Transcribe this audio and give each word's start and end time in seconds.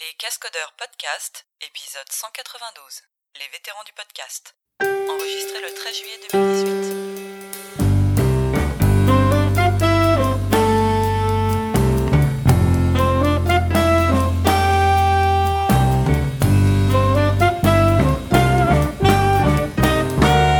Les 0.00 0.14
Cascodeurs 0.18 0.74
Podcast, 0.78 1.46
épisode 1.60 2.10
192. 2.10 3.02
Les 3.34 3.48
vétérans 3.52 3.82
du 3.84 3.92
podcast. 3.92 4.54
Enregistré 4.82 5.60
le 5.60 5.74
13 5.74 5.96
juillet 5.96 6.20
2018. 6.32 7.98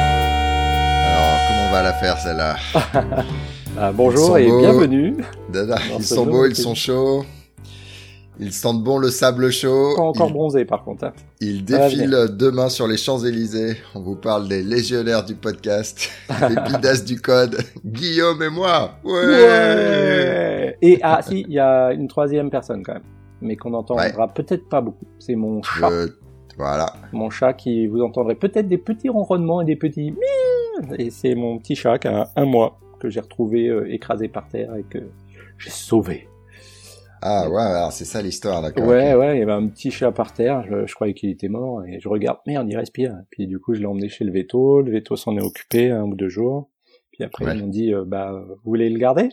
Alors, 0.08 1.38
comment 1.48 1.68
on 1.68 1.72
va 1.72 1.82
la 1.82 1.92
faire 1.94 2.18
celle-là 2.18 2.56
Ah, 3.80 3.92
bonjour 3.92 4.36
et 4.38 4.48
beaux. 4.48 4.58
bienvenue. 4.58 5.16
Ils 5.54 6.04
sont 6.04 6.26
beaux, 6.26 6.46
ils 6.46 6.56
sont 6.56 6.74
chauds. 6.74 7.24
Ils 8.40 8.52
sentent 8.52 8.84
bon 8.84 8.98
le 8.98 9.10
sable 9.10 9.50
chaud. 9.50 9.94
Pas 9.96 10.02
encore 10.02 10.28
ils, 10.28 10.32
bronzé 10.32 10.64
par 10.64 10.84
contre. 10.84 11.04
hein. 11.06 11.12
ils 11.40 11.64
défilent 11.64 12.28
demain 12.36 12.68
sur 12.68 12.86
les 12.86 12.96
Champs-Élysées. 12.96 13.76
On 13.94 14.00
vous 14.00 14.14
parle 14.16 14.48
des 14.48 14.62
légionnaires 14.62 15.24
du 15.24 15.34
podcast, 15.34 16.08
des 16.48 16.54
bidasses 16.70 17.04
du 17.04 17.20
code, 17.20 17.58
Guillaume 17.84 18.42
et 18.42 18.48
moi. 18.50 18.92
Ouais, 19.04 19.12
Ouais. 19.26 20.76
Et 20.82 20.98
ah 21.02 21.20
si, 21.22 21.44
il 21.48 21.52
y 21.54 21.58
a 21.58 21.92
une 21.92 22.06
troisième 22.08 22.50
personne 22.50 22.82
quand 22.84 22.94
même, 22.94 23.02
mais 23.40 23.56
qu'on 23.56 23.74
entendra 23.74 24.28
peut-être 24.28 24.68
pas 24.68 24.80
beaucoup. 24.80 25.06
C'est 25.18 25.34
mon 25.34 25.60
chat, 25.62 25.90
Je- 25.90 26.12
Voilà. 26.56 26.92
mon 27.12 27.30
chat 27.30 27.52
qui 27.54 27.86
vous 27.88 28.00
entendrez 28.02 28.36
peut-être 28.36 28.68
des 28.68 28.78
petits 28.78 29.08
ronronnements 29.08 29.60
et 29.62 29.64
des 29.64 29.76
petits 29.76 30.14
et 30.96 31.10
c'est 31.10 31.34
mon 31.34 31.58
petit 31.58 31.74
chat 31.74 31.98
qui 31.98 32.06
a 32.06 32.28
un 32.36 32.44
mois 32.44 32.78
que 33.00 33.10
j'ai 33.10 33.18
retrouvé 33.20 33.66
euh, 33.68 33.92
écrasé 33.92 34.28
par 34.28 34.46
terre 34.48 34.76
et 34.76 34.84
que 34.84 34.98
j'ai 35.58 35.70
sauvé. 35.70 36.27
Ah 37.22 37.48
ouais, 37.50 37.60
alors 37.62 37.92
c'est 37.92 38.04
ça 38.04 38.22
l'histoire, 38.22 38.62
d'accord. 38.62 38.86
Ouais, 38.86 39.14
ouais, 39.14 39.36
il 39.36 39.40
y 39.40 39.42
avait 39.42 39.52
un 39.52 39.66
petit 39.68 39.90
chat 39.90 40.12
par 40.12 40.32
terre, 40.32 40.64
je, 40.70 40.86
je 40.86 40.94
croyais 40.94 41.14
qu'il 41.14 41.30
était 41.30 41.48
mort, 41.48 41.84
et 41.84 41.98
je 42.00 42.08
regarde, 42.08 42.38
merde, 42.46 42.66
il 42.70 42.76
respire. 42.76 43.16
Puis 43.30 43.46
du 43.46 43.58
coup, 43.58 43.74
je 43.74 43.80
l'ai 43.80 43.86
emmené 43.86 44.08
chez 44.08 44.24
le 44.24 44.32
veto, 44.32 44.82
le 44.82 44.92
veto 44.92 45.16
s'en 45.16 45.36
est 45.36 45.42
occupé 45.42 45.90
un 45.90 46.02
ou 46.04 46.14
deux 46.14 46.28
jours. 46.28 46.70
Puis 47.12 47.24
après, 47.24 47.44
Ouais. 47.46 47.54
ils 47.56 47.60
m'ont 47.60 47.66
dit, 47.68 47.92
euh, 47.92 48.04
bah, 48.06 48.32
vous 48.32 48.60
voulez 48.64 48.88
le 48.90 48.98
garder? 48.98 49.28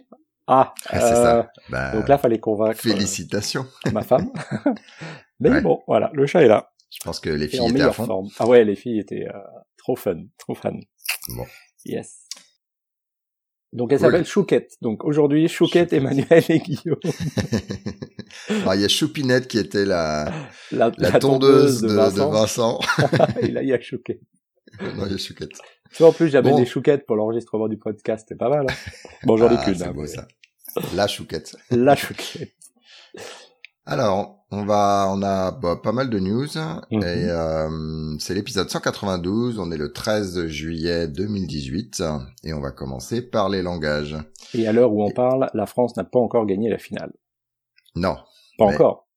Ah, 0.48 0.74
Ah, 0.90 1.00
c'est 1.00 1.14
euh, 1.16 1.24
ça. 1.24 1.52
Bah, 1.70 1.92
Donc 1.92 2.08
là, 2.08 2.18
fallait 2.18 2.40
convaincre 2.40 2.80
euh, 2.86 2.92
félicitations. 2.92 3.66
ma 3.94 4.02
femme. 4.02 4.32
Mais 5.40 5.50
Ouais. 5.50 5.62
bon, 5.62 5.82
voilà, 5.88 6.10
le 6.14 6.26
chat 6.26 6.42
est 6.44 6.48
là, 6.48 6.72
Je 6.92 7.00
pense 7.04 7.20
que 7.20 7.30
les 7.30 7.48
filles 7.48 7.60
en 7.62 7.70
étaient 7.70 7.82
à 7.82 7.92
fond. 7.92 8.06
forme. 8.06 8.28
Ah 8.40 8.48
ouais, 8.48 8.64
les 8.64 8.76
filles 8.76 9.00
étaient 9.00 9.28
euh, 9.28 9.38
trop 9.78 9.96
fun, 9.96 10.18
trop. 10.38 10.56
Bon. 11.36 11.46
Yes. 11.86 12.25
Donc 13.76 13.92
elle 13.92 14.00
s'appelle 14.00 14.26
Chouquette. 14.26 14.76
Donc 14.82 15.04
aujourd'hui, 15.04 15.48
Chouquette, 15.48 15.92
Emmanuel 15.94 16.44
et 16.50 16.60
Guillaume. 16.60 16.98
Alors 18.50 18.76
il 18.76 18.82
y 18.82 18.86
a 18.86 18.88
Choupinette 18.88 19.48
qui 19.48 19.58
était 19.60 19.86
la, 19.86 20.32
La, 20.72 20.92
la, 20.98 21.20
tondeuse, 21.20 21.82
de, 21.82 21.90
de 21.90 21.94
Vincent. 21.94 22.30
Vincent. 22.32 22.80
et 23.42 23.48
là, 23.48 23.62
il 23.64 23.70
y 23.70 23.74
a 23.74 23.80
Chouquette. 23.82 24.22
non, 24.82 25.06
il 25.06 25.12
y 25.12 25.16
a 25.16 25.18
Chouquette. 25.18 25.52
Tu 25.92 25.98
vois, 26.00 26.10
en 26.10 26.14
plus, 26.14 26.30
j'avais 26.30 26.50
Bon. 26.52 26.58
des 26.58 26.66
chouquettes 26.66 27.06
pour 27.06 27.16
l'enregistrement 27.16 27.68
du 27.68 27.78
podcast, 27.78 28.26
c'est 28.28 28.38
pas 28.38 28.50
mal. 28.50 28.66
Hein 28.70 28.74
bon, 29.24 29.38
j'en 29.38 29.50
ai 29.50 29.56
Ah, 29.58 29.64
qu'une. 29.64 29.76
c'est 29.76 29.86
hein, 29.88 29.92
beau 29.94 30.02
mais- 30.02 30.08
ça. 30.08 30.28
La 30.96 31.08
chouquette. 31.08 31.56
La 31.72 31.96
chouquette. 31.96 32.52
Alors, 33.86 34.35
on 34.52 34.64
va, 34.66 35.08
on 35.12 35.22
a 35.24 35.52
bah, 35.52 35.76
pas 35.82 35.92
mal 35.92 36.10
de 36.10 36.20
news 36.20 36.48
Mhm. 36.92 37.02
et 37.04 37.30
euh, 37.30 38.16
c'est 38.20 38.34
l'épisode 38.36 38.70
192. 38.70 39.60
On 39.60 39.72
est 39.72 39.78
le 39.78 39.92
13 39.92 40.46
juillet 40.48 41.08
2018 41.08 42.04
et 42.44 42.54
on 42.54 42.62
va 42.62 42.72
commencer 42.72 43.22
par 43.22 43.50
les 43.50 43.62
langages. 43.62 44.16
Et 44.54 44.68
à 44.68 44.72
l'heure 44.74 44.94
où 44.94 45.04
on 45.04 45.12
parle, 45.12 45.50
la 45.54 45.66
France 45.66 45.98
n'a 45.98 46.04
pas 46.04 46.20
encore 46.20 46.46
gagné 46.46 46.70
la 46.70 46.78
finale. 46.78 47.12
Non. 47.96 48.16
Pas 48.58 48.68
Mais- 48.68 48.76
encore. 48.76 49.08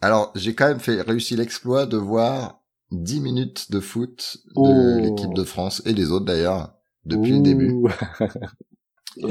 Alors, 0.00 0.32
j'ai 0.34 0.54
quand 0.54 0.68
même 0.68 0.80
fait 0.80 1.00
réussi 1.00 1.36
l'exploit 1.36 1.86
de 1.86 1.96
voir 1.96 2.60
10 2.92 3.20
minutes 3.20 3.70
de 3.72 3.80
foot 3.80 4.36
de 4.48 4.52
Oh. 4.56 5.00
l'équipe 5.00 5.32
de 5.34 5.44
France 5.44 5.82
et 5.86 5.92
des 5.94 6.10
autres 6.12 6.24
d'ailleurs 6.26 6.74
depuis 7.04 7.32
le 7.32 7.40
début. 7.40 7.74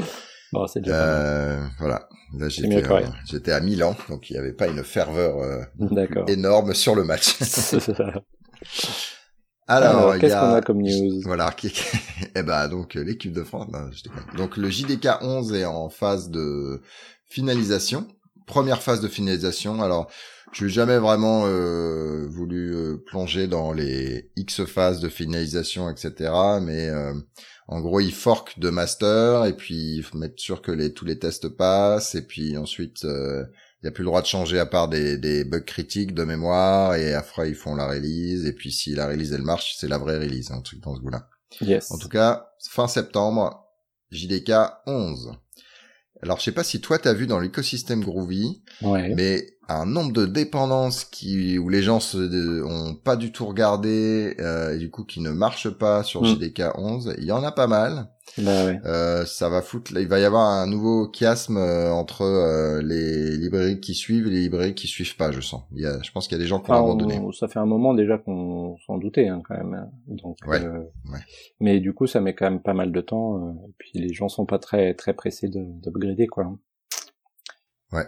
Bon, 0.56 0.66
c'est 0.66 0.80
déjà. 0.80 0.96
Euh, 0.96 1.62
voilà. 1.78 2.08
Là, 2.38 2.48
j'étais, 2.48 3.52
à 3.52 3.60
Milan, 3.60 3.94
donc 4.08 4.30
il 4.30 4.32
n'y 4.32 4.38
avait 4.38 4.54
pas 4.54 4.66
une 4.68 4.82
ferveur 4.82 5.38
euh, 5.38 5.62
énorme 6.26 6.72
sur 6.72 6.94
le 6.94 7.04
match. 7.04 7.36
Alors, 9.68 9.98
Alors, 9.98 10.14
il 10.14 10.18
y 10.18 10.20
qu'est-ce 10.20 10.34
a... 10.34 10.40
qu'on 10.40 10.54
a 10.54 10.60
comme 10.62 10.80
news? 10.80 11.20
Voilà, 11.24 11.54
eh 12.36 12.42
ben 12.42 12.68
donc 12.68 12.96
euh, 12.96 13.02
l'équipe 13.02 13.32
de 13.32 13.42
France. 13.42 13.66
non, 13.70 13.90
je 13.92 14.02
déconne. 14.04 14.24
donc 14.36 14.56
le 14.56 14.70
JDK 14.70 15.08
11 15.20 15.52
est 15.54 15.64
en 15.64 15.88
phase 15.88 16.30
de 16.30 16.80
finalisation, 17.28 18.06
première 18.46 18.82
phase 18.82 19.00
de 19.00 19.08
finalisation. 19.08 19.82
Alors, 19.82 20.10
je 20.52 20.64
n'ai 20.64 20.70
jamais 20.70 20.98
vraiment 20.98 21.44
euh, 21.46 22.26
voulu 22.28 22.74
euh, 22.74 22.96
plonger 23.04 23.46
dans 23.48 23.72
les 23.72 24.30
X 24.36 24.64
phases 24.64 25.00
de 25.00 25.08
finalisation, 25.08 25.90
etc. 25.90 26.32
Mais 26.62 26.88
euh, 26.88 27.12
en 27.68 27.80
gros, 27.80 28.00
il 28.00 28.12
fork 28.12 28.58
de 28.58 28.70
master 28.70 29.44
et 29.44 29.56
puis 29.56 29.96
il 29.96 30.02
faut 30.02 30.16
mettre 30.18 30.40
sûr 30.40 30.62
que 30.62 30.70
les 30.72 30.92
tous 30.94 31.04
les 31.04 31.18
tests 31.18 31.48
passent 31.48 32.14
et 32.14 32.22
puis 32.22 32.56
ensuite. 32.56 33.04
euh, 33.04 33.44
il 33.82 33.86
n'y 33.86 33.88
a 33.90 33.92
plus 33.92 34.02
le 34.04 34.06
droit 34.06 34.22
de 34.22 34.26
changer 34.26 34.58
à 34.58 34.64
part 34.64 34.88
des, 34.88 35.18
des 35.18 35.44
bugs 35.44 35.60
critiques 35.60 36.14
de 36.14 36.24
mémoire 36.24 36.94
et 36.94 37.12
après 37.12 37.50
ils 37.50 37.54
font 37.54 37.74
la 37.76 37.86
release 37.86 38.46
et 38.46 38.54
puis 38.54 38.72
si 38.72 38.94
la 38.94 39.06
release 39.06 39.32
elle 39.32 39.42
marche 39.42 39.76
c'est 39.78 39.86
la 39.86 39.98
vraie 39.98 40.16
release 40.18 40.50
un 40.50 40.62
truc 40.62 40.80
dans 40.80 40.96
ce 40.96 41.00
goût-là. 41.00 41.28
Yes. 41.60 41.90
En 41.92 41.98
tout 41.98 42.08
cas 42.08 42.48
fin 42.70 42.88
septembre 42.88 43.68
JDK 44.10 44.52
11. 44.86 45.32
Alors 46.22 46.38
je 46.38 46.44
sais 46.44 46.52
pas 46.52 46.64
si 46.64 46.80
toi 46.80 46.98
t'as 46.98 47.12
vu 47.12 47.26
dans 47.26 47.38
l'écosystème 47.40 48.02
Groovy 48.02 48.62
Ouais. 48.82 49.12
mais 49.14 49.46
un 49.68 49.84
nombre 49.84 50.12
de 50.12 50.26
dépendances 50.26 51.04
qui 51.04 51.58
où 51.58 51.68
les 51.68 51.82
gens 51.82 52.00
se 52.00 52.16
de- 52.18 52.62
ont 52.62 52.94
pas 52.94 53.16
du 53.16 53.32
tout 53.32 53.46
regardé 53.46 54.34
euh, 54.40 54.74
et 54.74 54.78
du 54.78 54.90
coup 54.90 55.04
qui 55.04 55.20
ne 55.20 55.30
marchent 55.30 55.70
pas 55.70 56.02
sur 56.02 56.22
Mm. 56.22 56.26
JDK 56.26 56.62
11 56.76 57.14
il 57.18 57.24
y 57.24 57.32
en 57.32 57.42
a 57.44 57.52
pas 57.52 57.66
mal. 57.66 58.08
Bah 58.38 58.64
ouais. 58.66 58.78
Euh, 58.84 59.24
ça 59.24 59.48
va 59.48 59.62
foutre, 59.62 59.92
il 59.98 60.08
va 60.08 60.18
y 60.20 60.24
avoir 60.24 60.42
un 60.44 60.66
nouveau 60.66 61.10
chiasme 61.10 61.56
euh, 61.56 61.90
entre 61.90 62.22
euh, 62.22 62.82
les 62.82 63.36
librairies 63.38 63.80
qui 63.80 63.94
suivent 63.94 64.26
et 64.26 64.30
les 64.30 64.40
librairies 64.40 64.74
qui 64.74 64.86
suivent 64.86 65.16
pas, 65.16 65.32
je 65.32 65.40
sens. 65.40 65.62
Il 65.72 65.80
y 65.80 65.86
a, 65.86 66.02
je 66.02 66.10
pense 66.12 66.28
qu'il 66.28 66.36
y 66.36 66.40
a 66.40 66.42
des 66.42 66.46
gens 66.48 66.60
qui 66.60 66.70
ont 66.70 66.74
Enfin, 66.74 66.82
abandonné. 66.84 67.18
on- 67.18 67.32
ça 67.32 67.48
fait 67.48 67.58
un 67.60 67.64
moment 67.66 67.94
déjà 67.94 68.18
qu'on 68.18 68.76
s'en 68.86 68.98
doutait 68.98 69.28
hein, 69.28 69.40
quand 69.48 69.56
même. 69.56 69.72
hein. 69.74 69.90
Donc, 70.08 70.36
Ouais, 70.46 70.62
euh, 70.62 70.80
ouais. 71.10 71.20
Mais 71.60 71.80
du 71.80 71.94
coup, 71.94 72.06
ça 72.06 72.20
met 72.20 72.34
quand 72.34 72.50
même 72.50 72.60
pas 72.60 72.74
mal 72.74 72.92
de 72.92 73.00
temps. 73.00 73.38
euh, 73.42 73.52
et 73.68 73.72
puis 73.78 73.90
les 73.94 74.12
gens 74.12 74.28
sont 74.28 74.44
pas 74.44 74.58
très 74.58 74.92
très 74.94 75.14
pressés 75.14 75.48
de 75.48 75.60
d'upgrader 75.80 76.26
quoi. 76.26 76.52
Ouais. 77.92 78.04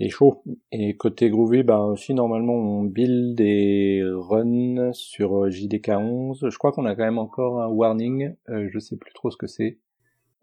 C'est 0.00 0.08
chaud. 0.08 0.42
Et 0.72 0.96
côté 0.96 1.28
Groovy, 1.28 1.62
bah 1.62 1.80
aussi 1.80 2.14
normalement 2.14 2.54
on 2.54 2.84
build 2.84 3.38
et 3.40 4.00
run 4.04 4.92
sur 4.94 5.44
euh, 5.44 5.50
JDK 5.50 5.90
11. 5.90 6.46
Je 6.50 6.56
crois 6.58 6.72
qu'on 6.72 6.86
a 6.86 6.94
quand 6.96 7.04
même 7.04 7.18
encore 7.18 7.60
un 7.60 7.68
warning. 7.68 8.34
Euh, 8.48 8.68
je 8.72 8.78
sais 8.78 8.96
plus 8.96 9.12
trop 9.12 9.30
ce 9.30 9.36
que 9.36 9.46
c'est. 9.46 9.78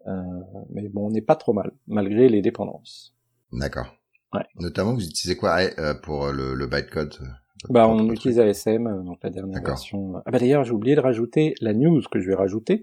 Euh, 0.06 0.22
mais 0.70 0.88
bon, 0.88 1.08
on 1.08 1.10
n'est 1.10 1.22
pas 1.22 1.34
trop 1.34 1.52
mal 1.52 1.72
malgré 1.88 2.28
les 2.28 2.40
dépendances. 2.40 3.16
D'accord. 3.52 3.96
Ouais. 4.32 4.44
Notamment, 4.60 4.94
vous 4.94 5.04
utilisez 5.04 5.36
quoi 5.36 5.58
euh, 5.78 5.94
pour 5.94 6.28
le, 6.28 6.54
le 6.54 6.66
bytecode 6.68 7.14
euh, 7.20 7.26
Bah, 7.70 7.88
on 7.88 8.10
utilise 8.10 8.38
ASM, 8.38 8.86
euh, 8.86 9.02
donc 9.02 9.18
la 9.24 9.30
dernière 9.30 9.54
D'accord. 9.54 9.70
version. 9.74 10.14
Ah 10.24 10.30
bah 10.30 10.38
d'ailleurs, 10.38 10.62
j'ai 10.64 10.72
oublié 10.72 10.94
de 10.94 11.00
rajouter 11.00 11.54
la 11.60 11.74
news 11.74 12.02
que 12.10 12.20
je 12.20 12.28
vais 12.28 12.34
rajouter. 12.36 12.82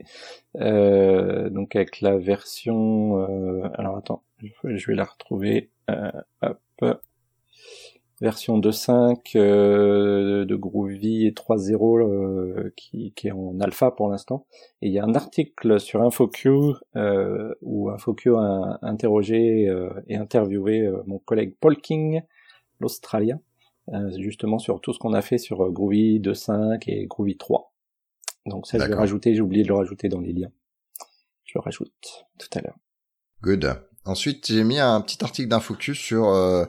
Euh, 0.57 1.49
donc 1.49 1.75
avec 1.75 2.01
la 2.01 2.17
version. 2.17 3.19
euh, 3.21 3.69
alors 3.75 3.95
attends, 3.97 4.23
je 4.43 4.75
je 4.75 4.87
vais 4.87 4.95
la 4.95 5.05
retrouver. 5.05 5.71
Euh, 5.89 6.11
hop. 6.41 6.59
Version 8.21 8.57
2.5 8.59 9.35
euh, 9.35 10.45
de 10.45 10.55
Groovy 10.55 11.25
et 11.25 11.31
3.0 11.31 11.99
euh, 11.99 12.73
qui, 12.77 13.11
qui 13.13 13.27
est 13.27 13.31
en 13.31 13.59
alpha 13.59 13.91
pour 13.91 14.09
l'instant. 14.09 14.47
Et 14.81 14.87
il 14.87 14.93
y 14.93 14.99
a 14.99 15.03
un 15.03 15.15
article 15.15 15.81
sur 15.81 16.01
InfoQ 16.01 16.75
euh, 16.95 17.53
où 17.61 17.89
InfoQ 17.89 18.35
a 18.35 18.79
interrogé 18.83 19.67
euh, 19.67 19.89
et 20.07 20.15
interviewé 20.15 20.81
euh, 20.81 21.03
mon 21.07 21.19
collègue 21.19 21.55
Paul 21.59 21.75
King, 21.75 22.21
l'Australien 22.79 23.41
euh, 23.93 24.09
justement 24.17 24.59
sur 24.59 24.79
tout 24.79 24.93
ce 24.93 24.99
qu'on 24.99 25.13
a 25.13 25.21
fait 25.21 25.37
sur 25.37 25.69
Groovy 25.69 26.21
2.5 26.21 26.83
et 26.87 27.07
Groovy 27.07 27.35
3. 27.35 27.73
Donc 28.45 28.65
ça, 28.65 28.77
je 28.77 28.83
vais 28.83 28.89
D'accord. 28.89 29.01
rajouter, 29.01 29.35
j'ai 29.35 29.41
oublié 29.41 29.63
de 29.63 29.67
le 29.67 29.75
rajouter 29.75 30.07
dans 30.07 30.21
les 30.21 30.31
liens. 30.31 30.51
Je 31.43 31.51
le 31.55 31.61
rajoute 31.61 32.25
tout 32.37 32.49
à 32.57 32.61
l'heure. 32.61 32.77
Good. 33.41 33.85
Ensuite, 34.05 34.47
j'ai 34.47 34.63
mis 34.63 34.79
un 34.79 35.01
petit 35.01 35.23
article 35.23 35.47
d'infocus 35.49 35.97
sur 35.97 36.29
euh, 36.29 36.65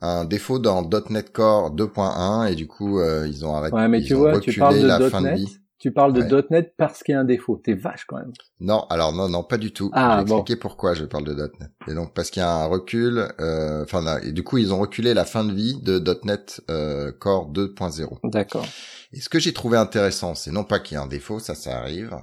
un 0.00 0.24
défaut 0.24 0.58
dans 0.58 0.82
.NET 1.10 1.32
Core 1.32 1.74
2.1 1.74 2.50
et 2.50 2.54
du 2.54 2.66
coup, 2.66 2.98
euh, 3.00 3.26
ils 3.28 3.44
ont 3.44 3.54
arrêté. 3.54 3.76
Ouais, 3.76 3.88
mais 3.88 4.00
ils 4.00 4.06
tu 4.06 4.14
ont 4.14 4.20
vois, 4.20 4.32
reculé 4.34 4.52
tu 4.54 4.60
parles 4.60 4.80
de 4.80 4.86
la 4.86 5.00
fin 5.10 5.20
de 5.20 5.26
.NET, 5.26 5.36
vie. 5.36 5.58
tu 5.78 5.92
parles 5.92 6.12
de 6.12 6.22
Ouais. 6.22 6.42
.NET 6.50 6.74
parce 6.78 7.02
qu'il 7.02 7.12
y 7.12 7.16
a 7.16 7.20
un 7.20 7.24
défaut. 7.24 7.60
T'es 7.62 7.74
vache 7.74 8.04
quand 8.06 8.16
même. 8.16 8.32
Non, 8.60 8.86
alors 8.90 9.12
non, 9.12 9.28
non, 9.28 9.42
pas 9.42 9.58
du 9.58 9.72
tout. 9.72 9.90
Ah, 9.92 10.18
J'ai 10.20 10.24
bon. 10.24 10.38
expliqué 10.38 10.58
pourquoi 10.58 10.94
je 10.94 11.04
parle 11.04 11.24
de 11.24 11.34
.NET. 11.34 11.70
Et 11.88 11.94
donc 11.94 12.14
parce 12.14 12.30
qu'il 12.30 12.40
y 12.40 12.44
a 12.44 12.50
un 12.52 12.66
recul, 12.66 13.28
euh, 13.40 13.82
enfin, 13.84 14.02
là, 14.02 14.18
et 14.22 14.32
du 14.32 14.42
coup 14.42 14.56
ils 14.58 14.72
ont 14.72 14.78
reculé 14.78 15.12
la 15.14 15.24
fin 15.24 15.44
de 15.44 15.52
vie 15.52 15.78
de 15.82 15.98
.NET 16.24 16.62
euh, 16.70 17.12
Core 17.12 17.50
2.0. 17.52 18.18
D'accord. 18.24 18.66
Et 19.12 19.20
ce 19.20 19.28
que 19.28 19.38
j'ai 19.38 19.52
trouvé 19.52 19.76
intéressant, 19.78 20.34
c'est 20.34 20.50
non 20.52 20.64
pas 20.64 20.78
qu'il 20.80 20.96
y 20.96 21.00
ait 21.00 21.02
un 21.02 21.06
défaut, 21.06 21.38
ça, 21.38 21.54
ça 21.54 21.78
arrive. 21.78 22.14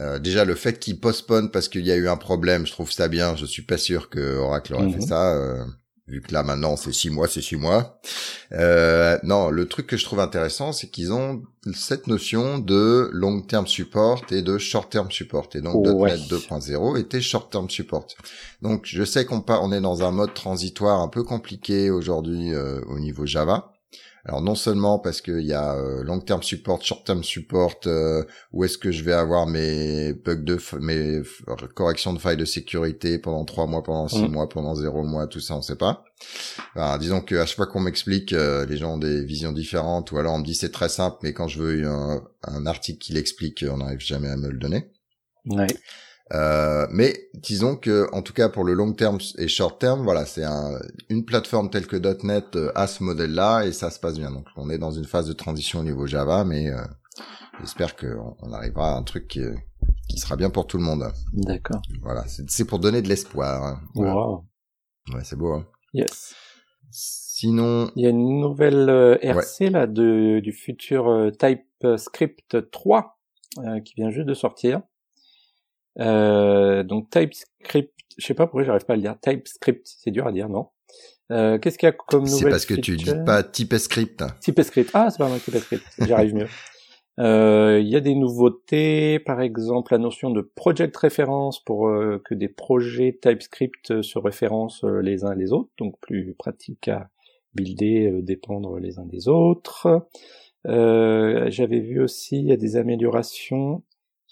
Euh, 0.00 0.18
déjà 0.18 0.44
le 0.44 0.54
fait 0.54 0.78
qu'ils 0.78 1.00
postponent 1.00 1.48
parce 1.48 1.68
qu'il 1.68 1.84
y 1.86 1.90
a 1.92 1.96
eu 1.96 2.08
un 2.08 2.16
problème, 2.16 2.66
je 2.66 2.72
trouve 2.72 2.90
ça 2.92 3.08
bien. 3.08 3.34
Je 3.36 3.46
suis 3.46 3.62
pas 3.62 3.78
sûr 3.78 4.08
que 4.10 4.36
Oracle 4.36 4.74
aurait 4.74 4.86
Mhm. 4.86 4.92
fait 4.94 5.00
ça. 5.00 5.34
euh, 5.34 5.64
vu 6.06 6.22
que 6.22 6.32
là 6.32 6.42
maintenant 6.42 6.76
c'est 6.76 6.92
six 6.92 7.10
mois, 7.10 7.28
c'est 7.28 7.42
six 7.42 7.56
mois. 7.56 8.00
Euh, 8.52 9.18
non, 9.24 9.50
le 9.50 9.66
truc 9.68 9.86
que 9.86 9.96
je 9.96 10.04
trouve 10.04 10.20
intéressant, 10.20 10.72
c'est 10.72 10.86
qu'ils 10.88 11.12
ont 11.12 11.42
cette 11.74 12.06
notion 12.06 12.58
de 12.58 13.10
long 13.12 13.42
term 13.42 13.66
support 13.66 14.24
et 14.30 14.40
de 14.40 14.56
short 14.56 14.90
term 14.90 15.10
support. 15.10 15.50
Et 15.54 15.60
donc 15.60 15.84
Ouais. 15.86 16.12
.NET 16.16 16.20
2.0 16.30 16.96
était 16.98 17.20
short 17.20 17.52
term 17.52 17.68
support. 17.68 18.06
Donc 18.62 18.82
je 18.86 19.04
sais 19.04 19.24
qu'on 19.26 19.44
on 19.48 19.72
est 19.72 19.80
dans 19.82 20.02
un 20.02 20.10
mode 20.10 20.32
transitoire 20.32 21.00
un 21.00 21.08
peu 21.08 21.24
compliqué 21.24 21.90
aujourd'hui 21.90 22.54
euh, 22.54 22.80
au 22.86 22.98
niveau 22.98 23.26
Java. 23.26 23.72
Alors 24.24 24.42
non 24.42 24.54
seulement 24.54 24.98
parce 24.98 25.20
qu'il 25.20 25.40
y 25.40 25.52
a 25.54 25.74
euh, 25.74 26.02
long 26.02 26.20
term 26.20 26.42
support, 26.42 26.82
short 26.82 27.06
term 27.06 27.22
support, 27.24 27.76
euh, 27.86 28.24
où 28.52 28.64
est-ce 28.64 28.76
que 28.76 28.90
je 28.90 29.02
vais 29.04 29.12
avoir 29.12 29.46
mes 29.46 30.12
bugs 30.12 30.36
de 30.36 30.58
mes 30.80 31.22
corrections 31.74 32.12
de 32.12 32.18
failles 32.18 32.36
de 32.36 32.44
sécurité 32.44 33.18
pendant 33.18 33.44
trois 33.44 33.66
mois, 33.66 33.82
pendant 33.82 34.08
six 34.08 34.22
Mm. 34.22 34.32
mois, 34.32 34.48
pendant 34.48 34.74
zéro 34.74 35.02
mois, 35.04 35.26
tout 35.26 35.40
ça 35.40 35.54
on 35.56 35.62
sait 35.62 35.76
pas. 35.76 36.04
Alors, 36.74 36.98
disons 36.98 37.20
que 37.20 37.36
à 37.36 37.46
chaque 37.46 37.56
fois 37.56 37.66
qu'on 37.66 37.80
m'explique, 37.80 38.32
euh, 38.32 38.66
les 38.66 38.76
gens 38.76 38.94
ont 38.94 38.98
des 38.98 39.24
visions 39.24 39.52
différentes, 39.52 40.10
ou 40.12 40.18
alors 40.18 40.34
on 40.34 40.38
me 40.38 40.44
dit 40.44 40.54
c'est 40.54 40.72
très 40.72 40.88
simple, 40.88 41.16
mais 41.22 41.32
quand 41.32 41.48
je 41.48 41.60
veux 41.62 41.86
un, 41.88 42.22
un 42.42 42.66
article 42.66 42.98
qui 42.98 43.12
l'explique, 43.12 43.64
on 43.70 43.78
n'arrive 43.78 44.00
jamais 44.00 44.28
à 44.28 44.36
me 44.36 44.48
le 44.50 44.58
donner. 44.58 44.90
Ouais. 45.46 45.68
Euh, 46.34 46.86
mais 46.90 47.30
disons 47.34 47.76
que, 47.76 48.06
en 48.12 48.20
tout 48.22 48.32
cas 48.34 48.48
pour 48.48 48.64
le 48.64 48.74
long 48.74 48.92
terme 48.92 49.18
et 49.38 49.48
short 49.48 49.80
terme, 49.80 50.02
voilà, 50.02 50.26
c'est 50.26 50.44
un, 50.44 50.78
une 51.08 51.24
plateforme 51.24 51.70
telle 51.70 51.86
que 51.86 51.96
.NET 52.26 52.56
euh, 52.56 52.70
a 52.74 52.86
ce 52.86 53.02
modèle-là 53.02 53.64
et 53.64 53.72
ça 53.72 53.90
se 53.90 53.98
passe 53.98 54.18
bien. 54.18 54.30
Donc 54.30 54.44
on 54.56 54.68
est 54.68 54.78
dans 54.78 54.90
une 54.90 55.06
phase 55.06 55.26
de 55.26 55.32
transition 55.32 55.80
au 55.80 55.84
niveau 55.84 56.06
Java, 56.06 56.44
mais 56.44 56.68
euh, 56.68 56.82
j'espère 57.60 57.96
qu'on 57.96 58.36
on 58.42 58.52
arrivera 58.52 58.92
à 58.92 58.96
un 58.96 59.02
truc 59.04 59.26
qui, 59.28 59.40
qui 60.08 60.18
sera 60.18 60.36
bien 60.36 60.50
pour 60.50 60.66
tout 60.66 60.76
le 60.76 60.84
monde. 60.84 61.10
D'accord. 61.32 61.80
Voilà, 62.02 62.24
c'est 62.26 62.64
pour 62.66 62.78
donner 62.78 63.00
de 63.00 63.08
l'espoir. 63.08 63.64
hein. 63.64 63.80
Voilà. 63.94 64.14
Wow. 64.14 64.44
Ouais, 65.14 65.20
c'est 65.24 65.36
beau. 65.36 65.52
Hein. 65.54 65.66
Yes. 65.94 66.34
Sinon, 66.90 67.90
Il 67.94 68.02
y 68.02 68.06
a 68.06 68.10
une 68.10 68.40
nouvelle 68.40 68.90
euh, 68.90 69.16
RC 69.22 69.70
là 69.70 69.86
de, 69.86 70.40
du 70.40 70.52
futur 70.52 71.08
euh, 71.08 71.30
TypeScript 71.30 72.70
3 72.70 73.18
euh, 73.58 73.80
qui 73.80 73.94
vient 73.94 74.10
juste 74.10 74.26
de 74.26 74.34
sortir. 74.34 74.82
Euh, 76.00 76.82
donc 76.82 77.10
TypeScript, 77.10 77.92
je 78.16 78.26
sais 78.26 78.34
pas 78.34 78.46
pourquoi 78.46 78.64
j'arrive 78.64 78.84
pas 78.84 78.94
à 78.94 78.96
le 78.96 79.02
dire. 79.02 79.16
TypeScript, 79.20 79.82
c'est 79.84 80.10
dur 80.10 80.26
à 80.26 80.32
dire, 80.32 80.48
non? 80.48 80.68
Euh, 81.30 81.58
Qu'est-ce 81.58 81.76
qu'il 81.78 81.86
y 81.86 81.90
a 81.90 81.92
comme 81.92 82.24
nouvelle 82.24 82.38
c'est 82.38 82.48
parce 82.48 82.66
que 82.66 82.74
tu 82.74 82.96
dis 82.96 83.10
pas 83.26 83.42
TypeScript. 83.42 84.24
TypeScript. 84.40 84.90
Ah, 84.94 85.10
c'est 85.10 85.18
pas 85.18 85.28
mal 85.28 85.40
TypeScript. 85.40 85.84
J'y 86.00 86.12
arrive 86.12 86.34
mieux. 86.34 86.46
Euh, 87.20 87.80
Il 87.82 87.88
y 87.88 87.96
a 87.96 88.00
des 88.00 88.14
nouveautés, 88.14 89.18
par 89.18 89.40
exemple 89.40 89.92
la 89.92 89.98
notion 89.98 90.30
de 90.30 90.40
project 90.40 90.96
référence 90.96 91.58
pour 91.64 91.88
euh, 91.88 92.22
que 92.24 92.32
des 92.32 92.46
projets 92.46 93.18
TypeScript 93.20 94.02
se 94.02 94.18
référencent 94.20 94.84
les 94.84 95.24
uns 95.24 95.34
les 95.34 95.52
autres, 95.52 95.68
donc 95.78 95.98
plus 96.00 96.34
pratique 96.38 96.86
à 96.86 97.10
builder, 97.54 98.20
dépendre 98.22 98.78
les 98.78 99.00
uns 99.00 99.04
des 99.04 99.26
autres. 99.26 100.06
Euh, 100.68 101.46
J'avais 101.50 101.80
vu 101.80 102.00
aussi 102.00 102.38
il 102.38 102.46
y 102.46 102.52
a 102.52 102.56
des 102.56 102.76
améliorations, 102.76 103.82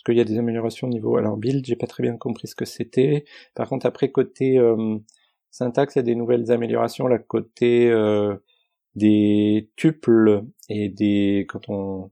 qu'il 0.07 0.19
y 0.19 0.21
a 0.21 0.25
des 0.25 0.39
améliorations 0.39 0.89
au 0.89 0.91
niveau 0.91 1.17
alors 1.17 1.37
build, 1.37 1.65
j'ai 1.67 1.77
pas 1.77 1.87
très 1.87 2.03
bien 2.03 2.17
compris 2.17 2.49
ce 2.49 2.57
que 2.57 2.65
c'était. 2.65 3.25
Par 3.55 3.69
contre 3.69 3.87
après 3.87 4.11
côté 4.11 4.59
euh, 4.59 4.99
syntaxe, 5.51 5.97
il 5.97 5.99
y 5.99 6.01
a 6.01 6.03
des 6.05 6.15
nouvelles 6.15 6.51
améliorations 6.53 7.07
là 7.09 7.19
côté 7.19 7.91
euh, 7.91 8.37
des 8.95 9.71
tuples 9.77 10.43
et 10.69 10.89
des 10.89 11.47
quand 11.49 11.69
on 11.69 12.11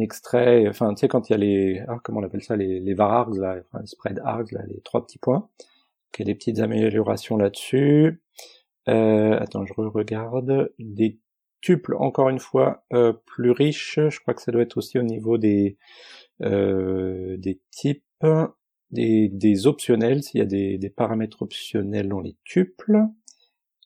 extrait, 0.00 0.68
enfin 0.68 0.94
tu 0.94 1.00
sais 1.00 1.08
quand 1.08 1.28
il 1.28 1.32
y 1.32 1.34
a 1.34 1.38
les 1.38 1.84
ah, 1.88 1.98
comment 2.04 2.20
on 2.20 2.24
appelle 2.24 2.42
ça 2.42 2.56
les, 2.56 2.80
les 2.80 2.94
var 2.94 3.12
args 3.12 3.36
là, 3.36 3.56
enfin, 3.72 3.84
spread 3.86 4.20
args 4.24 4.52
là, 4.52 4.62
les 4.68 4.80
trois 4.82 5.04
petits 5.06 5.18
points, 5.18 5.48
il 6.18 6.20
y 6.20 6.22
a 6.22 6.26
des 6.26 6.34
petites 6.34 6.60
améliorations 6.60 7.36
là-dessus. 7.36 8.22
Euh, 8.88 9.38
attends, 9.38 9.64
je 9.64 9.72
regarde 9.74 10.72
des 10.78 11.18
tuples 11.62 11.94
encore 11.94 12.28
une 12.28 12.38
fois 12.38 12.84
euh, 12.92 13.14
plus 13.24 13.52
riches. 13.52 13.98
Je 14.10 14.20
crois 14.20 14.34
que 14.34 14.42
ça 14.42 14.52
doit 14.52 14.62
être 14.62 14.76
aussi 14.76 14.98
au 14.98 15.02
niveau 15.02 15.38
des 15.38 15.78
euh, 16.42 17.36
des 17.38 17.60
types, 17.70 18.04
des, 18.90 19.28
des 19.28 19.66
optionnels 19.66 20.22
s'il 20.22 20.38
y 20.40 20.42
a 20.42 20.46
des, 20.46 20.76
des 20.76 20.90
paramètres 20.90 21.42
optionnels 21.42 22.08
dans 22.08 22.20
les 22.20 22.36
tuples. 22.44 23.00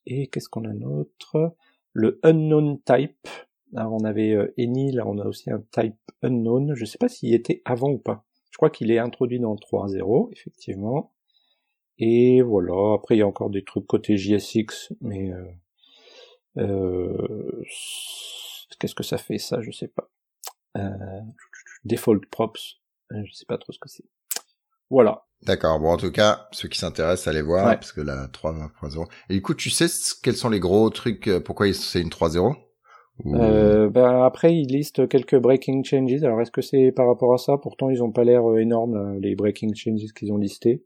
Et 0.06 0.28
qu'est-ce 0.28 0.48
qu'on 0.48 0.64
a 0.64 0.72
d'autre? 0.72 1.54
Le 1.92 2.18
unknown 2.22 2.80
type. 2.82 3.28
Alors 3.74 3.92
on 3.92 4.04
avait 4.04 4.32
euh, 4.32 4.54
any, 4.58 4.92
là 4.92 5.06
on 5.06 5.18
a 5.18 5.26
aussi 5.26 5.50
un 5.50 5.62
type 5.70 5.96
unknown. 6.22 6.74
Je 6.74 6.84
sais 6.84 6.98
pas 6.98 7.08
s'il 7.08 7.34
était 7.34 7.62
avant 7.64 7.90
ou 7.90 7.98
pas. 7.98 8.24
Je 8.50 8.56
crois 8.56 8.70
qu'il 8.70 8.90
est 8.90 8.98
introduit 8.98 9.38
dans 9.38 9.52
le 9.52 9.58
3.0, 9.58 10.32
effectivement. 10.32 11.12
Et 11.98 12.42
voilà, 12.42 12.94
après 12.94 13.16
il 13.16 13.18
y 13.18 13.22
a 13.22 13.26
encore 13.26 13.50
des 13.50 13.64
trucs 13.64 13.86
côté 13.86 14.16
JSX, 14.16 14.92
mais 15.00 15.32
euh, 15.32 15.44
qu'est-ce 18.78 18.94
que 18.94 19.02
ça 19.02 19.18
fait 19.18 19.38
ça, 19.38 19.60
je 19.60 19.70
sais 19.70 19.88
pas. 19.88 20.08
Euh, 20.76 21.20
default 21.84 22.20
props, 22.30 22.76
euh, 23.12 23.22
je 23.24 23.32
sais 23.32 23.46
pas 23.46 23.58
trop 23.58 23.72
ce 23.72 23.78
que 23.78 23.88
c'est. 23.88 24.04
Voilà. 24.90 25.24
D'accord. 25.42 25.78
Bon, 25.80 25.90
en 25.90 25.96
tout 25.96 26.10
cas, 26.12 26.48
ceux 26.52 26.68
qui 26.68 26.78
s'intéressent, 26.78 27.28
allez 27.28 27.42
voir, 27.42 27.66
Ouais. 27.66 27.74
parce 27.74 27.92
que 27.92 28.00
la 28.00 28.28
3.0. 28.28 29.06
Et 29.28 29.34
du 29.34 29.42
coup, 29.42 29.54
tu 29.54 29.68
sais 29.70 29.86
quels 30.22 30.36
sont 30.36 30.48
les 30.50 30.60
gros 30.60 30.88
trucs, 30.90 31.28
euh, 31.28 31.40
pourquoi 31.40 31.72
c'est 31.72 32.00
une 32.00 32.10
3.0 32.10 32.54
Ou- 33.24 33.34
Euh, 33.36 33.88
ben 33.88 34.22
après 34.24 34.54
ils 34.54 34.66
listent 34.66 35.08
quelques 35.08 35.36
breaking 35.38 35.82
changes. 35.84 36.22
Alors 36.22 36.42
est-ce 36.42 36.50
que 36.50 36.60
c'est 36.60 36.92
par 36.92 37.06
rapport 37.06 37.32
à 37.32 37.38
ça? 37.38 37.56
Pourtant 37.56 37.88
ils 37.88 38.02
ont 38.02 38.12
pas 38.12 38.24
l'air 38.24 38.46
euh, 38.46 38.58
énormes 38.58 39.18
les 39.20 39.34
breaking 39.34 39.74
changes 39.74 40.12
qu'ils 40.14 40.32
ont 40.32 40.36
listés. 40.36 40.84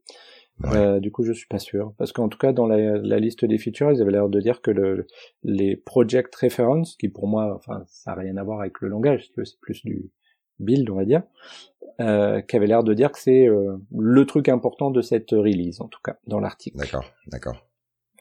Ouais. 0.62 0.76
Euh, 0.76 1.00
du 1.00 1.10
coup 1.10 1.22
je 1.22 1.32
suis 1.32 1.46
pas 1.46 1.58
sûr 1.58 1.94
parce 1.96 2.12
qu'en 2.12 2.28
tout 2.28 2.36
cas 2.38 2.52
dans 2.52 2.66
la, 2.66 2.98
la 2.98 3.18
liste 3.18 3.44
des 3.46 3.56
features 3.56 3.92
ils 3.92 4.02
avaient 4.02 4.10
l'air 4.12 4.28
de 4.28 4.40
dire 4.40 4.60
que 4.60 4.70
le, 4.70 5.06
les 5.42 5.74
project 5.76 6.34
reference 6.36 6.96
qui 6.96 7.08
pour 7.08 7.28
moi 7.28 7.54
enfin 7.56 7.82
ça 7.88 8.12
a 8.12 8.14
rien 8.14 8.36
à 8.36 8.42
voir 8.44 8.60
avec 8.60 8.80
le 8.80 8.88
langage 8.88 9.30
c'est 9.34 9.58
plus 9.60 9.82
du 9.84 10.10
build 10.58 10.90
on 10.90 10.96
va 10.96 11.06
dire 11.06 11.22
euh, 12.00 12.40
qui 12.42 12.56
avait 12.56 12.66
l'air 12.66 12.82
de 12.84 12.92
dire 12.92 13.10
que 13.12 13.18
c'est 13.18 13.46
euh, 13.48 13.76
le 13.98 14.26
truc 14.26 14.48
important 14.50 14.90
de 14.90 15.00
cette 15.00 15.30
release 15.30 15.80
en 15.80 15.88
tout 15.88 16.00
cas 16.04 16.18
dans 16.26 16.40
l'article. 16.40 16.76
D'accord, 16.78 17.04
d'accord. 17.26 17.66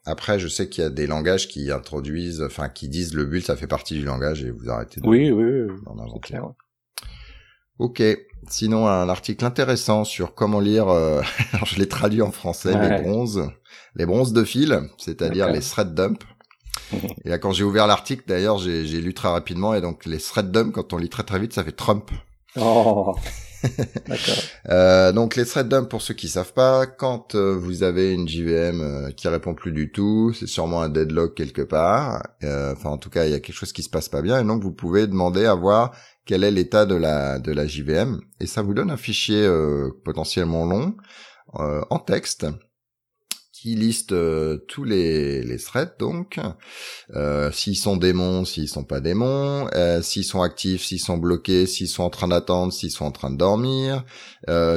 Après, 0.05 0.39
je 0.39 0.47
sais 0.47 0.69
qu'il 0.69 0.83
y 0.83 0.87
a 0.87 0.89
des 0.89 1.07
langages 1.07 1.47
qui 1.49 1.71
introduisent, 1.71 2.41
enfin, 2.41 2.69
qui 2.69 2.87
disent 2.89 3.13
le 3.13 3.25
build, 3.25 3.45
ça 3.45 3.55
fait 3.57 3.67
partie 3.67 3.93
du 3.95 4.05
langage 4.05 4.43
et 4.43 4.49
vous 4.49 4.69
arrêtez 4.69 5.01
de- 5.01 5.07
Oui 5.07 5.31
oui, 5.31 5.43
oui, 5.43 5.75
inventer. 5.87 6.35
Ok. 7.79 8.01
Sinon, 8.47 8.87
un 8.87 9.09
article 9.09 9.45
intéressant 9.45 10.03
sur 10.05 10.33
comment 10.33 10.59
lire, 10.59 10.87
euh, 10.89 11.21
alors 11.53 11.65
je 11.65 11.77
l'ai 11.77 11.87
traduit 11.87 12.21
en 12.21 12.31
français, 12.31 12.73
Ouais. 12.73 12.97
les 12.97 13.01
bronzes, 13.03 13.49
les 13.95 14.05
bronzes 14.05 14.33
de 14.33 14.43
fil, 14.43 14.81
c'est-à-dire 14.97 15.49
les 15.49 15.59
thread 15.61 15.93
dump. 15.93 16.23
et 17.25 17.29
là, 17.29 17.37
quand 17.37 17.51
j'ai 17.51 17.63
ouvert 17.63 17.85
l'article, 17.87 18.23
d'ailleurs, 18.27 18.57
j'ai 18.57 18.83
lu 18.85 19.13
très 19.13 19.27
rapidement, 19.29 19.73
et 19.75 19.81
donc 19.81 20.05
les 20.05 20.17
thread 20.17 20.51
dump, 20.51 20.73
quand 20.73 20.93
on 20.93 20.97
lit 20.97 21.09
très 21.09 21.23
très 21.23 21.39
vite, 21.39 21.53
ça 21.53 21.63
fait 21.63 21.71
Trump. 21.73 22.09
Oh. 22.59 23.15
Euh, 24.69 25.11
donc 25.11 25.35
les 25.35 25.45
thread 25.45 25.67
dump, 25.67 25.89
pour 25.89 26.01
ceux 26.01 26.13
qui 26.13 26.29
savent 26.29 26.53
pas, 26.53 26.85
quand 26.85 27.35
euh, 27.35 27.57
vous 27.59 27.83
avez 27.83 28.13
une 28.13 28.25
JVM 28.27 28.81
euh, 28.81 29.11
qui 29.11 29.27
répond 29.27 29.53
plus 29.53 29.73
du 29.73 29.91
tout, 29.91 30.31
c'est 30.33 30.47
sûrement 30.47 30.81
un 30.81 30.87
deadlock 30.87 31.35
quelque 31.35 31.61
part. 31.61 32.23
Euh, 32.43 32.71
Enfin, 32.71 32.89
en 32.89 32.97
tout 32.97 33.09
cas, 33.09 33.25
il 33.25 33.31
y 33.31 33.33
a 33.33 33.39
quelque 33.41 33.55
chose 33.55 33.73
qui 33.73 33.83
se 33.83 33.89
passe 33.89 34.07
pas 34.07 34.21
bien, 34.21 34.39
et 34.39 34.45
donc 34.45 34.61
vous 34.63 34.71
pouvez 34.71 35.07
demander 35.07 35.45
à 35.45 35.55
voir 35.55 35.91
quel 36.25 36.43
est 36.43 36.51
l'état 36.51 36.85
de 36.85 36.95
la 36.95 37.39
de 37.39 37.53
JVM, 37.65 38.19
et 38.39 38.47
ça 38.47 38.61
vous 38.61 38.73
donne 38.73 38.91
un 38.91 38.97
fichier 38.97 39.43
euh, 39.43 39.89
potentiellement 40.03 40.65
long 40.65 40.95
euh, 41.55 41.81
en 41.89 41.99
texte 41.99 42.45
qui 43.61 43.75
liste 43.75 44.13
euh, 44.13 44.57
tous 44.69 44.85
les, 44.85 45.43
les 45.43 45.57
threads 45.57 45.95
donc 45.99 46.39
euh, 47.13 47.51
s'ils 47.51 47.75
sont 47.75 47.97
démons, 47.97 48.45
s'ils 48.45 48.69
sont 48.69 48.85
pas 48.85 49.01
démons, 49.01 49.67
euh, 49.75 50.01
s'ils 50.01 50.23
sont 50.23 50.41
actifs, 50.41 50.83
s'ils 50.83 51.01
sont 51.01 51.17
bloqués, 51.17 51.65
s'ils 51.65 51.89
sont 51.89 52.03
en 52.03 52.09
train 52.09 52.29
d'attendre, 52.29 52.71
s'ils 52.71 52.91
sont 52.91 53.05
en 53.05 53.11
train 53.11 53.31
de 53.31 53.37
dormir, 53.37 54.05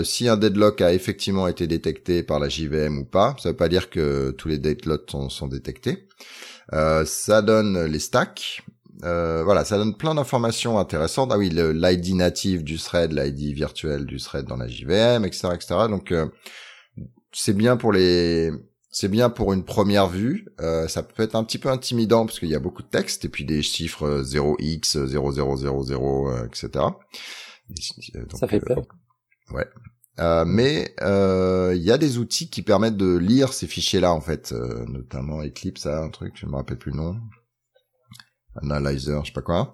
si 0.04 0.28
un 0.28 0.36
deadlock 0.36 0.80
a 0.80 0.92
effectivement 0.92 1.46
été 1.46 1.66
détecté 1.66 2.22
par 2.22 2.40
la 2.40 2.48
JVM 2.48 2.98
ou 2.98 3.04
pas. 3.04 3.36
Ça 3.40 3.50
veut 3.50 3.56
pas 3.56 3.68
dire 3.68 3.88
que 3.88 4.32
tous 4.32 4.48
les 4.48 4.58
deadlocks 4.58 5.10
sont, 5.10 5.28
sont 5.28 5.48
détectés. 5.48 6.08
Ça 6.70 7.42
donne 7.42 7.84
les 7.84 7.98
stacks. 7.98 8.62
Euh, 9.04 9.42
voilà, 9.44 9.64
ça 9.64 9.76
donne 9.78 9.96
plein 9.96 10.14
d'informations 10.14 10.78
intéressantes. 10.78 11.30
Ah 11.32 11.38
oui, 11.38 11.50
le- 11.50 11.72
l'ID 11.72 12.14
natif 12.14 12.62
du 12.62 12.76
thread, 12.78 13.12
l'ID 13.12 13.52
virtuel 13.54 14.06
du 14.06 14.18
thread 14.18 14.46
dans 14.46 14.56
la 14.56 14.68
JVM, 14.68 15.24
etc., 15.24 15.48
etc. 15.54 15.74
Donc 15.88 16.12
euh, 16.12 16.26
c'est 17.32 17.54
bien 17.56 17.76
pour 17.76 17.92
les 17.92 18.50
c'est 18.94 19.08
bien 19.08 19.30
pour 19.30 19.52
une 19.54 19.64
première 19.64 20.06
vue. 20.08 20.46
Euh, 20.60 20.86
ça 20.86 21.02
peut 21.02 21.22
être 21.22 21.34
un 21.34 21.44
petit 21.44 21.58
peu 21.58 21.70
intimidant 21.70 22.26
parce 22.26 22.38
qu'il 22.38 22.50
y 22.50 22.54
a 22.54 22.60
beaucoup 22.60 22.82
de 22.82 22.88
texte 22.88 23.24
et 23.24 23.28
puis 23.28 23.44
des 23.44 23.62
chiffres 23.62 24.04
euh, 24.06 24.22
0x, 24.22 25.06
0000, 25.06 25.96
euh, 26.28 26.46
etc. 26.46 26.68
Donc, 26.74 28.38
Ça 28.38 28.46
fait 28.46 28.56
euh, 28.56 28.74
peur. 28.74 28.84
euh, 30.20 30.44
mais 30.46 30.94
euh, 31.00 31.72
il 31.74 31.82
y 31.82 31.90
a 31.90 31.96
des 31.98 32.18
outils 32.18 32.50
qui 32.50 32.60
permettent 32.62 32.98
de 32.98 33.16
lire 33.16 33.54
ces 33.54 33.66
fichiers-là 33.66 34.12
en 34.12 34.20
fait, 34.20 34.52
euh, 34.52 34.84
notamment 34.86 35.42
Eclipse, 35.42 35.86
a 35.86 36.02
un 36.02 36.10
truc, 36.10 36.34
je 36.36 36.44
me 36.46 36.54
rappelle 36.54 36.76
plus 36.78 36.90
le 36.90 36.98
nom, 36.98 37.16
Analyzer, 38.60 39.24
je 39.24 39.30
sais 39.30 39.32
pas 39.32 39.42
quoi. 39.42 39.72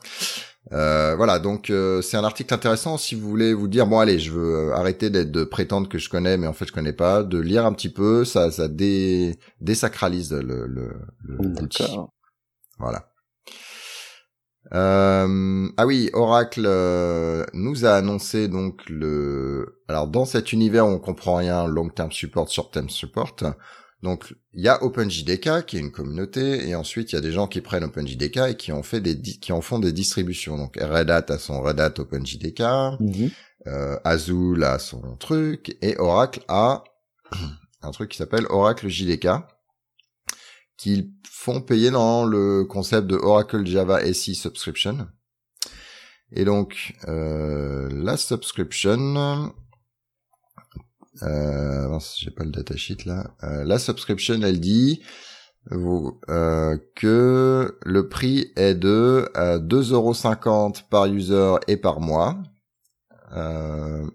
Euh, 0.72 1.14
voilà, 1.16 1.38
donc 1.38 1.70
euh, 1.70 2.02
c'est 2.02 2.18
un 2.18 2.24
article 2.24 2.52
intéressant 2.52 2.98
si 2.98 3.14
vous 3.14 3.26
voulez 3.28 3.54
vous 3.54 3.68
dire 3.68 3.86
bon 3.86 4.00
allez, 4.00 4.18
je 4.18 4.30
veux 4.32 4.72
arrêter 4.74 5.08
d'être 5.08 5.32
de 5.32 5.44
prétendre 5.44 5.88
que 5.88 5.98
je 5.98 6.10
connais, 6.10 6.36
mais 6.36 6.46
en 6.46 6.52
fait 6.52 6.66
je 6.66 6.72
connais 6.72 6.92
pas, 6.92 7.22
de 7.22 7.38
lire 7.38 7.64
un 7.64 7.72
petit 7.72 7.88
peu, 7.88 8.24
ça 8.24 8.50
ça 8.50 8.68
dé, 8.68 9.38
désacralise 9.60 10.32
le 10.32 10.66
le, 10.66 10.90
l'outil. 11.24 11.84
Voilà. 12.78 13.08
Euh, 14.74 15.68
ah 15.78 15.86
oui, 15.86 16.10
Oracle 16.12 16.64
euh, 16.66 17.44
nous 17.54 17.86
a 17.86 17.92
annoncé 17.92 18.48
donc 18.48 18.82
le. 18.88 19.80
Alors 19.88 20.08
dans 20.08 20.26
cet 20.26 20.52
univers 20.52 20.86
où 20.86 20.90
on 20.90 20.98
comprend 20.98 21.36
rien, 21.36 21.66
long 21.66 21.88
term 21.88 22.12
support, 22.12 22.48
short 22.50 22.72
term 22.72 22.90
support. 22.90 23.36
Donc 24.02 24.34
il 24.52 24.62
y 24.62 24.68
a 24.68 24.82
OpenJDK 24.82 25.66
qui 25.66 25.76
est 25.76 25.80
une 25.80 25.90
communauté 25.90 26.68
et 26.68 26.74
ensuite 26.74 27.12
il 27.12 27.16
y 27.16 27.18
a 27.18 27.20
des 27.20 27.32
gens 27.32 27.48
qui 27.48 27.60
prennent 27.60 27.84
OpenJDK 27.84 28.36
et 28.50 28.56
qui 28.56 28.72
ont 28.72 28.82
fait 28.82 29.00
des 29.00 29.20
qui 29.20 29.52
en 29.52 29.60
font 29.60 29.78
des 29.78 29.92
distributions. 29.92 30.56
Donc 30.56 30.76
Red 30.80 31.10
Hat 31.10 31.26
a 31.28 31.38
son 31.38 31.60
Red 31.60 31.80
Hat 31.80 31.98
OpenJDK, 31.98 32.60
mm 33.00 33.28
euh, 33.66 33.98
Azul 34.04 34.62
a 34.62 34.78
son 34.78 35.16
truc 35.16 35.76
et 35.82 35.98
Oracle 35.98 36.40
a 36.46 36.84
un 37.82 37.90
truc 37.90 38.10
qui 38.10 38.16
s'appelle 38.16 38.46
Oracle 38.48 38.88
JDK 38.88 39.28
qu'ils 40.78 41.10
font 41.28 41.60
payer 41.60 41.90
dans 41.90 42.24
le 42.24 42.64
concept 42.64 43.08
de 43.08 43.16
Oracle 43.16 43.66
Java 43.66 44.00
SE 44.12 44.32
Subscription. 44.32 45.08
Et 46.32 46.44
donc, 46.44 46.94
euh, 47.08 47.88
la 47.90 48.16
subscription, 48.16 49.52
euh, 51.22 51.98
j'ai 52.16 52.30
pas 52.30 52.44
le 52.44 52.50
datasheet 52.50 53.04
là, 53.06 53.30
euh, 53.42 53.64
la 53.64 53.78
subscription, 53.78 54.40
elle 54.42 54.60
dit 54.60 55.02
euh, 55.72 56.78
que 56.94 57.78
le 57.84 58.08
prix 58.08 58.52
est 58.56 58.74
de 58.74 59.30
2,50€ 59.34 60.88
par 60.88 61.06
user 61.06 61.54
et 61.66 61.76
par 61.76 62.00
mois. 62.00 62.38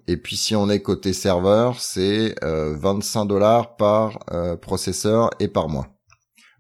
et 0.07 0.17
puis 0.17 0.36
si 0.36 0.55
on 0.55 0.69
est 0.69 0.81
côté 0.81 1.13
serveur, 1.13 1.79
c'est 1.79 2.36
25 2.41 3.25
dollars 3.25 3.75
par 3.75 4.19
processeur 4.62 5.29
et 5.39 5.48
par 5.48 5.69
mois 5.69 5.93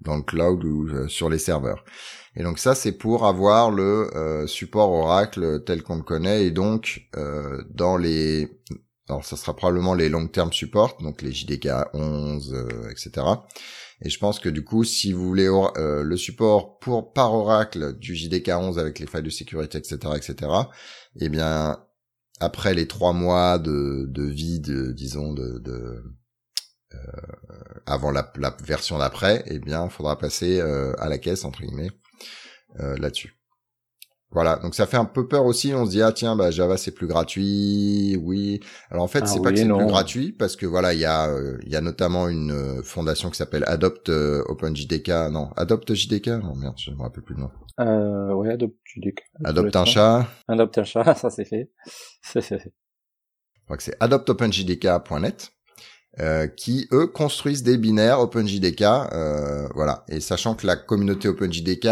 dans 0.03 0.17
le 0.17 0.21
cloud 0.21 0.63
ou 0.63 0.87
euh, 0.87 1.07
sur 1.07 1.29
les 1.29 1.39
serveurs. 1.39 1.83
Et 2.35 2.43
donc 2.43 2.59
ça, 2.59 2.75
c'est 2.75 2.91
pour 2.91 3.25
avoir 3.25 3.71
le 3.71 4.15
euh, 4.15 4.47
support 4.47 4.91
Oracle 4.91 5.63
tel 5.65 5.83
qu'on 5.83 5.97
le 5.97 6.03
connaît 6.03 6.45
et 6.45 6.51
donc 6.51 7.07
euh, 7.15 7.63
dans 7.69 7.97
les 7.97 8.59
alors 9.09 9.25
ça 9.25 9.35
sera 9.35 9.55
probablement 9.55 9.93
les 9.93 10.09
long 10.09 10.27
term 10.27 10.51
support, 10.53 10.97
donc 11.01 11.21
les 11.21 11.31
JDK 11.31 11.69
11, 11.93 12.67
etc. 12.89 13.25
Et 14.01 14.09
je 14.09 14.17
pense 14.19 14.39
que 14.39 14.49
du 14.49 14.63
coup, 14.63 14.83
si 14.83 15.13
vous 15.13 15.25
voulez 15.25 15.49
le 15.75 16.17
support 16.17 16.79
pour 16.79 17.13
par 17.13 17.33
Oracle 17.33 17.97
du 17.97 18.15
JDK 18.15 18.49
11 18.49 18.79
avec 18.79 18.99
les 18.99 19.07
failles 19.07 19.23
de 19.23 19.29
sécurité, 19.29 19.77
etc., 19.77 19.97
etc. 20.15 20.51
Eh 21.19 21.29
bien, 21.29 21.77
après 22.39 22.73
les 22.73 22.87
trois 22.87 23.13
mois 23.13 23.57
de, 23.59 24.05
de 24.07 24.23
vie, 24.23 24.59
de, 24.59 24.91
disons, 24.91 25.33
de, 25.33 25.59
de 25.59 26.03
euh, 26.93 26.97
avant 27.85 28.11
la, 28.11 28.31
la 28.37 28.55
version 28.63 28.97
d'après, 28.97 29.43
eh 29.47 29.59
bien, 29.59 29.89
faudra 29.89 30.17
passer 30.17 30.59
euh, 30.59 30.93
à 30.99 31.09
la 31.09 31.17
caisse 31.17 31.45
entre 31.45 31.61
guillemets 31.61 31.91
euh, 32.79 32.95
là-dessus. 32.97 33.35
Voilà, 34.33 34.57
donc 34.57 34.75
ça 34.75 34.85
fait 34.87 34.97
un 34.97 35.05
peu 35.05 35.27
peur 35.27 35.45
aussi. 35.45 35.73
On 35.73 35.85
se 35.85 35.91
dit 35.91 36.01
ah 36.01 36.11
tiens, 36.11 36.35
bah 36.35 36.51
Java 36.51 36.77
c'est 36.77 36.91
plus 36.91 37.07
gratuit, 37.07 38.17
oui. 38.21 38.59
Alors 38.89 39.03
en 39.03 39.07
fait, 39.07 39.21
ah 39.23 39.27
c'est 39.27 39.41
pas 39.41 39.51
que 39.51 39.57
c'est 39.57 39.67
plus 39.67 39.85
gratuit 39.85 40.31
parce 40.31 40.55
que 40.55 40.65
voilà, 40.65 40.93
il 40.93 40.99
y 40.99 41.05
a 41.05 41.29
il 41.63 41.71
y 41.71 41.75
a 41.75 41.81
notamment 41.81 42.27
une 42.27 42.81
fondation 42.83 43.29
qui 43.29 43.37
s'appelle 43.37 43.63
Adopt 43.67 44.09
OpenJDK, 44.09 45.09
non 45.31 45.49
Adopt 45.55 45.93
JDK, 45.93 46.27
non 46.27 46.55
merde, 46.55 46.75
je 46.77 46.91
me 46.91 47.01
rappelle 47.01 47.23
plus 47.23 47.35
le 47.35 47.41
nom. 47.41 47.49
Euh, 47.79 48.33
ouais, 48.33 48.51
Adopt 48.51 48.75
JDK. 48.85 49.23
Adopt 49.43 49.75
un 49.75 49.85
chat. 49.85 50.27
Adopt 50.47 50.77
un 50.77 50.83
chat, 50.83 51.15
ça 51.15 51.29
c'est 51.29 51.45
fait. 51.45 51.71
C'est 52.21 52.41
fait. 52.41 52.73
Je 53.63 53.65
crois 53.65 53.77
que 53.77 53.83
c'est 53.83 53.95
adoptopenjdk.net. 54.01 55.53
Euh, 56.19 56.45
qui 56.45 56.87
eux 56.91 57.07
construisent 57.07 57.63
des 57.63 57.75
binaires 57.75 58.19
OpenJDK, 58.19 58.83
euh, 58.83 59.67
voilà. 59.73 60.05
Et 60.09 60.19
sachant 60.19 60.53
que 60.53 60.67
la 60.67 60.75
communauté 60.75 61.27
OpenJDK, 61.27 61.87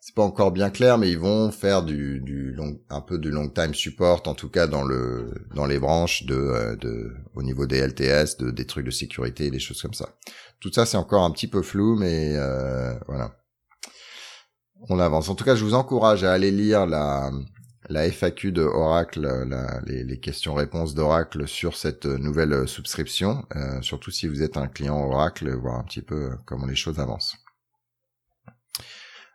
c'est 0.00 0.14
pas 0.16 0.24
encore 0.24 0.50
bien 0.50 0.70
clair, 0.70 0.98
mais 0.98 1.08
ils 1.08 1.18
vont 1.18 1.52
faire 1.52 1.84
du, 1.84 2.18
du 2.18 2.50
long, 2.50 2.80
un 2.88 3.00
peu 3.00 3.16
du 3.16 3.30
long 3.30 3.48
time 3.48 3.72
support, 3.72 4.22
en 4.26 4.34
tout 4.34 4.48
cas 4.48 4.66
dans 4.66 4.82
le 4.82 5.32
dans 5.54 5.66
les 5.66 5.78
branches 5.78 6.24
de, 6.26 6.34
euh, 6.34 6.74
de 6.74 7.14
au 7.36 7.44
niveau 7.44 7.66
des 7.66 7.78
LTS, 7.78 8.38
de, 8.38 8.50
des 8.50 8.66
trucs 8.66 8.86
de 8.86 8.90
sécurité, 8.90 9.52
des 9.52 9.60
choses 9.60 9.80
comme 9.80 9.94
ça. 9.94 10.08
Tout 10.58 10.72
ça 10.72 10.84
c'est 10.84 10.96
encore 10.96 11.22
un 11.22 11.30
petit 11.30 11.46
peu 11.46 11.62
flou, 11.62 11.94
mais 11.96 12.32
euh, 12.34 12.92
voilà. 13.06 13.36
On 14.88 14.98
avance. 14.98 15.28
En 15.28 15.36
tout 15.36 15.44
cas, 15.44 15.54
je 15.54 15.62
vous 15.62 15.74
encourage 15.74 16.24
à 16.24 16.32
aller 16.32 16.50
lire 16.50 16.86
la 16.86 17.30
la 17.90 18.08
FAQ 18.10 18.52
de 18.52 18.62
Oracle, 18.62 19.28
les, 19.86 20.20
questions-réponses 20.20 20.94
d'Oracle 20.94 21.46
sur 21.48 21.76
cette 21.76 22.06
nouvelle 22.06 22.66
subscription, 22.68 23.44
euh, 23.56 23.82
surtout 23.82 24.10
si 24.10 24.28
vous 24.28 24.42
êtes 24.42 24.56
un 24.56 24.68
client 24.68 24.98
Oracle, 24.98 25.50
voir 25.56 25.78
un 25.78 25.84
petit 25.84 26.02
peu 26.02 26.30
comment 26.46 26.66
les 26.66 26.76
choses 26.76 27.00
avancent. 27.00 27.36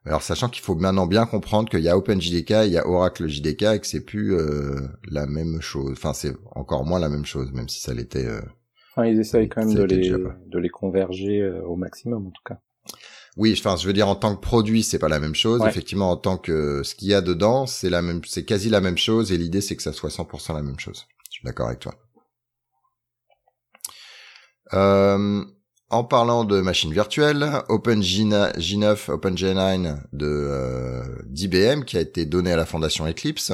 Alors 0.05 0.21
sachant 0.21 0.49
qu'il 0.49 0.63
faut 0.63 0.75
maintenant 0.75 1.07
bien 1.07 1.25
comprendre 1.25 1.67
qu'il 1.67 1.81
y 1.81 1.89
a 1.89 1.97
OpenJDK, 1.97 2.51
il 2.65 2.71
y 2.71 2.77
a 2.77 2.87
Oracle 2.87 3.27
JDK 3.27 3.63
et 3.63 3.79
que 3.79 3.87
c'est 3.87 4.05
plus 4.05 4.35
euh, 4.35 4.79
la 5.09 5.25
même 5.25 5.59
chose. 5.61 5.91
Enfin 5.93 6.13
c'est 6.13 6.33
encore 6.51 6.85
moins 6.85 6.99
la 6.99 7.09
même 7.09 7.25
chose, 7.25 7.51
même 7.51 7.67
si 7.67 7.81
ça 7.81 7.93
l'était. 7.93 8.27
Euh, 8.27 8.41
enfin, 8.91 9.07
ils 9.07 9.19
essayent 9.19 9.49
quand 9.49 9.65
même 9.65 9.73
de 9.73 9.83
les, 9.83 10.09
de 10.11 10.59
les 10.59 10.69
converger 10.69 11.43
au 11.65 11.75
maximum 11.75 12.27
en 12.27 12.31
tout 12.31 12.43
cas. 12.45 12.59
Oui, 13.37 13.53
enfin, 13.57 13.75
je 13.75 13.85
veux 13.85 13.93
dire 13.93 14.07
en 14.07 14.15
tant 14.15 14.35
que 14.35 14.41
produit, 14.41 14.81
c'est 14.83 14.99
pas 14.99 15.09
la 15.09 15.19
même 15.19 15.35
chose. 15.35 15.61
Effectivement, 15.67 16.09
en 16.09 16.17
tant 16.17 16.37
que 16.37 16.83
ce 16.83 16.95
qu'il 16.95 17.09
y 17.09 17.13
a 17.13 17.21
dedans, 17.21 17.65
c'est 17.65 17.89
la 17.89 18.01
même, 18.01 18.21
c'est 18.25 18.45
quasi 18.45 18.69
la 18.69 18.79
même 18.79 18.97
chose. 18.97 19.31
Et 19.31 19.37
l'idée, 19.37 19.61
c'est 19.61 19.75
que 19.75 19.83
ça 19.83 19.91
soit 19.91 20.09
100% 20.09 20.53
la 20.53 20.61
même 20.61 20.79
chose. 20.79 21.05
Je 21.29 21.39
suis 21.39 21.45
d'accord 21.45 21.67
avec 21.67 21.79
toi. 21.79 21.95
Euh, 24.73 25.43
en 25.89 26.03
parlant 26.03 26.45
de 26.45 26.61
machines 26.61 26.91
virtuelles, 26.91 27.45
OpenG9, 27.69 29.07
OpenG9 29.09 29.97
de 30.13 30.25
euh, 30.25 31.03
d'IBM 31.25 31.83
qui 31.83 31.97
a 31.97 32.01
été 32.01 32.25
donné 32.25 32.51
à 32.51 32.55
la 32.55 32.65
fondation 32.65 33.07
Eclipse. 33.07 33.53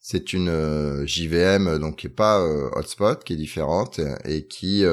C'est 0.00 0.32
une 0.34 0.50
euh, 0.50 1.06
JVM 1.06 1.78
donc 1.78 1.96
qui 1.96 2.06
est 2.06 2.10
pas 2.10 2.40
euh, 2.40 2.68
hotspot, 2.72 3.24
qui 3.24 3.32
est 3.32 3.36
différente 3.36 4.00
et 4.24 4.46
qui 4.46 4.84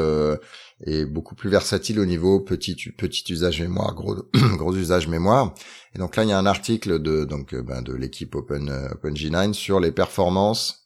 est 0.85 1.05
beaucoup 1.05 1.35
plus 1.35 1.49
versatile 1.49 1.99
au 1.99 2.05
niveau 2.05 2.39
petit 2.39 2.75
petit 2.75 3.23
usage 3.31 3.61
mémoire, 3.61 3.93
gros 3.95 4.15
gros 4.57 4.75
usage 4.75 5.07
mémoire. 5.07 5.53
Et 5.95 5.99
donc 5.99 6.15
là, 6.15 6.23
il 6.23 6.29
y 6.29 6.33
a 6.33 6.37
un 6.37 6.45
article 6.45 6.99
de 6.99 7.25
donc 7.25 7.53
euh, 7.53 7.61
ben, 7.61 7.81
de 7.81 7.93
l'équipe 7.93 8.33
Open 8.35 8.69
euh, 8.69 8.89
OpenG9 8.89 9.53
sur 9.53 9.79
les 9.79 9.91
performances 9.91 10.81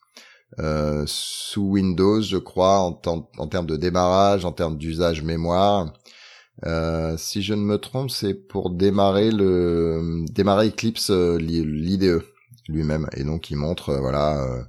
euh, 0.59 1.03
sous 1.07 1.63
Windows, 1.63 2.21
je 2.21 2.37
crois, 2.37 2.79
en, 2.79 3.01
en 3.37 3.47
termes 3.47 3.65
de 3.65 3.75
démarrage, 3.75 4.45
en 4.45 4.51
termes 4.51 4.77
d'usage 4.77 5.21
mémoire. 5.21 5.93
Euh, 6.65 7.17
si 7.17 7.41
je 7.41 7.53
ne 7.53 7.61
me 7.61 7.77
trompe, 7.77 8.09
c'est 8.09 8.33
pour 8.33 8.69
démarrer 8.69 9.31
le 9.31 10.23
démarrer 10.31 10.69
Eclipse 10.69 11.09
euh, 11.09 11.37
l'IDE 11.37 12.21
lui-même. 12.69 13.07
Et 13.15 13.23
donc 13.23 13.51
il 13.51 13.57
montre 13.57 13.93
voilà 13.95 14.65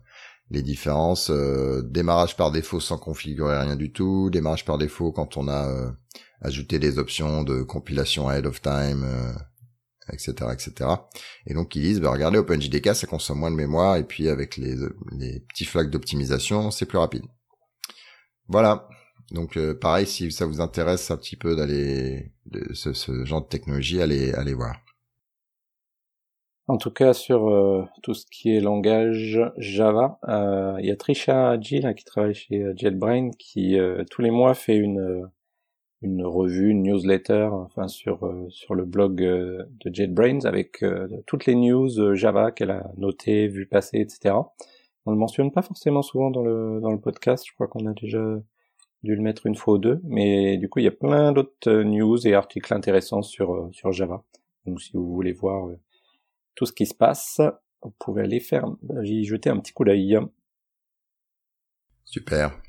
les 0.50 0.62
différences, 0.62 1.31
euh, 1.31 1.83
démarrage 1.83 2.37
par 2.37 2.53
défaut 2.53 2.81
sans 2.81 2.99
configurer 2.99 3.59
rien 3.59 3.76
du 3.76 3.93
tout, 3.93 4.31
démarrage 4.31 4.65
par 4.65 4.79
défaut 4.79 5.12
quand 5.12 5.37
on 5.37 5.49
a 5.49 5.69
euh, 5.69 5.91
ajouté 6.41 6.79
des 6.79 6.99
options 6.99 7.43
de 7.43 7.62
compilation 7.62 8.29
ahead 8.29 8.47
of 8.47 8.62
time, 8.62 9.05
etc., 10.12 10.35
euh, 10.43 10.53
etc. 10.53 10.91
Et 11.47 11.55
donc 11.55 11.75
ils 11.75 11.83
disent, 11.83 12.00
bah, 12.00 12.11
regardez 12.12 12.38
OpenJDK, 12.38 12.95
ça 12.95 13.07
consomme 13.07 13.41
moins 13.41 13.50
de 13.50 13.57
mémoire, 13.57 13.97
et 13.97 14.05
puis 14.05 14.29
avec 14.29 14.57
les, 14.57 14.76
petits 15.49 15.65
flags 15.65 15.91
d'optimisation, 15.91 16.71
c'est 16.71 16.87
plus 16.87 16.99
rapide. 16.99 17.25
Voilà. 18.49 18.88
Donc 19.33 19.59
pareil, 19.81 20.07
si 20.07 20.31
ça 20.31 20.47
vous 20.47 20.61
intéresse 20.61 21.11
un 21.11 21.17
petit 21.17 21.35
peu 21.35 21.57
d'aller 21.57 22.33
ce, 22.75 22.93
ce, 22.93 23.25
genre 23.25 23.43
de 23.43 23.49
technologie, 23.49 24.00
allez 24.00 24.33
allez 24.35 24.55
voir. 24.55 24.76
En 26.69 26.79
tout 26.79 26.91
cas, 26.91 27.13
sur 27.13 27.49
euh, 27.49 27.85
tout 28.03 28.15
ce 28.15 28.27
qui 28.27 28.51
est 28.57 28.61
langage 28.61 29.41
Java, 29.57 30.19
euh, 30.29 30.77
il 30.81 30.87
y 30.87 30.91
a 30.91 30.97
Trisha 30.97 31.61
Gill 31.61 31.95
qui 31.97 32.05
travaille 32.05 32.35
chez 32.35 32.61
euh, 32.61 32.73
JetBrain 32.77 33.31
qui 33.39 33.79
tous 34.11 34.23
les 34.23 34.31
mois 34.33 34.55
fait 34.55 34.77
une 34.77 35.31
une 36.03 36.25
revue, 36.25 36.71
une 36.71 36.83
newsletter, 36.83 37.49
enfin 37.53 37.89
sur 37.89 38.21
sur 38.51 38.75
le 38.75 38.85
blog 38.85 39.17
de 39.17 39.69
JetBrains 39.93 40.45
avec 40.45 40.85
toutes 41.27 41.47
les 41.47 41.55
news 41.55 42.15
Java 42.15 42.51
qu'elle 42.51 42.71
a 42.73 42.91
notées, 42.97 43.49
vues 43.49 43.67
passer, 43.67 43.99
etc. 43.99 44.35
On 45.07 45.13
le 45.13 45.17
mentionne 45.17 45.53
pas 45.53 45.63
forcément 45.63 46.03
souvent 46.03 46.31
dans 46.31 46.43
le 46.43 46.81
dans 46.81 46.91
le 46.93 47.01
podcast. 47.01 47.45
Je 47.47 47.55
crois 47.55 47.69
qu'on 47.69 47.87
a 47.87 47.93
déjà 47.95 48.23
dû 49.05 49.15
le 49.15 49.23
mettre 49.23 49.47
une 49.47 49.55
fois 49.55 49.75
ou 49.75 49.79
deux, 49.79 50.01
mais 50.05 50.59
du 50.59 50.69
coup 50.69 50.81
il 50.81 50.85
y 50.85 50.89
a 50.89 50.93
plein 50.93 51.33
d'autres 51.33 51.71
news 51.83 52.27
et 52.27 52.35
articles 52.35 52.75
intéressants 52.75 53.23
sur 53.23 53.69
sur 53.73 53.93
Java. 53.93 54.25
Donc 54.67 54.81
si 54.83 54.93
vous 54.95 55.15
voulez 55.15 55.33
voir 55.33 55.69
tout 56.57 56.67
ce 56.67 56.73
qui 56.73 56.87
se 56.87 56.95
passe. 56.95 57.41
Vous 57.83 57.95
pouvez 58.01 58.23
aller 58.23 58.41
faire, 58.41 58.65
y 59.05 59.25
jeter 59.25 59.51
un 59.51 59.59
petit 59.59 59.73
coup 59.73 59.85
d'œil. 59.85 60.19
Super. 62.05 62.61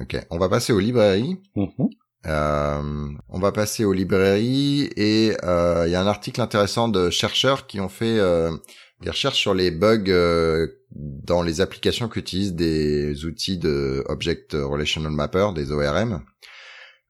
Ok, 0.00 0.16
on 0.30 0.38
va 0.38 0.48
passer 0.48 0.72
aux 0.72 0.80
librairies. 0.80 1.40
Mhm. 1.54 1.90
Euh, 2.26 3.10
on 3.28 3.38
va 3.38 3.52
passer 3.52 3.84
aux 3.84 3.92
librairies 3.92 4.88
et 4.96 5.36
euh, 5.44 5.84
il 5.86 5.92
y 5.92 5.94
a 5.94 6.00
un 6.00 6.06
article 6.06 6.40
intéressant 6.40 6.88
de 6.88 7.10
chercheurs 7.10 7.66
qui 7.66 7.80
ont 7.80 7.90
fait 7.90 8.18
euh, 8.18 8.50
il 9.02 9.10
recherche 9.10 9.38
sur 9.38 9.52
les 9.52 9.70
bugs 9.70 10.08
euh, 10.08 10.66
dans 10.90 11.42
les 11.42 11.60
applications 11.60 12.08
qu'utilisent 12.08 12.54
des 12.54 13.26
outils 13.26 13.58
de 13.58 14.02
Object 14.08 14.54
Relational 14.54 15.12
Mapper, 15.12 15.48
des 15.54 15.70
ORM. 15.72 16.24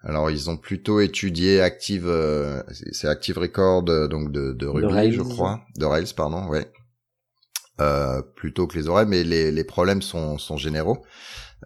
Alors 0.05 0.31
ils 0.31 0.51
ont 0.51 0.57
plutôt 0.57 1.01
étudié 1.01 1.61
Active, 1.61 2.07
euh, 2.07 2.63
c'est 2.93 3.09
Active 3.09 3.39
Record 3.39 3.85
euh, 3.89 4.07
donc 4.07 4.31
de, 4.31 4.53
de 4.53 4.67
Ruby, 4.67 5.13
je 5.13 5.23
crois, 5.23 5.63
de 5.77 5.85
Rails, 5.85 6.13
pardon, 6.15 6.47
ouais. 6.49 6.71
Euh, 7.81 8.23
plutôt 8.37 8.69
que 8.69 8.79
les 8.79 8.89
ORM, 8.89 9.09
mais 9.09 9.25
les, 9.25 9.51
les 9.51 9.65
problèmes 9.65 10.03
sont, 10.03 10.39
sont 10.39 10.57
généraux. 10.57 11.05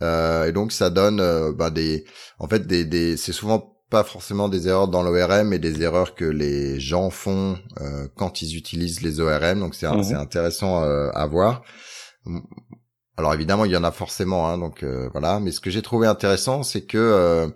Euh, 0.01 0.47
et 0.47 0.53
donc 0.53 0.73
ça 0.73 0.89
donne 0.89 1.21
bah, 1.53 1.71
des, 1.71 2.05
en 2.39 2.49
fait 2.49 2.67
des, 2.67 2.85
des 2.85 3.17
c'est 3.17 3.33
souvent 3.33 3.79
pas 3.91 4.05
forcément 4.05 4.49
des 4.49 4.69
erreurs 4.69 4.89
dans 4.89 5.03
l'ORM, 5.03 5.49
mais 5.49 5.59
des 5.59 5.83
erreurs 5.83 6.15
que 6.15 6.25
les 6.25 6.79
gens 6.79 7.11
font 7.11 7.59
euh, 7.81 8.07
quand 8.17 8.43
ils 8.43 8.57
utilisent 8.57 9.03
les 9.03 9.21
ORM. 9.21 9.61
Donc 9.61 9.75
c'est 9.75 9.89
mhm. 9.89 10.15
intéressant 10.15 10.83
euh, 10.83 11.11
à 11.15 11.27
voir. 11.27 11.63
Alors 13.17 13.35
évidemment, 13.35 13.65
il 13.65 13.73
y 13.73 13.77
en 13.77 13.85
a 13.85 13.91
forcément, 13.91 14.49
hein, 14.49 14.59
donc 14.59 14.83
euh, 14.83 15.09
voilà. 15.13 15.41
Mais 15.41 15.51
ce 15.51 15.61
que 15.61 15.71
j'ai 15.71 15.83
trouvé 15.83 16.07
intéressant, 16.07 16.63
c'est 16.63 16.85
que 16.85 17.51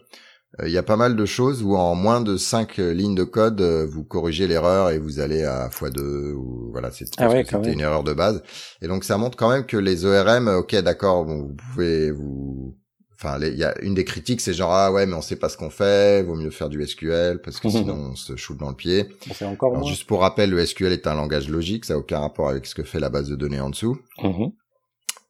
il 0.63 0.71
y 0.71 0.79
a 0.79 0.83
pas 0.83 0.97
mal 0.97 1.17
de 1.17 1.25
choses 1.25 1.63
où 1.63 1.77
en 1.77 1.95
moins 1.95 2.21
de 2.21 2.37
5 2.37 2.77
lignes 2.77 3.15
de 3.15 3.25
code, 3.25 3.61
vous 3.61 4.05
corrigez 4.05 4.47
l'erreur 4.47 4.91
et 4.91 4.99
vous 4.99 5.19
allez 5.19 5.45
à 5.45 5.69
x2 5.69 6.33
ou 6.33 6.69
voilà, 6.73 6.91
c'est 6.91 7.07
ah 7.19 7.29
une 7.65 7.81
erreur 7.81 8.05
de 8.05 8.13
base. 8.13 8.43
Et 8.83 8.89
donc 8.89 9.05
ça 9.05 9.17
montre 9.17 9.39
quand 9.39 9.51
même 9.51 9.65
que 9.65 9.79
les 9.79 10.05
ORM, 10.05 10.49
ok, 10.49 10.77
d'accord, 10.77 11.25
bon, 11.25 11.39
vous 11.39 11.55
pouvez 11.55 12.11
vous 12.11 12.77
Enfin, 13.25 13.39
il 13.41 13.57
y 13.57 13.63
a 13.63 13.81
une 13.83 13.95
des 13.95 14.05
critiques, 14.05 14.41
c'est 14.41 14.53
genre 14.53 14.73
ah 14.73 14.91
ouais, 14.91 15.07
mais 15.07 15.15
on 15.15 15.23
sait 15.23 15.37
pas 15.37 15.49
ce 15.49 15.57
qu'on 15.57 15.71
fait, 15.71 16.25
vaut 16.25 16.35
mieux 16.35 16.51
faire 16.51 16.69
du 16.69 16.85
SQL 16.85 17.41
parce 17.41 17.61
que 17.61 17.69
sinon 17.71 18.11
on 18.11 18.17
se 18.17 18.35
shoot 18.35 18.59
dans 18.59 18.69
le 18.69 18.75
pied. 18.75 19.07
encore 19.43 19.77
Alors, 19.77 19.87
juste 19.87 20.05
pour 20.09 20.23
rappel, 20.23 20.51
le 20.51 20.65
SQL 20.65 20.93
est 20.93 21.07
un 21.07 21.15
langage 21.15 21.49
logique, 21.49 21.85
ça 21.85 21.95
a 21.95 21.99
aucun 21.99 22.19
rapport 22.19 22.49
avec 22.49 22.67
ce 22.67 22.75
que 22.75 22.83
fait 22.83 22.99
la 22.99 23.11
base 23.11 23.29
de 23.29 23.37
données 23.37 23.61
en 23.61 23.71
dessous. 23.71 23.97
Mhm. 24.21 24.51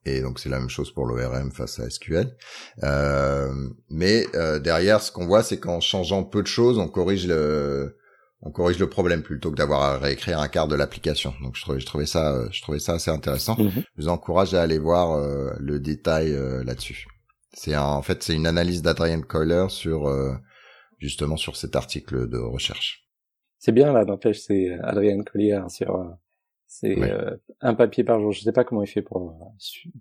Et 0.04 0.21
donc 0.21 0.40
c'est 0.40 0.49
la 0.49 0.59
même 0.59 0.68
chose 0.68 0.92
pour 0.92 1.06
l'ORM 1.06 1.52
face 1.52 1.78
à 1.78 1.88
SQL. 1.88 2.37
Euh, 2.82 3.52
mais 3.88 4.26
euh, 4.35 4.59
derrière, 4.59 5.00
ce 5.00 5.12
qu'on 5.12 5.26
voit, 5.26 5.42
c'est 5.42 5.59
qu'en 5.59 5.80
changeant 5.80 6.25
peu 6.25 6.42
de 6.42 6.49
choses, 6.49 6.78
on 6.78 6.88
corrige 6.88 7.26
le 7.26 7.97
on 8.42 8.50
corrige 8.50 8.78
le 8.78 8.88
problème 8.88 9.23
plutôt 9.23 9.50
que 9.52 9.56
d'avoir 9.56 9.82
à 9.82 9.99
réécrire 9.99 10.40
un 10.40 10.49
quart 10.49 10.66
de 10.66 10.75
l'application. 10.75 11.32
Donc 11.42 11.54
je 11.54 11.62
trouvais, 11.62 11.78
je 11.78 11.87
trouvais 11.87 12.06
ça, 12.06 12.50
je 12.50 12.61
trouvais 12.61 12.80
ça 12.80 12.94
assez 12.94 13.11
intéressant. 13.11 13.56
Mhm. 13.56 13.71
Je 13.71 14.02
vous 14.02 14.09
encourage 14.09 14.52
à 14.54 14.62
aller 14.62 14.78
voir 14.78 15.12
euh, 15.12 15.52
le 15.61 15.78
détail 15.78 16.32
euh, 16.32 16.64
là-dessus. 16.64 17.06
C'est 17.54 17.76
en 17.76 18.02
fait 18.02 18.23
c'est 18.23 18.35
une 18.35 18.47
analyse 18.47 18.82
d'Adrian 18.82 19.21
Coiler 19.21 19.66
sur 19.68 20.09
euh, 20.09 20.35
justement 20.99 21.37
sur 21.37 21.56
cet 21.56 21.76
article 21.76 22.28
de 22.28 22.38
recherche. 22.38 23.06
C'est 23.59 23.73
bien 23.73 23.92
là, 23.92 24.04
n'empêche, 24.04 24.40
c'est 24.40 24.76
Adrian 24.82 25.23
Collier 25.23 25.52
hein, 25.52 25.68
sur 25.68 26.04
euh, 26.85 26.95
c'est 26.95 27.11
euh, 27.11 27.37
un 27.61 27.75
papier 27.75 28.05
par 28.05 28.21
jour. 28.21 28.33
Je 28.33 28.41
sais 28.41 28.52
pas 28.52 28.64
comment 28.64 28.83
il 28.83 28.88
fait 28.88 29.02
pour 29.02 29.35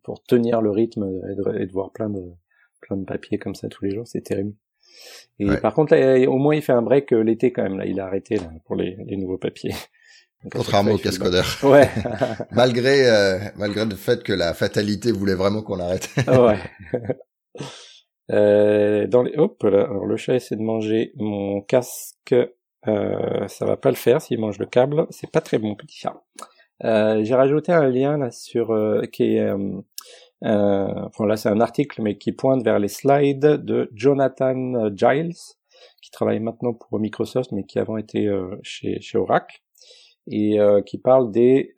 pour 0.04 0.24
tenir 0.24 0.62
le 0.62 0.72
rythme 0.72 1.04
et 1.30 1.66
de, 1.66 1.72
voir 1.72 1.92
plein 1.92 2.10
de 2.10 2.22
plein 2.82 2.98
de 2.98 3.06
papiers 3.06 3.38
comme 3.38 3.56
ça 3.56 3.68
tous 3.70 3.86
les 3.86 3.92
jours, 3.92 4.08
c'est 4.08 4.22
terrible. 4.22 4.54
Et 5.40 5.58
par 5.58 5.74
contre, 5.74 5.96
au 6.28 6.38
moins, 6.38 6.56
il 6.56 6.62
fait 6.62 6.74
un 6.74 6.82
break 6.82 7.12
l'été 7.12 7.52
quand 7.52 7.64
même. 7.64 7.78
Là, 7.78 7.86
il 7.86 8.00
a 8.00 8.06
arrêté 8.06 8.36
là, 8.36 8.52
pour 8.66 8.76
les, 8.76 8.98
les 9.08 9.18
nouveaux 9.18 9.38
papiers. 9.38 9.74
Contrairement 10.52 10.92
au 10.92 10.98
cascodeur. 10.98 11.46
Ouais. 11.64 11.90
malgré 12.52 13.52
malgré 13.56 13.86
le 13.86 13.96
fait 13.96 14.24
que 14.24 14.34
la 14.34 14.54
fatalité 14.54 15.12
voulait 15.12 15.36
vraiment 15.36 15.62
qu'on 15.62 15.80
arrête. 15.80 16.10
ouais. 16.28 16.58
Euh, 18.32 19.08
dans 19.08 19.24
les... 19.24 19.36
Hop 19.38 19.62
là, 19.64 19.84
alors 19.84 20.06
le 20.06 20.18
chat 20.18 20.36
essaie 20.36 20.56
de 20.56 20.62
manger 20.62 21.12
mon 21.16 21.62
casque. 21.62 22.36
Euh, 22.88 23.48
ça 23.48 23.66
va 23.66 23.78
pas 23.78 23.90
le 23.90 23.96
faire 23.96 24.22
s'il 24.22 24.40
mange 24.40 24.58
le 24.58 24.66
câble. 24.66 25.06
C'est 25.10 25.30
pas 25.30 25.42
très 25.42 25.58
bon, 25.58 25.76
petit 25.76 25.98
chat. 25.98 26.22
Euh, 26.84 27.24
j'ai 27.24 27.36
rajouté 27.36 27.72
un 27.72 27.88
lien 27.90 28.18
là 28.18 28.32
sur 28.32 28.72
euh, 28.72 29.04
qui 29.04 29.36
est 29.36 29.40
euh, 29.42 29.82
enfin 30.42 31.28
là 31.28 31.38
c'est 31.38 31.50
un 31.50 31.60
article 31.60 32.02
mais 32.02 32.18
qui 32.18 32.32
pointe 32.32 32.64
vers 32.64 32.80
les 32.80 32.88
slides 32.88 33.40
de 33.40 33.90
Jonathan 33.94 34.90
Giles 34.96 35.36
qui 36.02 36.12
travaille 36.12 36.40
maintenant 36.40 36.74
pour 36.74 37.00
Microsoft 37.00 37.52
mais 37.52 37.64
qui 37.64 37.78
avant 37.78 37.98
était 37.98 38.28
chez, 38.64 39.00
chez 39.02 39.18
Oracle 39.18 39.62
et 40.28 40.58
qui 40.86 40.98
parle 40.98 41.32
des 41.32 41.76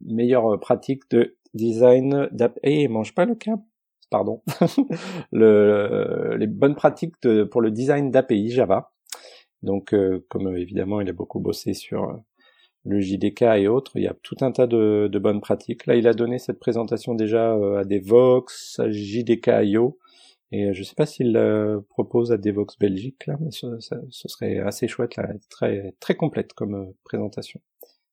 meilleures 0.00 0.58
pratiques 0.60 1.08
de 1.10 1.36
design 1.54 2.28
d'app. 2.32 2.58
Et 2.62 2.82
il 2.82 2.88
mange 2.88 3.14
pas 3.14 3.24
le 3.24 3.34
câble 3.34 3.62
pardon, 4.10 4.42
le, 5.32 6.36
les 6.36 6.46
bonnes 6.46 6.74
pratiques 6.74 7.14
de, 7.22 7.44
pour 7.44 7.60
le 7.60 7.70
design 7.70 8.10
d'API 8.10 8.50
Java. 8.50 8.92
Donc, 9.62 9.94
euh, 9.94 10.24
comme 10.28 10.48
euh, 10.48 10.58
évidemment 10.58 11.00
il 11.00 11.08
a 11.08 11.12
beaucoup 11.12 11.38
bossé 11.38 11.74
sur 11.74 12.04
euh, 12.04 12.16
le 12.84 13.00
JDK 13.00 13.42
et 13.42 13.68
autres, 13.68 13.92
il 13.96 14.02
y 14.02 14.08
a 14.08 14.14
tout 14.22 14.36
un 14.40 14.52
tas 14.52 14.66
de, 14.66 15.08
de 15.10 15.18
bonnes 15.18 15.40
pratiques. 15.40 15.86
Là, 15.86 15.96
il 15.96 16.08
a 16.08 16.14
donné 16.14 16.38
cette 16.38 16.58
présentation 16.58 17.14
déjà 17.14 17.54
à 17.78 17.84
des 17.84 17.98
Vox, 17.98 18.78
à 18.78 18.90
JDK.io, 18.90 19.98
et 20.52 20.72
je 20.72 20.82
sais 20.82 20.94
pas 20.94 21.06
s'il 21.06 21.38
propose 21.90 22.32
à 22.32 22.38
des 22.38 22.52
Vox 22.52 22.78
Belgique 22.78 23.26
là, 23.26 23.36
mais 23.40 23.50
ce, 23.50 23.78
ce, 23.78 24.28
serait 24.28 24.58
assez 24.58 24.88
chouette 24.88 25.16
là, 25.16 25.28
très 25.48 25.94
très 26.00 26.16
complète 26.16 26.54
comme 26.54 26.92
présentation 27.04 27.60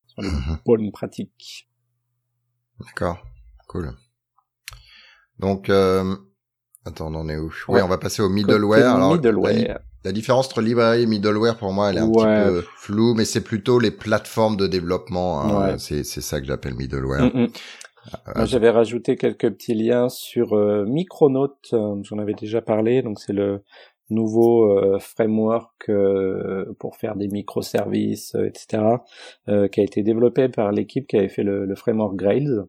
sur 0.06 0.22
les 0.22 0.28
mhm. 0.28 0.58
bonnes 0.64 0.92
pratiques. 0.92 1.68
D'accord, 2.80 3.24
cool. 3.66 3.92
Donc, 5.38 5.68
euh, 5.68 6.16
attends, 6.84 7.12
on 7.12 7.16
en 7.16 7.28
est 7.28 7.36
où? 7.36 7.52
Oui, 7.68 7.80
on 7.82 7.88
va 7.88 7.98
passer 7.98 8.22
au 8.22 8.28
middleware. 8.28 8.94
Alors, 8.94 9.14
middleware. 9.14 9.80
La, 10.04 10.12
différence 10.12 10.46
entre 10.46 10.60
librairie 10.60 11.02
et 11.02 11.06
middleware, 11.06 11.56
pour 11.56 11.72
moi, 11.72 11.90
elle 11.90 11.98
est 11.98 12.00
un 12.00 12.10
petit 12.10 12.24
peu 12.24 12.64
floue, 12.76 13.14
mais 13.14 13.24
c'est 13.24 13.42
plutôt 13.42 13.78
les 13.78 13.90
plateformes 13.90 14.56
de 14.56 14.66
développement. 14.66 15.42
Hein. 15.42 15.78
C'est, 15.78 16.04
c'est 16.04 16.20
ça 16.20 16.40
que 16.40 16.46
j'appelle 16.46 16.74
middleware. 16.74 17.34
Mm, 17.34 17.42
mm. 17.42 17.48
Euh, 18.36 18.46
j'avais 18.46 18.70
rajouté 18.70 19.16
quelques 19.16 19.50
petits 19.50 19.74
liens 19.74 20.08
sur 20.08 20.54
euh, 20.54 20.84
Micronaut, 20.86 21.56
euh, 21.72 21.96
j'en 22.02 22.18
avais 22.18 22.34
déjà 22.34 22.62
parlé, 22.62 23.02
donc 23.02 23.18
c'est 23.18 23.32
le 23.32 23.62
nouveau 24.10 24.70
euh, 24.70 24.98
framework 24.98 25.90
pour 26.78 26.96
faire 26.96 27.16
des 27.16 27.28
microservices, 27.28 28.34
etc., 28.34 28.82
qui 29.46 29.80
a 29.80 29.84
été 29.84 30.02
développé 30.02 30.48
par 30.48 30.72
l'équipe 30.72 31.06
qui 31.06 31.16
avait 31.16 31.28
fait 31.28 31.42
le, 31.42 31.66
le 31.66 31.74
framework 31.74 32.16
Grails. 32.16 32.62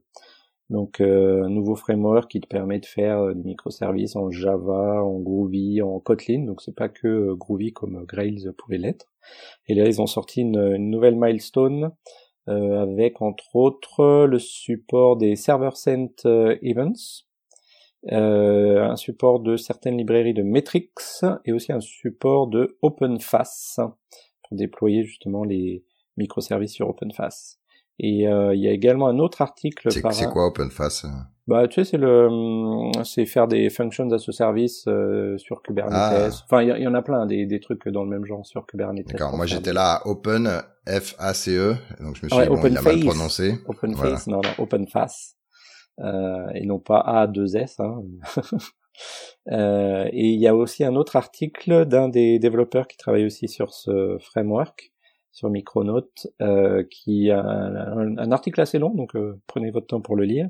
Donc 0.70 1.02
euh, 1.02 1.44
un 1.44 1.50
nouveau 1.50 1.76
framework 1.76 2.30
qui 2.30 2.42
te 2.42 2.48
permet 2.48 2.80
de 2.80 2.86
faire 2.86 3.20
euh, 3.20 3.34
des 3.34 3.44
microservices 3.44 4.16
en 4.16 4.30
Java, 4.30 5.04
en 5.04 5.20
Groovy, 5.20 5.82
en 5.82 6.00
Kotlin. 6.00 6.46
Donc 6.46 6.62
c'est 6.62 6.76
pas 6.76 6.90
que 6.90 7.08
euh, 7.08 7.36
Groovy 7.36 7.74
comme 7.74 8.06
Grails 8.06 8.52
pouvait 8.56 8.78
l'être. 8.78 9.12
Et 9.68 9.74
là 9.74 9.86
ils 9.88 10.00
ont 10.02 10.08
sorti 10.08 10.42
une, 10.42 10.78
nouvelle 10.78 11.16
milestone 11.16 11.92
avec 12.48 13.22
entre 13.22 13.56
autres 13.56 14.26
le 14.26 14.40
support 14.40 15.18
des 15.18 15.36
server 15.36 15.70
sent 15.76 16.16
events, 16.26 17.28
un 18.08 18.96
support 18.96 19.40
de 19.40 19.56
certaines 19.56 19.98
librairies 19.98 20.34
de 20.34 20.42
metrics 20.42 21.22
et 21.46 21.52
aussi 21.52 21.72
un 21.72 21.80
support 21.80 22.48
de 22.48 22.76
OpenFace 22.82 23.76
pour 23.76 24.58
déployer 24.58 25.04
justement 25.04 25.44
les 25.44 25.84
microservices 26.18 26.74
sur 26.74 26.90
OpenFace. 26.90 27.59
Et 28.00 28.28
euh, 28.28 28.56
il 28.56 28.62
y 28.62 28.68
a 28.68 28.72
également 28.72 29.08
un 29.08 29.20
autre 29.20 29.42
article. 29.42 29.92
C'est, 29.92 30.02
c'est 30.12 30.30
quoi 30.30 30.48
OpenFace 30.48 31.06
Bah 31.48 31.68
tu 31.68 31.76
sais 31.76 31.84
c'est 31.84 31.98
le 31.98 32.30
c'est 33.04 33.26
faire 33.26 33.48
des 33.48 33.70
functions 33.70 34.10
as 34.12 34.28
a 34.28 34.32
service 34.32 34.86
euh, 34.88 35.38
sur 35.38 35.62
Kubernetes. 35.62 35.94
Ah. 35.94 36.30
Enfin 36.46 36.64
il 36.64 36.82
y, 36.82 36.88
en 36.88 36.94
a 36.94 37.02
plein 37.02 37.26
des, 37.26 37.46
des 37.46 37.60
trucs 37.60 37.88
dans 37.90 38.04
le 38.04 38.10
même 38.10 38.26
genre 38.26 38.46
sur 38.46 38.66
Kubernetes. 38.66 39.10
D'accord. 39.10 39.36
Moi 39.36 39.46
j'étais 39.46 39.74
là 39.74 39.96
à 39.96 40.08
Open 40.08 40.50
F 40.88 41.16
A 41.20 41.34
C 41.34 41.58
E 41.58 41.76
donc 42.00 42.16
je 42.16 42.26
me 42.26 42.30
suis 42.30 42.42
dit 42.42 42.48
bon, 42.48 42.66
il 42.66 42.78
a 42.78 42.82
mal 42.82 43.00
prononcé. 43.02 43.56
OpenFace 43.68 44.28
non 44.28 44.38
non 44.38 44.64
OpenFace 44.64 45.36
euh, 46.02 46.48
et 46.54 46.66
non 46.66 46.80
pas 46.80 47.00
A 47.00 47.28
2 47.28 47.58
S. 47.58 47.80
Hein. 47.80 48.02
euh, 49.52 50.08
et 50.12 50.30
il 50.30 50.40
y 50.40 50.48
a 50.48 50.56
aussi 50.56 50.84
un 50.84 50.96
autre 50.96 51.16
article 51.16 51.86
d'un 51.86 52.08
des 52.08 52.40
développeurs 52.40 52.88
qui 52.88 52.98
travaille 52.98 53.26
aussi 53.26 53.48
sur 53.48 53.74
ce 53.74 54.18
framework 54.22 54.92
sur 55.32 55.50
Micronaut, 55.50 56.10
euh, 56.42 56.84
qui 56.90 57.30
a 57.30 57.42
un, 57.42 58.32
article 58.32 58.62
assez 58.62 58.80
long, 58.80 58.94
donc 58.94 59.16
euh, 59.16 59.40
prenez 59.48 59.72
votre 59.72 59.88
temps 59.88 60.02
pour 60.02 60.16
le 60.16 60.26
lire, 60.26 60.50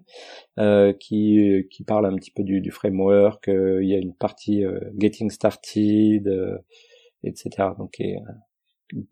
euh, 0.57 0.93
qui, 0.93 1.67
qui 1.69 1.83
parle 1.83 2.05
un 2.05 2.15
petit 2.15 2.31
peu 2.31 2.43
du, 2.43 2.61
du 2.61 2.71
framework, 2.71 3.47
il 3.47 3.87
y 3.87 3.93
a 3.93 3.97
une 3.97 4.13
partie 4.13 4.63
Getting 4.97 5.29
Started, 5.29 6.29
etc. 7.23 7.69
Donc 7.77 8.01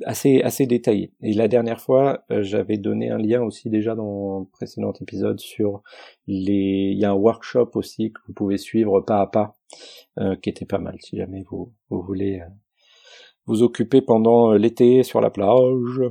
assez 0.05 0.41
assez 0.41 0.65
détaillé. 0.65 1.13
Et 1.21 1.33
la 1.33 1.47
dernière 1.47 1.79
fois, 1.79 2.25
j'avais 2.29 2.77
donné 2.77 3.09
un 3.09 3.17
lien 3.19 3.41
aussi 3.43 3.69
déjà 3.69 3.93
dans 3.93 4.41
un 4.41 4.45
précédent 4.45 4.93
épisode 4.99 5.39
sur 5.39 5.83
les. 6.25 6.91
Il 6.93 6.99
y 6.99 7.05
a 7.05 7.11
un 7.11 7.15
workshop 7.15 7.71
aussi 7.75 8.11
que 8.11 8.19
vous 8.27 8.33
pouvez 8.33 8.57
suivre 8.57 9.01
pas 9.01 9.21
à 9.21 9.27
pas, 9.27 9.57
qui 10.41 10.49
était 10.49 10.65
pas 10.65 10.79
mal 10.79 10.97
si 11.01 11.17
jamais 11.17 11.43
vous 11.49 11.73
vous 11.89 12.01
voulez 12.01 12.41
vous 13.47 13.63
occuper 13.63 14.01
pendant 14.01 14.51
euh, 14.53 14.57
l'été 14.57 15.03
sur 15.03 15.21
la 15.21 15.29
plage. 15.29 16.01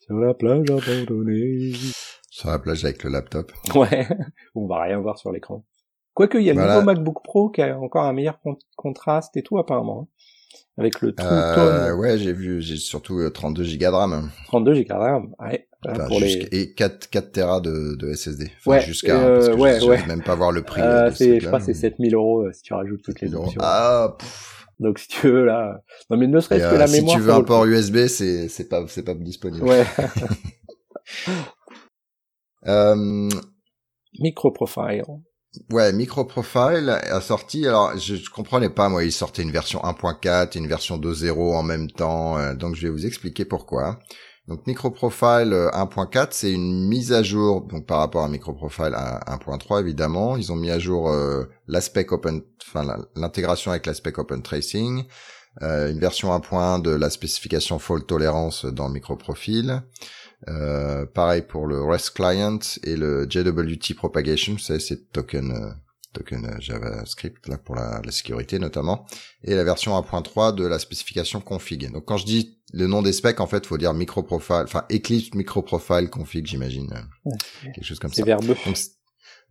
Sur 0.00 0.16
la 0.16 0.34
plage 0.34 0.66
abandonnée. 0.70 1.72
Sur 2.30 2.50
la 2.50 2.58
plage 2.58 2.84
avec 2.84 3.02
le 3.04 3.10
laptop. 3.10 3.52
Ouais, 3.74 4.06
on 4.54 4.66
va 4.66 4.82
rien 4.82 4.98
voir 5.00 5.18
sur 5.18 5.32
l'écran. 5.32 5.64
Quoique, 6.14 6.38
il 6.38 6.44
y 6.44 6.50
a 6.50 6.54
le 6.54 6.60
nouveau 6.60 6.82
MacBook 6.82 7.22
Pro 7.22 7.48
qui 7.50 7.62
a 7.62 7.78
encore 7.78 8.04
un 8.04 8.12
meilleur 8.12 8.38
contraste 8.76 9.36
et 9.36 9.42
tout 9.42 9.56
apparemment. 9.58 10.08
avec 10.76 11.00
le 11.00 11.14
True 11.14 11.26
Euh, 11.28 11.54
Tone, 11.90 12.00
ouais, 12.00 12.18
j'ai 12.18 12.32
vu, 12.32 12.60
j'ai 12.60 12.76
surtout 12.76 13.18
euh, 13.20 13.30
32 13.30 13.62
gigas 13.64 13.90
de 13.90 13.96
RAM. 13.96 14.30
32 14.46 14.74
Go 14.74 14.80
de 14.88 14.92
RAM. 14.94 15.34
Ouais, 15.38 15.68
voilà, 15.84 15.98
Enfin, 15.98 16.08
pour 16.08 16.20
les... 16.20 16.28
jusqu'à- 16.28 16.56
Et 16.56 16.74
4, 16.74 17.08
4 17.10 17.32
Tera 17.32 17.60
de, 17.60 17.94
de 17.96 18.12
SSD. 18.12 18.50
Enfin, 18.58 18.70
Ouais, 18.72 18.80
jusqu'à, 18.80 19.20
euh, 19.20 19.34
parce 19.36 19.48
que 19.48 19.54
ouais, 19.54 19.80
je 19.80 19.86
ouais. 19.86 20.06
même 20.06 20.22
pas 20.22 20.34
voir 20.34 20.50
le 20.50 20.62
prix. 20.62 20.80
Euh, 20.82 21.06
de 21.06 21.10
ce 21.10 21.16
c'est, 21.18 21.40
je 21.40 21.46
crois 21.46 21.60
que 21.60 21.64
c'est 21.66 21.74
7000 21.74 22.14
euros 22.14 22.42
euh, 22.46 22.52
si 22.52 22.62
tu 22.62 22.74
rajoutes 22.74 23.02
toutes 23.02 23.20
les 23.20 23.32
options. 23.34 23.60
Ah, 23.62 24.16
pff. 24.18 24.57
Donc 24.80 24.98
si 24.98 25.08
tu 25.08 25.28
veux 25.28 25.44
là, 25.44 25.80
non 26.10 26.16
mais 26.16 26.26
ne 26.28 26.38
serait-ce 26.40 26.68
que 26.68 26.74
euh, 26.74 26.78
la 26.78 26.86
si 26.86 27.00
mémoire. 27.00 27.16
tu 27.16 27.22
veux 27.22 27.28
ça 27.30 27.34
vaut 27.34 27.40
un 27.40 27.44
port. 27.44 27.64
USB, 27.66 28.06
c'est, 28.06 28.48
c'est 28.48 28.68
pas, 28.68 28.84
c'est 28.88 29.02
pas 29.02 29.14
disponible. 29.14 29.64
Ouais. 29.64 29.84
Euh, 32.66 33.28
Microprofile. 34.18 35.04
Ouais, 35.70 35.92
Microprofile 35.92 36.90
a 36.90 37.20
sorti. 37.20 37.66
Alors, 37.66 37.96
je, 37.96 38.16
je 38.16 38.30
comprenais 38.30 38.68
pas, 38.68 38.88
moi, 38.88 39.04
il 39.04 39.12
sortait 39.12 39.42
une 39.42 39.50
version 39.50 39.80
1.4 39.80 40.56
et 40.56 40.58
une 40.58 40.66
version 40.66 40.98
2.0 40.98 41.32
en 41.56 41.62
même 41.62 41.90
temps. 41.90 42.36
euh, 42.38 42.54
donc, 42.54 42.74
je 42.74 42.82
vais 42.82 42.90
vous 42.92 43.06
expliquer 43.06 43.44
pourquoi. 43.44 43.98
Donc, 44.48 44.66
Microprofile 44.66 45.52
euh, 45.52 45.70
1.4, 45.70 46.28
c'est 46.30 46.50
une 46.50 46.88
mise 46.88 47.12
à 47.12 47.22
jour. 47.22 47.60
Donc, 47.62 47.86
par 47.86 47.98
rapport 47.98 48.24
à 48.24 48.28
Microprofile 48.28 48.94
à 48.94 49.20
1.3, 49.36 49.80
évidemment, 49.80 50.36
ils 50.36 50.50
ont 50.50 50.56
mis 50.56 50.70
à 50.70 50.78
jour 50.78 51.10
euh, 51.10 51.44
l'aspect 51.66 52.06
open, 52.10 52.40
enfin 52.66 53.04
l'intégration 53.14 53.70
avec 53.70 53.84
l'aspect 53.84 54.18
open 54.18 54.42
tracing, 54.42 55.04
euh, 55.62 55.90
une 55.90 56.00
version 56.00 56.30
1.1 56.36 56.80
de 56.80 56.90
la 56.90 57.10
spécification 57.10 57.78
fault 57.78 58.00
tolerance 58.00 58.64
dans 58.64 58.88
Microprofile. 58.88 59.82
Euh, 60.46 61.04
pareil 61.04 61.42
pour 61.42 61.66
le 61.66 61.82
REST 61.82 62.10
client 62.14 62.58
et 62.84 62.96
le 62.96 63.26
JWT 63.28 63.94
propagation, 63.96 64.52
vous 64.52 64.58
savez, 64.58 64.80
c'est 64.80 65.10
token, 65.12 65.50
euh, 65.50 65.70
token 66.12 66.44
euh, 66.46 66.56
JavaScript 66.60 67.46
là 67.48 67.58
pour 67.58 67.74
la, 67.74 68.00
la 68.04 68.12
sécurité 68.12 68.58
notamment, 68.58 69.06
et 69.42 69.54
la 69.54 69.64
version 69.64 69.92
1.3 70.00 70.54
de 70.54 70.66
la 70.66 70.78
spécification 70.78 71.40
config. 71.40 71.90
Donc 71.92 72.04
quand 72.06 72.16
je 72.16 72.26
dis 72.26 72.58
le 72.72 72.86
nom 72.86 73.00
des 73.02 73.12
specs, 73.14 73.40
en 73.40 73.46
fait, 73.46 73.66
faut 73.66 73.78
dire 73.78 73.94
microprofile, 73.94 74.64
enfin 74.64 74.84
Eclipse 74.92 75.34
microprofile 75.34 76.10
config, 76.10 76.46
j'imagine, 76.46 76.92
euh, 76.92 77.30
Ouais. 77.30 77.72
quelque 77.74 77.84
chose 77.84 77.98
comme 77.98 78.12
C'est 78.12 78.22
ça. 78.22 78.26
verbeux. 78.26 78.56
Donc, 78.66 78.76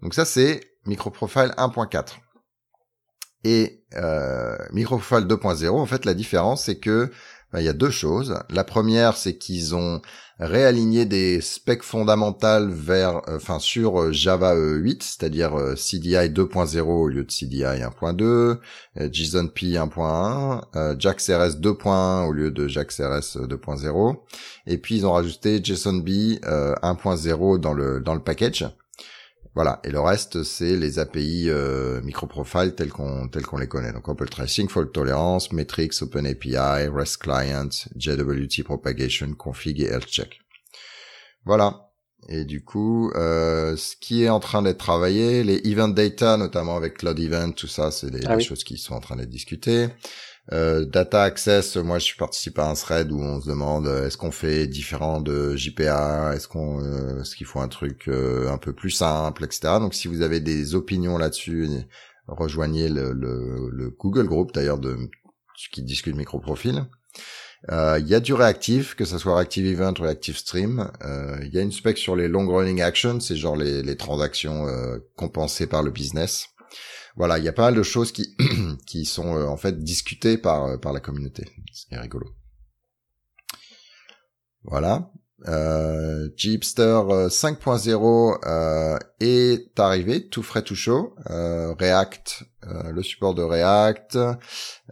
donc 0.01 0.13
ça 0.13 0.25
c'est 0.25 0.61
microprofile 0.85 1.53
1.4. 1.57 2.17
Et 3.43 3.83
euh, 3.95 4.57
microprofile 4.73 5.27
2.0, 5.27 5.69
en 5.69 5.85
fait, 5.85 6.05
la 6.05 6.13
différence 6.13 6.65
c'est 6.65 6.79
que 6.79 7.11
il 7.55 7.63
y 7.63 7.69
a 7.69 7.73
deux 7.73 7.89
choses. 7.89 8.37
La 8.49 8.63
première, 8.63 9.15
c'est 9.15 9.37
qu'ils 9.37 9.75
ont 9.75 10.01
réaligné 10.39 11.05
des 11.05 11.41
specs 11.41 11.81
fondamentales 11.81 12.69
vers, 12.69 13.27
euh, 13.27 13.37
enfin, 13.37 13.59
sur 13.59 13.99
euh, 13.99 14.11
Java 14.11 14.53
euh, 14.55 14.75
8, 14.75 15.01
c'est-à-dire 15.01 15.57
euh, 15.57 15.75
CDI 15.75 16.29
2.0 16.29 16.81
au 16.81 17.07
lieu 17.07 17.23
de 17.23 17.31
CDI 17.31 17.63
1.2, 17.63 18.23
euh, 18.23 18.57
JSON-P 19.11 19.73
1.1, 19.73 20.61
euh, 20.75 20.95
JAX-RS 20.97 21.59
2.1 21.59 22.27
au 22.27 22.33
lieu 22.33 22.51
de 22.51 22.67
JAX-RS 22.67 23.37
2.0, 23.37 24.17
et 24.67 24.77
puis 24.77 24.97
ils 24.97 25.05
ont 25.05 25.13
rajouté 25.13 25.59
JSON-B 25.63 26.39
euh, 26.45 26.75
1.0 26.83 27.59
dans 27.59 27.73
le 27.73 27.99
dans 28.01 28.13
le 28.13 28.21
package. 28.21 28.67
Voilà, 29.57 29.79
et 29.83 29.89
le 29.89 29.99
reste 29.99 30.43
c'est 30.43 30.75
les 30.77 30.99
API 30.99 31.49
euh, 31.49 31.99
microprofile 32.03 32.75
tels 32.75 32.91
qu'on 32.91 33.27
tels 33.27 33.41
qu'on 33.41 33.57
les 33.57 33.67
connaît. 33.67 33.91
Donc 33.91 34.07
Open 34.07 34.29
Tracing, 34.29 34.69
Fault 34.69 34.85
Tolerance, 34.85 35.51
Metrics, 35.51 35.99
Open 36.03 36.27
API, 36.27 36.87
REST 36.87 37.17
Client, 37.17 37.69
JWT 37.95 38.63
Propagation, 38.63 39.33
Config 39.33 39.81
et 39.81 39.87
Health 39.87 40.09
Check. 40.09 40.41
Voilà. 41.43 41.89
Et 42.29 42.45
du 42.45 42.63
coup, 42.63 43.09
euh, 43.15 43.75
ce 43.77 43.95
qui 43.95 44.21
est 44.23 44.29
en 44.29 44.39
train 44.39 44.61
d'être 44.61 44.77
travaillé, 44.77 45.43
les 45.43 45.59
event 45.65 45.87
data, 45.87 46.37
notamment 46.37 46.77
avec 46.77 46.99
Cloud 46.99 47.19
Event, 47.19 47.51
tout 47.51 47.65
ça, 47.65 47.89
c'est 47.89 48.11
des, 48.11 48.19
Ah 48.27 48.35
oui. 48.35 48.43
choses 48.43 48.63
qui 48.63 48.77
sont 48.77 48.93
en 48.93 48.99
train 48.99 49.15
d'être 49.15 49.31
discutées. 49.31 49.87
Euh, 50.53 50.85
data 50.85 51.23
Access, 51.23 51.75
moi 51.75 51.99
je 51.99 52.05
suis 52.05 52.15
participé 52.15 52.61
à 52.61 52.69
un 52.69 52.73
thread 52.73 53.11
où 53.11 53.19
on 53.19 53.41
se 53.41 53.49
demande 53.49 53.85
euh, 53.87 54.07
est-ce 54.07 54.15
qu'on 54.17 54.31
fait 54.31 54.65
différent 54.65 55.19
de 55.19 55.55
JPA, 55.57 56.31
est-ce 56.35 56.47
qu'on, 56.47 56.81
euh, 56.81 57.21
est-ce 57.21 57.35
qu'il 57.35 57.45
faut 57.45 57.59
un 57.59 57.67
truc 57.67 58.07
euh, 58.07 58.49
un 58.49 58.57
peu 58.57 58.71
plus 58.71 58.91
simple, 58.91 59.43
etc. 59.43 59.73
Donc 59.81 59.93
si 59.93 60.07
vous 60.07 60.21
avez 60.21 60.39
des 60.39 60.73
opinions 60.73 61.17
là-dessus, 61.17 61.67
rejoignez 62.27 62.87
le, 62.87 63.11
le, 63.11 63.69
le 63.71 63.89
Google 63.89 64.27
Group 64.27 64.53
d'ailleurs 64.53 64.77
de 64.79 64.97
qui 65.71 65.81
discute 65.81 66.15
microprofil. 66.15 66.85
Euh, 67.71 67.97
Il 67.99 68.07
y 68.07 68.15
a 68.15 68.19
du 68.21 68.33
réactif, 68.33 68.95
que 68.95 69.03
ce 69.03 69.17
soit 69.17 69.35
Reactive 69.35 69.65
Event 69.65 69.93
ou 69.99 70.03
Reactive 70.03 70.37
Stream. 70.37 70.91
Euh, 71.03 71.39
Il 71.43 71.53
y 71.53 71.57
a 71.57 71.61
une 71.61 71.71
spec 71.71 71.97
sur 71.97 72.15
les 72.15 72.27
long 72.29 72.47
running 72.47 72.81
actions, 72.81 73.19
c'est 73.19 73.35
genre 73.35 73.57
les, 73.57 73.81
les 73.83 73.97
transactions 73.97 74.65
compensées 75.15 75.67
par 75.67 75.83
le 75.83 75.91
business. 75.91 76.49
Voilà, 77.17 77.37
il 77.37 77.43
y 77.43 77.49
a 77.49 77.53
pas 77.53 77.63
mal 77.63 77.75
de 77.75 77.83
choses 77.83 78.11
qui 78.11 78.35
qui 78.85 79.05
sont 79.05 79.35
euh, 79.35 79.45
en 79.45 79.57
fait 79.57 79.83
discutées 79.83 80.37
par 80.37 80.65
euh, 80.65 80.77
par 80.77 80.93
la 80.93 80.99
communauté, 80.99 81.45
ce 81.73 81.85
qui 81.85 81.95
est 81.95 81.99
rigolo. 81.99 82.27
Voilà. 84.63 85.11
Euh, 85.47 86.29
Jeepster 86.35 86.81
euh, 87.09 87.29
5.0 87.29 88.39
euh, 88.45 88.97
est 89.19 89.79
arrivé, 89.79 90.27
tout 90.27 90.41
frais, 90.41 90.63
tout 90.63 90.75
chaud. 90.75 91.13
React, 91.25 92.43
le 92.63 93.01
support 93.03 93.35
de 93.35 93.43
React, 93.43 94.17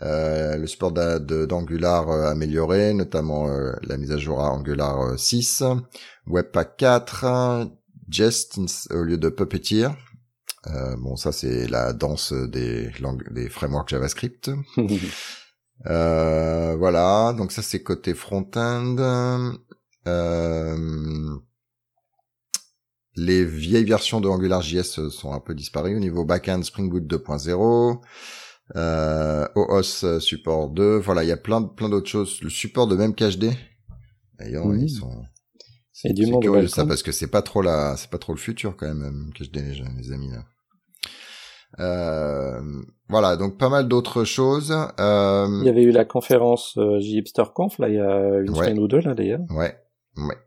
le 0.01 0.65
support 0.67 0.91
d'Angular 0.91 2.09
amélioré, 2.09 2.93
notamment 2.93 3.47
la 3.81 3.97
mise 3.97 4.11
à 4.11 4.17
jour 4.17 4.39
à 4.39 4.51
Angular 4.51 5.01
euh, 5.01 5.17
6, 5.17 5.63
Webpack 6.27 6.77
4, 6.77 7.67
Jest 8.09 8.59
au 8.91 9.03
lieu 9.03 9.17
de 9.17 9.29
Puppeteer. 9.29 9.89
Euh, 10.67 10.95
bon, 10.97 11.15
ça 11.15 11.31
c'est 11.31 11.67
la 11.67 11.93
danse 11.93 12.33
des, 12.33 12.89
langues, 12.99 13.31
des 13.33 13.49
frameworks 13.49 13.89
JavaScript. 13.89 14.51
Euh, 15.87 16.77
voilà, 16.77 17.33
donc 17.37 17.51
ça 17.51 17.61
c'est 17.61 17.83
côté 17.83 18.13
front-end. 18.13 18.95
Euh, 20.07 21.35
les 23.17 23.43
vieilles 23.43 23.83
versions 23.83 24.21
de 24.21 24.29
AngularJS 24.29 25.09
sont 25.09 25.33
un 25.33 25.41
peu 25.41 25.53
disparues 25.53 25.95
au 25.95 25.99
niveau 25.99 26.23
back-end 26.23 26.63
Spring 26.63 26.89
Boot 26.89 27.03
2.0. 27.05 27.99
Euh, 28.77 29.47
OOS 29.55 30.19
support 30.21 30.69
2. 30.69 30.97
Voilà, 30.97 31.23
il 31.23 31.27
y 31.27 31.33
a 31.33 31.37
plein, 31.37 31.59
de- 31.61 31.67
plein 31.67 31.89
d'autres 31.89 32.09
choses. 32.09 32.41
Le 32.41 32.49
support 32.49 32.87
de 32.87 32.95
même 32.95 33.13
KHD. 33.13 33.51
D'ailleurs, 34.39 34.65
Mhm. 34.67 34.79
ils 34.79 34.89
sont. 34.89 35.23
A 36.05 36.13
du 36.13 36.23
c'est 36.25 36.31
monde 36.31 36.41
curieux, 36.41 36.67
ça 36.67 36.85
parce 36.85 37.03
que 37.03 37.11
c'est 37.11 37.27
pas 37.27 37.41
trop 37.41 37.61
la, 37.61 37.95
c'est 37.97 38.09
pas 38.09 38.17
trop 38.17 38.33
le 38.33 38.39
futur 38.39 38.75
quand 38.77 38.87
même, 38.87 39.29
les, 39.39 39.81
les 39.97 40.11
amis 40.11 40.29
là. 40.31 40.45
Euh, 41.79 42.61
voilà, 43.09 43.35
donc 43.37 43.57
pas 43.57 43.69
mal 43.69 43.87
d'autres 43.87 44.23
choses. 44.23 44.75
Euh, 44.99 45.47
Il 45.61 45.65
y 45.65 45.69
avait 45.69 45.83
eu 45.83 45.91
la 45.91 46.05
conférence 46.05 46.77
euh, 46.77 46.99
JHipsterConf 46.99 47.77
là 47.79 47.89
il 47.89 47.95
y 47.95 47.99
a 47.99 48.39
une 48.39 48.49
Ouais. 48.51 48.55
semaine 48.65 48.79
ou 48.79 48.87
deux 48.87 48.99
là 49.01 49.13
d'ailleurs. 49.13 49.41
Ouais, 49.49 49.77
ouais. 50.17 50.37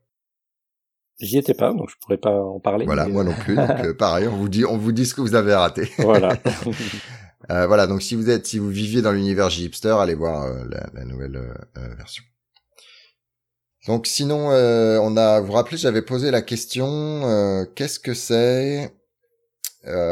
J'y 1.20 1.36
étais 1.38 1.54
pas 1.54 1.72
donc 1.72 1.90
je 1.90 1.96
pourrais 2.00 2.16
pas 2.16 2.40
en 2.40 2.60
parler. 2.60 2.86
Voilà, 2.86 3.06
mais, 3.06 3.12
moi 3.12 3.24
non 3.24 3.34
plus. 3.34 3.56
Donc 3.56 3.92
pareil, 3.98 4.28
on 4.28 4.36
vous 4.36 4.48
dit, 4.48 4.64
on 4.64 4.76
vous 4.78 4.92
dit 4.92 5.04
ce 5.06 5.14
que 5.14 5.20
vous 5.20 5.34
avez 5.34 5.54
raté. 5.54 5.90
Voilà. 5.98 6.36
Euh, 7.50 7.66
voilà, 7.66 7.86
donc 7.86 8.02
si 8.02 8.14
vous 8.14 8.28
êtes, 8.30 8.46
si 8.46 8.58
vous 8.58 8.68
viviez 8.68 9.00
dans 9.00 9.12
l'univers 9.12 9.48
Hipster, 9.48 9.94
allez 10.00 10.14
voir 10.14 10.42
euh, 10.44 10.64
la, 10.70 10.86
la 10.92 11.04
nouvelle 11.04 11.36
euh, 11.36 11.94
version. 11.96 12.22
Donc 13.86 14.06
sinon, 14.06 14.50
euh, 14.50 14.98
on 15.02 15.16
a, 15.16 15.40
vous 15.40 15.46
vous 15.46 15.52
rappelez, 15.52 15.76
j'avais 15.78 16.02
posé 16.02 16.30
la 16.30 16.42
question, 16.42 16.86
euh, 16.86 17.64
qu'est-ce 17.74 18.00
que 18.00 18.12
c'est 18.12 18.92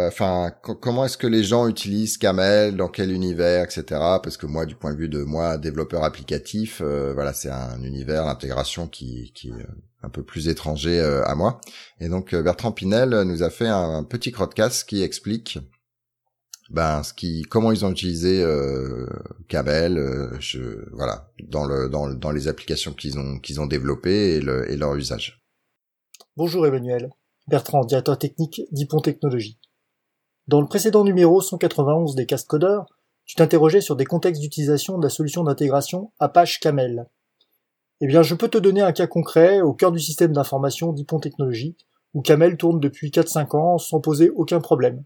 Enfin, 0.08 0.52
co- 0.62 0.74
comment 0.74 1.04
est-ce 1.04 1.18
que 1.18 1.26
les 1.26 1.44
gens 1.44 1.68
utilisent 1.68 2.18
Camel, 2.18 2.76
dans 2.76 2.88
quel 2.88 3.10
univers, 3.12 3.64
etc. 3.64 3.84
Parce 4.22 4.36
que 4.36 4.46
moi, 4.46 4.66
du 4.66 4.74
point 4.74 4.92
de 4.92 4.98
vue 4.98 5.08
de 5.08 5.22
moi, 5.22 5.58
développeur 5.58 6.04
applicatif, 6.04 6.80
euh, 6.84 7.12
voilà, 7.14 7.32
c'est 7.32 7.50
un 7.50 7.82
univers, 7.82 8.24
l'intégration 8.24 8.86
qui, 8.88 9.32
qui 9.34 9.48
est 9.48 9.52
euh, 9.52 9.66
un 10.02 10.08
peu 10.08 10.22
plus 10.22 10.48
étranger 10.48 11.00
euh, 11.00 11.24
à 11.24 11.34
moi. 11.34 11.60
Et 12.00 12.08
donc 12.08 12.32
euh, 12.32 12.42
Bertrand 12.42 12.72
Pinel 12.72 13.10
nous 13.22 13.42
a 13.42 13.50
fait 13.50 13.66
un, 13.66 14.04
petit 14.04 14.32
crowdcast 14.32 14.88
qui 14.88 15.02
explique 15.02 15.58
ben 16.70 17.02
ce 17.04 17.12
qui 17.14 17.42
comment 17.42 17.70
ils 17.70 17.84
ont 17.84 17.90
utilisé 17.92 18.42
euh, 18.42 19.06
Camel 19.48 19.98
euh, 19.98 20.30
je, 20.40 20.84
voilà 20.92 21.30
dans 21.44 21.64
le 21.64 21.88
dans, 21.88 22.08
dans 22.12 22.32
les 22.32 22.48
applications 22.48 22.92
qu'ils 22.92 23.18
ont 23.20 23.38
qu'ils 23.38 23.60
ont 23.60 23.66
développées 23.66 24.34
et, 24.34 24.40
le, 24.40 24.68
et 24.70 24.76
leur 24.76 24.94
usage. 24.96 25.44
Bonjour 26.36 26.66
Emmanuel, 26.66 27.10
Bertrand, 27.46 27.84
directeur 27.84 28.18
technique 28.18 28.62
d'Ipon 28.72 29.00
Technologies. 29.00 29.58
Dans 30.48 30.60
le 30.60 30.68
précédent 30.68 31.02
numéro 31.02 31.40
191 31.40 32.14
des 32.14 32.24
Cast 32.24 32.46
Codeurs, 32.46 32.86
tu 33.24 33.34
t'interrogeais 33.34 33.80
sur 33.80 33.96
des 33.96 34.04
contextes 34.04 34.40
d'utilisation 34.40 34.96
de 34.96 35.02
la 35.02 35.10
solution 35.10 35.42
d'intégration 35.42 36.12
Apache 36.20 36.60
Camel. 36.60 37.08
Eh 38.00 38.06
bien, 38.06 38.22
je 38.22 38.36
peux 38.36 38.46
te 38.46 38.58
donner 38.58 38.80
un 38.80 38.92
cas 38.92 39.08
concret 39.08 39.60
au 39.60 39.72
cœur 39.72 39.90
du 39.90 39.98
système 39.98 40.32
d'information 40.32 40.92
d'Ipon 40.92 41.18
Technologies, 41.18 41.76
où 42.14 42.22
Camel 42.22 42.56
tourne 42.56 42.78
depuis 42.78 43.10
4-5 43.10 43.56
ans 43.56 43.78
sans 43.78 44.00
poser 44.00 44.30
aucun 44.30 44.60
problème. 44.60 45.02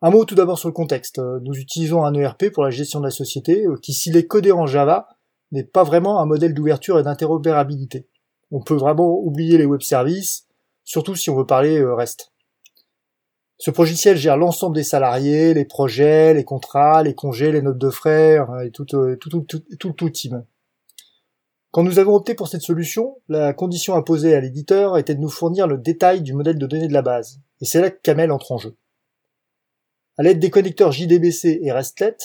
Un 0.00 0.08
mot 0.08 0.24
tout 0.24 0.34
d'abord 0.34 0.58
sur 0.58 0.70
le 0.70 0.74
contexte. 0.74 1.18
Nous 1.42 1.58
utilisons 1.58 2.02
un 2.02 2.14
ERP 2.14 2.48
pour 2.54 2.64
la 2.64 2.70
gestion 2.70 3.00
de 3.00 3.04
la 3.04 3.10
société, 3.10 3.66
euh, 3.66 3.76
qui 3.82 3.92
s'il 3.92 4.16
est 4.16 4.26
codé 4.26 4.50
en 4.50 4.64
Java, 4.64 5.08
n'est 5.52 5.62
pas 5.62 5.84
vraiment 5.84 6.20
un 6.20 6.26
modèle 6.26 6.54
d'ouverture 6.54 6.98
et 6.98 7.02
d'interopérabilité. 7.02 8.08
On 8.50 8.62
peut 8.62 8.76
vraiment 8.76 9.18
oublier 9.20 9.58
les 9.58 9.66
web 9.66 9.82
services, 9.82 10.46
surtout 10.84 11.16
si 11.16 11.28
on 11.28 11.36
veut 11.36 11.44
parler 11.44 11.78
euh, 11.78 11.94
REST. 11.94 12.32
Ce 13.60 13.70
logiciel 13.70 14.16
gère 14.16 14.38
l'ensemble 14.38 14.74
des 14.74 14.82
salariés, 14.82 15.52
les 15.52 15.66
projets, 15.66 16.32
les 16.32 16.44
contrats, 16.44 17.02
les 17.02 17.14
congés, 17.14 17.52
les 17.52 17.60
notes 17.60 17.76
de 17.76 17.90
frais, 17.90 18.38
et 18.64 18.70
tout, 18.70 18.86
tout, 18.86 19.16
tout, 19.16 19.44
tout, 19.78 19.92
tout, 19.92 20.08
team. 20.08 20.46
Quand 21.70 21.82
nous 21.82 21.98
avons 21.98 22.14
opté 22.14 22.34
pour 22.34 22.48
cette 22.48 22.62
solution, 22.62 23.18
la 23.28 23.52
condition 23.52 23.96
imposée 23.96 24.34
à 24.34 24.40
l'éditeur 24.40 24.96
était 24.96 25.14
de 25.14 25.20
nous 25.20 25.28
fournir 25.28 25.66
le 25.66 25.76
détail 25.76 26.22
du 26.22 26.32
modèle 26.32 26.56
de 26.56 26.66
données 26.66 26.88
de 26.88 26.94
la 26.94 27.02
base, 27.02 27.42
et 27.60 27.66
c'est 27.66 27.82
là 27.82 27.90
que 27.90 28.00
Camel 28.02 28.32
entre 28.32 28.50
en 28.52 28.56
jeu. 28.56 28.78
À 30.16 30.22
l'aide 30.22 30.38
des 30.38 30.48
connecteurs 30.48 30.92
JDBC 30.92 31.60
et 31.62 31.70
RESTlet, 31.70 32.16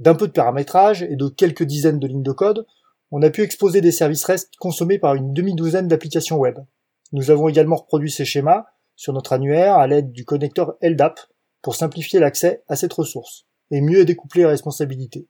d'un 0.00 0.14
peu 0.14 0.26
de 0.26 0.32
paramétrage 0.32 1.02
et 1.02 1.16
de 1.16 1.28
quelques 1.28 1.64
dizaines 1.64 2.00
de 2.00 2.06
lignes 2.06 2.22
de 2.22 2.32
code, 2.32 2.66
on 3.10 3.20
a 3.20 3.28
pu 3.28 3.42
exposer 3.42 3.82
des 3.82 3.92
services 3.92 4.24
REST 4.24 4.56
consommés 4.56 4.98
par 4.98 5.16
une 5.16 5.34
demi-douzaine 5.34 5.86
d'applications 5.86 6.38
web. 6.38 6.58
Nous 7.12 7.30
avons 7.30 7.46
également 7.46 7.76
reproduit 7.76 8.10
ces 8.10 8.24
schémas 8.24 8.64
sur 8.96 9.12
notre 9.12 9.32
annuaire 9.32 9.76
à 9.76 9.86
l'aide 9.86 10.10
du 10.10 10.24
connecteur 10.24 10.76
LDAP 10.82 11.20
pour 11.62 11.76
simplifier 11.76 12.18
l'accès 12.18 12.64
à 12.68 12.76
cette 12.76 12.92
ressource 12.92 13.46
et 13.70 13.80
mieux 13.80 14.04
découpler 14.04 14.42
les 14.42 14.48
responsabilités. 14.48 15.28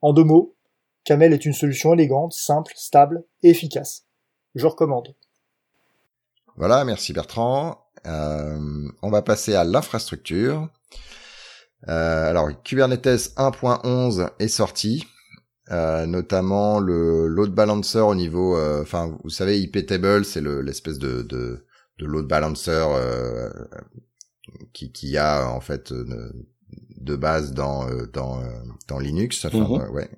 En 0.00 0.12
deux 0.12 0.24
mots, 0.24 0.56
Camel 1.04 1.32
est 1.32 1.44
une 1.44 1.52
solution 1.52 1.92
élégante, 1.92 2.32
simple, 2.32 2.72
stable 2.76 3.24
et 3.42 3.50
efficace. 3.50 4.06
Je 4.54 4.66
recommande. 4.66 5.14
Voilà, 6.56 6.84
merci 6.84 7.12
Bertrand. 7.12 7.84
Euh, 8.06 8.88
on 9.02 9.10
va 9.10 9.22
passer 9.22 9.54
à 9.54 9.64
l'infrastructure. 9.64 10.68
Euh, 11.88 12.30
alors 12.30 12.48
Kubernetes 12.62 13.34
1.11 13.36 14.30
est 14.38 14.48
sorti. 14.48 15.06
Euh, 15.70 16.04
notamment 16.04 16.78
le 16.78 17.26
load 17.26 17.54
balancer 17.54 17.98
au 17.98 18.14
niveau, 18.14 18.58
enfin 18.82 19.16
vous 19.24 19.30
savez 19.30 19.58
IP 19.58 19.86
table 19.86 20.26
c'est 20.26 20.42
l'espèce 20.42 20.98
de, 20.98 21.66
de 21.98 22.06
load 22.06 22.26
balancer 22.26 22.70
euh, 22.70 23.50
qui, 24.72 24.92
qui 24.92 25.16
a 25.16 25.48
en 25.48 25.60
fait 25.60 25.92
de 25.92 27.16
base 27.16 27.52
dans 27.52 27.86
dans 28.12 28.42
dans 28.88 28.98
Linux. 28.98 29.44
Enfin, 29.44 29.58
mhm. 29.58 29.90
ouais. 29.90 30.10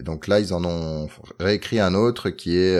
donc 0.00 0.26
là 0.26 0.40
ils 0.40 0.52
en 0.52 0.64
ont 0.64 1.08
réécrit 1.38 1.80
un 1.80 1.94
autre 1.94 2.30
qui 2.30 2.56
est 2.56 2.78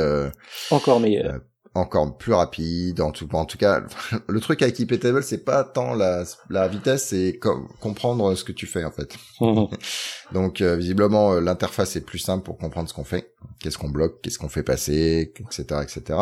encore 0.70 1.00
meilleur 1.00 1.40
encore 1.74 2.16
plus 2.16 2.32
rapide. 2.32 3.00
En 3.00 3.10
tout, 3.10 3.28
en 3.34 3.44
tout 3.44 3.58
cas, 3.58 3.82
le 4.28 4.40
truc 4.40 4.62
avec 4.62 4.78
IPTable, 4.78 5.22
c'est 5.22 5.44
pas 5.44 5.64
tant 5.64 5.94
la, 5.94 6.24
la 6.50 6.68
vitesse, 6.68 7.08
c'est 7.08 7.38
comprendre 7.80 8.34
ce 8.34 8.44
que 8.44 8.52
tu 8.52 8.66
fais 8.66 8.84
en 8.84 8.92
fait. 8.92 9.16
Donc 10.32 10.60
euh, 10.60 10.76
visiblement, 10.76 11.34
euh, 11.34 11.40
l'interface 11.40 11.96
est 11.96 12.00
plus 12.00 12.18
simple 12.18 12.44
pour 12.44 12.56
comprendre 12.58 12.88
ce 12.88 12.94
qu'on 12.94 13.04
fait, 13.04 13.34
qu'est-ce 13.60 13.78
qu'on 13.78 13.90
bloque, 13.90 14.20
qu'est-ce 14.22 14.38
qu'on 14.38 14.48
fait 14.48 14.62
passer, 14.62 15.32
etc., 15.38 15.80
etc. 15.82 16.18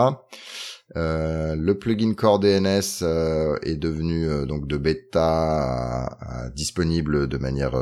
Euh, 0.96 1.56
le 1.56 1.78
plugin 1.78 2.12
Core 2.14 2.38
DNS 2.38 3.02
euh, 3.02 3.56
est 3.62 3.76
devenu 3.76 4.46
donc 4.46 4.66
de 4.66 4.76
bêta 4.76 6.18
disponible 6.54 7.28
de 7.28 7.38
manière 7.38 7.74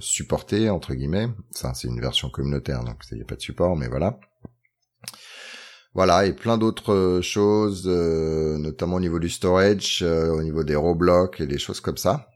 supportée 0.00 0.70
entre 0.70 0.94
guillemets. 0.94 1.28
Ça, 1.50 1.72
c'est 1.74 1.88
une 1.88 2.00
version 2.00 2.30
communautaire, 2.30 2.84
donc 2.84 3.02
il 3.10 3.16
n'y 3.16 3.22
a 3.22 3.26
pas 3.26 3.36
de 3.36 3.40
support, 3.40 3.76
mais 3.76 3.88
voilà. 3.88 4.18
Voilà, 5.98 6.26
et 6.26 6.32
plein 6.32 6.58
d'autres 6.58 6.92
euh, 6.92 7.22
choses, 7.22 7.84
euh, 7.86 8.56
notamment 8.58 8.96
au 8.96 9.00
niveau 9.00 9.18
du 9.18 9.28
storage, 9.28 10.00
euh, 10.02 10.28
au 10.28 10.42
niveau 10.44 10.62
des 10.62 10.76
row-blocks 10.76 11.40
et 11.40 11.46
des 11.46 11.58
choses 11.58 11.80
comme 11.80 11.96
ça. 11.96 12.30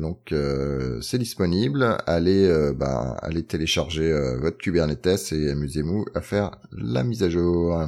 donc 0.00 0.34
c'est 1.02 1.18
disponible. 1.18 1.98
Allez, 2.06 2.72
bah, 2.74 3.16
allez 3.22 3.44
télécharger 3.44 4.10
votre 4.40 4.58
Kubernetes 4.58 5.32
et 5.32 5.50
amusez-vous 5.50 6.06
à 6.14 6.20
faire 6.20 6.52
la 6.72 7.04
mise 7.04 7.22
à 7.22 7.30
jour. 7.30 7.78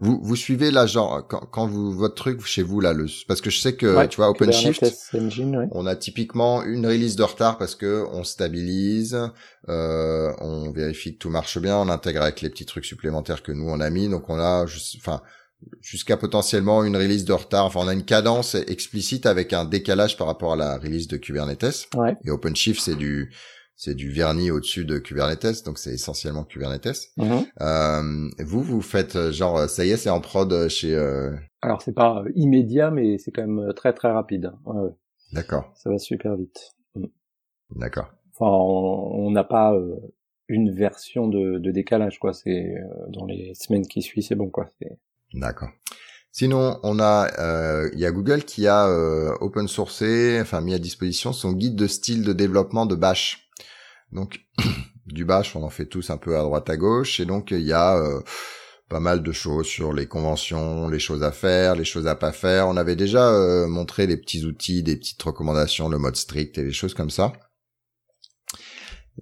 Vous, 0.00 0.20
vous 0.22 0.36
suivez 0.36 0.70
là, 0.70 0.86
genre, 0.86 1.26
quand, 1.26 1.40
quand 1.50 1.66
vous, 1.66 1.92
votre 1.92 2.14
truc 2.14 2.44
chez 2.46 2.62
vous 2.62 2.80
là, 2.80 2.92
le, 2.92 3.06
parce 3.26 3.40
que 3.40 3.50
je 3.50 3.60
sais 3.60 3.74
que, 3.74 4.06
tu 4.06 4.16
vois, 4.16 4.30
OpenShift, 4.30 4.84
on 5.72 5.86
a 5.86 5.96
typiquement 5.96 6.62
une 6.62 6.86
release 6.86 7.16
de 7.16 7.24
retard 7.24 7.58
parce 7.58 7.74
que 7.74 8.04
on 8.12 8.22
stabilise, 8.22 9.18
euh, 9.68 10.32
on 10.40 10.70
vérifie 10.70 11.14
que 11.14 11.18
tout 11.18 11.30
marche 11.30 11.58
bien, 11.58 11.76
on 11.76 11.88
intègre 11.88 12.22
avec 12.22 12.42
les 12.42 12.48
petits 12.50 12.66
trucs 12.66 12.84
supplémentaires 12.84 13.42
que 13.42 13.50
nous 13.50 13.68
on 13.68 13.80
a 13.80 13.90
mis, 13.90 14.08
donc 14.08 14.30
on 14.30 14.38
a, 14.38 14.66
enfin, 14.98 15.20
jusqu'à 15.80 16.16
potentiellement 16.16 16.84
une 16.84 16.96
release 16.96 17.24
de 17.24 17.32
retard. 17.32 17.64
Enfin, 17.64 17.80
on 17.82 17.88
a 17.88 17.92
une 17.92 18.04
cadence 18.04 18.54
explicite 18.54 19.26
avec 19.26 19.52
un 19.52 19.64
décalage 19.64 20.16
par 20.16 20.28
rapport 20.28 20.52
à 20.52 20.56
la 20.56 20.78
release 20.78 21.08
de 21.08 21.16
Kubernetes. 21.16 21.88
Ouais. 21.96 22.16
Et 22.24 22.30
OpenShift, 22.30 22.80
c'est 22.80 22.94
du, 22.94 23.32
c'est 23.78 23.94
du 23.94 24.10
vernis 24.10 24.50
au-dessus 24.50 24.84
de 24.84 24.98
Kubernetes, 24.98 25.64
donc 25.64 25.78
c'est 25.78 25.92
essentiellement 25.92 26.42
Kubernetes. 26.42 27.12
Mhm. 27.16 27.46
Euh, 27.60 28.28
vous, 28.40 28.60
vous 28.60 28.82
faites 28.82 29.14
euh, 29.14 29.30
genre, 29.30 29.70
ça 29.70 29.86
y 29.86 29.90
est, 29.90 29.96
c'est 29.96 30.10
en 30.10 30.20
prod 30.20 30.68
chez. 30.68 30.94
Euh... 30.94 31.30
Alors 31.62 31.80
c'est 31.80 31.92
pas 31.94 32.24
immédiat, 32.34 32.90
mais 32.90 33.18
c'est 33.18 33.30
quand 33.30 33.46
même 33.46 33.72
très 33.74 33.92
très 33.92 34.10
rapide. 34.10 34.52
Ouais, 34.66 34.90
D'accord. 35.32 35.72
Ça 35.76 35.90
va 35.90 35.98
super 35.98 36.34
vite. 36.34 36.74
Mm. 36.96 37.06
D'accord. 37.76 38.10
Enfin, 38.34 38.50
on 38.50 39.30
n'a 39.30 39.44
pas 39.44 39.74
euh, 39.74 39.94
une 40.48 40.72
version 40.72 41.28
de, 41.28 41.58
de 41.58 41.70
décalage, 41.70 42.18
quoi. 42.18 42.32
C'est 42.32 42.74
euh, 42.74 43.06
dans 43.10 43.26
les 43.26 43.54
semaines 43.54 43.86
qui 43.86 44.02
suivent, 44.02 44.24
c'est 44.24 44.34
bon, 44.34 44.50
quoi. 44.50 44.68
D'accord. 45.34 45.68
Sinon, 46.32 46.80
on 46.82 46.98
a, 47.00 47.28
il 47.92 47.98
y 47.98 48.06
a 48.06 48.10
Google 48.10 48.42
qui 48.42 48.66
a 48.66 48.86
open 49.40 49.66
sourcé, 49.66 50.38
enfin 50.40 50.60
mis 50.60 50.74
à 50.74 50.78
disposition 50.78 51.32
son 51.32 51.52
guide 51.52 51.74
de 51.74 51.86
style 51.86 52.22
de 52.22 52.32
développement 52.32 52.86
de 52.86 52.94
Bash. 52.94 53.47
Donc 54.12 54.40
du 55.06 55.24
bash, 55.24 55.56
on 55.56 55.62
en 55.62 55.70
fait 55.70 55.86
tous 55.86 56.10
un 56.10 56.16
peu 56.16 56.36
à 56.36 56.42
droite 56.42 56.70
à 56.70 56.76
gauche, 56.76 57.20
et 57.20 57.24
donc 57.24 57.50
il 57.50 57.62
y 57.62 57.72
a 57.72 57.96
euh, 57.96 58.20
pas 58.88 59.00
mal 59.00 59.22
de 59.22 59.32
choses 59.32 59.66
sur 59.66 59.92
les 59.92 60.06
conventions, 60.06 60.88
les 60.88 60.98
choses 60.98 61.22
à 61.22 61.32
faire, 61.32 61.74
les 61.74 61.84
choses 61.84 62.06
à 62.06 62.14
pas 62.14 62.32
faire. 62.32 62.68
On 62.68 62.76
avait 62.76 62.96
déjà 62.96 63.30
euh, 63.30 63.66
montré 63.66 64.06
des 64.06 64.16
petits 64.16 64.44
outils, 64.44 64.82
des 64.82 64.96
petites 64.96 65.22
recommandations, 65.22 65.88
le 65.88 65.98
mode 65.98 66.16
strict 66.16 66.58
et 66.58 66.64
les 66.64 66.72
choses 66.72 66.94
comme 66.94 67.10
ça. 67.10 67.32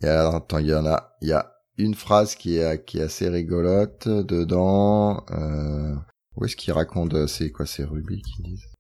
Et 0.03 0.07
alors, 0.07 0.37
attends, 0.37 0.59
il 0.59 0.67
y 0.67 0.75
en 0.75 0.87
a, 0.87 1.17
il 1.23 1.29
y 1.29 1.33
a 1.33 1.53
une 1.79 1.95
phrase 1.95 2.35
qui 2.35 2.59
est 2.59 2.85
qui 2.85 2.99
est 2.99 3.03
assez 3.03 3.29
rigolote 3.29 4.09
dedans. 4.09 5.25
Euh, 5.31 5.95
où 6.37 6.45
est-ce 6.45 6.57
qu'il 6.57 6.73
raconte 6.73 7.27
C'est 7.27 7.51
quoi 7.51 7.67
C'est 7.67 7.85
Ruby 7.85 8.23
qui 8.23 8.43
disent? 8.43 8.76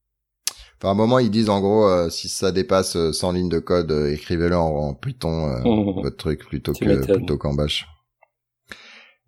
Enfin, 0.79 0.89
à 0.89 0.93
un 0.93 0.95
moment, 0.95 1.19
ils 1.19 1.31
disent 1.31 1.49
en 1.49 1.61
gros, 1.61 1.87
euh, 1.87 2.11
si 2.11 2.29
ça 2.29 2.53
dépasse 2.53 3.11
100 3.11 3.29
euh, 3.29 3.33
lignes 3.33 3.49
de 3.49 3.59
code, 3.59 3.91
euh, 3.91 4.12
écrivez-le 4.12 4.57
en, 4.57 4.93
Python, 4.95 5.62
votre 6.03 6.17
truc, 6.17 6.47
plutôt 6.47 6.73
que 6.73 7.15
plutôt 7.15 7.39
qu'en 7.39 7.55
Bash. 7.55 7.87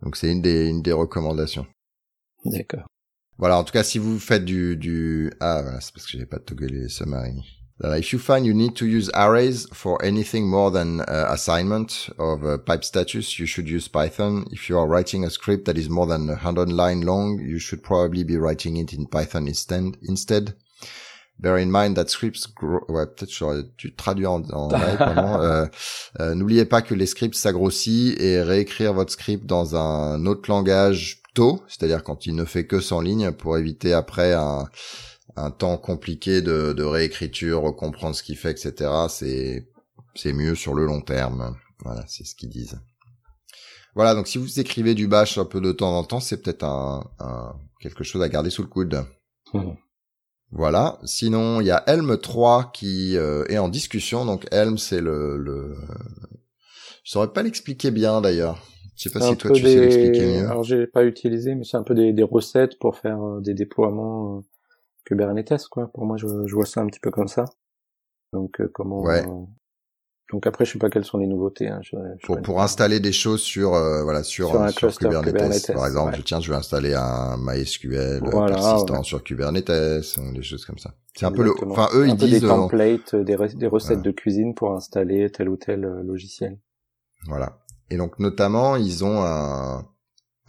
Donc 0.03 0.17
c'est 0.17 0.31
une 0.31 0.43
des 0.43 0.69
une 0.69 0.83
des 0.83 0.93
recommandations. 0.93 1.67
D'accord. 2.45 2.87
Voilà, 3.39 3.59
en 3.59 3.65
tout 3.65 3.73
cas, 3.73 3.83
si 3.83 3.99
vous 3.99 4.19
faites 4.19 4.45
du 4.45 4.77
du 4.77 5.33
ah 5.41 5.63
voilà, 5.63 5.81
c'est 5.81 5.93
parce 5.93 6.07
que 6.07 6.19
j'ai 6.19 6.27
pas 6.27 6.39
togglé 6.39 6.89
summary. 6.89 7.43
if 7.97 8.13
you 8.13 8.19
find 8.19 8.45
you 8.45 8.53
need 8.53 8.75
to 8.75 8.85
use 8.85 9.09
arrays 9.15 9.67
for 9.73 10.05
anything 10.05 10.49
more 10.49 10.71
than 10.71 11.01
uh, 11.03 11.27
assignment 11.31 12.11
of 12.19 12.45
uh, 12.45 12.59
pipe 12.59 12.85
status, 12.85 13.39
you 13.39 13.47
should 13.47 13.69
use 13.69 13.89
Python. 13.89 14.45
If 14.51 14.69
you 14.69 14.77
are 14.79 14.87
writing 14.87 15.25
a 15.25 15.31
script 15.31 15.65
that 15.67 15.79
is 15.79 15.89
more 15.89 16.07
than 16.07 16.27
100 16.27 16.71
lines 16.71 17.05
long, 17.05 17.39
you 17.39 17.59
should 17.59 17.83
probably 17.83 18.25
be 18.25 18.37
writing 18.37 18.77
it 18.77 18.93
in 18.93 19.07
Python 19.07 19.47
instead. 19.47 19.97
instead. 20.03 20.55
Bear 21.39 21.57
in 21.57 21.71
mind 21.71 21.95
that 21.97 22.09
scripts 22.09 22.47
grow... 22.53 22.81
Ouais, 22.89 23.07
peut-être 23.07 23.33
j'aurais 23.33 23.63
dû 23.77 23.95
traduire 23.95 24.33
en, 24.33 24.43
en 24.51 24.69
live, 24.69 24.97
euh, 25.01 25.67
euh, 26.21 26.35
N'oubliez 26.35 26.65
pas 26.65 26.83
que 26.83 26.95
les 26.95 27.07
scripts 27.07 27.37
s'agrossissent 27.37 28.19
et 28.19 28.43
réécrire 28.43 28.93
votre 28.93 29.13
script 29.13 29.47
dans 29.47 29.77
un 29.77 30.27
autre 30.27 30.51
langage 30.51 31.23
tôt, 31.35 31.63
c'est-à-dire 31.69 32.03
quand 32.03 32.27
il 32.27 32.35
ne 32.35 32.45
fait 32.45 32.67
que 32.67 32.81
100 32.81 33.01
lignes 33.03 33.31
pour 33.31 33.57
éviter 33.57 33.93
après 33.93 34.33
un, 34.33 34.69
un 35.37 35.51
temps 35.51 35.79
compliqué 35.79 36.43
de, 36.43 36.73
de 36.73 36.83
réécriture, 36.83 37.75
comprendre 37.77 38.17
ce 38.17 38.23
qu'il 38.23 38.37
fait, 38.37 38.51
etc. 38.51 38.91
C'est 39.09 39.69
c'est 40.15 40.33
mieux 40.33 40.57
sur 40.57 40.75
le 40.75 40.85
long 40.85 41.01
terme. 41.01 41.57
Voilà, 41.85 42.05
c'est 42.09 42.25
ce 42.25 42.35
qu'ils 42.35 42.49
disent. 42.49 42.81
Voilà, 43.95 44.15
donc 44.15 44.27
si 44.27 44.39
vous 44.39 44.61
écrivez 44.61 44.95
du 44.95 45.07
bash 45.07 45.39
un 45.39 45.45
peu 45.45 45.61
de 45.61 45.73
temps 45.73 45.97
en 45.97 46.05
temps, 46.05 46.21
c'est 46.21 46.43
peut-être 46.43 46.65
un, 46.65 47.09
un, 47.21 47.55
quelque 47.81 48.05
chose 48.05 48.23
à 48.23 48.29
garder 48.29 48.51
sous 48.51 48.63
le 48.63 48.69
coude. 48.69 49.05
Mmh. 49.55 49.71
Voilà. 50.51 50.99
Sinon, 51.05 51.61
il 51.61 51.67
y 51.67 51.71
a 51.71 51.83
Helm 51.87 52.19
3 52.19 52.71
qui 52.73 53.17
euh, 53.17 53.45
est 53.49 53.59
en 53.59 53.69
discussion. 53.69 54.25
Donc 54.25 54.47
Helm, 54.51 54.79
c'est 54.79 55.01
le, 55.01 55.37
le... 55.37 55.75
Je 57.05 57.13
saurais 57.13 57.33
pas 57.33 57.43
l'expliquer 57.43 57.91
bien 57.91 58.21
d'ailleurs. 58.21 58.63
Je 58.97 59.09
sais 59.09 59.19
pas 59.19 59.21
si 59.21 59.37
toi 59.37 59.53
tu 59.53 59.63
sais 59.63 59.81
l'expliquer 59.81 60.41
mieux. 60.41 60.49
Alors 60.49 60.65
j'ai 60.65 60.87
pas 60.87 61.05
utilisé, 61.05 61.55
mais 61.55 61.65
c'est 61.65 61.77
un 61.77 61.85
peu 61.85 61.95
des, 61.95 62.13
des 62.13 62.23
recettes 62.23 62.79
pour 62.79 62.97
faire 62.97 63.23
euh, 63.23 63.41
des 63.41 63.55
déploiements 63.55 64.39
euh, 64.39 64.41
Kubernetes, 65.05 65.69
quoi. 65.71 65.91
Pour 65.93 66.05
moi, 66.05 66.17
je, 66.17 66.27
je, 66.47 66.55
vois 66.55 66.67
ça 66.67 66.81
un 66.81 66.87
petit 66.87 67.01
peu 67.01 67.11
comme 67.11 67.29
ça. 67.29 67.45
Donc 68.33 68.61
comment 68.75 69.03
ouais. 69.03 69.25
Donc 70.31 70.47
après, 70.47 70.67
je 70.67 70.73
sais 70.73 70.79
pas 70.79 70.91
quelles 70.91 71.07
sont 71.07 71.19
les 71.19 71.27
nouveautés. 71.27 71.69
Hein. 71.69 71.81
Je, 71.83 71.97
pour 72.23 72.41
pour 72.43 72.61
installer 72.61 73.01
des 73.01 73.13
choses 73.13 73.41
sur 73.41 73.75
euh, 73.75 74.03
voilà 74.03 74.23
sur 74.23 74.51
sur, 74.71 74.93
sur 74.93 74.99
Kubernetes, 74.99 75.73
par 75.73 75.87
exemple, 75.87 76.17
je, 76.17 76.23
tiens, 76.23 76.41
je 76.41 76.51
vais 76.51 76.57
installer 76.57 76.93
un 76.93 77.39
MySQL 77.39 78.21
voilà, 78.31 78.57
persistant 78.57 79.03
sur 79.03 79.25
Kubernetes, 79.25 79.71
des 79.71 80.43
choses 80.43 80.67
comme 80.67 80.79
ça. 80.79 80.95
C'est 81.15 81.25
un 81.25 81.33
peu 81.33 81.43
le, 81.43 81.53
enfin 81.67 81.89
eux 81.95 82.03
un 82.03 82.09
ils 82.09 82.17
peu 82.17 82.27
disent 82.27 82.41
des 82.41 82.47
euh, 82.47 82.49
templates, 82.49 83.17
des, 83.17 83.37
des 83.55 83.67
recettes 83.67 84.03
de 84.03 84.11
cuisine 84.11 84.55
pour 84.55 84.75
installer 84.75 85.31
tel 85.31 85.49
ou 85.49 85.57
tel 85.57 85.85
euh, 85.87 86.03
logiciel. 86.03 86.59
Voilà. 87.27 87.61
Et 87.89 87.97
donc 87.97 88.19
notamment, 88.19 88.77
ils 88.77 89.05
ont 89.05 89.23
un 89.25 89.87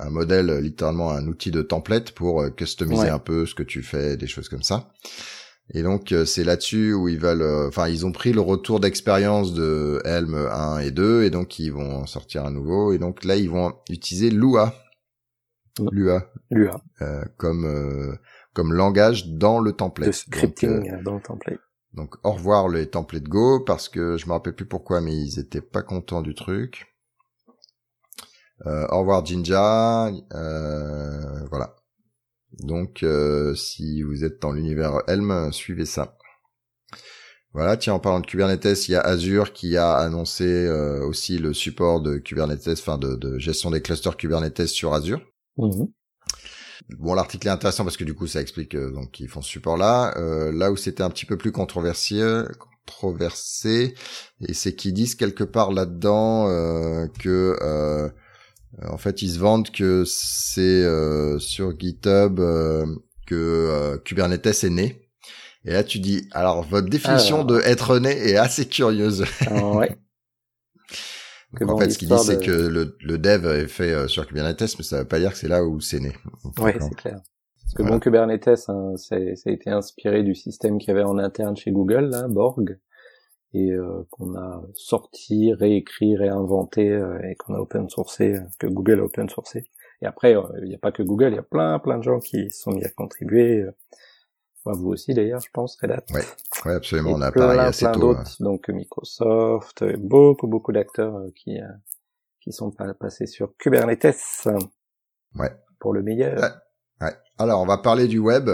un 0.02 0.10
modèle 0.10 0.60
littéralement 0.60 1.12
un 1.12 1.28
outil 1.28 1.52
de 1.52 1.62
template 1.62 2.12
pour 2.12 2.56
customiser 2.56 3.10
un 3.10 3.20
peu 3.20 3.46
ce 3.46 3.54
que 3.54 3.64
tu 3.64 3.84
fais, 3.84 4.16
des 4.16 4.28
choses 4.28 4.48
comme 4.48 4.64
ça. 4.64 4.94
Et 5.74 5.84
donc 5.84 6.12
euh, 6.12 6.26
c'est 6.26 6.44
là-dessus 6.44 6.94
où 6.94 7.08
ils 7.10 7.20
veulent, 7.20 7.44
euh, 7.44 7.68
enfin 7.68 7.88
ils 7.88 8.06
ont 8.06 8.12
pris 8.12 8.34
le 8.34 8.42
retour 8.42 8.80
d'expérience 8.80 9.54
de 9.54 10.02
Helm 10.04 10.34
1 10.34 10.80
et 10.80 10.92
2 10.92 11.24
et 11.24 11.30
donc 11.30 11.60
ils 11.60 11.72
vont 11.72 11.98
en 11.98 12.06
sortir 12.08 12.44
un 12.46 12.52
nouveau 12.52 12.92
et 12.92 12.98
donc 12.98 13.24
là 13.24 13.36
ils 13.36 13.50
vont 13.50 13.74
utiliser 13.90 14.32
Lua. 14.32 14.74
Lua 15.92 16.26
Lua, 16.50 16.82
euh, 17.02 17.24
comme 17.38 17.66
euh, 17.66 18.16
comme 18.54 18.74
langage 18.74 19.28
dans 19.28 19.60
le 19.60 19.72
template. 19.74 20.08
de 20.08 20.12
Donc, 20.12 20.16
scripting 20.16 20.70
euh, 20.90 20.98
euh, 20.98 21.04
dans 21.04 21.16
le 21.16 21.22
template. 21.22 21.60
donc 21.94 22.16
au 22.24 22.32
revoir 22.32 22.68
les 22.68 22.90
templates 22.90 23.24
Go 23.30 23.60
parce 23.60 23.90
que 23.90 24.18
je 24.18 24.26
me 24.26 24.32
rappelle 24.34 24.56
plus 24.56 24.66
pourquoi 24.68 25.02
mais 25.02 25.16
ils 25.16 25.40
étaient 25.40 25.62
pas 25.62 25.84
contents 25.84 26.22
du 26.24 26.34
truc. 26.34 26.88
Euh, 28.66 28.86
au 28.90 29.00
revoir 29.00 29.26
Jinja, 29.26 30.08
euh, 30.34 31.46
voilà. 31.50 31.76
Donc 32.54 33.04
euh, 33.04 33.56
si 33.56 34.02
vous 34.02 34.24
êtes 34.24 34.42
dans 34.42 34.52
l'univers 34.52 35.02
Helm, 35.08 35.52
suivez 35.52 35.86
ça. 35.86 36.18
Voilà, 37.54 37.78
tiens, 37.78 37.94
en 37.94 38.00
parlant 38.00 38.20
de 38.20 38.28
Kubernetes, 38.28 38.88
il 38.88 38.92
y 38.92 38.96
a 38.96 39.02
Azure 39.02 39.54
qui 39.54 39.76
a 39.76 39.96
annoncé 39.96 40.46
euh, 40.46 41.04
aussi 41.04 41.40
le 41.40 41.54
support 41.54 42.00
de 42.00 42.18
Kubernetes, 42.18 42.70
enfin 42.70 43.00
de, 43.00 43.16
de 43.16 43.40
gestion 43.40 43.72
des 43.72 43.82
clusters 43.82 44.18
Kubernetes 44.18 44.68
sur 44.68 44.94
Azure. 44.94 45.20
Mhm. 45.58 45.88
Bon, 46.98 47.14
l'article 47.14 47.48
est 47.48 47.52
intéressant 47.52 47.84
parce 47.84 47.98
que 47.98 48.04
du 48.04 48.14
coup, 48.14 48.28
ça 48.28 48.42
explique 48.42 48.76
euh, 48.76 48.92
donc 48.92 49.12
qu'ils 49.12 49.30
font 49.30 49.42
ce 49.42 49.50
support-là. 49.50 50.14
Euh, 50.18 50.52
là 50.52 50.72
où 50.72 50.78
c'était 50.78 51.04
un 51.04 51.10
petit 51.10 51.26
peu 51.26 51.38
plus 51.38 51.52
controversé, 51.52 52.44
controversé, 52.86 53.96
et 54.48 54.54
c'est 54.54 54.76
qu'ils 54.76 54.94
disent 54.94 55.16
quelque 55.16 55.44
part 55.44 55.72
là-dedans 55.72 56.48
euh, 56.50 57.08
que 57.20 57.58
euh, 57.62 58.10
en 58.88 58.98
fait 58.98 59.22
ils 59.22 59.32
se 59.32 59.40
vendent 59.40 59.70
que 59.72 60.04
c'est 60.06 60.62
euh, 60.62 61.38
sur 61.40 61.78
GitHub 61.78 62.40
euh, 62.40 62.86
que 63.28 63.36
euh, 63.36 63.98
Kubernetes 63.98 64.64
est 64.64 64.70
né. 64.70 65.10
Et 65.66 65.74
là, 65.74 65.84
tu 65.84 66.00
dis, 66.00 66.28
alors 66.32 66.64
votre 66.64 66.88
définition 66.90 67.42
Alors. 67.42 67.48
de 67.48 67.60
être 67.60 68.00
né 68.00 68.12
est 68.12 68.38
assez 68.38 68.66
curieuse. 68.66 69.26
Ah, 69.48 69.76
ouais. 69.76 69.98
En 71.62 71.78
fait, 71.80 71.90
ce 71.90 71.98
qu'ils 71.98 72.08
disent, 72.08 72.18
l'histoire 72.18 72.40
c'est 72.40 72.46
que 72.46 72.52
le, 72.52 72.96
le 73.02 73.18
dev 73.18 73.46
est 73.48 73.68
fait 73.68 73.92
euh, 73.92 74.08
sur 74.08 74.28
Kubernetes, 74.28 74.76
mais 74.78 74.84
ça 74.84 75.00
veut 75.00 75.08
pas 75.08 75.20
dire 75.20 75.32
que 75.32 75.38
c'est 75.38 75.48
là 75.48 75.64
où 75.66 75.80
c'est 75.82 76.00
né. 76.00 76.14
D'accord. 76.56 76.90
c'est 76.90 76.96
clair. 76.96 77.20
Parce 77.62 77.74
que 77.76 77.82
Voilà. 77.82 77.96
bon, 77.96 78.00
Kubernetes, 78.00 78.70
hein, 78.70 78.94
ça 78.98 79.16
a 79.16 79.52
été 79.52 79.70
inspiré 79.72 80.22
du 80.24 80.36
système 80.36 80.78
qu'il 80.78 80.90
y 80.90 80.92
avait 80.92 81.04
en 81.04 81.18
interne 81.18 81.58
chez 81.58 81.72
Google, 81.72 82.06
là, 82.12 82.28
Borg, 82.28 82.80
et 83.54 83.72
euh, 83.72 84.04
qu'on 84.12 84.36
a 84.36 84.62
sorti, 84.76 85.54
réécrit, 85.54 86.16
réinventé, 86.16 86.90
euh, 86.90 87.20
et 87.24 87.36
qu'on 87.36 87.56
a 87.56 87.60
open 87.60 87.90
sourcé, 87.90 88.36
euh, 88.36 88.42
que 88.60 88.68
Google 88.68 89.00
a 89.00 89.04
open 89.04 89.28
sourcé. 89.30 89.70
Et 90.02 90.06
après, 90.06 90.36
euh, 90.36 90.44
il 90.62 90.70
n'y 90.70 90.76
a 90.76 90.80
pas 90.80 90.92
que 90.92 91.04
Google, 91.04 91.30
il 91.32 91.36
y 91.36 91.40
a 91.40 91.44
plein, 91.44 91.78
plein 91.80 91.98
de 91.98 92.04
gens 92.04 92.20
qui 92.20 92.50
sont 92.52 92.72
mis 92.72 92.84
à 92.86 92.90
contribuer. 92.90 93.66
bah, 94.66 94.74
vous 94.76 94.90
aussi 94.90 95.14
d'ailleurs, 95.14 95.42
je 95.42 95.50
pense, 95.52 95.78
Red 95.82 95.92
Hat. 95.92 96.04
Ouais, 96.14 96.74
absolument. 96.74 97.10
Et 97.10 97.14
On 97.16 97.22
a 97.22 97.32
plein, 97.32 97.58
assez 97.58 97.86
plein 97.86 97.94
tôt. 97.94 98.00
d'autres, 98.00 98.36
donc 98.42 98.70
Microsoft, 98.70 99.84
beaucoup, 99.98 100.48
beaucoup 100.48 100.72
d'acteurs 100.72 101.20
qui 101.36 101.60
euh, 101.60 101.68
qui 102.42 102.52
sont 102.54 102.72
pas 102.72 102.94
passés 102.94 103.26
sur 103.26 103.56
Kubernetes. 103.58 104.48
Ouais. 105.36 105.52
Pour 105.80 105.94
le 105.94 106.02
meilleur. 106.04 106.40
Ouais. 106.40 107.06
Ouais. 107.08 107.14
Alors, 107.38 107.62
on 107.62 107.66
va 107.66 107.78
parler 107.78 108.08
du 108.08 108.20
web, 108.20 108.50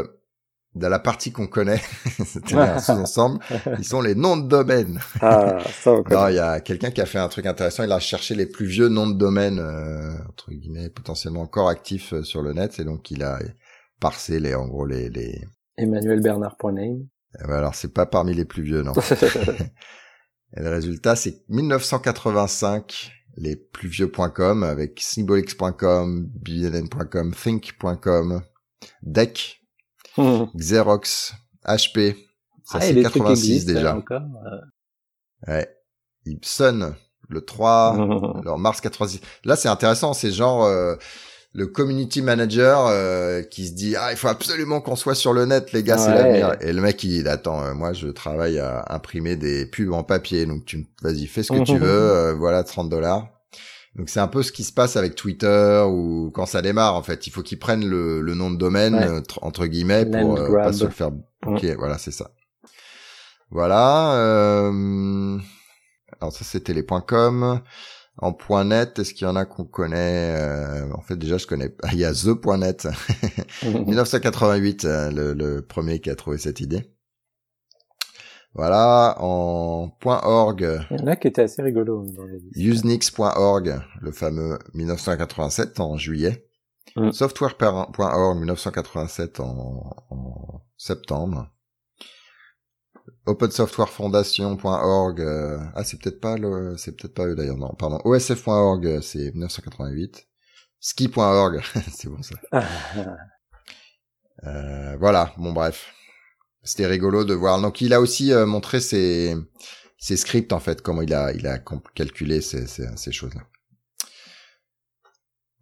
de 0.75 0.87
la 0.87 0.99
partie 0.99 1.31
qu'on 1.31 1.47
connaît, 1.47 1.81
c'est-à-dire 2.03 2.59
un 2.59 2.79
sous-ensemble. 2.79 3.39
Ils 3.77 3.85
sont 3.85 4.01
les 4.01 4.13
noms 4.13 4.37
de 4.37 4.47
domaine. 4.47 4.99
Ah, 5.21 5.57
ça 5.69 5.93
on. 5.93 6.03
Non, 6.09 6.27
il 6.27 6.35
y 6.35 6.39
a 6.39 6.59
quelqu'un 6.59 6.91
qui 6.91 7.01
a 7.01 7.05
fait 7.05 7.19
un 7.19 7.29
truc 7.29 7.45
intéressant. 7.45 7.83
Il 7.83 7.91
a 7.91 7.99
cherché 7.99 8.35
les 8.35 8.45
plus 8.45 8.65
vieux 8.65 8.89
noms 8.89 9.07
de 9.07 9.17
domaine, 9.17 9.59
euh, 9.59 10.13
entre 10.27 10.51
guillemets, 10.51 10.89
potentiellement 10.89 11.41
encore 11.41 11.69
actifs 11.69 12.13
euh, 12.13 12.23
sur 12.23 12.41
le 12.41 12.53
net, 12.53 12.79
et 12.79 12.83
donc 12.83 13.09
il 13.09 13.23
a 13.23 13.39
parsé 13.99 14.39
les, 14.39 14.53
en 14.53 14.67
gros, 14.67 14.85
les, 14.85 15.09
les. 15.09 15.41
Emmanuel 15.77 16.21
Bernard.name. 16.21 17.07
Euh, 17.41 17.53
Alors, 17.53 17.75
c'est 17.75 17.93
pas 17.93 18.05
parmi 18.05 18.33
les 18.33 18.45
plus 18.45 18.63
vieux, 18.63 18.83
non. 18.83 18.93
Et 20.57 20.61
le 20.61 20.69
résultat, 20.69 21.17
c'est 21.17 21.43
1985, 21.49 23.11
les 23.35 23.57
plus 23.57 23.89
vieux.com 23.89 24.63
avec 24.63 24.99
symbolics.com, 25.01 26.29
bnn.com, 26.33 27.33
think.com, 27.33 28.41
deck, 29.03 29.64
Xerox, 30.55 31.33
HP. 31.65 32.15
Ça, 32.63 32.77
Ah, 32.77 32.81
c'est 32.81 32.91
et 32.91 32.93
des 32.93 33.03
trucs 33.03 33.13
86 33.23 33.31
existent, 33.51 33.73
déjà. 33.73 33.95
encore. 33.95 34.21
Ouais. 35.47 35.69
Sun, 36.41 36.95
le 37.29 37.41
3, 37.41 37.93
alors 38.41 38.57
Mars 38.57 38.81
86. 38.81 39.21
Là, 39.43 39.55
c'est 39.55 39.67
intéressant. 39.69 40.13
C'est 40.13 40.31
genre 40.31 40.65
euh, 40.65 40.95
le 41.53 41.67
community 41.67 42.21
manager 42.21 42.87
euh, 42.87 43.41
qui 43.43 43.67
se 43.67 43.73
dit 43.73 43.95
ah 43.95 44.11
il 44.11 44.17
faut 44.17 44.27
absolument 44.27 44.81
qu'on 44.81 44.95
soit 44.95 45.15
sur 45.15 45.31
le 45.33 45.45
net, 45.45 45.71
les 45.71 45.83
gars, 45.83 45.97
c'est 45.97 46.09
Ouais. 46.09 46.15
l'avenir. 46.15 46.55
Et 46.61 46.73
le 46.73 46.81
mec 46.81 47.03
il 47.03 47.23
dit 47.23 47.29
attends, 47.29 47.61
euh, 47.63 47.73
moi 47.73 47.93
je 47.93 48.07
travaille 48.07 48.59
à 48.59 48.83
imprimer 48.89 49.35
des 49.35 49.65
pubs 49.65 49.93
en 49.93 50.03
papier, 50.03 50.45
donc 50.45 50.65
tu 50.65 50.85
vas-y 51.01 51.27
fais 51.27 51.43
ce 51.43 51.51
que 51.53 51.63
tu 51.63 51.77
veux. 51.77 51.87
euh, 51.87 52.33
voilà 52.33 52.63
30 52.63 52.89
dollars. 52.89 53.29
Donc 53.95 54.09
c'est 54.09 54.19
un 54.19 54.27
peu 54.27 54.43
ce 54.43 54.51
qui 54.51 54.63
se 54.63 54.73
passe 54.73 54.97
avec 54.97 55.15
Twitter 55.15 55.83
ou 55.87 56.29
quand 56.33 56.45
ça 56.45 56.61
démarre 56.61 56.95
en 56.95 57.03
fait. 57.03 57.27
Il 57.27 57.29
faut 57.31 57.41
qu'ils 57.43 57.59
prennent 57.59 57.85
le, 57.87 58.21
le 58.21 58.33
nom 58.33 58.51
de 58.51 58.57
domaine 58.57 58.95
Ouais. 58.95 59.21
entre 59.41 59.65
guillemets 59.67 60.05
pour 60.05 60.37
euh, 60.37 60.53
pas 60.53 60.73
se 60.73 60.83
le 60.83 60.89
faire. 60.89 61.11
Ok, 61.45 61.63
voilà 61.77 61.97
c'est 61.97 62.11
ça. 62.11 62.31
Voilà. 63.51 64.15
Euh... 64.15 65.37
Alors 66.19 66.33
ça 66.33 66.43
c'était 66.43 66.73
les 66.73 66.83
points 66.83 67.01
.com. 67.01 67.61
En 68.17 68.31
point 68.31 68.63
.net, 68.63 68.97
est-ce 68.99 69.13
qu'il 69.13 69.27
y 69.27 69.29
en 69.29 69.35
a 69.35 69.43
qu'on 69.45 69.65
connaît 69.65 70.35
euh, 70.39 70.89
En 70.93 71.01
fait 71.01 71.17
déjà 71.17 71.37
je 71.37 71.45
connais. 71.47 71.75
Ah, 71.83 71.89
Il 71.93 71.99
y 71.99 72.05
a 72.05 72.13
the.net. 72.13 72.87
1988, 73.63 74.85
euh, 74.85 75.11
le, 75.11 75.33
le 75.33 75.61
premier 75.61 75.99
qui 75.99 76.09
a 76.09 76.15
trouvé 76.15 76.37
cette 76.37 76.59
idée. 76.61 76.94
Voilà. 78.55 79.15
En 79.19 79.91
.org, 80.03 80.85
Il 80.91 80.97
y 80.99 81.03
en 81.03 81.07
a 81.07 81.15
qui 81.17 81.27
étaient 81.27 81.43
assez 81.43 81.61
rigolos 81.61 82.03
listes. 82.03 82.55
usenix.org, 82.55 83.81
le 84.01 84.11
fameux 84.11 84.57
1987 84.73 85.79
en 85.79 85.97
juillet. 85.97 86.47
Mm. 86.95 87.11
Software.org 87.11 88.37
1987 88.37 89.39
en, 89.41 89.95
en 90.09 90.61
septembre. 90.77 91.49
OpenSoftwareFoundation.org, 93.27 95.21
euh, 95.21 95.57
ah 95.75 95.83
c'est 95.83 95.99
peut-être 96.01 96.21
pas 96.21 96.37
le, 96.37 96.77
c'est 96.77 96.95
peut-être 96.95 97.13
pas 97.13 97.25
eux 97.25 97.35
d'ailleurs, 97.35 97.57
non, 97.57 97.73
pardon. 97.77 97.99
OSF.org, 98.05 99.01
c'est 99.01 99.31
1988. 99.33 100.27
Ski.org, 100.79 101.61
c'est 101.91 102.07
bon 102.07 102.21
ça. 102.21 102.35
Ah, 102.51 102.63
Euh, 104.43 104.95
voilà, 104.97 105.33
bon 105.37 105.53
bref. 105.53 105.91
C'était 106.65 106.87
rigolo 106.87 107.23
de 107.23 107.33
voir. 107.33 107.61
Donc 107.61 107.79
il 107.79 107.93
a 107.93 108.01
aussi 108.01 108.33
euh, 108.33 108.45
montré 108.45 108.81
ses, 108.81 109.35
scripts 109.99 110.51
en 110.51 110.59
fait, 110.59 110.81
comment 110.81 111.03
il 111.03 111.13
a, 111.13 111.31
calculé 111.93 112.41
ces, 112.41 113.11
choses-là. 113.11 113.41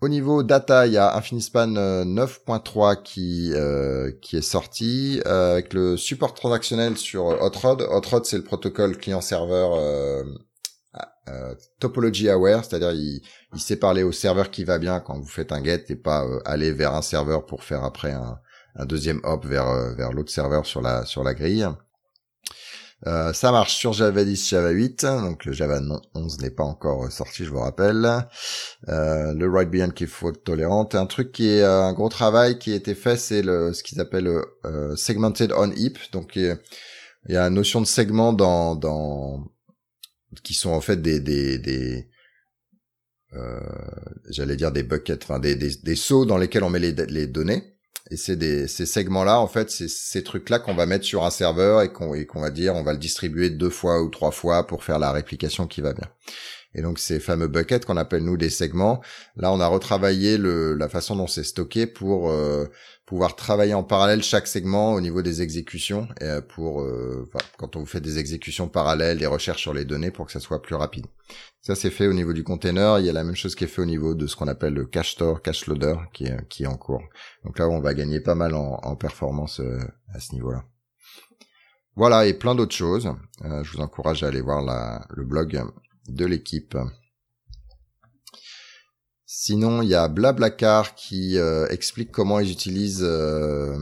Au 0.01 0.09
niveau 0.09 0.43
data, 0.43 0.87
il 0.87 0.93
y 0.93 0.97
a 0.97 1.15
Infinispan 1.15 1.75
euh, 1.77 2.03
9.3 2.03 3.03
qui 3.03 3.51
euh, 3.53 4.11
qui 4.21 4.37
est 4.37 4.41
sorti 4.41 5.21
euh, 5.25 5.53
avec 5.53 5.73
le 5.73 5.95
support 5.95 6.33
transactionnel 6.33 6.97
sur 6.97 7.25
Hot 7.25 7.57
Rod. 7.57 7.81
Hot 7.81 8.09
Rod, 8.09 8.25
c'est 8.25 8.37
le 8.37 8.43
protocole 8.43 8.97
client-serveur 8.97 9.75
euh, 9.75 10.23
euh, 11.29 11.55
topology 11.79 12.29
aware, 12.29 12.65
c'est-à-dire 12.65 12.91
il, 12.91 13.21
il 13.53 13.59
sait 13.59 13.77
parler 13.77 14.03
au 14.03 14.11
serveur 14.11 14.51
qui 14.51 14.63
va 14.63 14.77
bien 14.77 14.99
quand 14.99 15.17
vous 15.17 15.27
faites 15.27 15.51
un 15.51 15.63
get 15.63 15.85
et 15.87 15.95
pas 15.95 16.25
euh, 16.25 16.39
aller 16.45 16.71
vers 16.71 16.93
un 16.93 17.01
serveur 17.01 17.45
pour 17.45 17.63
faire 17.63 17.83
après 17.83 18.11
un, 18.11 18.39
un 18.75 18.86
deuxième 18.86 19.19
hop 19.23 19.45
vers 19.45 19.67
euh, 19.67 19.93
vers 19.95 20.12
l'autre 20.13 20.31
serveur 20.31 20.65
sur 20.65 20.81
la 20.81 21.05
sur 21.05 21.23
la 21.23 21.33
grille. 21.33 21.67
Euh, 23.05 23.33
ça 23.33 23.51
marche 23.51 23.75
sur 23.75 23.91
Java 23.91 24.23
10, 24.23 24.47
Java 24.49 24.69
8, 24.69 25.03
donc 25.03 25.43
le 25.43 25.51
Java 25.51 25.81
non- 25.81 26.01
11 26.15 26.39
n'est 26.39 26.49
pas 26.51 26.63
encore 26.63 27.03
euh, 27.05 27.09
sorti, 27.09 27.43
je 27.43 27.49
vous 27.49 27.59
rappelle. 27.59 28.05
Euh, 28.88 29.33
le 29.33 29.47
write 29.49 29.69
beyond 29.69 29.89
qui 29.89 30.05
est 30.05 30.43
tolérante. 30.45 30.95
Un 30.95 31.05
truc 31.05 31.33
qui 31.33 31.49
est 31.49 31.62
euh, 31.63 31.81
un 31.83 31.91
gros 31.91 32.07
travail 32.07 32.57
qui 32.59 32.71
a 32.71 32.75
été 32.75 32.95
fait, 32.95 33.17
c'est 33.17 33.41
le 33.41 33.73
ce 33.73 33.83
qu'ils 33.83 33.99
appellent 33.99 34.41
euh, 34.65 34.95
segmented 34.95 35.51
on 35.57 35.69
heap. 35.71 35.97
Donc 36.13 36.38
il 36.38 36.57
y 37.27 37.36
a- 37.36 37.47
une 37.47 37.55
notion 37.55 37.81
de 37.81 37.86
segment 37.88 38.31
dans 38.31 38.75
dans 38.75 39.51
qui 40.43 40.53
sont 40.53 40.71
en 40.71 40.81
fait 40.81 41.01
des 41.01 41.19
des 41.19 41.57
des 41.59 42.07
j'allais 44.29 44.55
dire 44.55 44.71
des 44.71 44.83
buckets, 44.83 45.23
enfin 45.23 45.39
des, 45.39 45.55
des 45.55 45.75
des 45.75 45.95
seaux 45.95 46.25
dans 46.25 46.38
lesquels 46.38 46.63
on 46.63 46.69
met 46.69 46.79
les 46.79 46.93
les 46.93 47.27
données. 47.27 47.72
Et 48.12 48.17
c'est 48.17 48.36
des 48.36 48.67
ces 48.67 48.86
segments-là, 48.86 49.39
en 49.39 49.47
fait, 49.47 49.71
c'est 49.71 49.88
ces 49.88 50.23
trucs-là 50.23 50.60
qu'on 50.60 50.75
va 50.75 50.86
mettre 50.86 51.06
sur 51.06 51.23
un 51.23 51.29
serveur 51.29 51.82
et 51.82 51.91
qu'on 51.91 52.13
et 52.13 52.25
qu'on 52.25 52.41
va 52.41 52.49
dire, 52.49 52.75
on 52.75 52.84
va 52.84 52.93
le 52.93 52.99
distribuer 52.99 53.49
deux 53.49 53.69
fois 53.69 54.01
ou 54.01 54.10
trois 54.10 54.32
fois 54.32 54.67
pour 54.67 54.84
faire 54.84 54.99
la 54.99 55.12
réplication 55.12 55.67
qui 55.67 55.82
va 55.82 55.93
bien. 55.93 56.08
Et 56.75 56.81
donc 56.81 56.99
ces 56.99 57.19
fameux 57.19 57.47
buckets 57.47 57.86
qu'on 57.86 57.98
appelle 57.98 58.23
nous 58.23 58.37
des 58.37 58.50
segments, 58.50 59.02
là 59.35 59.52
on 59.52 59.60
a 59.60 59.67
retravaillé 59.67 60.37
le, 60.37 60.73
la 60.75 60.89
façon 60.89 61.15
dont 61.15 61.27
c'est 61.27 61.43
stocké 61.43 61.85
pour 61.85 62.29
euh, 62.29 62.65
pouvoir 63.06 63.35
travailler 63.35 63.73
en 63.73 63.83
parallèle 63.83 64.23
chaque 64.23 64.48
segment 64.48 64.93
au 64.93 65.02
niveau 65.02 65.21
des 65.21 65.41
exécutions 65.41 66.08
et 66.19 66.25
euh, 66.25 66.41
pour 66.41 66.81
euh, 66.81 67.29
quand 67.58 67.75
on 67.75 67.85
fait 67.85 68.02
des 68.02 68.17
exécutions 68.17 68.67
parallèles, 68.67 69.19
des 69.19 69.27
recherches 69.27 69.62
sur 69.62 69.73
les 69.73 69.85
données 69.85 70.12
pour 70.12 70.25
que 70.25 70.31
ça 70.31 70.39
soit 70.39 70.62
plus 70.62 70.75
rapide. 70.75 71.06
Ça 71.62 71.75
c'est 71.75 71.91
fait 71.91 72.08
au 72.08 72.13
niveau 72.13 72.33
du 72.33 72.43
container. 72.43 73.00
Il 73.00 73.06
y 73.06 73.10
a 73.10 73.13
la 73.13 73.23
même 73.23 73.35
chose 73.35 73.56
qui 73.56 73.65
est 73.65 73.67
fait 73.67 73.81
au 73.81 73.85
niveau 73.85 74.15
de 74.15 74.27
ce 74.27 74.35
qu'on 74.35 74.48
appelle 74.48 74.73
le 74.73 74.85
cache 74.85 75.13
store, 75.13 75.41
cache 75.41 75.67
loader 75.67 75.95
qui 76.13 76.25
est, 76.25 76.48
qui 76.50 76.63
est 76.63 76.67
en 76.67 76.77
cours. 76.77 77.04
Donc 77.45 77.60
là 77.60 77.69
on 77.69 77.79
va 77.81 77.93
gagner 77.93 78.19
pas 78.19 78.35
mal 78.35 78.56
en, 78.56 78.79
en 78.81 78.95
performance 78.95 79.60
euh, 79.60 79.79
à 80.13 80.19
ce 80.19 80.33
niveau-là. 80.33 80.63
Voilà, 81.95 82.25
et 82.25 82.33
plein 82.33 82.56
d'autres 82.56 82.75
choses. 82.75 83.08
Euh, 83.45 83.63
je 83.63 83.71
vous 83.71 83.81
encourage 83.81 84.23
à 84.23 84.27
aller 84.27 84.41
voir 84.41 84.63
la, 84.63 85.06
le 85.12 85.23
blog 85.23 85.62
de 86.08 86.25
l'équipe. 86.25 86.77
Sinon, 89.25 89.81
il 89.81 89.89
y 89.89 89.95
a 89.95 90.08
Blablacar 90.08 90.95
qui 90.95 91.37
euh, 91.37 91.67
explique 91.67 92.12
comment 92.12 92.39
ils 92.39 92.51
utilisent 92.51 93.04
euh, 93.04 93.77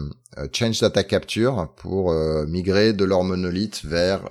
Change 0.53 0.79
Data 0.79 1.03
Capture 1.03 1.73
pour 1.75 2.13
migrer 2.47 2.93
de 2.93 3.03
leur 3.03 3.23
monolithe 3.23 3.83
vers 3.83 4.27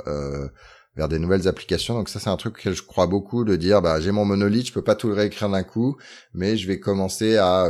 vers 0.96 1.08
des 1.08 1.18
nouvelles 1.18 1.46
applications. 1.46 1.94
Donc 1.94 2.08
ça, 2.08 2.18
c'est 2.18 2.30
un 2.30 2.36
truc 2.36 2.56
que 2.58 2.72
je 2.72 2.82
crois 2.82 3.06
beaucoup 3.06 3.44
de 3.44 3.54
dire, 3.54 3.80
bah 3.80 4.00
j'ai 4.00 4.10
mon 4.10 4.24
monolithe, 4.24 4.66
je 4.66 4.72
peux 4.72 4.82
pas 4.82 4.96
tout 4.96 5.08
le 5.08 5.14
réécrire 5.14 5.48
d'un 5.48 5.62
coup, 5.62 5.96
mais 6.34 6.56
je 6.56 6.66
vais 6.66 6.80
commencer 6.80 7.36
à 7.36 7.68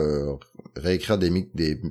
réécrire 0.76 1.18
des, 1.18 1.50
des 1.54 1.82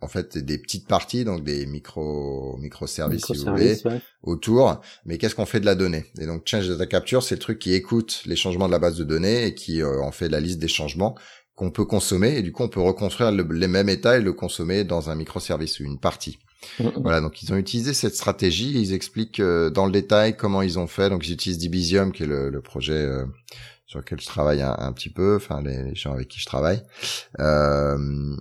en 0.00 0.08
fait 0.08 0.38
des 0.38 0.58
petites 0.58 0.86
parties, 0.86 1.24
donc 1.24 1.44
des 1.44 1.66
micro 1.66 2.56
microservices 2.58 3.24
si 3.26 3.36
vous 3.36 3.44
voulez, 3.44 3.78
autour. 4.22 4.80
Mais 5.04 5.18
qu'est-ce 5.18 5.34
qu'on 5.34 5.46
fait 5.46 5.60
de 5.60 5.66
la 5.66 5.74
donnée? 5.74 6.06
Et 6.20 6.26
donc 6.26 6.42
Change 6.44 6.68
Data 6.68 6.86
Capture, 6.86 7.22
c'est 7.22 7.36
le 7.36 7.40
truc 7.40 7.58
qui 7.58 7.72
écoute 7.72 8.22
les 8.26 8.36
changements 8.36 8.66
de 8.66 8.72
la 8.72 8.78
base 8.78 8.96
de 8.96 9.04
données 9.04 9.46
et 9.46 9.54
qui 9.54 9.82
euh, 9.82 10.00
en 10.02 10.12
fait 10.12 10.28
la 10.28 10.40
liste 10.40 10.58
des 10.58 10.68
changements 10.68 11.16
qu'on 11.54 11.70
peut 11.70 11.84
consommer. 11.84 12.36
Et 12.36 12.42
du 12.42 12.52
coup, 12.52 12.62
on 12.62 12.68
peut 12.68 12.80
reconstruire 12.80 13.32
les 13.32 13.68
mêmes 13.68 13.88
états 13.88 14.18
et 14.18 14.20
le 14.20 14.32
consommer 14.32 14.84
dans 14.84 15.10
un 15.10 15.14
microservice 15.14 15.80
ou 15.80 15.84
une 15.84 15.98
partie. 15.98 16.38
Voilà, 16.96 17.20
donc 17.20 17.42
ils 17.42 17.52
ont 17.52 17.56
utilisé 17.56 17.94
cette 17.94 18.14
stratégie. 18.14 18.72
Ils 18.80 18.92
expliquent 18.92 19.40
euh, 19.40 19.70
dans 19.70 19.86
le 19.86 19.92
détail 19.92 20.36
comment 20.36 20.62
ils 20.62 20.78
ont 20.78 20.86
fait. 20.86 21.10
Donc 21.10 21.26
ils 21.26 21.32
utilisent 21.32 21.58
Dibisium, 21.58 22.12
qui 22.12 22.24
est 22.24 22.26
le, 22.26 22.60
projet 22.60 22.92
euh, 22.92 23.24
sur 23.86 23.98
lequel 23.98 24.20
je 24.20 24.26
travaille 24.26 24.62
un, 24.62 24.92
petit 24.92 25.10
peu, 25.10 25.36
enfin 25.36 25.62
les, 25.62 25.82
les, 25.82 25.94
gens 25.94 26.12
avec 26.12 26.28
qui 26.28 26.40
je 26.40 26.46
travaille. 26.46 26.82
Euh, 27.38 28.36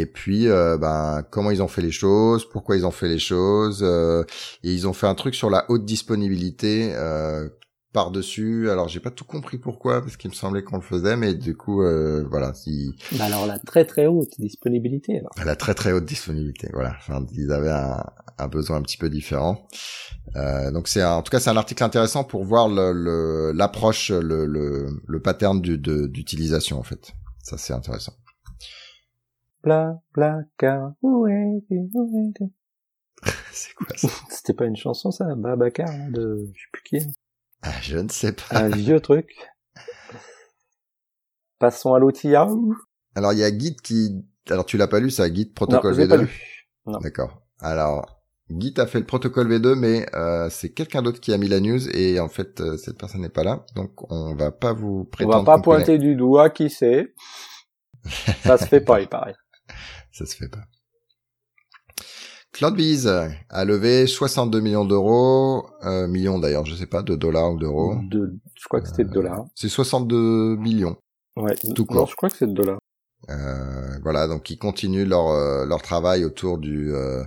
et 0.00 0.06
puis 0.06 0.48
euh, 0.48 0.76
ben 0.76 1.22
comment 1.30 1.50
ils 1.50 1.62
ont 1.62 1.68
fait 1.68 1.82
les 1.82 1.92
choses, 1.92 2.48
pourquoi 2.48 2.76
ils 2.76 2.84
ont 2.84 2.90
fait 2.90 3.08
les 3.08 3.18
choses, 3.20 3.80
euh, 3.82 4.24
et 4.62 4.72
ils 4.72 4.86
ont 4.88 4.92
fait 4.92 5.06
un 5.06 5.14
truc 5.14 5.34
sur 5.34 5.50
la 5.50 5.64
haute 5.68 5.84
disponibilité 5.84 6.92
euh, 6.94 7.48
par 7.92 8.10
dessus. 8.10 8.70
Alors 8.70 8.88
j'ai 8.88 9.00
pas 9.00 9.12
tout 9.12 9.24
compris 9.24 9.58
pourquoi 9.58 10.00
parce 10.00 10.16
qu'il 10.16 10.30
me 10.30 10.34
semblait 10.34 10.64
qu'on 10.64 10.76
le 10.76 10.82
faisait, 10.82 11.16
mais 11.16 11.34
du 11.34 11.56
coup 11.56 11.82
euh, 11.82 12.24
voilà 12.28 12.52
si. 12.54 12.92
Bah 13.12 13.26
alors 13.26 13.46
la 13.46 13.58
très 13.58 13.84
très 13.84 14.06
haute 14.06 14.34
disponibilité. 14.38 15.18
Alors. 15.18 15.30
La 15.44 15.54
très 15.54 15.74
très 15.74 15.92
haute 15.92 16.04
disponibilité, 16.04 16.68
voilà. 16.72 16.96
Enfin, 16.98 17.24
ils 17.32 17.52
avaient 17.52 17.70
un, 17.70 18.04
un 18.38 18.48
besoin 18.48 18.78
un 18.78 18.82
petit 18.82 18.98
peu 18.98 19.08
différent. 19.08 19.68
Euh, 20.36 20.72
donc 20.72 20.88
c'est 20.88 21.04
en 21.04 21.22
tout 21.22 21.30
cas 21.30 21.38
c'est 21.38 21.50
un 21.50 21.56
article 21.56 21.84
intéressant 21.84 22.24
pour 22.24 22.44
voir 22.44 22.68
l'approche, 22.68 24.10
le, 24.10 24.20
le, 24.20 24.46
le, 24.46 24.86
le 25.06 25.20
pattern 25.20 25.60
d'utilisation 25.60 26.78
en 26.80 26.82
fait. 26.82 27.12
Ça 27.42 27.58
c'est 27.58 27.74
intéressant. 27.74 28.14
Car, 29.64 30.92
où 31.02 31.26
es-tu, 31.26 31.88
où 31.94 32.28
es-tu 32.28 32.44
C'est 33.52 33.74
quoi 33.74 33.96
ça? 33.96 34.08
C'était 34.28 34.52
pas 34.52 34.66
une 34.66 34.76
chanson 34.76 35.10
ça, 35.10 35.34
Babacar, 35.34 35.88
de, 36.10 36.50
je 36.52 36.60
sais 36.60 36.68
plus 36.72 36.82
qui. 36.82 36.98
Ah, 37.62 37.72
je 37.80 37.98
ne 37.98 38.08
sais 38.08 38.32
pas. 38.32 38.44
Un 38.50 38.68
vieux 38.68 39.00
truc. 39.00 39.34
Passons 41.58 41.94
à 41.94 41.98
l'outillage. 41.98 42.50
Alors 43.14 43.32
il 43.32 43.38
y 43.38 43.44
a 43.44 43.56
Git 43.56 43.76
qui, 43.76 44.26
alors 44.50 44.66
tu 44.66 44.76
l'as 44.76 44.88
pas 44.88 45.00
lu 45.00 45.10
ça, 45.10 45.32
Git 45.32 45.46
protocole 45.46 45.94
V2. 45.94 46.08
Pas 46.08 46.16
lu. 46.18 46.68
D'accord. 47.00 47.42
Alors 47.60 48.22
Git 48.50 48.74
a 48.76 48.86
fait 48.86 48.98
le 48.98 49.06
protocole 49.06 49.50
V2, 49.50 49.76
mais 49.76 50.04
euh, 50.14 50.50
c'est 50.50 50.74
quelqu'un 50.74 51.00
d'autre 51.00 51.20
qui 51.20 51.32
a 51.32 51.38
mis 51.38 51.48
la 51.48 51.60
news 51.60 51.88
et 51.96 52.20
en 52.20 52.28
fait 52.28 52.60
euh, 52.60 52.76
cette 52.76 52.98
personne 52.98 53.22
n'est 53.22 53.30
pas 53.30 53.44
là, 53.44 53.64
donc 53.74 54.10
on 54.12 54.34
va 54.34 54.52
pas 54.52 54.74
vous 54.74 55.04
prétendre. 55.04 55.38
On 55.38 55.42
va 55.44 55.56
pas 55.56 55.62
pointer 55.62 55.96
du 55.96 56.16
doigt 56.16 56.50
qui 56.50 56.68
c'est. 56.68 57.14
Ça 58.42 58.58
se 58.58 58.66
fait 58.66 58.82
pas, 58.82 59.00
il 59.00 59.08
paraît 59.08 59.34
ça 60.14 60.24
se 60.26 60.34
fait 60.36 60.48
pas. 60.48 60.64
CloudBees 62.52 63.08
a 63.50 63.64
levé 63.64 64.06
62 64.06 64.60
millions 64.60 64.84
d'euros, 64.84 65.66
euh, 65.82 66.06
millions 66.06 66.38
d'ailleurs, 66.38 66.64
je 66.64 66.74
sais 66.76 66.86
pas, 66.86 67.02
de 67.02 67.16
dollars 67.16 67.52
ou 67.52 67.58
d'euros. 67.58 67.96
De, 68.08 68.38
je 68.54 68.68
crois 68.68 68.80
que 68.80 68.88
c'était 68.88 69.04
de 69.04 69.10
euh, 69.10 69.14
dollars. 69.14 69.44
C'est 69.56 69.68
62 69.68 70.56
millions. 70.56 70.96
Ouais. 71.36 71.56
Tout 71.74 71.84
court. 71.84 71.96
Non, 71.96 72.06
je 72.06 72.14
crois 72.14 72.30
que 72.30 72.36
c'est 72.36 72.46
de 72.46 72.52
dollars. 72.52 72.78
Euh, 73.30 73.98
voilà, 74.02 74.28
donc 74.28 74.50
ils 74.50 74.58
continuent 74.58 75.06
leur 75.06 75.28
euh, 75.28 75.64
leur 75.66 75.82
travail 75.82 76.24
autour 76.24 76.58
du 76.58 76.94
euh, 76.94 77.24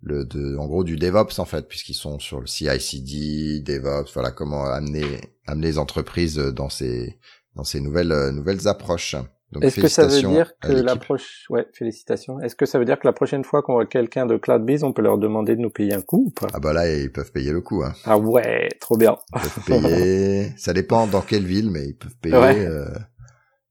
le 0.00 0.24
de 0.24 0.56
en 0.56 0.66
gros 0.66 0.84
du 0.84 0.96
DevOps 0.96 1.38
en 1.38 1.44
fait, 1.44 1.66
puisqu'ils 1.68 1.94
sont 1.94 2.18
sur 2.18 2.40
le 2.40 2.46
CI/CD, 2.46 3.60
DevOps, 3.60 4.12
voilà 4.14 4.30
comment 4.30 4.64
amener 4.64 5.20
amener 5.46 5.68
les 5.68 5.78
entreprises 5.78 6.36
dans 6.36 6.68
ces 6.68 7.18
dans 7.56 7.64
ces 7.64 7.80
nouvelles 7.80 8.30
nouvelles 8.30 8.68
approches. 8.68 9.16
Est-ce 9.60 9.80
que 9.80 9.88
ça 9.88 10.06
veut 10.06 10.22
dire 10.22 10.52
que 10.60 10.72
la 10.72 10.94
prochaine, 10.96 11.26
ouais, 11.50 11.66
félicitations. 11.72 12.40
Est-ce 12.40 12.54
que 12.54 12.66
ça 12.66 12.78
veut 12.78 12.84
dire 12.84 12.98
que 12.98 13.06
la 13.06 13.12
prochaine 13.12 13.42
fois 13.42 13.62
qu'on 13.62 13.72
voit 13.72 13.86
quelqu'un 13.86 14.26
de 14.26 14.36
CloudBees, 14.36 14.84
on 14.84 14.92
peut 14.92 15.02
leur 15.02 15.18
demander 15.18 15.56
de 15.56 15.60
nous 15.60 15.70
payer 15.70 15.92
un 15.92 16.02
coup 16.02 16.26
ou 16.26 16.30
pas? 16.30 16.46
Ah 16.52 16.60
bah 16.60 16.72
là, 16.72 16.88
ils 16.88 17.10
peuvent 17.10 17.32
payer 17.32 17.50
le 17.50 17.60
coup. 17.60 17.82
Hein. 17.82 17.92
Ah 18.04 18.16
ouais, 18.16 18.68
trop 18.80 18.96
bien. 18.96 19.16
Ils 19.34 19.40
peuvent 19.40 19.64
payer. 19.66 20.52
ça 20.56 20.72
dépend 20.72 21.06
dans 21.08 21.22
quelle 21.22 21.44
ville, 21.44 21.70
mais 21.70 21.86
ils 21.86 21.96
peuvent 21.96 22.16
payer 22.18 22.34
euh, 22.36 22.86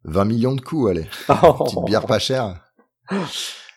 20 0.03 0.25
millions 0.25 0.55
de 0.55 0.61
coups, 0.61 0.91
allez. 0.91 1.07
Oh. 1.43 1.63
Petite 1.63 1.85
bière 1.85 2.05
pas 2.05 2.19
chère. 2.19 2.61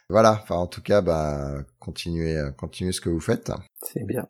voilà. 0.08 0.40
Enfin, 0.42 0.56
en 0.56 0.66
tout 0.66 0.82
cas, 0.82 1.02
bah, 1.02 1.54
continuez, 1.78 2.36
euh, 2.36 2.50
continuez 2.50 2.92
ce 2.92 3.00
que 3.00 3.10
vous 3.10 3.20
faites. 3.20 3.52
C'est 3.80 4.04
bien. 4.04 4.26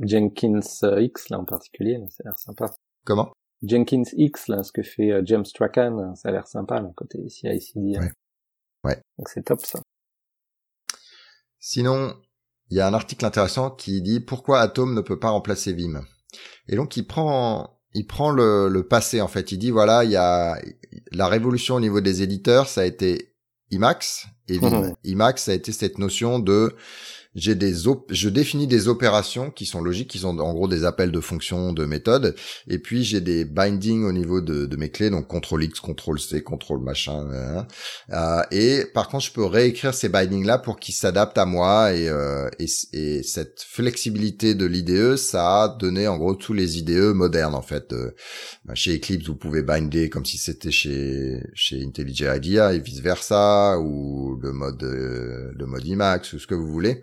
Jenkins 0.00 0.60
X 0.98 1.28
là 1.30 1.38
en 1.38 1.44
particulier, 1.44 1.98
ça 2.10 2.22
a 2.24 2.28
l'air 2.28 2.38
sympa. 2.38 2.70
Comment? 3.04 3.32
Jenkins 3.66 4.04
X, 4.16 4.48
là, 4.48 4.62
ce 4.62 4.72
que 4.72 4.82
fait 4.82 5.12
euh, 5.12 5.22
James 5.24 5.44
Strachan, 5.44 6.14
ça 6.14 6.28
a 6.28 6.32
l'air 6.32 6.46
sympa, 6.46 6.80
là, 6.80 6.90
côté 6.96 7.28
CI/CD. 7.28 7.98
Ouais. 7.98 8.10
ouais. 8.84 9.02
Donc 9.18 9.28
c'est 9.28 9.42
top, 9.42 9.60
ça. 9.60 9.80
Sinon, 11.58 12.14
il 12.70 12.76
y 12.76 12.80
a 12.80 12.86
un 12.86 12.94
article 12.94 13.24
intéressant 13.24 13.70
qui 13.70 14.02
dit 14.02 14.20
pourquoi 14.20 14.60
Atom 14.60 14.94
ne 14.94 15.00
peut 15.00 15.18
pas 15.18 15.30
remplacer 15.30 15.72
Vim? 15.72 16.04
Et 16.68 16.76
donc 16.76 16.96
il 16.96 17.06
prend, 17.06 17.80
il 17.94 18.06
prend 18.06 18.30
le, 18.30 18.68
le 18.68 18.86
passé 18.86 19.20
en 19.20 19.28
fait. 19.28 19.52
Il 19.52 19.58
dit 19.58 19.70
voilà, 19.70 20.04
il 20.04 20.10
y 20.10 20.16
a 20.16 20.58
la 21.12 21.26
révolution 21.26 21.76
au 21.76 21.80
niveau 21.80 22.00
des 22.00 22.22
éditeurs, 22.22 22.68
ça 22.68 22.82
a 22.82 22.84
été 22.84 23.34
Emacs 23.70 24.26
et 24.48 24.58
Vim. 24.58 24.94
Emacs, 25.04 25.38
ça 25.38 25.52
a 25.52 25.54
été 25.54 25.72
cette 25.72 25.98
notion 25.98 26.38
de 26.38 26.74
j'ai 27.34 27.54
des 27.54 27.74
je 28.10 28.28
définis 28.28 28.66
des 28.66 28.88
opérations 28.88 29.50
qui 29.50 29.66
sont 29.66 29.82
logiques, 29.82 30.08
qui 30.08 30.18
sont 30.18 30.38
en 30.38 30.54
gros 30.54 30.68
des 30.68 30.84
appels 30.84 31.10
de 31.10 31.20
fonctions, 31.20 31.72
de 31.72 31.84
méthodes, 31.84 32.34
et 32.68 32.78
puis 32.78 33.04
j'ai 33.04 33.20
des 33.20 33.44
bindings 33.44 34.04
au 34.04 34.12
niveau 34.12 34.40
de, 34.40 34.66
de, 34.66 34.76
mes 34.76 34.90
clés, 34.90 35.10
donc 35.10 35.26
contrôle 35.26 35.64
X, 35.64 35.80
contrôle 35.80 36.20
C, 36.20 36.42
contrôle 36.42 36.80
machin. 36.80 37.28
Euh, 38.10 38.42
et 38.50 38.84
par 38.94 39.08
contre, 39.08 39.24
je 39.24 39.32
peux 39.32 39.44
réécrire 39.44 39.94
ces 39.94 40.08
bindings 40.08 40.44
là 40.44 40.58
pour 40.58 40.78
qu'ils 40.78 40.94
s'adaptent 40.94 41.38
à 41.38 41.46
moi 41.46 41.92
et, 41.92 42.08
euh, 42.08 42.48
et, 42.58 42.66
et, 42.92 43.22
cette 43.22 43.62
flexibilité 43.66 44.54
de 44.54 44.66
l'IDE, 44.66 45.16
ça 45.16 45.64
a 45.64 45.68
donné 45.68 46.06
en 46.08 46.16
gros 46.18 46.34
tous 46.34 46.52
les 46.52 46.78
IDE 46.78 47.14
modernes 47.14 47.54
en 47.54 47.62
fait. 47.62 47.92
Euh, 47.92 48.12
chez 48.74 48.96
Eclipse, 48.96 49.26
vous 49.26 49.36
pouvez 49.36 49.62
binder 49.62 50.08
comme 50.08 50.24
si 50.24 50.38
c'était 50.38 50.70
chez 50.70 51.40
chez 51.54 51.82
IntelliJ 51.82 52.22
IDEA 52.36 52.74
et 52.74 52.78
vice 52.78 53.00
versa, 53.00 53.78
ou 53.78 54.38
le 54.40 54.52
mode 54.52 54.82
euh, 54.82 55.52
le 55.54 55.66
mode 55.66 55.86
Emacs 55.86 56.32
ou 56.32 56.38
ce 56.38 56.46
que 56.46 56.54
vous 56.54 56.70
voulez. 56.70 57.02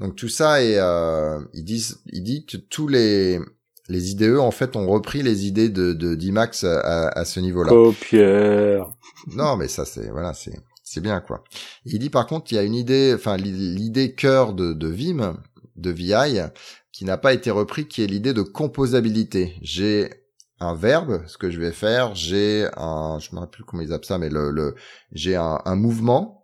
Donc 0.00 0.16
tout 0.16 0.28
ça 0.28 0.62
et 0.62 0.76
euh, 0.78 1.40
ils 1.52 1.64
disent, 1.64 2.00
il 2.06 2.22
dit 2.22 2.46
que 2.46 2.56
tous 2.56 2.88
les 2.88 3.40
les 3.88 4.10
IDE 4.12 4.38
en 4.38 4.50
fait 4.50 4.76
ont 4.76 4.86
repris 4.86 5.22
les 5.22 5.46
idées 5.46 5.68
de 5.68 5.92
de 5.92 6.14
d'Imax 6.14 6.64
à, 6.64 7.08
à 7.08 7.24
ce 7.24 7.38
niveau-là. 7.40 7.70
Copieur. 7.70 8.96
Non, 9.28 9.56
mais 9.56 9.68
ça 9.68 9.84
c'est 9.84 10.10
voilà, 10.10 10.34
c'est 10.34 10.58
c'est 10.82 11.00
bien 11.00 11.20
quoi. 11.20 11.44
il 11.84 11.98
dit 11.98 12.10
par 12.10 12.26
contre 12.26 12.52
il 12.52 12.56
y 12.56 12.58
a 12.58 12.62
une 12.62 12.74
idée, 12.74 13.12
enfin 13.14 13.36
l'idée 13.36 14.14
cœur 14.14 14.52
de 14.52 14.72
de 14.72 14.88
Vim, 14.88 15.38
de 15.76 15.90
VI, 15.90 16.40
qui 16.92 17.04
n'a 17.04 17.18
pas 17.18 17.32
été 17.32 17.50
repris, 17.50 17.86
qui 17.86 18.02
est 18.02 18.06
l'idée 18.06 18.32
de 18.34 18.42
composabilité. 18.42 19.56
J'ai 19.62 20.10
un 20.60 20.74
verbe, 20.74 21.22
ce 21.26 21.36
que 21.36 21.50
je 21.50 21.60
vais 21.60 21.72
faire, 21.72 22.14
j'ai 22.14 22.68
un, 22.76 23.18
je 23.20 23.34
me 23.34 23.40
rappelle 23.40 23.50
plus 23.50 23.64
comment 23.64 23.82
ils 23.82 23.92
appellent 23.92 24.06
ça, 24.06 24.18
mais 24.18 24.30
le, 24.30 24.50
le 24.50 24.74
j'ai 25.12 25.36
un, 25.36 25.60
un 25.64 25.74
mouvement 25.76 26.43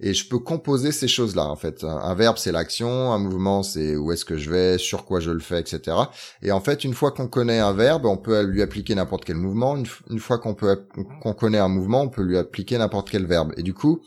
et 0.00 0.14
je 0.14 0.26
peux 0.26 0.38
composer 0.38 0.92
ces 0.92 1.08
choses-là 1.08 1.46
en 1.46 1.56
fait. 1.56 1.84
Un 1.84 2.14
verbe 2.14 2.38
c'est 2.38 2.52
l'action, 2.52 3.12
un 3.12 3.18
mouvement 3.18 3.62
c'est 3.62 3.96
où 3.96 4.12
est-ce 4.12 4.24
que 4.24 4.36
je 4.36 4.50
vais, 4.50 4.78
sur 4.78 5.04
quoi 5.04 5.20
je 5.20 5.30
le 5.30 5.40
fais, 5.40 5.60
etc. 5.60 5.96
Et 6.42 6.52
en 6.52 6.60
fait, 6.60 6.84
une 6.84 6.94
fois 6.94 7.12
qu'on 7.12 7.28
connaît 7.28 7.58
un 7.58 7.72
verbe, 7.72 8.06
on 8.06 8.16
peut 8.16 8.42
lui 8.42 8.62
appliquer 8.62 8.94
n'importe 8.94 9.24
quel 9.24 9.36
mouvement. 9.36 9.76
Une, 9.76 10.18
fois 10.18 10.38
qu'on 10.38 10.54
peut 10.54 10.86
qu'on 11.22 11.34
connaît 11.34 11.58
un 11.58 11.68
mouvement, 11.68 12.02
on 12.02 12.08
peut 12.08 12.22
lui 12.22 12.38
appliquer 12.38 12.78
n'importe 12.78 13.10
quel 13.10 13.26
verbe. 13.26 13.52
Et 13.56 13.62
du 13.62 13.74
coup, 13.74 14.00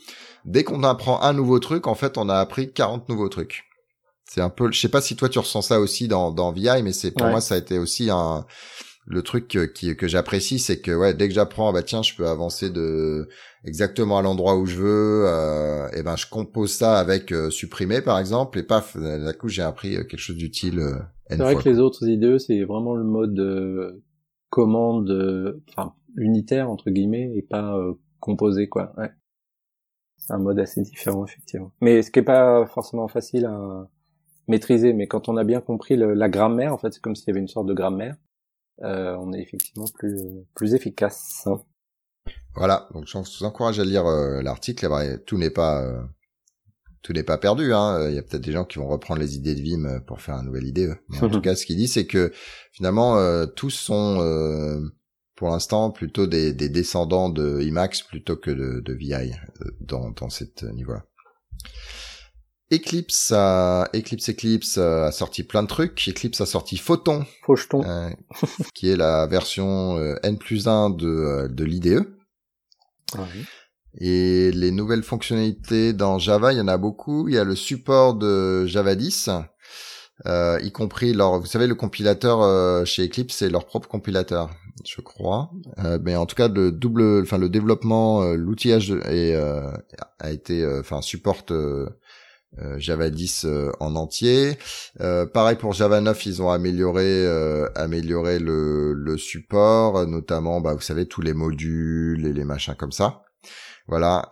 dès 0.44 0.64
qu'on 0.64 0.82
apprend 0.82 1.22
un 1.22 1.32
nouveau 1.32 1.60
truc, 1.60 1.86
en 1.86 1.94
fait, 1.94 2.18
on 2.18 2.28
a 2.28 2.36
appris 2.36 2.72
40 2.72 3.08
nouveaux 3.08 3.28
trucs. 3.28 3.64
C'est 4.28 4.40
un 4.40 4.48
peu, 4.48 4.72
je 4.72 4.80
sais 4.80 4.88
pas 4.88 5.00
si 5.00 5.16
toi 5.16 5.28
tu 5.28 5.38
ressens 5.38 5.62
ça 5.62 5.78
aussi 5.78 6.08
dans 6.08 6.32
dans 6.32 6.50
VI, 6.50 6.82
mais 6.82 6.92
c'est 6.92 7.12
pour 7.12 7.26
moi 7.26 7.40
ça 7.40 7.54
a 7.54 7.58
été 7.58 7.78
aussi 7.78 8.10
un 8.10 8.44
le 9.06 9.22
truc 9.22 9.48
que, 9.48 9.66
qui, 9.66 9.96
que 9.96 10.08
j'apprécie, 10.08 10.58
c'est 10.58 10.80
que 10.80 10.90
ouais, 10.90 11.14
dès 11.14 11.28
que 11.28 11.34
j'apprends, 11.34 11.72
bah 11.72 11.82
tiens, 11.82 12.02
je 12.02 12.14
peux 12.14 12.26
avancer 12.26 12.70
de 12.70 13.28
exactement 13.64 14.18
à 14.18 14.22
l'endroit 14.22 14.56
où 14.56 14.66
je 14.66 14.76
veux, 14.76 15.24
euh, 15.26 15.88
et 15.92 16.02
ben 16.02 16.16
je 16.16 16.26
compose 16.28 16.72
ça 16.72 16.98
avec 16.98 17.32
euh, 17.32 17.50
supprimer 17.50 18.00
par 18.00 18.18
exemple, 18.18 18.58
et 18.58 18.62
paf, 18.62 18.96
d'un 18.96 19.32
coup 19.32 19.48
j'ai 19.48 19.62
appris 19.62 19.96
euh, 19.96 20.04
quelque 20.04 20.18
chose 20.18 20.36
d'utile. 20.36 20.78
Euh, 20.78 20.98
c'est 21.28 21.36
vrai 21.36 21.56
que 21.56 21.68
les 21.68 21.78
autres 21.78 22.06
IDE, 22.06 22.38
c'est 22.38 22.64
vraiment 22.64 22.94
le 22.94 23.04
mode 23.04 23.38
euh, 23.38 24.02
commande, 24.50 25.60
enfin 25.68 25.94
unitaire 26.16 26.70
entre 26.70 26.90
guillemets, 26.90 27.32
et 27.34 27.42
pas 27.42 27.76
composé 28.20 28.68
quoi. 28.68 28.92
Ouais. 28.96 29.10
C'est 30.16 30.32
un 30.32 30.38
mode 30.38 30.58
assez 30.58 30.80
différent 30.80 31.24
effectivement. 31.26 31.72
Mais 31.80 32.02
ce 32.02 32.10
qui 32.10 32.20
est 32.20 32.22
pas 32.22 32.66
forcément 32.66 33.08
facile 33.08 33.46
à 33.46 33.88
maîtrisé, 34.48 34.92
mais 34.92 35.06
quand 35.06 35.28
on 35.28 35.36
a 35.36 35.44
bien 35.44 35.60
compris 35.60 35.96
le, 35.96 36.14
la 36.14 36.28
grammaire, 36.28 36.72
en 36.72 36.78
fait, 36.78 36.92
c'est 36.92 37.00
comme 37.00 37.14
s'il 37.14 37.28
y 37.28 37.30
avait 37.30 37.40
une 37.40 37.48
sorte 37.48 37.66
de 37.66 37.74
grammaire. 37.74 38.16
Euh, 38.82 39.16
on 39.20 39.32
est 39.32 39.40
effectivement 39.40 39.86
plus 39.98 40.18
plus 40.54 40.74
efficace. 40.74 41.46
Voilà, 42.54 42.88
donc 42.92 43.06
je 43.06 43.18
vous 43.18 43.44
encourage 43.44 43.78
à 43.78 43.84
lire 43.84 44.06
euh, 44.06 44.42
l'article. 44.42 44.88
Tout 45.26 45.38
n'est 45.38 45.50
pas 45.50 45.82
euh, 45.82 46.02
tout 47.02 47.12
n'est 47.12 47.22
pas 47.22 47.38
perdu. 47.38 47.72
Hein. 47.72 48.08
Il 48.08 48.14
y 48.14 48.18
a 48.18 48.22
peut-être 48.22 48.44
des 48.44 48.52
gens 48.52 48.64
qui 48.64 48.78
vont 48.78 48.88
reprendre 48.88 49.20
les 49.20 49.36
idées 49.36 49.54
de 49.54 49.60
Vim 49.60 50.00
pour 50.06 50.20
faire 50.20 50.36
une 50.36 50.46
nouvelle 50.46 50.66
idée. 50.66 50.92
Mais 51.08 51.22
en 51.22 51.28
tout 51.30 51.40
cas, 51.40 51.54
ce 51.54 51.66
qu'il 51.66 51.76
dit, 51.76 51.88
c'est 51.88 52.06
que 52.06 52.32
finalement 52.72 53.46
tous 53.48 53.70
sont 53.70 54.82
pour 55.36 55.48
l'instant 55.48 55.90
plutôt 55.90 56.26
des, 56.26 56.52
des, 56.52 56.68
descendants 56.68 57.28
de 57.28 57.60
Emacs 57.60 58.04
plutôt 58.08 58.36
que 58.36 58.50
de, 58.50 58.80
de 58.80 58.92
VI 58.92 59.32
dans 59.80 60.10
dans 60.10 60.30
cette 60.30 60.62
niveau-là. 60.62 61.04
Eclipse 62.74 63.32
a, 63.32 63.88
Eclipse 63.94 64.30
Eclipse 64.30 64.78
a 64.78 65.12
sorti 65.12 65.44
plein 65.44 65.62
de 65.62 65.68
trucs. 65.68 66.08
Eclipse 66.08 66.40
a 66.40 66.46
sorti 66.46 66.76
Photon. 66.76 67.24
Photon. 67.42 67.84
Euh, 67.84 68.10
qui 68.74 68.88
est 68.88 68.96
la 68.96 69.26
version 69.26 69.96
euh, 69.96 70.16
N 70.22 70.38
plus 70.38 70.66
1 70.66 70.90
de, 70.90 71.06
euh, 71.06 71.48
de 71.48 71.64
l'IDE. 71.64 72.04
Et 74.00 74.50
les 74.50 74.72
nouvelles 74.72 75.04
fonctionnalités 75.04 75.92
dans 75.92 76.18
Java, 76.18 76.52
il 76.52 76.58
y 76.58 76.60
en 76.60 76.66
a 76.66 76.76
beaucoup. 76.76 77.28
Il 77.28 77.34
y 77.34 77.38
a 77.38 77.44
le 77.44 77.54
support 77.54 78.14
de 78.14 78.66
Java 78.66 78.96
10, 78.96 79.30
euh, 80.26 80.58
y 80.62 80.72
compris 80.72 81.12
leur, 81.12 81.38
vous 81.38 81.46
savez, 81.46 81.68
le 81.68 81.76
compilateur 81.76 82.84
chez 82.84 83.04
Eclipse, 83.06 83.36
c'est 83.36 83.48
leur 83.48 83.66
propre 83.66 83.88
compilateur, 83.88 84.50
je 84.84 85.00
crois. 85.00 85.52
mais 86.02 86.16
en 86.16 86.26
tout 86.26 86.34
cas, 86.34 86.48
le 86.48 86.72
double, 86.72 87.22
enfin 87.22 87.38
le 87.38 87.48
développement, 87.48 88.24
l'outillage 88.32 88.90
est, 88.90 89.36
a 90.18 90.30
été, 90.32 90.66
enfin 90.80 91.02
supporte 91.02 91.52
euh, 91.52 91.88
Java 92.78 93.10
10 93.10 93.44
euh, 93.44 93.72
en 93.80 93.96
entier. 93.96 94.58
Euh, 95.00 95.26
pareil 95.26 95.56
pour 95.56 95.72
Java 95.72 96.00
9, 96.00 96.26
ils 96.26 96.42
ont 96.42 96.50
amélioré 96.50 97.26
amélioré 97.74 98.38
le, 98.38 99.16
support, 99.16 100.06
notamment, 100.06 100.60
bah, 100.60 100.74
vous 100.74 100.80
savez, 100.80 101.06
tous 101.06 101.22
les 101.22 101.34
modules 101.34 102.26
et 102.26 102.32
les 102.32 102.44
machins 102.44 102.74
comme 102.74 102.92
ça. 102.92 103.22
Voilà. 103.86 104.30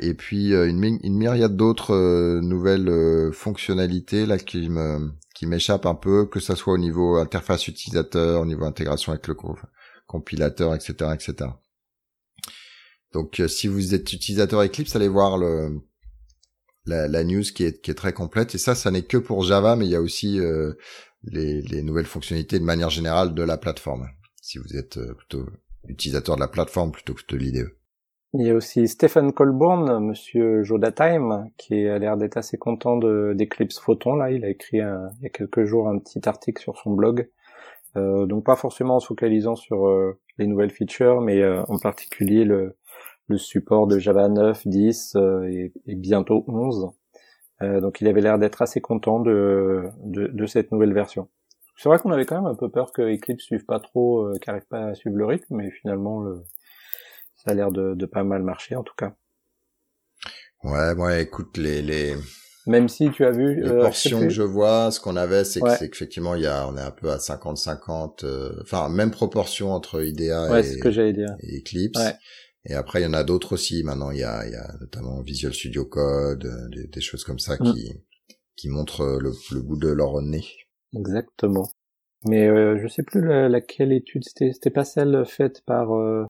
et 0.00 0.14
puis 0.14 0.52
une, 0.54 0.78
myriade 1.04 1.54
d'autres 1.54 2.40
nouvelles 2.40 3.30
fonctionnalités 3.32 4.24
là 4.24 4.38
qui 4.38 4.70
me 4.70 5.10
m'échappent 5.42 5.84
un 5.84 5.94
peu, 5.94 6.24
que 6.24 6.40
ça 6.40 6.56
soit 6.56 6.72
au 6.72 6.78
niveau 6.78 7.16
interface 7.16 7.68
utilisateur, 7.68 8.40
au 8.40 8.46
niveau 8.46 8.64
intégration 8.64 9.12
avec 9.12 9.26
le 9.26 9.36
compilateur, 10.06 10.74
etc., 10.74 11.10
etc. 11.12 11.50
Donc, 13.12 13.42
si 13.48 13.68
vous 13.68 13.94
êtes 13.94 14.12
utilisateur 14.12 14.62
Eclipse, 14.62 14.96
allez 14.96 15.08
voir 15.08 15.36
le 15.36 15.82
la, 16.86 17.08
la, 17.08 17.24
news 17.24 17.42
qui 17.42 17.64
est, 17.64 17.80
qui 17.80 17.90
est 17.90 17.94
très 17.94 18.12
complète. 18.12 18.54
Et 18.54 18.58
ça, 18.58 18.74
ça 18.74 18.90
n'est 18.90 19.02
que 19.02 19.16
pour 19.16 19.42
Java, 19.42 19.76
mais 19.76 19.86
il 19.86 19.90
y 19.90 19.96
a 19.96 20.00
aussi 20.00 20.40
euh, 20.40 20.74
les, 21.24 21.62
les, 21.62 21.82
nouvelles 21.82 22.06
fonctionnalités 22.06 22.58
de 22.58 22.64
manière 22.64 22.90
générale 22.90 23.34
de 23.34 23.42
la 23.42 23.56
plateforme. 23.56 24.08
Si 24.40 24.58
vous 24.58 24.76
êtes 24.76 24.98
euh, 24.98 25.14
plutôt 25.14 25.46
utilisateur 25.88 26.36
de 26.36 26.40
la 26.40 26.48
plateforme 26.48 26.92
plutôt 26.92 27.14
que 27.14 27.22
de 27.28 27.36
l'IDE. 27.36 27.68
Il 28.34 28.46
y 28.46 28.50
a 28.50 28.54
aussi 28.54 28.86
Stephen 28.88 29.32
Colborn, 29.32 30.04
monsieur 30.04 30.62
Jodatime, 30.62 31.50
qui 31.56 31.86
a 31.86 31.98
l'air 31.98 32.16
d'être 32.16 32.36
assez 32.36 32.58
content 32.58 32.98
d'Eclipse 32.98 33.78
Photon. 33.78 34.16
Là, 34.16 34.30
il 34.30 34.44
a 34.44 34.48
écrit 34.50 34.78
il 34.78 35.22
y 35.22 35.26
a 35.26 35.30
quelques 35.30 35.64
jours 35.64 35.88
un 35.88 35.98
petit 35.98 36.28
article 36.28 36.60
sur 36.60 36.76
son 36.76 36.92
blog. 36.92 37.30
Euh, 37.96 38.26
donc 38.26 38.44
pas 38.44 38.56
forcément 38.56 38.96
en 38.96 39.00
se 39.00 39.06
focalisant 39.06 39.54
sur 39.54 39.86
euh, 39.86 40.18
les 40.38 40.46
nouvelles 40.46 40.70
features, 40.70 41.22
mais 41.22 41.42
en 41.46 41.78
particulier 41.78 42.44
le, 42.44 42.76
le 43.28 43.38
support 43.38 43.86
de 43.86 43.98
Java 43.98 44.28
9, 44.28 44.66
10 44.66 45.16
euh, 45.16 45.70
et, 45.86 45.94
bientôt 45.94 46.44
11. 46.48 46.90
Euh, 47.62 47.80
donc 47.80 48.00
il 48.00 48.08
avait 48.08 48.20
l'air 48.20 48.38
d'être 48.38 48.62
assez 48.62 48.80
content 48.80 49.20
de, 49.20 49.84
de, 50.04 50.46
cette 50.46 50.72
nouvelle 50.72 50.92
version. 50.92 51.28
C'est 51.78 51.88
vrai 51.88 51.98
qu'on 51.98 52.12
avait 52.12 52.26
quand 52.26 52.36
même 52.36 52.50
un 52.50 52.54
peu 52.54 52.70
peur 52.70 52.92
que 52.92 53.02
Eclipse 53.02 53.44
suive 53.44 53.64
pas 53.64 53.80
trop, 53.80 54.26
euh, 54.26 54.38
qu'arrive 54.40 54.66
pas 54.68 54.88
à 54.88 54.94
suivre 54.94 55.16
le 55.16 55.26
rythme, 55.26 55.56
mais 55.56 55.70
finalement 55.70 56.20
le, 56.20 56.42
ça 57.36 57.50
a 57.50 57.54
l'air 57.54 57.70
de, 57.70 57.94
de 57.94 58.06
pas 58.06 58.24
mal 58.24 58.42
marcher 58.42 58.76
en 58.76 58.82
tout 58.82 58.94
cas. 58.96 59.14
Ouais, 60.64 60.92
ouais, 60.94 61.22
écoute 61.22 61.56
les 61.56 61.82
les 61.82 62.14
même 62.66 62.88
si 62.88 63.12
tu 63.12 63.24
as 63.24 63.30
vu 63.30 63.62
les 63.62 63.70
portions 63.70 64.20
que 64.22 64.28
je 64.28 64.42
vois, 64.42 64.90
ce 64.90 64.98
qu'on 64.98 65.14
avait, 65.14 65.44
c'est 65.44 65.60
qu'effectivement 65.60 66.34
il 66.34 66.42
y 66.42 66.46
a, 66.48 66.66
on 66.66 66.76
est 66.76 66.82
un 66.82 66.90
peu 66.90 67.10
à 67.12 67.18
50-50, 67.18 68.60
enfin 68.60 68.88
même 68.88 69.12
proportion 69.12 69.70
entre 69.72 70.02
IDEA 70.04 70.60
et, 70.60 70.72
et, 70.72 71.58
Eclipse. 71.60 72.00
Ouais. 72.00 72.14
Et 72.68 72.74
après, 72.74 73.00
il 73.00 73.04
y 73.04 73.06
en 73.06 73.14
a 73.14 73.24
d'autres 73.24 73.54
aussi. 73.54 73.82
Maintenant, 73.84 74.10
il 74.10 74.18
y 74.18 74.24
a, 74.24 74.44
il 74.46 74.52
y 74.52 74.56
a 74.56 74.74
notamment 74.80 75.20
Visual 75.22 75.54
Studio 75.54 75.84
Code, 75.84 76.44
euh, 76.44 76.68
des, 76.68 76.88
des 76.88 77.00
choses 77.00 77.24
comme 77.24 77.38
ça 77.38 77.54
mm. 77.54 77.72
qui, 77.72 77.92
qui 78.56 78.68
montrent 78.68 79.02
euh, 79.02 79.18
le, 79.20 79.32
le, 79.52 79.62
bout 79.62 79.76
de 79.76 79.88
leur 79.88 80.20
nez. 80.20 80.44
Exactement. 80.96 81.68
Mais 82.24 82.48
euh, 82.48 82.78
je 82.78 82.88
sais 82.88 83.02
plus 83.02 83.24
laquelle 83.24 83.92
étude 83.92 84.24
c'était. 84.24 84.52
C'était 84.52 84.70
pas 84.70 84.84
celle 84.84 85.24
faite 85.26 85.62
par 85.64 85.94
euh, 85.94 86.24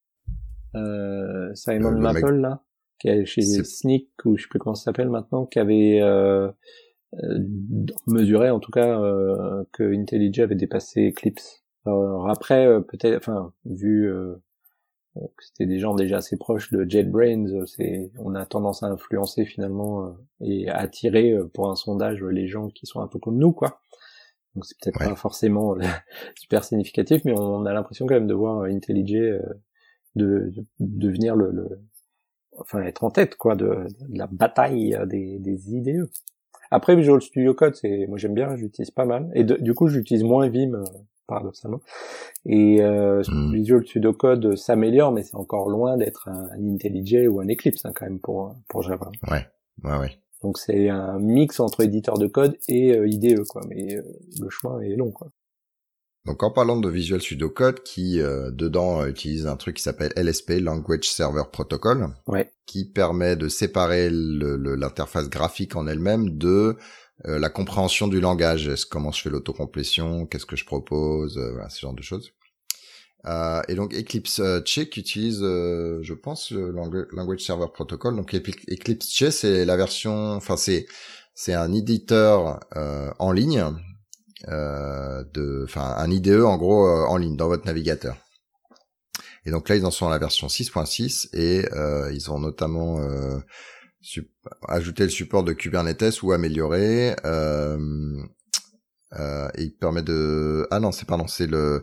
euh, 0.74 1.55
Simon 1.55 1.93
Maple 1.93 2.34
là, 2.34 2.62
qui 2.99 3.09
est 3.09 3.24
chez 3.24 3.41
Sneak 3.43 4.11
ou 4.24 4.37
je 4.37 4.43
sais 4.43 4.49
plus 4.49 4.59
comment 4.59 4.74
ça 4.74 4.84
s'appelle 4.84 5.09
maintenant, 5.09 5.47
qui 5.47 5.59
avait 5.59 6.01
euh, 6.03 6.51
mesuré 8.07 8.51
en 8.51 8.61
tout 8.61 8.72
cas 8.72 8.99
que 9.72 9.95
IntelliJ 9.95 10.41
avait 10.41 10.55
dépassé 10.55 11.09
Eclipse. 11.09 11.62
Alors 11.87 12.28
après, 12.28 12.66
peut-être, 12.89 13.16
enfin, 13.16 13.53
vu 13.64 14.11
c'était 15.40 15.66
des 15.66 15.78
gens 15.78 15.94
déjà 15.94 16.18
assez 16.18 16.36
proches 16.36 16.70
de 16.72 16.88
JetBrains, 16.88 17.46
euh, 17.46 17.66
c'est 17.66 18.10
on 18.18 18.34
a 18.34 18.44
tendance 18.46 18.82
à 18.82 18.86
influencer 18.86 19.44
finalement 19.44 20.06
euh, 20.06 20.10
et 20.40 20.68
à 20.68 20.76
attirer 20.76 21.32
euh, 21.32 21.46
pour 21.52 21.70
un 21.70 21.76
sondage 21.76 22.22
les 22.22 22.48
gens 22.48 22.68
qui 22.68 22.86
sont 22.86 23.00
un 23.00 23.06
peu 23.06 23.18
comme 23.18 23.38
nous 23.38 23.52
quoi. 23.52 23.80
Donc 24.54 24.64
c'est 24.64 24.76
peut-être 24.80 24.98
pas 24.98 25.14
forcément 25.16 25.76
super 26.36 26.64
significatif, 26.64 27.22
mais 27.24 27.32
on 27.38 27.66
a 27.66 27.72
l'impression 27.72 28.06
quand 28.06 28.14
même 28.14 28.26
de 28.26 28.34
voir 28.34 28.62
IntelliJ 28.62 29.38
de, 30.14 30.50
devenir 30.80 31.36
le, 31.36 31.50
le, 31.50 31.68
enfin 32.58 32.80
être 32.82 33.04
en 33.04 33.10
tête 33.10 33.36
quoi 33.36 33.54
de, 33.54 33.86
la 34.08 34.26
bataille 34.26 34.98
des, 35.06 35.38
des 35.38 35.74
IDE. 35.74 36.08
Après 36.70 36.96
Visual 36.96 37.20
Studio 37.20 37.52
Code, 37.52 37.74
c'est 37.74 38.06
moi 38.08 38.16
j'aime 38.16 38.34
bien, 38.34 38.56
j'utilise 38.56 38.90
pas 38.90 39.04
mal 39.04 39.30
et 39.34 39.44
du 39.44 39.74
coup 39.74 39.88
j'utilise 39.88 40.24
moins 40.24 40.48
Vim 40.48 40.82
paradoxalement. 41.26 41.80
Et 42.44 42.82
euh, 42.82 43.22
mm. 43.28 43.52
Visual 43.52 43.86
Studio 43.86 44.12
Code 44.12 44.56
s'améliore, 44.56 45.12
mais 45.12 45.22
c'est 45.22 45.36
encore 45.36 45.68
loin 45.68 45.96
d'être 45.96 46.28
un, 46.28 46.48
IntelliJ 46.58 47.28
ou 47.28 47.40
un 47.40 47.48
Eclipse 47.48 47.84
hein, 47.84 47.92
quand 47.94 48.06
même 48.06 48.20
pour 48.20 48.54
pour 48.68 48.82
Java. 48.82 49.10
Ouais, 49.30 49.46
ouais, 49.84 49.98
ouais. 49.98 50.18
Donc 50.42 50.58
c'est 50.58 50.88
un 50.88 51.18
mix 51.18 51.60
entre 51.60 51.82
éditeur 51.82 52.18
de 52.18 52.26
code 52.26 52.56
et 52.68 52.92
euh, 52.92 53.08
IDE 53.08 53.44
quoi, 53.44 53.62
mais 53.68 53.96
euh, 53.96 54.02
le 54.40 54.50
chemin 54.50 54.80
est 54.80 54.96
long 54.96 55.10
quoi. 55.10 55.28
Donc 56.26 56.42
en 56.42 56.50
parlant 56.50 56.78
de 56.80 56.88
Visual 56.88 57.20
Studio 57.20 57.48
Code, 57.50 57.84
qui 57.84 58.20
euh, 58.20 58.50
dedans 58.50 59.06
utilise 59.06 59.46
un 59.46 59.56
truc 59.56 59.76
qui 59.76 59.82
s'appelle 59.82 60.12
LSP, 60.16 60.60
Language 60.60 61.08
Server 61.08 61.44
Protocol, 61.52 62.08
ouais. 62.26 62.50
qui 62.66 62.84
permet 62.84 63.36
de 63.36 63.48
séparer 63.48 64.08
l'interface 64.10 65.30
graphique 65.30 65.76
en 65.76 65.86
elle-même 65.86 66.36
de 66.36 66.76
euh, 67.24 67.38
la 67.38 67.48
compréhension 67.48 68.08
du 68.08 68.20
langage, 68.20 68.70
comment 68.90 69.10
je 69.10 69.22
fais 69.22 69.30
l'autocomplétion, 69.30 70.26
qu'est-ce 70.26 70.44
que 70.44 70.56
je 70.56 70.66
propose, 70.66 71.38
euh, 71.38 71.52
voilà, 71.52 71.70
ce 71.70 71.80
genre 71.80 71.94
de 71.94 72.02
choses. 72.02 72.32
Euh, 73.24 73.62
et 73.68 73.74
donc 73.74 73.94
Eclipse 73.94 74.40
Check 74.64 74.96
utilise, 74.96 75.40
je 75.40 76.12
pense, 76.12 76.50
le 76.50 76.70
Language 76.70 77.40
Server 77.40 77.66
Protocol. 77.72 78.14
Donc 78.14 78.34
Eclipse 78.34 79.08
Check, 79.08 79.32
c'est 79.32 79.64
la 79.64 79.76
version, 79.76 80.32
enfin 80.32 80.56
c'est 80.56 80.86
c'est 81.34 81.54
un 81.54 81.72
éditeur 81.72 82.60
en 83.18 83.32
ligne, 83.32 83.64
de, 84.46 85.64
enfin 85.64 85.94
un 85.96 86.10
IDE 86.10 86.42
en 86.42 86.56
gros 86.56 86.86
en 86.86 87.16
ligne 87.16 87.36
dans 87.36 87.48
votre 87.48 87.66
navigateur. 87.66 88.16
Et 89.44 89.50
donc 89.50 89.68
là, 89.68 89.76
ils 89.76 89.86
en 89.86 89.90
sont 89.90 90.06
à 90.06 90.10
la 90.10 90.18
version 90.18 90.46
6.6 90.46 91.28
et 91.32 91.64
ils 92.14 92.30
ont 92.30 92.38
notamment 92.38 93.00
ajouter 94.68 95.04
le 95.04 95.11
support 95.11 95.44
de 95.44 95.52
Kubernetes 95.52 96.22
ou 96.22 96.32
améliorer. 96.32 97.14
Euh, 97.24 97.78
euh, 99.12 99.48
et 99.54 99.64
il 99.64 99.76
permet 99.76 100.02
de 100.02 100.66
ah 100.70 100.80
non 100.80 100.90
c'est 100.90 101.07
pardon 101.07 101.28
c'est 101.28 101.46
le 101.46 101.82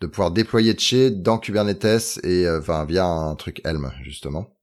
de 0.00 0.06
pouvoir 0.06 0.30
déployer 0.30 0.76
chez 0.78 1.10
dans 1.10 1.38
Kubernetes 1.38 2.20
et 2.22 2.46
euh, 2.46 2.60
enfin 2.60 2.84
via 2.84 3.06
un 3.06 3.34
truc 3.34 3.60
Helm 3.64 3.90
justement. 4.02 4.54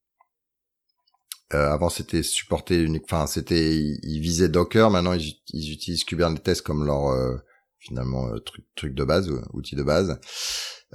Euh, 1.53 1.72
avant 1.72 1.89
c'était 1.89 2.24
supporté 2.24 2.82
unique, 2.82 3.03
enfin 3.06 3.28
c'était 3.28 3.76
ils 3.76 4.20
visaient 4.20 4.49
Docker, 4.49 4.89
maintenant 4.89 5.14
ils, 5.14 5.36
ils 5.49 5.72
utilisent 5.72 6.03
Kubernetes 6.03 6.62
comme 6.62 6.86
leur 6.86 7.08
euh, 7.08 7.38
finalement 7.80 8.28
truc 8.39 8.66
truc 8.76 8.93
de 8.93 9.03
base, 9.03 9.32
outil 9.53 9.76
de 9.76 9.84
base. 9.84 10.20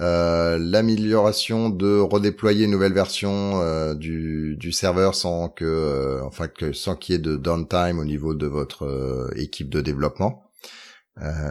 Euh, 0.00 0.56
l'amélioration 0.58 1.68
de 1.68 1.98
redéployer 1.98 2.64
une 2.64 2.70
nouvelle 2.70 2.94
version 2.94 3.60
euh, 3.60 3.94
du, 3.94 4.56
du 4.56 4.72
serveur 4.72 5.14
sans 5.14 5.50
que, 5.50 5.64
euh, 5.66 6.24
enfin 6.24 6.48
que 6.48 6.72
sans 6.72 6.96
qu'il 6.96 7.12
y 7.14 7.16
ait 7.16 7.20
de 7.20 7.36
downtime 7.36 7.98
au 7.98 8.06
niveau 8.06 8.34
de 8.34 8.46
votre 8.46 9.30
équipe 9.36 9.68
de 9.68 9.82
développement. 9.82 10.42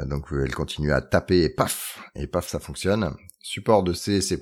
donc 0.07 0.25
elle 0.31 0.55
continue 0.55 0.91
à 0.91 1.01
taper 1.01 1.43
et 1.43 1.49
paf 1.49 1.99
et 2.15 2.25
paf 2.25 2.47
ça 2.47 2.59
fonctionne. 2.59 3.13
Support 3.41 3.83
de 3.83 3.93
C, 3.93 4.19
C++. 4.19 4.39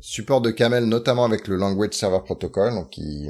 Support 0.00 0.40
de 0.40 0.50
Camel 0.52 0.84
notamment 0.84 1.26
avec 1.26 1.48
le 1.48 1.56
Language 1.56 1.92
Server 1.92 2.20
Protocol, 2.24 2.72
donc 2.72 2.90
qui 2.90 3.28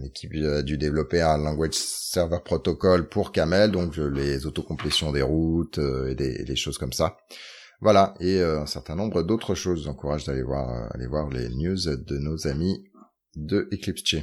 l'équipe 0.00 0.32
a 0.36 0.62
dû 0.62 0.78
développer 0.78 1.20
un 1.20 1.36
language 1.36 1.74
server 1.74 2.38
protocol 2.42 3.08
pour 3.08 3.32
Camel, 3.32 3.72
donc 3.72 3.96
les 3.96 4.46
autocomplétions 4.46 5.12
des 5.12 5.22
routes 5.22 5.78
et 5.78 6.14
des, 6.14 6.44
des, 6.44 6.56
choses 6.56 6.78
comme 6.78 6.92
ça. 6.92 7.18
Voilà, 7.80 8.14
et 8.20 8.40
un 8.40 8.66
certain 8.66 8.96
nombre 8.96 9.22
d'autres 9.22 9.54
choses. 9.54 9.84
J'encourage 9.84 10.24
d'aller 10.24 10.42
voir, 10.42 10.90
aller 10.94 11.06
voir 11.06 11.28
les 11.28 11.48
news 11.50 11.76
de 11.76 12.18
nos 12.18 12.46
amis 12.46 12.84
de 13.36 13.68
Eclipse 13.72 14.16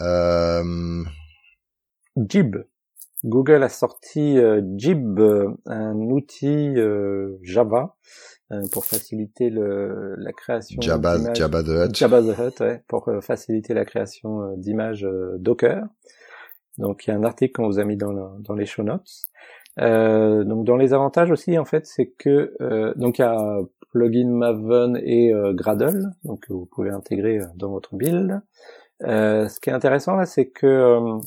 Euh... 0.00 1.04
Jib. 2.16 2.56
Google 3.24 3.62
a 3.62 3.68
sorti 3.70 4.38
euh, 4.38 4.60
Jib, 4.76 5.18
un 5.66 5.94
outil 5.94 6.74
euh, 6.76 7.38
Java 7.42 7.96
euh, 8.52 8.60
pour 8.70 8.84
faciliter 8.84 9.48
le, 9.48 10.14
la 10.18 10.32
création 10.32 10.80
Jabba, 10.82 11.32
Jabba 11.32 11.62
the 11.62 11.68
Hutt. 11.68 11.96
Jabba 11.96 12.22
the 12.22 12.38
Hutt, 12.38 12.60
ouais, 12.60 12.82
pour 12.86 13.10
faciliter 13.22 13.72
la 13.72 13.86
création 13.86 14.54
d'images 14.58 15.08
Docker. 15.38 15.84
Donc 16.76 17.06
il 17.06 17.10
y 17.10 17.12
a 17.14 17.16
un 17.16 17.24
article 17.24 17.52
qu'on 17.52 17.66
vous 17.66 17.78
a 17.78 17.84
mis 17.84 17.96
dans, 17.96 18.38
dans 18.40 18.54
les 18.54 18.66
show 18.66 18.82
notes. 18.82 19.08
Euh, 19.80 20.44
donc 20.44 20.64
dans 20.64 20.76
les 20.76 20.92
avantages 20.92 21.32
aussi 21.32 21.58
en 21.58 21.64
fait 21.64 21.84
c'est 21.84 22.06
que 22.06 22.54
euh, 22.60 22.94
donc 22.94 23.18
il 23.18 23.22
y 23.22 23.24
a 23.24 23.58
plugin 23.90 24.28
Maven 24.28 24.96
et 25.02 25.32
Gradle 25.52 26.12
donc 26.22 26.46
vous 26.48 26.66
pouvez 26.66 26.90
intégrer 26.90 27.40
dans 27.56 27.70
votre 27.70 27.96
build. 27.96 28.40
ce 29.00 29.60
qui 29.60 29.70
est 29.70 29.72
intéressant 29.72 30.14
là 30.14 30.26
c'est 30.26 30.48
que 30.50 31.18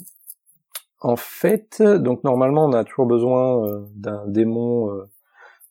en 1.00 1.16
fait, 1.16 1.82
donc 1.82 2.24
normalement 2.24 2.66
on 2.66 2.74
a 2.74 2.84
toujours 2.84 3.06
besoin 3.06 3.68
euh, 3.68 3.86
d'un 3.96 4.26
démon 4.28 4.92
euh, 4.92 5.06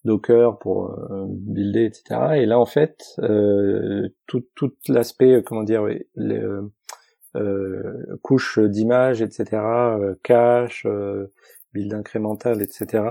Docker 0.05 0.59
pour 0.59 0.91
euh, 0.91 1.27
builder, 1.29 1.85
etc. 1.85 2.21
Et 2.37 2.47
là 2.47 2.61
en 2.61 2.67
fait, 2.67 3.03
tout, 4.27 4.45
tout 4.55 4.73
l'aspect, 4.89 5.43
comment 5.45 5.65
dire, 5.65 5.85
les 6.15 6.43
couches 8.23 8.59
d'images, 8.61 9.21
etc., 9.21 9.61
cache, 10.23 10.87
build 11.77 11.93
incrémental, 11.95 12.57
etc. 12.63 13.05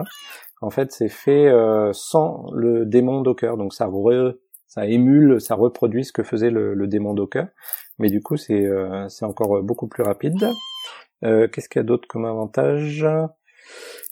En 0.62 0.72
fait, 0.72 0.92
c'est 0.92 1.14
fait 1.26 1.52
sans 1.94 2.28
le 2.54 2.86
démon 2.86 3.22
Docker, 3.22 3.58
donc 3.58 3.74
ça 3.74 3.88
ça 4.68 4.88
émule, 4.88 5.40
ça 5.40 5.56
reproduit 5.56 6.04
ce 6.04 6.12
que 6.12 6.24
faisait 6.24 6.50
le, 6.50 6.74
le 6.74 6.88
démon 6.88 7.14
Docker, 7.14 7.48
mais 8.00 8.10
du 8.10 8.22
coup 8.22 8.38
c'est 8.38 8.68
c'est 9.10 9.26
encore 9.26 9.62
beaucoup 9.62 9.88
plus 9.88 10.04
rapide. 10.04 10.44
Euh, 11.24 11.48
qu'est-ce 11.48 11.70
qu'il 11.70 11.80
y 11.80 11.86
a 11.86 11.88
d'autre 11.88 12.08
comme 12.08 12.26
avantage? 12.26 13.06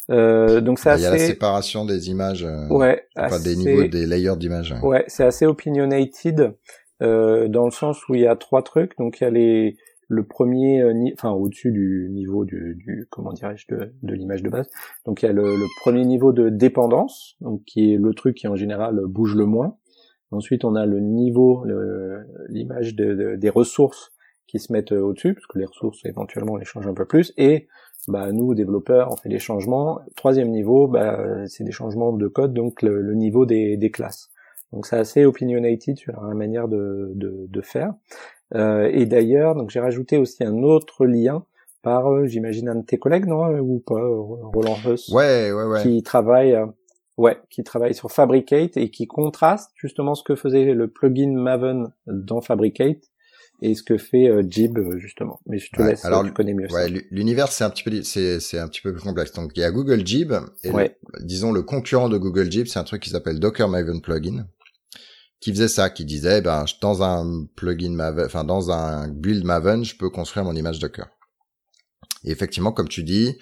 Euh, 0.10 0.62
donc 0.62 0.80
c'est 0.80 0.90
assez... 0.90 1.04
Il 1.04 1.06
y 1.06 1.08
a 1.08 1.12
la 1.12 1.18
séparation 1.20 1.86
des 1.86 2.10
images, 2.10 2.44
euh, 2.44 2.68
ouais, 2.70 3.08
enfin 3.16 3.40
des 3.40 3.56
niveaux, 3.56 3.88
des 3.88 4.06
layers 4.06 4.38
d'images. 4.38 4.76
Ouais, 4.84 5.04
c'est 5.08 5.24
assez 5.24 5.46
opinionated 5.46 6.56
euh, 7.02 7.48
dans 7.48 7.66
le 7.66 7.72
sens 7.72 8.08
où 8.08 8.16
il 8.16 8.22
y 8.22 8.28
a 8.28 8.36
trois 8.36 8.64
trucs. 8.64 8.98
Donc 8.98 9.20
il 9.20 9.24
y 9.24 9.28
a 9.28 9.30
les 9.30 9.78
le 10.14 10.24
premier, 10.24 10.82
euh, 10.82 10.94
enfin 11.14 11.32
au-dessus 11.32 11.72
du 11.72 12.10
niveau 12.12 12.46
du, 12.46 12.76
du 12.76 13.08
comment 13.10 13.34
dirais-je 13.34 13.66
de, 13.70 13.94
de 14.02 14.14
l'image 14.14 14.44
de 14.44 14.50
base. 14.50 14.70
Donc 15.06 15.22
il 15.22 15.26
y 15.26 15.30
a 15.30 15.34
le, 15.34 15.44
le, 15.44 15.66
premier 15.82 16.06
niveau 16.06 16.32
de 16.32 16.50
dépendance, 16.50 17.36
donc 17.42 17.64
qui 17.66 17.94
est 17.94 17.98
le 17.98 18.14
truc 18.14 18.38
qui 18.38 18.48
en 18.48 18.56
général 18.56 19.02
bouge 19.08 19.36
le 19.36 19.46
moins. 19.46 19.78
Ensuite 20.32 20.66
on 20.66 20.76
a 20.76 20.86
le 20.86 21.00
niveau, 21.00 21.66
l'image 22.50 22.96
de, 22.96 23.36
des 23.36 23.50
ressources 23.50 24.12
qui 24.48 24.60
se 24.60 24.72
mettent 24.72 24.92
euh, 24.92 25.02
au-dessus, 25.02 25.34
parce 25.34 25.48
que 25.48 25.60
les 25.60 25.66
ressources 25.66 26.06
éventuellement 26.06 26.54
on 26.54 26.58
les 26.58 26.66
change 26.66 26.88
un 26.88 26.94
peu 26.94 27.06
plus, 27.06 27.34
et 27.38 27.68
bah, 28.08 28.32
nous 28.32 28.54
développeurs 28.54 29.10
on 29.12 29.16
fait 29.16 29.30
des 29.30 29.40
changements. 29.40 30.00
Troisième 30.16 30.50
niveau, 30.50 30.88
bah, 30.88 31.48
c'est 31.48 31.64
des 31.64 31.72
changements 31.72 32.14
de 32.14 32.28
code, 32.28 32.54
donc 32.54 32.82
le, 32.82 33.14
niveau 33.14 33.46
des, 33.46 33.78
des, 33.78 33.92
classes. 33.92 34.30
Donc 34.72 34.88
c'est 34.88 34.98
assez 34.98 35.26
opinionated 35.26 35.98
sur 35.98 36.22
la 36.22 36.34
manière 36.34 36.68
de, 36.68 37.12
de, 37.16 37.46
de 37.48 37.62
faire. 37.62 37.94
Euh, 38.56 38.90
et 38.92 39.06
d'ailleurs, 39.06 39.56
donc 39.56 39.70
j'ai 39.70 39.80
rajouté 39.80 40.18
aussi 40.18 40.44
un 40.44 40.64
autre 40.64 41.06
lien 41.06 41.44
par, 41.82 42.12
euh, 42.12 42.26
j'imagine, 42.28 42.70
un 42.70 42.76
de 42.76 42.86
tes 42.86 42.98
collègues, 42.98 43.26
non 43.26 43.48
Ou 43.60 43.80
pas, 43.80 43.96
Roland 43.96 44.78
Huss 44.86 45.10
Ouais, 45.10 45.52
ouais, 45.52 45.66
ouais. 45.66 45.82
Qui 45.82 46.04
travaille, 46.04 46.58
ouais, 47.18 47.38
qui 47.50 47.64
travaille 47.64 47.94
sur 47.94 48.12
Fabricate 48.12 48.78
et 48.78 48.90
qui 48.90 49.08
contraste 49.08 49.72
justement 49.76 50.16
ce 50.16 50.24
que 50.24 50.36
faisait 50.36 50.74
le 50.74 50.88
plugin 50.88 51.34
Maven 51.34 51.92
dans 52.08 52.42
Fabricate 52.42 53.04
et 53.64 53.76
ce 53.76 53.84
que 53.84 53.98
fait 53.98 54.28
euh, 54.28 54.44
Jib 54.48 54.78
euh, 54.78 54.98
justement. 55.00 55.40
Mais 55.46 55.58
je 55.58 55.72
te 55.72 55.82
laisse, 55.82 56.04
alors, 56.06 56.24
tu 56.24 56.34
connais 56.34 56.54
mieux. 56.54 56.68
Ouais, 56.72 56.90
l'univers 57.12 57.48
c'est 57.48 57.64
un 57.64 57.70
petit 57.70 57.84
peu 57.84 58.04
c'est 58.04 58.40
c'est 58.40 58.60
un 58.60 58.68
petit 58.68 58.82
peu 58.82 58.94
plus 58.94 59.02
complexe. 59.02 59.32
Donc 59.34 59.52
il 59.56 59.62
y 59.62 59.64
a 59.64 59.72
Google 59.72 60.06
Jib 60.06 60.34
et 60.64 60.72
disons 61.22 61.52
le 61.52 61.62
concurrent 61.64 62.10
de 62.10 62.18
Google 62.18 62.52
Jib, 62.52 62.68
c'est 62.68 62.80
un 62.80 62.84
truc 62.84 63.02
qui 63.02 63.10
s'appelle 63.10 63.40
Docker 63.40 63.70
Maven 63.70 64.02
Plugin 64.02 64.46
qui 65.44 65.52
faisait 65.52 65.68
ça, 65.68 65.90
qui 65.90 66.06
disait 66.06 66.40
ben 66.40 66.64
dans 66.80 67.04
un 67.04 67.46
plugin 67.58 67.92
Maven, 67.92 68.26
enfin 68.26 68.46
dans 68.46 68.72
un 68.72 69.10
build 69.10 69.44
Maven, 69.44 69.84
je 69.84 69.98
peux 69.98 70.10
construire 70.10 70.46
mon 70.46 70.56
image 70.56 70.80
Docker. 70.80 71.10
Et 72.24 72.32
effectivement, 72.32 72.72
comme 72.72 72.88
tu 72.88 73.04
dis, 73.04 73.38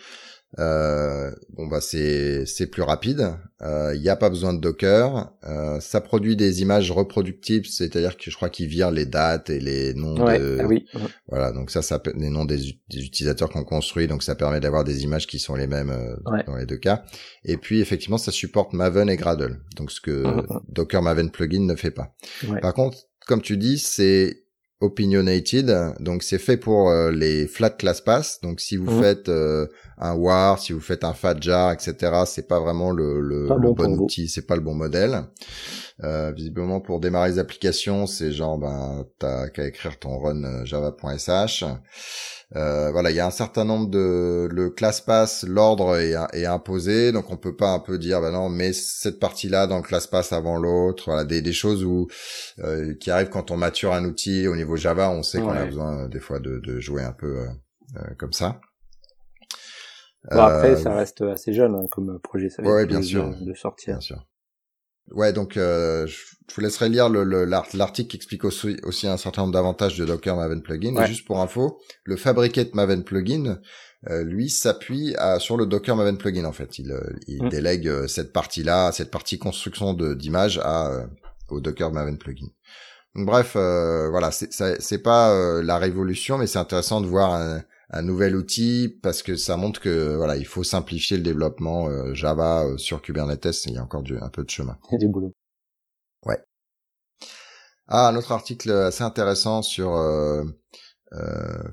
euh, 0.59 1.31
bon 1.49 1.67
bah 1.67 1.79
c'est 1.79 2.45
c'est 2.45 2.67
plus 2.67 2.81
rapide. 2.81 3.37
Il 3.61 3.67
euh, 3.67 3.97
n'y 3.97 4.09
a 4.09 4.15
pas 4.15 4.29
besoin 4.29 4.53
de 4.53 4.59
Docker. 4.59 5.31
Euh, 5.45 5.79
ça 5.79 6.01
produit 6.01 6.35
des 6.35 6.61
images 6.61 6.91
reproductibles, 6.91 7.65
c'est-à-dire 7.65 8.17
que 8.17 8.29
je 8.29 8.35
crois 8.35 8.49
qu'il 8.49 8.67
vire 8.67 8.91
les 8.91 9.05
dates 9.05 9.49
et 9.49 9.59
les 9.59 9.93
noms 9.93 10.15
de. 10.15 10.57
Ah 10.59 10.65
oui. 10.65 10.85
Voilà, 11.27 11.51
donc 11.51 11.71
ça, 11.71 11.81
ça 11.81 12.01
les 12.15 12.29
noms 12.29 12.45
des, 12.45 12.69
utilisateurs 12.93 13.49
qu'on 13.49 13.63
construit, 13.63 14.07
donc 14.07 14.23
ça 14.23 14.35
permet 14.35 14.59
d'avoir 14.59 14.83
des 14.83 15.03
images 15.03 15.25
qui 15.27 15.39
sont 15.39 15.55
les 15.55 15.67
mêmes 15.67 15.91
euh, 15.91 16.43
dans 16.45 16.55
les 16.55 16.65
deux 16.65 16.77
cas. 16.77 17.03
Et 17.45 17.57
puis 17.57 17.79
effectivement, 17.79 18.17
ça 18.17 18.31
supporte 18.31 18.73
Maven 18.73 19.09
et 19.09 19.15
Gradle, 19.15 19.61
donc 19.77 19.91
ce 19.91 20.01
que 20.01 20.23
Docker 20.67 21.01
Maven 21.01 21.31
plugin 21.31 21.65
ne 21.65 21.75
fait 21.75 21.91
pas. 21.91 22.13
Par 22.61 22.73
contre, 22.73 22.97
comme 23.25 23.41
tu 23.41 23.55
dis, 23.55 23.77
c'est 23.77 24.43
opinionated, 24.81 25.93
donc 25.99 26.23
c'est 26.23 26.39
fait 26.39 26.57
pour 26.57 26.89
euh, 26.89 27.11
les 27.11 27.47
flat 27.47 27.69
class 27.69 28.01
pass. 28.01 28.41
Donc 28.41 28.59
si 28.59 28.77
vous 28.77 28.91
mhm. 28.91 29.01
faites 29.01 29.29
euh, 29.29 29.67
un 29.97 30.13
war, 30.15 30.59
si 30.59 30.73
vous 30.73 30.79
faites 30.81 31.03
un 31.03 31.13
fat 31.13 31.39
jar, 31.39 31.71
etc., 31.71 32.23
c'est 32.25 32.47
pas 32.47 32.59
vraiment 32.59 32.91
le, 32.91 33.21
le, 33.21 33.47
bon, 33.47 33.99
outil, 33.99 34.27
c'est 34.27 34.47
pas 34.47 34.55
le 34.55 34.61
bon 34.61 34.73
modèle. 34.73 35.23
Euh, 36.03 36.31
visiblement 36.31 36.81
pour 36.81 36.99
démarrer 36.99 37.29
les 37.29 37.39
applications, 37.39 38.07
c'est 38.07 38.31
genre 38.31 38.57
ben 38.57 39.05
t'as 39.19 39.49
qu'à 39.49 39.67
écrire 39.67 39.99
ton 39.99 40.17
run 40.17 40.65
java.sh. 40.65 41.63
Euh, 42.55 42.91
voilà, 42.91 43.11
il 43.11 43.15
y 43.15 43.19
a 43.21 43.25
un 43.25 43.31
certain 43.31 43.63
nombre 43.63 43.89
de 43.89 44.49
le 44.51 44.69
class 44.69 44.99
pass, 44.99 45.45
l'ordre 45.47 45.97
est, 45.97 46.45
imposé, 46.45 47.13
donc 47.13 47.31
on 47.31 47.37
peut 47.37 47.55
pas 47.55 47.69
un 47.69 47.79
peu 47.79 47.97
dire 47.97 48.19
bah 48.19 48.31
non, 48.31 48.49
mais 48.49 48.73
cette 48.73 49.19
partie-là 49.19 49.67
dans 49.67 49.77
le 49.77 49.83
class 49.83 50.05
pass 50.05 50.33
avant 50.33 50.57
l'autre, 50.57 51.03
voilà, 51.05 51.23
des, 51.23 51.41
des 51.41 51.53
choses 51.53 51.85
où 51.85 52.07
euh, 52.59 52.93
qui 52.95 53.09
arrivent 53.09 53.29
quand 53.29 53.51
on 53.51 53.57
mature 53.57 53.93
un 53.93 54.03
outil 54.03 54.47
au 54.47 54.55
niveau 54.57 54.75
Java, 54.75 55.09
on 55.11 55.23
sait 55.23 55.39
qu'on 55.39 55.51
a 55.51 55.65
besoin 55.65 56.09
des 56.09 56.19
fois 56.19 56.39
de, 56.39 56.59
de 56.59 56.81
jouer 56.81 57.03
un 57.03 57.13
peu 57.13 57.47
euh, 57.95 58.01
comme 58.17 58.33
ça. 58.33 58.59
Bon, 60.29 60.41
après, 60.41 60.75
ça 60.75 60.93
reste 60.93 61.21
assez 61.21 61.53
jeune 61.53 61.73
hein, 61.73 61.85
comme 61.89 62.19
projet, 62.19 62.49
ça 62.49 62.61
va 62.61 62.85
bien 62.85 63.01
sûr. 63.01 63.33
De, 63.39 63.53
sortir. 63.53 63.93
Bien 63.93 64.01
sûr. 64.01 64.27
Ouais, 65.09 65.33
donc 65.33 65.57
euh, 65.57 66.05
je 66.05 66.17
vous 66.53 66.61
laisserai 66.61 66.89
lire 66.89 67.09
l'article 67.09 68.09
qui 68.09 68.17
explique 68.17 68.43
aussi, 68.43 68.77
aussi, 68.83 69.07
un 69.07 69.17
certain 69.17 69.43
nombre 69.43 69.53
d'avantages 69.53 69.97
de 69.97 70.05
Docker 70.05 70.35
Maven 70.35 70.61
Plugin. 70.61 70.95
Et 71.01 71.07
juste 71.07 71.25
pour 71.25 71.39
info, 71.39 71.79
le 72.03 72.15
Fabricate 72.15 72.73
Maven 72.73 73.03
Plugin, 73.03 73.59
euh, 74.09 74.23
lui, 74.23 74.49
s'appuie 74.49 75.15
sur 75.39 75.57
le 75.57 75.65
Docker 75.65 75.95
Maven 75.95 76.17
Plugin 76.17 76.45
en 76.45 76.51
fait. 76.51 76.79
Il, 76.79 76.91
euh, 76.91 77.01
il 77.27 77.43
mm. 77.43 77.49
délègue 77.49 77.87
euh, 77.87 78.07
cette 78.07 78.33
partie-là, 78.33 78.91
cette 78.91 79.11
partie 79.11 79.37
construction 79.37 79.93
d'images 79.93 80.59
à 80.63 81.05
au 81.49 81.59
Docker 81.59 81.91
Maven 81.91 82.17
Plugin. 82.17 82.47
Donc 83.15 83.25
bref, 83.25 83.53
voilà, 83.55 84.31
c'est 84.31 85.03
pas 85.03 85.61
la 85.61 85.77
révolution, 85.77 86.37
mais 86.37 86.47
c'est 86.47 86.59
intéressant 86.59 87.01
de 87.01 87.07
voir 87.07 87.33
un, 87.33 87.61
un 87.91 88.01
nouvel 88.01 88.35
outil 88.35 88.99
parce 89.01 89.21
que 89.21 89.35
ça 89.35 89.57
montre 89.57 89.79
que 89.79 90.15
voilà, 90.15 90.37
il 90.37 90.45
faut 90.45 90.63
simplifier 90.63 91.17
le 91.17 91.23
développement 91.23 91.89
euh, 91.89 92.13
Java 92.13 92.63
euh, 92.63 92.77
sur 92.77 93.01
Kubernetes. 93.01 93.65
Il 93.65 93.73
y 93.73 93.77
a 93.77 93.83
encore 93.83 94.01
du, 94.01 94.17
un 94.17 94.29
peu 94.29 94.43
de 94.43 94.49
chemin. 94.49 94.77
Il 94.89 94.93
y 94.93 94.95
a 94.95 94.99
du 94.99 95.07
boulot. 95.09 95.35
Ah, 97.91 98.07
un 98.07 98.15
autre 98.15 98.31
article 98.31 98.71
assez 98.71 99.03
intéressant 99.03 99.61
sur 99.61 99.95
euh, 99.95 100.43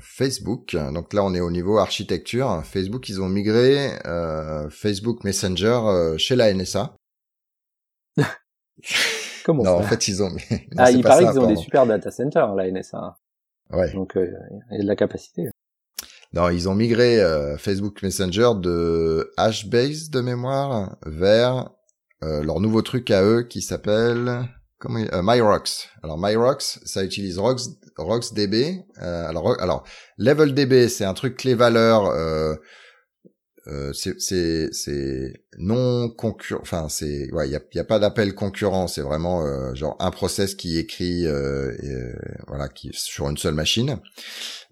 Facebook. 0.01 0.77
Donc 0.93 1.12
là, 1.12 1.23
on 1.25 1.33
est 1.33 1.41
au 1.41 1.51
niveau 1.51 1.79
architecture. 1.79 2.62
Facebook, 2.64 3.09
ils 3.09 3.23
ont 3.23 3.29
migré 3.29 3.97
Facebook 4.69 5.23
Messenger 5.23 6.16
chez 6.19 6.35
la 6.35 6.53
NSA. 6.53 6.97
Comment 9.45 9.62
non, 9.62 9.77
en 9.77 9.83
fait, 9.83 10.09
ils 10.09 10.23
ont. 10.23 10.35
ah, 10.77 10.91
il 10.91 11.03
paraît 11.03 11.25
qu'ils 11.27 11.39
ont 11.39 11.47
des 11.47 11.57
super 11.57 11.87
data 11.87 12.11
centers, 12.11 12.55
la 12.55 12.71
NSA. 12.71 13.16
Ouais. 13.71 13.93
Donc, 13.93 14.12
il 14.16 14.33
y 14.73 14.81
a 14.81 14.83
de 14.83 14.89
la 14.89 14.97
capacité. 14.97 15.49
Non, 16.35 16.51
ils 16.51 16.69
ont 16.69 16.75
migré 16.75 17.21
euh, 17.21 17.57
Facebook 17.57 18.03
Messenger 18.03 18.51
de 18.57 19.33
HBase 19.39 20.11
de 20.11 20.21
mémoire 20.21 20.97
vers 21.07 21.71
euh, 22.23 22.43
leur 22.43 22.61
nouveau 22.61 22.83
truc 22.83 23.11
à 23.11 23.23
eux 23.23 23.45
qui 23.45 23.62
s'appelle 23.62 24.47
comment 24.79 25.01
euh, 25.01 25.22
MyRocks. 25.22 25.91
Alors 26.03 26.18
MyRocks, 26.18 26.79
ça 26.85 27.05
utilise 27.05 27.39
Rocks, 27.39 27.61
RocksDB. 27.97 28.85
alors 28.97 29.61
alors 29.61 29.85
LevelDB, 30.18 30.89
c'est 30.89 31.05
un 31.05 31.14
truc 31.14 31.37
clé 31.37 31.55
valeur 31.55 32.12
euh, 33.68 33.93
c'est 33.93 34.18
c'est 34.18 34.70
c'est 34.72 35.45
non 35.59 36.09
concurrent 36.09 36.61
enfin 36.62 36.89
c'est 36.89 37.31
ouais 37.33 37.49
il 37.49 37.53
y 37.53 37.57
a, 37.57 37.61
y 37.74 37.79
a 37.79 37.85
pas 37.85 37.99
d'appel 37.99 38.35
concurrent 38.35 38.87
c'est 38.87 39.03
vraiment 39.03 39.45
euh, 39.45 39.74
genre 39.74 39.95
un 39.99 40.11
process 40.11 40.55
qui 40.55 40.79
écrit 40.79 41.26
euh, 41.26 41.76
et, 41.83 42.47
voilà 42.47 42.68
qui 42.68 42.89
sur 42.95 43.29
une 43.29 43.37
seule 43.37 43.55
machine 43.55 43.99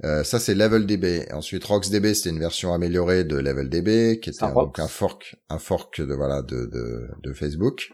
ça 0.03 0.39
c'est 0.39 0.55
LevelDB 0.55 1.31
ensuite 1.33 1.65
RocksDB 1.65 2.15
c'était 2.15 2.31
une 2.31 2.39
version 2.39 2.73
améliorée 2.73 3.25
de 3.25 3.37
LevelDB 3.37 4.19
qui 4.21 4.31
était 4.31 4.45
un, 4.45 4.55
donc 4.55 4.79
un 4.79 4.89
fork 4.89 5.37
un 5.51 5.59
fork 5.59 6.01
de 6.01 6.15
voilà 6.15 6.41
de 6.41 6.65
de, 6.65 7.09
de 7.23 7.33
Facebook 7.35 7.91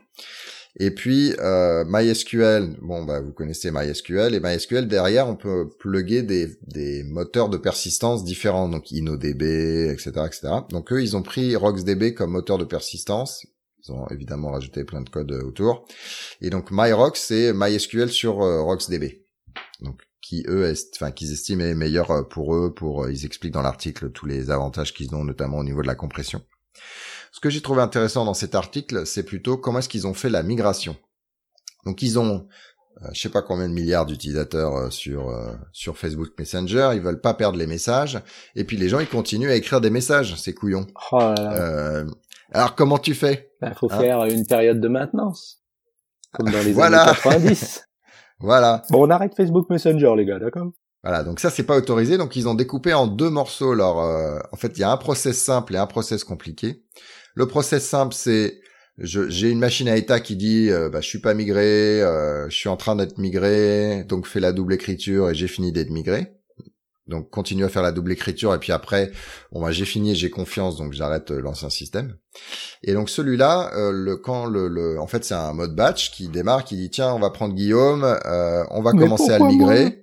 et 0.76 0.90
puis 0.90 1.34
euh, 1.38 1.84
MySQL, 1.86 2.78
bon 2.80 3.04
bah 3.04 3.20
vous 3.20 3.32
connaissez 3.32 3.70
MySQL 3.70 4.34
et 4.34 4.40
MySQL 4.40 4.88
derrière 4.88 5.28
on 5.28 5.36
peut 5.36 5.68
plugger 5.78 6.22
des, 6.22 6.56
des 6.66 7.04
moteurs 7.04 7.50
de 7.50 7.58
persistance 7.58 8.24
différents, 8.24 8.70
donc 8.70 8.90
InnoDB, 8.90 9.90
etc., 9.90 10.10
etc. 10.26 10.48
Donc 10.70 10.90
eux 10.92 11.02
ils 11.02 11.14
ont 11.14 11.22
pris 11.22 11.54
RocksDB 11.56 12.14
comme 12.14 12.30
moteur 12.30 12.56
de 12.56 12.64
persistance. 12.64 13.46
Ils 13.84 13.92
ont 13.92 14.06
évidemment 14.08 14.52
rajouté 14.52 14.84
plein 14.84 15.02
de 15.02 15.10
codes 15.10 15.32
autour. 15.32 15.84
Et 16.40 16.48
donc 16.48 16.70
MyRocks 16.70 17.18
c'est 17.18 17.52
MySQL 17.52 18.08
sur 18.08 18.40
euh, 18.40 18.62
RocksDB. 18.62 19.26
Donc 19.82 20.00
qui 20.22 20.44
eux, 20.48 20.72
enfin 20.94 21.10
qu'ils 21.10 21.32
estiment 21.32 21.64
est 21.64 21.74
meilleur 21.74 22.10
euh, 22.12 22.22
pour 22.22 22.54
eux, 22.54 22.72
pour 22.72 23.10
ils 23.10 23.26
expliquent 23.26 23.52
dans 23.52 23.62
l'article 23.62 24.10
tous 24.10 24.24
les 24.24 24.50
avantages 24.50 24.94
qu'ils 24.94 25.14
ont 25.14 25.24
notamment 25.24 25.58
au 25.58 25.64
niveau 25.64 25.82
de 25.82 25.86
la 25.86 25.96
compression. 25.96 26.42
Ce 27.32 27.40
que 27.40 27.50
j'ai 27.50 27.62
trouvé 27.62 27.80
intéressant 27.80 28.24
dans 28.24 28.34
cet 28.34 28.54
article, 28.54 29.06
c'est 29.06 29.22
plutôt 29.22 29.56
comment 29.56 29.78
est-ce 29.78 29.88
qu'ils 29.88 30.06
ont 30.06 30.14
fait 30.14 30.28
la 30.28 30.42
migration. 30.42 30.96
Donc 31.84 32.02
ils 32.02 32.18
ont 32.18 32.46
euh, 33.00 33.08
je 33.12 33.22
sais 33.22 33.30
pas 33.30 33.40
combien 33.40 33.68
de 33.68 33.72
milliards 33.72 34.04
d'utilisateurs 34.04 34.76
euh, 34.76 34.90
sur 34.90 35.30
euh, 35.30 35.54
sur 35.72 35.96
Facebook 35.96 36.28
Messenger, 36.38 36.90
ils 36.92 37.00
veulent 37.00 37.22
pas 37.22 37.32
perdre 37.32 37.58
les 37.58 37.66
messages 37.66 38.20
et 38.54 38.64
puis 38.64 38.76
les 38.76 38.90
gens 38.90 39.00
ils 39.00 39.08
continuent 39.08 39.50
à 39.50 39.54
écrire 39.54 39.80
des 39.80 39.88
messages, 39.88 40.36
c'est 40.36 40.52
couillons. 40.52 40.86
Oh 41.10 41.34
alors 42.54 42.74
comment 42.74 42.98
tu 42.98 43.14
fais? 43.14 43.50
Il 43.62 43.68
bah, 43.68 43.74
faut 43.74 43.90
hein? 43.90 43.98
faire 43.98 44.24
une 44.26 44.46
période 44.46 44.78
de 44.78 44.88
maintenance 44.88 45.62
comme 46.32 46.50
dans 46.50 46.62
les 46.62 46.78
années 46.78 46.96
90. 46.96 47.88
voilà. 48.40 48.82
Bon, 48.90 49.06
on 49.06 49.10
arrête 49.10 49.34
Facebook 49.34 49.70
Messenger 49.70 50.12
les 50.16 50.26
gars, 50.26 50.38
d'accord? 50.38 50.70
Voilà, 51.02 51.24
donc 51.24 51.40
ça 51.40 51.48
c'est 51.48 51.62
pas 51.62 51.76
autorisé, 51.76 52.18
donc 52.18 52.36
ils 52.36 52.46
ont 52.46 52.54
découpé 52.54 52.92
en 52.92 53.06
deux 53.06 53.30
morceaux. 53.30 53.72
Alors, 53.72 53.96
en 54.52 54.56
fait, 54.56 54.76
il 54.76 54.80
y 54.80 54.84
a 54.84 54.92
un 54.92 54.96
process 54.96 55.36
simple 55.36 55.74
et 55.74 55.78
un 55.78 55.86
process 55.86 56.22
compliqué. 56.24 56.84
Le 57.34 57.46
process 57.46 57.84
simple, 57.84 58.14
c'est 58.14 58.60
j'ai 58.98 59.50
une 59.50 59.58
machine 59.58 59.88
à 59.88 59.96
état 59.96 60.20
qui 60.20 60.36
dit 60.36 60.70
euh, 60.70 60.90
bah, 60.90 61.00
je 61.00 61.08
suis 61.08 61.20
pas 61.20 61.34
migré, 61.34 62.02
euh, 62.02 62.48
je 62.48 62.56
suis 62.56 62.68
en 62.68 62.76
train 62.76 62.94
d'être 62.94 63.18
migré, 63.18 64.04
donc 64.04 64.26
fais 64.26 64.40
la 64.40 64.52
double 64.52 64.74
écriture 64.74 65.30
et 65.30 65.34
j'ai 65.34 65.48
fini 65.48 65.72
d'être 65.72 65.90
migré. 65.90 66.34
Donc 67.08 67.30
continue 67.30 67.64
à 67.64 67.68
faire 67.68 67.82
la 67.82 67.90
double 67.90 68.12
écriture 68.12 68.54
et 68.54 68.58
puis 68.58 68.70
après, 68.70 69.10
bon 69.50 69.60
bah 69.60 69.72
j'ai 69.72 69.84
fini, 69.84 70.14
j'ai 70.14 70.30
confiance, 70.30 70.76
donc 70.76 70.92
j'arrête 70.92 71.30
euh, 71.30 71.40
l'ancien 71.40 71.70
système. 71.70 72.16
Et 72.82 72.92
donc 72.92 73.10
celui-là, 73.10 73.72
le 73.90 74.16
quand 74.16 74.46
le, 74.46 75.00
en 75.00 75.06
fait 75.06 75.24
c'est 75.24 75.34
un 75.34 75.52
mode 75.52 75.74
batch 75.74 76.12
qui 76.12 76.28
démarre, 76.28 76.64
qui 76.64 76.76
dit 76.76 76.90
tiens 76.90 77.12
on 77.12 77.18
va 77.18 77.30
prendre 77.30 77.54
Guillaume, 77.54 78.04
on 78.70 78.82
va 78.82 78.92
commencer 78.92 79.30
à 79.30 79.38
le 79.38 79.46
migrer. 79.46 80.01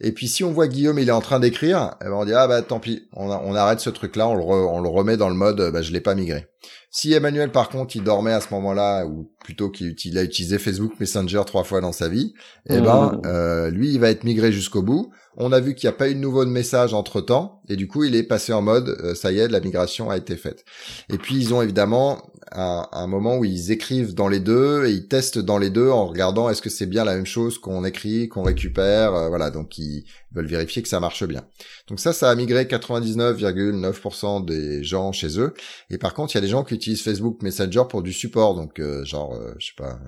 Et 0.00 0.12
puis 0.12 0.28
si 0.28 0.44
on 0.44 0.52
voit 0.52 0.68
Guillaume, 0.68 0.98
il 0.98 1.08
est 1.08 1.12
en 1.12 1.20
train 1.20 1.40
d'écrire, 1.40 1.96
eh 2.00 2.04
ben, 2.04 2.12
on 2.12 2.24
dit 2.24 2.34
ah 2.34 2.46
bah 2.48 2.62
tant 2.62 2.80
pis, 2.80 3.08
on, 3.12 3.28
on 3.28 3.54
arrête 3.54 3.80
ce 3.80 3.90
truc-là, 3.90 4.28
on 4.28 4.34
le, 4.34 4.42
on 4.42 4.80
le 4.80 4.88
remet 4.88 5.16
dans 5.16 5.28
le 5.28 5.34
mode 5.34 5.70
bah 5.72 5.82
je 5.82 5.92
l'ai 5.92 6.00
pas 6.00 6.14
migré. 6.14 6.48
Si 6.90 7.12
Emmanuel, 7.12 7.50
par 7.50 7.70
contre, 7.70 7.96
il 7.96 8.04
dormait 8.04 8.32
à 8.32 8.40
ce 8.40 8.54
moment-là, 8.54 9.04
ou 9.04 9.32
plutôt 9.42 9.68
qu'il 9.68 10.16
a 10.16 10.22
utilisé 10.22 10.60
Facebook 10.60 10.92
Messenger 11.00 11.42
trois 11.44 11.64
fois 11.64 11.80
dans 11.80 11.90
sa 11.90 12.08
vie, 12.08 12.34
eh 12.70 12.80
ben, 12.80 13.20
mmh. 13.24 13.26
euh, 13.26 13.70
lui, 13.70 13.92
il 13.92 13.98
va 13.98 14.10
être 14.10 14.22
migré 14.22 14.52
jusqu'au 14.52 14.80
bout. 14.80 15.10
On 15.36 15.50
a 15.50 15.58
vu 15.58 15.74
qu'il 15.74 15.88
n'y 15.88 15.94
a 15.94 15.98
pas 15.98 16.08
eu 16.08 16.14
de 16.14 16.20
nouveau 16.20 16.44
de 16.44 16.50
message 16.50 16.94
entre 16.94 17.20
temps, 17.20 17.60
et 17.68 17.74
du 17.74 17.88
coup, 17.88 18.04
il 18.04 18.14
est 18.14 18.22
passé 18.22 18.52
en 18.52 18.62
mode, 18.62 18.96
euh, 19.02 19.16
ça 19.16 19.32
y 19.32 19.40
est, 19.40 19.48
la 19.48 19.58
migration 19.58 20.08
a 20.08 20.16
été 20.16 20.36
faite. 20.36 20.64
Et 21.12 21.18
puis, 21.18 21.34
ils 21.34 21.52
ont 21.52 21.60
évidemment 21.60 22.30
un, 22.54 22.88
un, 22.92 23.06
moment 23.06 23.36
où 23.38 23.44
ils 23.44 23.72
écrivent 23.72 24.14
dans 24.14 24.28
les 24.28 24.40
deux 24.40 24.86
et 24.86 24.90
ils 24.92 25.08
testent 25.08 25.38
dans 25.38 25.58
les 25.58 25.70
deux 25.70 25.90
en 25.90 26.06
regardant 26.06 26.48
est-ce 26.48 26.62
que 26.62 26.70
c'est 26.70 26.86
bien 26.86 27.04
la 27.04 27.14
même 27.14 27.26
chose 27.26 27.58
qu'on 27.58 27.84
écrit, 27.84 28.28
qu'on 28.28 28.42
récupère, 28.42 29.14
euh, 29.14 29.28
voilà. 29.28 29.50
Donc, 29.50 29.76
ils 29.78 30.04
veulent 30.32 30.46
vérifier 30.46 30.82
que 30.82 30.88
ça 30.88 31.00
marche 31.00 31.24
bien. 31.24 31.46
Donc 31.88 32.00
ça, 32.00 32.12
ça 32.12 32.30
a 32.30 32.34
migré 32.34 32.64
99,9% 32.64 34.44
des 34.44 34.82
gens 34.84 35.12
chez 35.12 35.38
eux. 35.38 35.52
Et 35.90 35.98
par 35.98 36.14
contre, 36.14 36.34
il 36.34 36.36
y 36.36 36.38
a 36.38 36.42
des 36.42 36.48
gens 36.48 36.64
qui 36.64 36.74
utilisent 36.74 37.02
Facebook 37.02 37.42
Messenger 37.42 37.82
pour 37.88 38.02
du 38.02 38.12
support, 38.12 38.54
donc 38.54 38.78
euh, 38.78 39.04
genre, 39.04 39.38
je 39.58 39.66
sais 39.66 39.72
pas, 39.76 39.98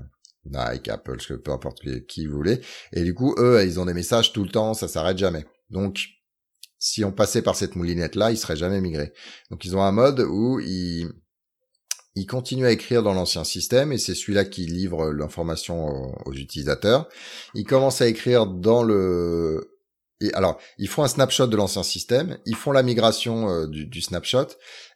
Nike, 0.44 0.88
Apple, 0.88 1.18
que 1.18 1.34
peu 1.34 1.51
importe 1.51 1.80
qui, 2.07 2.26
vous 2.26 2.36
voulez. 2.36 2.61
Et 2.92 3.03
du 3.03 3.14
coup, 3.14 3.34
eux, 3.38 3.62
ils 3.64 3.80
ont 3.80 3.86
des 3.86 3.94
messages 3.94 4.32
tout 4.32 4.44
le 4.44 4.51
temps, 4.51 4.74
ça 4.74 4.88
s'arrête 4.88 5.18
jamais. 5.18 5.44
Donc, 5.70 6.07
si 6.78 7.05
on 7.05 7.12
passait 7.12 7.42
par 7.42 7.57
cette 7.57 7.74
moulinette-là, 7.74 8.30
ils 8.30 8.36
seraient 8.36 8.57
jamais 8.57 8.80
migrés. 8.80 9.12
Donc, 9.51 9.64
ils 9.64 9.76
ont 9.76 9.82
un 9.82 9.92
mode 9.92 10.20
où 10.20 10.61
ils, 10.61 11.09
ils 12.16 12.26
continuent 12.26 12.66
à 12.66 12.72
écrire 12.72 13.02
dans 13.02 13.12
l'ancien 13.12 13.44
système 13.44 13.92
et 13.92 13.98
c'est 13.98 14.14
celui-là 14.14 14.44
qui 14.44 14.66
livre 14.66 15.12
l'information 15.12 16.12
aux, 16.24 16.32
utilisateurs. 16.32 17.08
Ils 17.54 17.64
commencent 17.64 18.00
à 18.00 18.08
écrire 18.08 18.46
dans 18.46 18.82
le 18.82 19.72
et 20.22 20.32
alors, 20.32 20.58
ils 20.78 20.88
font 20.88 21.02
un 21.02 21.08
snapshot 21.08 21.46
de 21.46 21.56
l'ancien 21.56 21.82
système, 21.82 22.38
ils 22.46 22.56
font 22.56 22.72
la 22.72 22.82
migration 22.82 23.50
euh, 23.50 23.66
du, 23.66 24.00
snapshot, 24.00 24.46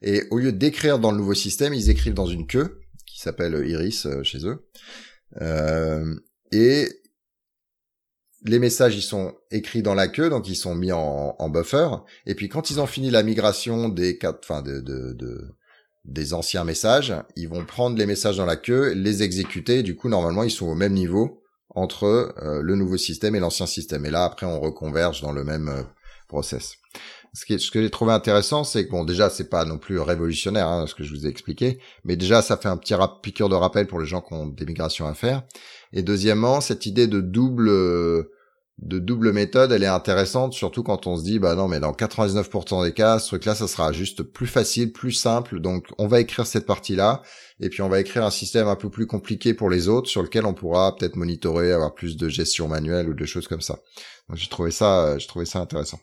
et 0.01 0.23
au 0.31 0.39
lieu 0.39 0.51
d'écrire 0.51 0.99
dans 0.99 1.11
le 1.11 1.19
nouveau 1.19 1.35
système, 1.35 1.75
ils 1.75 1.91
écrivent 1.91 2.15
dans 2.15 2.25
une 2.25 2.47
queue, 2.47 2.81
qui 3.05 3.21
s'appelle 3.21 3.53
Iris 3.69 4.07
euh, 4.07 4.23
chez 4.23 4.47
eux. 4.47 4.67
Euh, 5.43 6.15
et 6.53 6.89
les 8.47 8.59
messages, 8.59 8.97
ils 8.97 9.03
sont 9.03 9.35
écrits 9.51 9.83
dans 9.83 9.95
la 9.95 10.09
queue, 10.09 10.31
donc 10.31 10.49
ils 10.49 10.57
sont 10.57 10.75
mis 10.75 10.91
en, 10.91 11.49
buffer. 11.51 11.89
Et 12.25 12.35
puis 12.35 12.49
quand 12.49 12.71
ils 12.71 12.81
ont 12.81 12.87
fini 12.87 13.11
la 13.11 13.23
migration 13.23 13.91
des 13.91 14.17
quatre, 14.17 14.41
enfin 14.43 14.63
de, 14.63 14.81
de, 14.81 15.55
des 16.11 16.35
anciens 16.35 16.65
messages, 16.65 17.15
ils 17.37 17.49
vont 17.49 17.65
prendre 17.65 17.97
les 17.97 18.05
messages 18.05 18.37
dans 18.37 18.47
la 18.47 18.57
queue, 18.57 18.93
les 18.93 19.23
exécuter. 19.23 19.83
du 19.83 19.97
coup, 19.97 20.09
normalement, 20.09 20.43
ils 20.43 20.51
sont 20.51 20.67
au 20.67 20.75
même 20.75 20.93
niveau 20.93 21.43
entre 21.75 22.35
euh, 22.43 22.61
le 22.63 22.75
nouveau 22.75 22.97
système 22.97 23.37
et 23.37 23.41
l'ancien 23.41 23.67
système. 23.67 24.05
Et 24.05 24.11
là, 24.11 24.25
après, 24.25 24.45
on 24.45 24.61
reconverge 24.61 25.21
dans 25.23 25.31
le 25.31 25.45
même 25.45 25.69
euh, 25.69 25.83
process. 26.29 26.75
Ce, 27.33 27.45
que 27.47 27.81
j'ai 27.81 27.91
trouvé 27.91 28.13
intéressant, 28.13 28.65
c'est 28.65 28.87
que 28.87 28.91
bon, 28.91 29.05
déjà, 29.05 29.31
c'est 29.31 29.49
pas 29.49 29.65
non 29.65 29.79
plus 29.79 30.01
révolutionnaire, 30.01 30.67
hein, 30.67 30.87
ce 30.89 30.97
que 30.97 31.05
je 31.05 31.15
vous 31.15 31.27
ai 31.27 31.29
expliqué, 31.29 31.79
mais 32.05 32.17
déjà, 32.17 32.43
ça 32.43 32.57
fait 32.57 32.69
un 32.69 32.77
petit 32.77 32.95
rap 32.95 33.23
piqûre 33.23 33.49
de 33.49 33.55
rappel 33.55 33.87
pour 33.87 34.01
les 34.01 34.07
gens 34.07 34.21
qui 34.21 34.35
ont 34.35 34.47
des 34.47 34.67
migrations 34.67 35.07
à 35.07 35.15
faire. 35.15 35.45
Et 35.93 36.03
deuxièmement, 36.03 36.61
cette 36.61 36.87
idée 36.87 37.07
de 37.07 37.21
double 37.21 37.71
de 38.81 38.99
double 38.99 39.33
méthode, 39.33 39.73
elle 39.73 39.83
est 39.83 39.87
intéressante, 39.87 40.55
surtout 40.55 40.83
quand 40.83 41.07
on 41.07 41.17
se 41.17 41.23
dit, 41.23 41.39
bah 41.39 41.55
non, 41.55 41.69
mais 41.69 41.81
dans 41.81 41.93
99% 41.93 42.85
des 42.85 42.95
cas, 42.95 43.19
ce 43.19 43.29
truc-là, 43.29 43.55
ça 43.55 43.69
sera 43.69 43.93
juste 43.93 44.23
plus 44.23 44.47
facile, 44.47 44.93
plus 44.93 45.13
simple. 45.13 45.61
Donc, 45.61 45.87
on 45.99 46.07
va 46.07 46.21
écrire 46.21 46.47
cette 46.47 46.65
partie-là, 46.65 47.21
et 47.61 47.69
puis 47.69 47.83
on 47.83 47.91
va 47.91 48.01
écrire 48.01 48.25
un 48.25 48.31
système 48.31 48.69
un 48.69 48.77
peu 48.77 48.89
plus 48.89 49.07
compliqué 49.07 49.53
pour 49.53 49.69
les 49.69 49.89
autres, 49.89 50.09
sur 50.09 50.23
lequel 50.23 50.47
on 50.47 50.55
pourra 50.55 50.97
peut-être 50.97 51.17
monitorer, 51.17 51.73
avoir 51.73 51.95
plus 51.95 52.17
de 52.17 52.29
gestion 52.29 52.69
manuelle 52.69 53.11
ou 53.11 53.15
de 53.15 53.25
choses 53.27 53.49
comme 53.49 53.61
ça. 53.61 53.79
Donc, 54.29 54.39
j'ai 54.39 54.49
trouvé 54.49 54.71
ça, 54.71 55.19
j'ai 55.19 55.27
trouvé 55.27 55.45
ça 55.45 55.61
intéressant. 55.61 56.01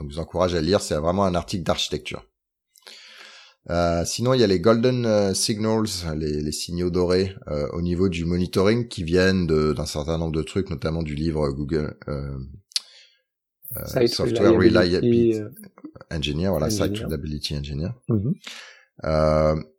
Donc, 0.00 0.10
je 0.10 0.16
vous 0.16 0.20
encourage 0.20 0.54
à 0.54 0.60
lire, 0.60 0.80
c'est 0.80 0.96
vraiment 0.96 1.24
un 1.24 1.36
article 1.36 1.62
d'architecture. 1.62 2.24
Euh, 3.70 4.04
sinon, 4.04 4.34
il 4.34 4.40
y 4.40 4.44
a 4.44 4.48
les 4.48 4.58
golden 4.58 5.06
euh, 5.06 5.32
signals, 5.32 5.86
les, 6.16 6.52
signaux 6.52 6.90
dorés 6.90 7.36
euh, 7.48 7.68
au 7.72 7.82
niveau 7.82 8.08
du 8.08 8.24
monitoring 8.24 8.88
qui 8.88 9.04
viennent 9.04 9.46
d'un 9.46 9.86
certain 9.86 10.18
nombre 10.18 10.32
de 10.32 10.42
trucs, 10.42 10.70
notamment 10.70 11.02
du 11.02 11.14
livre 11.14 11.50
Google 11.50 11.96
Software 14.06 14.52
Reliability, 14.52 15.40
Engineer, 16.10 16.48
voilà, 16.48 16.68
Site 16.68 16.98
Reliability 16.98 17.56
Engineer. 17.56 17.90
Mhm. 18.08 18.34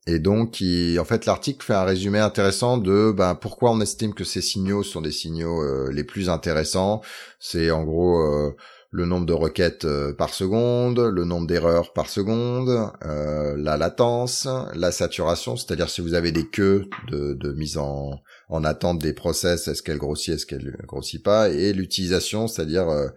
et 0.08 0.20
donc, 0.20 0.64
en 0.64 1.06
fait, 1.06 1.26
l'article 1.26 1.66
fait 1.66 1.74
un 1.74 1.84
résumé 1.84 2.20
intéressant 2.20 2.78
de 2.78 3.12
ben, 3.12 3.36
pourquoi 3.36 3.72
on 3.72 3.82
estime 3.82 4.14
que 4.14 4.24
ces 4.24 4.42
signaux 4.42 4.84
sont 4.84 5.02
des 5.02 5.12
signaux 5.12 5.90
les 5.90 6.06
plus 6.06 6.30
intéressants. 6.30 7.02
C'est 7.40 7.72
en 7.72 7.84
gros 7.84 8.56
le 8.92 9.06
nombre 9.06 9.26
de 9.26 9.34
requêtes 9.34 9.86
euh, 9.86 10.14
par 10.14 10.34
seconde, 10.34 11.00
le 11.00 11.24
nombre 11.24 11.48
d'erreurs 11.48 11.94
par 11.94 12.10
seconde, 12.10 12.92
euh, 13.06 13.56
la 13.58 13.78
latence, 13.78 14.48
la 14.76 14.92
saturation, 14.92 15.56
c'est-à-dire 15.56 15.90
si 15.90 16.02
vous 16.02 16.14
avez 16.14 16.34
des 16.34 16.48
queues 16.48 16.90
de, 17.10 17.34
de 17.34 17.52
mise 17.54 17.78
en, 17.78 18.22
en 18.50 18.64
attente 18.66 19.00
des 19.00 19.14
process, 19.14 19.70
est-ce 19.70 19.82
qu'elle 19.82 19.98
grossit, 19.98 20.36
est-ce 20.36 20.46
qu'elle 20.46 20.78
grossit 20.86 21.24
pas, 21.24 21.50
et 21.50 21.72
l'utilisation, 21.72 22.48
c'est-à-dire 22.48 22.90
euh, 22.90 23.08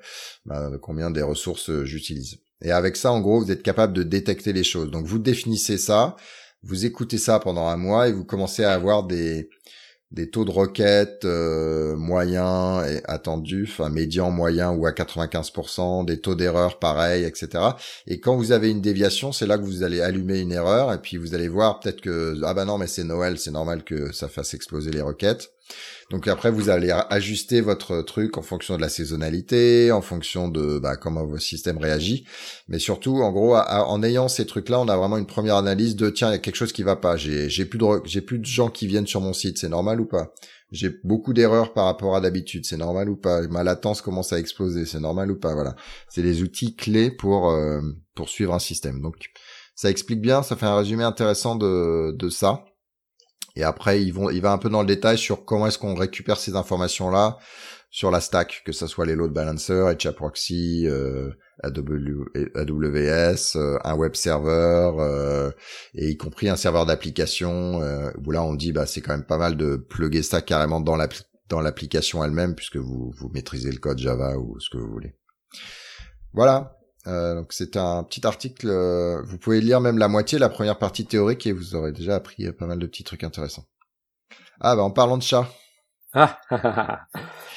bah, 0.46 0.70
combien 0.80 1.10
des 1.10 1.22
ressources 1.22 1.82
j'utilise. 1.82 2.38
Et 2.62 2.70
avec 2.70 2.96
ça, 2.96 3.10
en 3.10 3.20
gros, 3.20 3.40
vous 3.42 3.50
êtes 3.50 3.64
capable 3.64 3.92
de 3.92 4.04
détecter 4.04 4.52
les 4.52 4.64
choses. 4.64 4.90
Donc 4.92 5.06
vous 5.06 5.18
définissez 5.18 5.76
ça, 5.76 6.14
vous 6.62 6.86
écoutez 6.86 7.18
ça 7.18 7.40
pendant 7.40 7.66
un 7.66 7.76
mois 7.76 8.08
et 8.08 8.12
vous 8.12 8.24
commencez 8.24 8.64
à 8.64 8.72
avoir 8.72 9.04
des 9.04 9.50
des 10.14 10.30
taux 10.30 10.44
de 10.44 10.50
requête 10.50 11.24
euh, 11.24 11.96
moyens 11.96 12.86
et 12.88 13.02
attendus, 13.04 13.68
enfin 13.68 13.88
médian 13.88 14.30
moyen 14.30 14.70
ou 14.70 14.86
à 14.86 14.92
95%, 14.92 16.04
des 16.04 16.20
taux 16.20 16.36
d'erreur 16.36 16.78
pareil, 16.78 17.24
etc. 17.24 17.48
Et 18.06 18.20
quand 18.20 18.36
vous 18.36 18.52
avez 18.52 18.70
une 18.70 18.80
déviation, 18.80 19.32
c'est 19.32 19.46
là 19.46 19.58
que 19.58 19.64
vous 19.64 19.82
allez 19.82 20.00
allumer 20.00 20.38
une 20.38 20.52
erreur 20.52 20.92
et 20.92 20.98
puis 20.98 21.16
vous 21.16 21.34
allez 21.34 21.48
voir 21.48 21.80
peut-être 21.80 22.00
que 22.00 22.38
ah 22.44 22.54
bah 22.54 22.64
non 22.64 22.78
mais 22.78 22.86
c'est 22.86 23.04
Noël, 23.04 23.38
c'est 23.38 23.50
normal 23.50 23.82
que 23.82 24.12
ça 24.12 24.28
fasse 24.28 24.54
exploser 24.54 24.92
les 24.92 25.02
requêtes. 25.02 25.50
Donc 26.10 26.28
après, 26.28 26.50
vous 26.50 26.68
allez 26.68 26.90
ajuster 27.10 27.60
votre 27.60 28.02
truc 28.02 28.36
en 28.36 28.42
fonction 28.42 28.76
de 28.76 28.80
la 28.80 28.88
saisonnalité, 28.88 29.90
en 29.90 30.02
fonction 30.02 30.48
de 30.48 30.78
bah, 30.78 30.96
comment 30.96 31.24
votre 31.24 31.42
système 31.42 31.78
réagit. 31.78 32.26
Mais 32.68 32.78
surtout, 32.78 33.22
en 33.22 33.32
gros, 33.32 33.56
en 33.56 34.02
ayant 34.02 34.28
ces 34.28 34.46
trucs-là, 34.46 34.80
on 34.80 34.88
a 34.88 34.96
vraiment 34.96 35.16
une 35.16 35.26
première 35.26 35.56
analyse 35.56 35.96
de 35.96 36.10
tiens, 36.10 36.28
il 36.28 36.32
y 36.32 36.34
a 36.34 36.38
quelque 36.38 36.56
chose 36.56 36.72
qui 36.72 36.82
va 36.82 36.96
pas. 36.96 37.16
J'ai, 37.16 37.64
plus 37.64 37.78
de, 37.78 37.86
j'ai 38.04 38.20
plus 38.20 38.38
de 38.38 38.44
gens 38.44 38.68
qui 38.68 38.86
viennent 38.86 39.06
sur 39.06 39.20
mon 39.20 39.32
site. 39.32 39.58
C'est 39.58 39.68
normal 39.68 40.00
ou 40.00 40.06
pas? 40.06 40.34
J'ai 40.72 40.90
beaucoup 41.04 41.32
d'erreurs 41.32 41.72
par 41.72 41.86
rapport 41.86 42.16
à 42.16 42.20
d'habitude. 42.20 42.66
C'est 42.66 42.76
normal 42.76 43.08
ou 43.08 43.16
pas? 43.16 43.42
Ma 43.48 43.64
latence 43.64 44.02
commence 44.02 44.32
à 44.32 44.38
exploser. 44.38 44.86
C'est 44.86 45.00
normal 45.00 45.30
ou 45.30 45.38
pas? 45.38 45.54
Voilà. 45.54 45.74
C'est 46.08 46.22
les 46.22 46.42
outils 46.42 46.74
clés 46.74 47.10
pour 47.10 47.50
euh, 47.50 47.80
suivre 48.26 48.52
un 48.52 48.58
système. 48.58 49.00
Donc 49.00 49.14
ça 49.74 49.88
explique 49.90 50.20
bien. 50.20 50.42
Ça 50.42 50.56
fait 50.56 50.66
un 50.66 50.76
résumé 50.76 51.04
intéressant 51.04 51.56
de 51.56 52.28
ça. 52.28 52.64
Et 53.56 53.62
après, 53.62 54.04
vont, 54.10 54.30
il 54.30 54.40
va 54.40 54.52
un 54.52 54.58
peu 54.58 54.68
dans 54.68 54.80
le 54.80 54.86
détail 54.86 55.18
sur 55.18 55.44
comment 55.44 55.66
est-ce 55.66 55.78
qu'on 55.78 55.94
récupère 55.94 56.38
ces 56.38 56.56
informations-là 56.56 57.38
sur 57.90 58.10
la 58.10 58.20
stack, 58.20 58.62
que 58.66 58.72
ce 58.72 58.88
soit 58.88 59.06
les 59.06 59.14
load 59.14 59.32
balancers, 59.32 59.94
HAProxy, 60.04 60.88
euh, 60.88 61.30
AWS, 61.62 63.56
euh, 63.56 63.78
un 63.84 63.94
web 63.94 64.16
server, 64.16 64.90
euh, 64.98 65.52
et 65.94 66.10
y 66.10 66.16
compris 66.16 66.48
un 66.48 66.56
serveur 66.56 66.86
d'application, 66.86 67.82
euh, 67.82 68.10
où 68.24 68.32
là 68.32 68.42
on 68.42 68.54
dit 68.54 68.72
bah 68.72 68.86
c'est 68.86 69.00
quand 69.00 69.12
même 69.12 69.24
pas 69.24 69.38
mal 69.38 69.56
de 69.56 69.76
plugger 69.76 70.24
ça 70.24 70.42
carrément 70.42 70.80
dans 70.80 70.96
la 70.96 71.08
dans 71.48 71.60
l'application 71.60 72.24
elle-même, 72.24 72.56
puisque 72.56 72.78
vous, 72.78 73.12
vous 73.16 73.28
maîtrisez 73.28 73.70
le 73.70 73.78
code 73.78 73.98
Java 73.98 74.38
ou 74.38 74.58
ce 74.58 74.70
que 74.70 74.78
vous 74.78 74.90
voulez. 74.90 75.14
Voilà, 76.32 76.76
euh, 77.06 77.34
donc 77.34 77.52
c'est 77.52 77.76
un 77.76 78.02
petit 78.02 78.26
article. 78.26 78.68
Euh, 78.68 79.22
vous 79.24 79.38
pouvez 79.38 79.60
lire 79.60 79.80
même 79.80 79.98
la 79.98 80.08
moitié, 80.08 80.38
la 80.38 80.48
première 80.48 80.78
partie 80.78 81.04
théorique, 81.04 81.46
et 81.46 81.52
vous 81.52 81.74
aurez 81.74 81.92
déjà 81.92 82.14
appris 82.14 82.46
euh, 82.46 82.52
pas 82.52 82.66
mal 82.66 82.78
de 82.78 82.86
petits 82.86 83.04
trucs 83.04 83.24
intéressants. 83.24 83.64
Ah 84.60 84.76
bah 84.76 84.82
en 84.82 84.90
parlant 84.90 85.18
de 85.18 85.22
chat. 85.22 85.46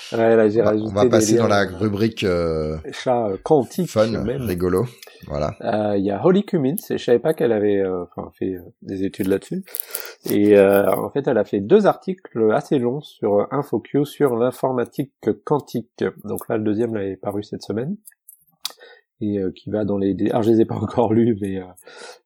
Ah, 0.09 0.19
ouais, 0.19 0.37
là 0.37 0.47
j'ai 0.47 0.61
rajouté. 0.61 0.89
On 0.89 0.93
va 0.93 1.09
passer 1.09 1.35
dans 1.35 1.49
la 1.49 1.65
rubrique 1.65 2.23
euh, 2.23 2.77
chat 2.93 3.27
quantique, 3.43 3.89
fun, 3.89 4.07
même. 4.07 4.41
rigolo. 4.41 4.85
Voilà. 5.27 5.53
Il 5.97 6.05
y 6.05 6.11
a 6.11 6.25
Holly 6.25 6.45
Cummins, 6.45 6.77
et 6.89 6.97
je 6.97 7.03
savais 7.03 7.19
pas 7.19 7.33
qu'elle 7.33 7.51
avait 7.51 7.83
enfin 7.85 8.31
fait 8.39 8.55
des 8.81 9.03
études 9.03 9.27
là-dessus. 9.27 9.65
Et 10.29 10.57
en 10.57 11.09
fait, 11.09 11.27
elle 11.27 11.37
a 11.37 11.43
fait 11.43 11.59
deux 11.59 11.87
articles 11.87 12.51
assez 12.53 12.79
longs 12.79 13.01
sur 13.01 13.47
InfoQ 13.51 14.05
sur 14.05 14.37
l'informatique 14.37 15.11
quantique. 15.43 16.05
Donc 16.23 16.47
là, 16.47 16.55
le 16.55 16.63
deuxième 16.63 16.95
là, 16.95 17.03
est 17.03 17.17
paru 17.17 17.43
cette 17.43 17.63
semaine 17.63 17.97
et 19.21 19.39
euh, 19.39 19.51
qui 19.51 19.69
va 19.69 19.85
dans 19.85 19.97
les... 19.97 20.15
Alors 20.29 20.43
je 20.43 20.51
les 20.51 20.61
ai 20.61 20.65
pas 20.65 20.75
encore 20.81 21.13
lus, 21.13 21.37
mais 21.41 21.57
euh, 21.57 21.65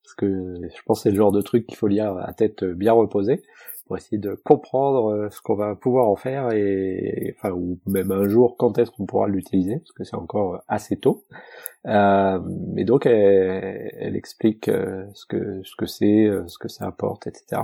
parce 0.03 0.15
que 0.15 0.55
je 0.61 0.81
pense 0.85 0.99
que 0.99 1.03
c'est 1.03 1.11
le 1.11 1.17
genre 1.17 1.31
de 1.31 1.41
truc 1.41 1.67
qu'il 1.67 1.77
faut 1.77 1.87
lire 1.87 2.17
à 2.17 2.33
tête 2.33 2.63
bien 2.63 2.93
reposée 2.93 3.41
pour 3.87 3.97
essayer 3.97 4.17
de 4.17 4.35
comprendre 4.35 5.11
euh, 5.11 5.29
ce 5.29 5.41
qu'on 5.41 5.55
va 5.55 5.75
pouvoir 5.75 6.09
en 6.09 6.15
faire 6.15 6.51
et 6.53 7.35
enfin 7.37 7.51
ou 7.51 7.79
même 7.85 8.11
un 8.11 8.27
jour 8.27 8.55
quand 8.57 8.77
est-ce 8.77 8.91
qu'on 8.91 9.05
pourra 9.05 9.27
l'utiliser 9.27 9.77
parce 9.79 9.91
que 9.91 10.03
c'est 10.03 10.15
encore 10.15 10.61
assez 10.67 10.97
tôt. 10.97 11.25
Euh, 11.87 12.39
donc 12.85 13.05
elle, 13.05 13.91
elle 13.97 14.15
explique 14.15 14.65
ce 14.67 15.25
que 15.25 15.61
ce 15.63 15.75
que 15.75 15.85
c'est, 15.85 16.29
ce 16.47 16.57
que 16.57 16.67
ça 16.67 16.85
apporte, 16.85 17.27
etc. 17.27 17.63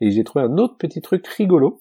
Et 0.00 0.10
j'ai 0.10 0.22
trouvé 0.22 0.44
un 0.44 0.58
autre 0.58 0.76
petit 0.76 1.00
truc 1.00 1.26
rigolo. 1.26 1.80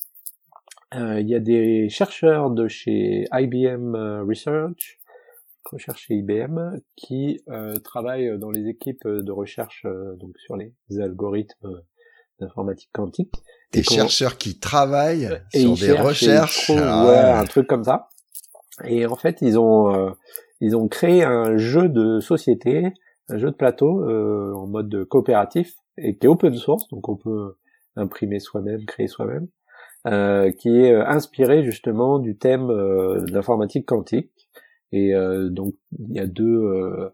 Il 0.95 1.28
y 1.28 1.36
a 1.36 1.39
des 1.39 1.89
chercheurs 1.89 2.49
de 2.49 2.67
chez 2.67 3.25
IBM 3.34 4.23
Research 4.28 4.97
recherche 5.70 6.05
chez 6.07 6.15
IBM 6.15 6.80
qui 6.95 7.39
euh, 7.49 7.76
travaille 7.80 8.38
dans 8.39 8.49
les 8.49 8.68
équipes 8.68 9.07
de 9.07 9.32
recherche 9.32 9.86
euh, 9.86 10.15
donc 10.18 10.38
sur 10.38 10.55
les 10.55 10.74
algorithmes 10.99 11.82
d'informatique 12.39 12.89
quantique. 12.93 13.34
Des 13.74 13.84
chercheurs 13.84 14.38
qui 14.38 14.59
travaillent 14.59 15.30
sur 15.53 15.76
des 15.76 15.91
recherches, 15.91 16.72
ah 16.76 17.07
ouais, 17.07 17.18
un 17.18 17.45
truc 17.45 17.68
comme 17.68 17.84
ça. 17.84 18.09
Et 18.86 19.05
en 19.05 19.15
fait, 19.15 19.39
ils 19.41 19.57
ont 19.57 19.93
euh, 19.93 20.11
ils 20.61 20.76
ont 20.76 20.88
créé 20.88 21.24
un 21.24 21.57
jeu 21.57 21.89
de 21.89 22.20
société, 22.20 22.93
un 23.30 23.38
jeu 23.38 23.51
de 23.51 23.55
plateau 23.55 24.03
euh, 24.03 24.53
en 24.55 24.68
mode 24.68 25.05
coopératif 25.05 25.74
et 25.97 26.18
qui 26.18 26.28
est 26.28 26.30
open 26.30 26.53
source, 26.53 26.88
donc 26.89 27.09
on 27.09 27.15
peut 27.15 27.55
imprimer 27.95 28.39
soi-même, 28.39 28.86
créer 28.86 29.07
soi-même, 29.07 29.47
euh, 30.05 30.51
qui 30.51 30.70
est 30.70 30.93
inspiré 30.93 31.63
justement 31.63 32.20
du 32.20 32.38
thème 32.38 32.68
de 32.68 33.34
l'informatique 33.34 33.88
quantique 33.88 34.32
et 34.92 35.14
euh, 35.14 35.50
donc 35.50 35.74
il 36.00 36.16
y 36.16 36.20
a 36.20 36.28
deux, 36.28 36.46
euh, 36.46 37.10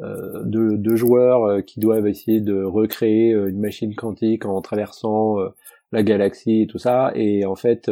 euh, 0.00 0.42
deux, 0.44 0.76
deux, 0.76 0.96
joueurs 0.96 1.64
qui 1.64 1.80
doivent 1.80 2.06
essayer 2.06 2.40
de 2.40 2.62
recréer 2.62 3.32
une 3.32 3.60
machine 3.60 3.94
quantique 3.94 4.44
en 4.44 4.60
traversant 4.60 5.36
la 5.92 6.02
galaxie 6.02 6.62
et 6.62 6.66
tout 6.66 6.78
ça. 6.78 7.12
Et 7.14 7.44
en 7.46 7.56
fait, 7.56 7.90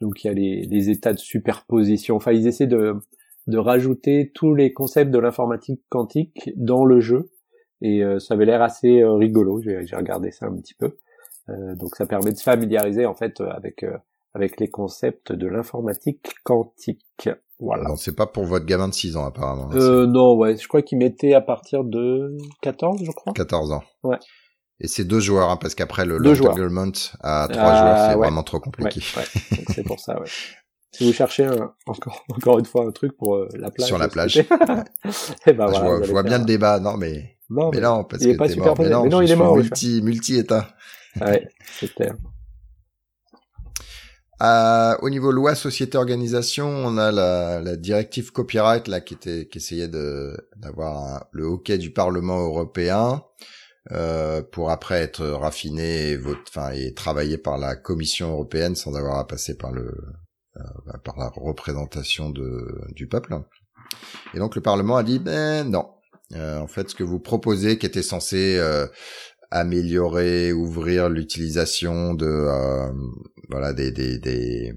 donc 0.00 0.24
il 0.24 0.26
y 0.26 0.30
a 0.30 0.34
les, 0.34 0.62
les, 0.62 0.90
états 0.90 1.12
de 1.12 1.18
superposition. 1.18 2.16
Enfin, 2.16 2.32
ils 2.32 2.46
essaient 2.46 2.66
de, 2.66 2.94
de 3.46 3.58
rajouter 3.58 4.32
tous 4.34 4.54
les 4.54 4.72
concepts 4.72 5.10
de 5.10 5.18
l'informatique 5.18 5.82
quantique 5.88 6.50
dans 6.56 6.84
le 6.84 7.00
jeu. 7.00 7.30
Et 7.82 8.02
ça 8.18 8.34
avait 8.34 8.46
l'air 8.46 8.62
assez 8.62 9.04
rigolo. 9.04 9.60
J'ai 9.60 9.96
regardé 9.96 10.30
ça 10.30 10.46
un 10.46 10.56
petit 10.56 10.74
peu. 10.74 10.96
donc 11.48 11.94
ça 11.94 12.06
permet 12.06 12.32
de 12.32 12.38
se 12.38 12.42
familiariser 12.42 13.04
en 13.04 13.14
fait 13.14 13.40
avec 13.40 13.84
avec 14.36 14.60
les 14.60 14.68
concepts 14.68 15.32
de 15.32 15.46
l'informatique 15.46 16.34
quantique. 16.44 17.30
Voilà. 17.58 17.96
c'est 17.96 18.14
pas 18.14 18.26
pour 18.26 18.44
votre 18.44 18.66
gamin 18.66 18.88
de 18.88 18.92
6 18.92 19.16
ans 19.16 19.24
apparemment. 19.24 19.70
Euh, 19.72 20.06
non, 20.06 20.36
ouais, 20.36 20.58
je 20.58 20.68
crois 20.68 20.82
qu'il 20.82 20.98
mettait 20.98 21.32
à 21.32 21.40
partir 21.40 21.84
de 21.84 22.36
14, 22.60 23.02
je 23.02 23.10
crois. 23.12 23.32
14 23.32 23.72
ans. 23.72 23.82
Ouais. 24.04 24.18
Et 24.78 24.88
c'est 24.88 25.04
deux 25.04 25.20
joueurs, 25.20 25.48
hein, 25.48 25.56
parce 25.56 25.74
qu'après 25.74 26.04
le 26.04 26.18
l'entanglement 26.18 26.92
à 27.22 27.48
trois 27.50 27.62
ah, 27.62 27.80
joueurs, 27.80 28.10
c'est 28.10 28.16
vraiment 28.18 28.42
trop 28.42 28.60
compliqué. 28.60 29.00
Ouais, 29.16 29.22
ouais. 29.22 29.64
c'est 29.74 29.84
pour 29.84 29.98
ça, 29.98 30.20
ouais. 30.20 30.28
Si 30.92 31.06
vous 31.06 31.14
cherchez 31.14 31.48
encore, 31.86 32.24
encore 32.28 32.58
une 32.58 32.66
fois 32.66 32.86
un 32.86 32.90
truc 32.90 33.16
pour 33.16 33.36
euh, 33.36 33.48
la 33.54 33.70
plage. 33.70 33.88
Sur 33.88 33.96
la 33.96 34.08
plage. 34.08 34.36
et 34.36 34.46
eh 35.46 35.52
ben, 35.54 35.66
voilà, 35.66 36.02
je 36.02 36.10
vois, 36.10 36.22
bien 36.22 36.38
le 36.38 36.44
débat. 36.44 36.78
Non, 36.78 36.98
mais, 36.98 37.38
non, 37.48 37.70
mais, 37.72 37.80
non, 37.80 38.04
parce 38.04 38.22
il 38.22 38.28
que 38.28 38.32
est 38.34 38.36
pas 38.36 38.48
super 38.50 38.66
mort. 38.66 38.76
Mais 38.80 38.90
non, 38.90 39.02
mais 39.04 39.08
non, 39.08 39.20
il 39.22 39.30
est 39.30 39.36
mort. 39.36 39.56
Multi, 39.56 40.02
multi-état. 40.02 40.68
Ouais, 41.22 41.48
c'est 41.78 41.94
clair. 41.94 42.16
Euh, 44.42 44.96
au 45.00 45.08
niveau 45.08 45.32
loi, 45.32 45.54
société, 45.54 45.96
organisation, 45.96 46.68
on 46.68 46.98
a 46.98 47.10
la, 47.10 47.60
la 47.60 47.76
directive 47.76 48.32
copyright 48.32 48.86
là 48.86 49.00
qui 49.00 49.14
était 49.14 49.48
qui 49.48 49.58
essayait 49.58 49.88
de 49.88 50.36
d'avoir 50.56 51.26
le 51.32 51.44
hockey 51.44 51.78
du 51.78 51.90
Parlement 51.90 52.40
européen 52.40 53.24
euh, 53.92 54.42
pour 54.42 54.70
après 54.70 55.00
être 55.00 55.24
raffiné 55.26 56.10
et 56.10 56.16
vote, 56.16 56.38
enfin 56.48 56.72
et 56.72 56.92
travaillé 56.92 57.38
par 57.38 57.56
la 57.56 57.76
Commission 57.76 58.32
européenne 58.32 58.76
sans 58.76 58.94
avoir 58.94 59.18
à 59.18 59.26
passer 59.26 59.56
par 59.56 59.72
le 59.72 59.96
euh, 60.58 60.62
bah, 60.84 61.00
par 61.02 61.18
la 61.18 61.30
représentation 61.30 62.28
de 62.28 62.82
du 62.94 63.08
peuple. 63.08 63.40
Et 64.34 64.38
donc 64.38 64.54
le 64.54 64.60
Parlement 64.60 64.98
a 64.98 65.02
dit 65.02 65.18
ben 65.18 65.70
non. 65.70 65.88
Euh, 66.34 66.58
en 66.58 66.66
fait, 66.66 66.90
ce 66.90 66.94
que 66.94 67.04
vous 67.04 67.20
proposez, 67.20 67.78
qui 67.78 67.86
était 67.86 68.02
censé 68.02 68.56
euh, 68.58 68.86
améliorer, 69.50 70.52
ouvrir 70.52 71.08
l'utilisation 71.08 72.14
de 72.14 72.26
euh, 72.26 72.92
voilà 73.48 73.72
des 73.72 73.90
des 73.90 74.18
des, 74.18 74.74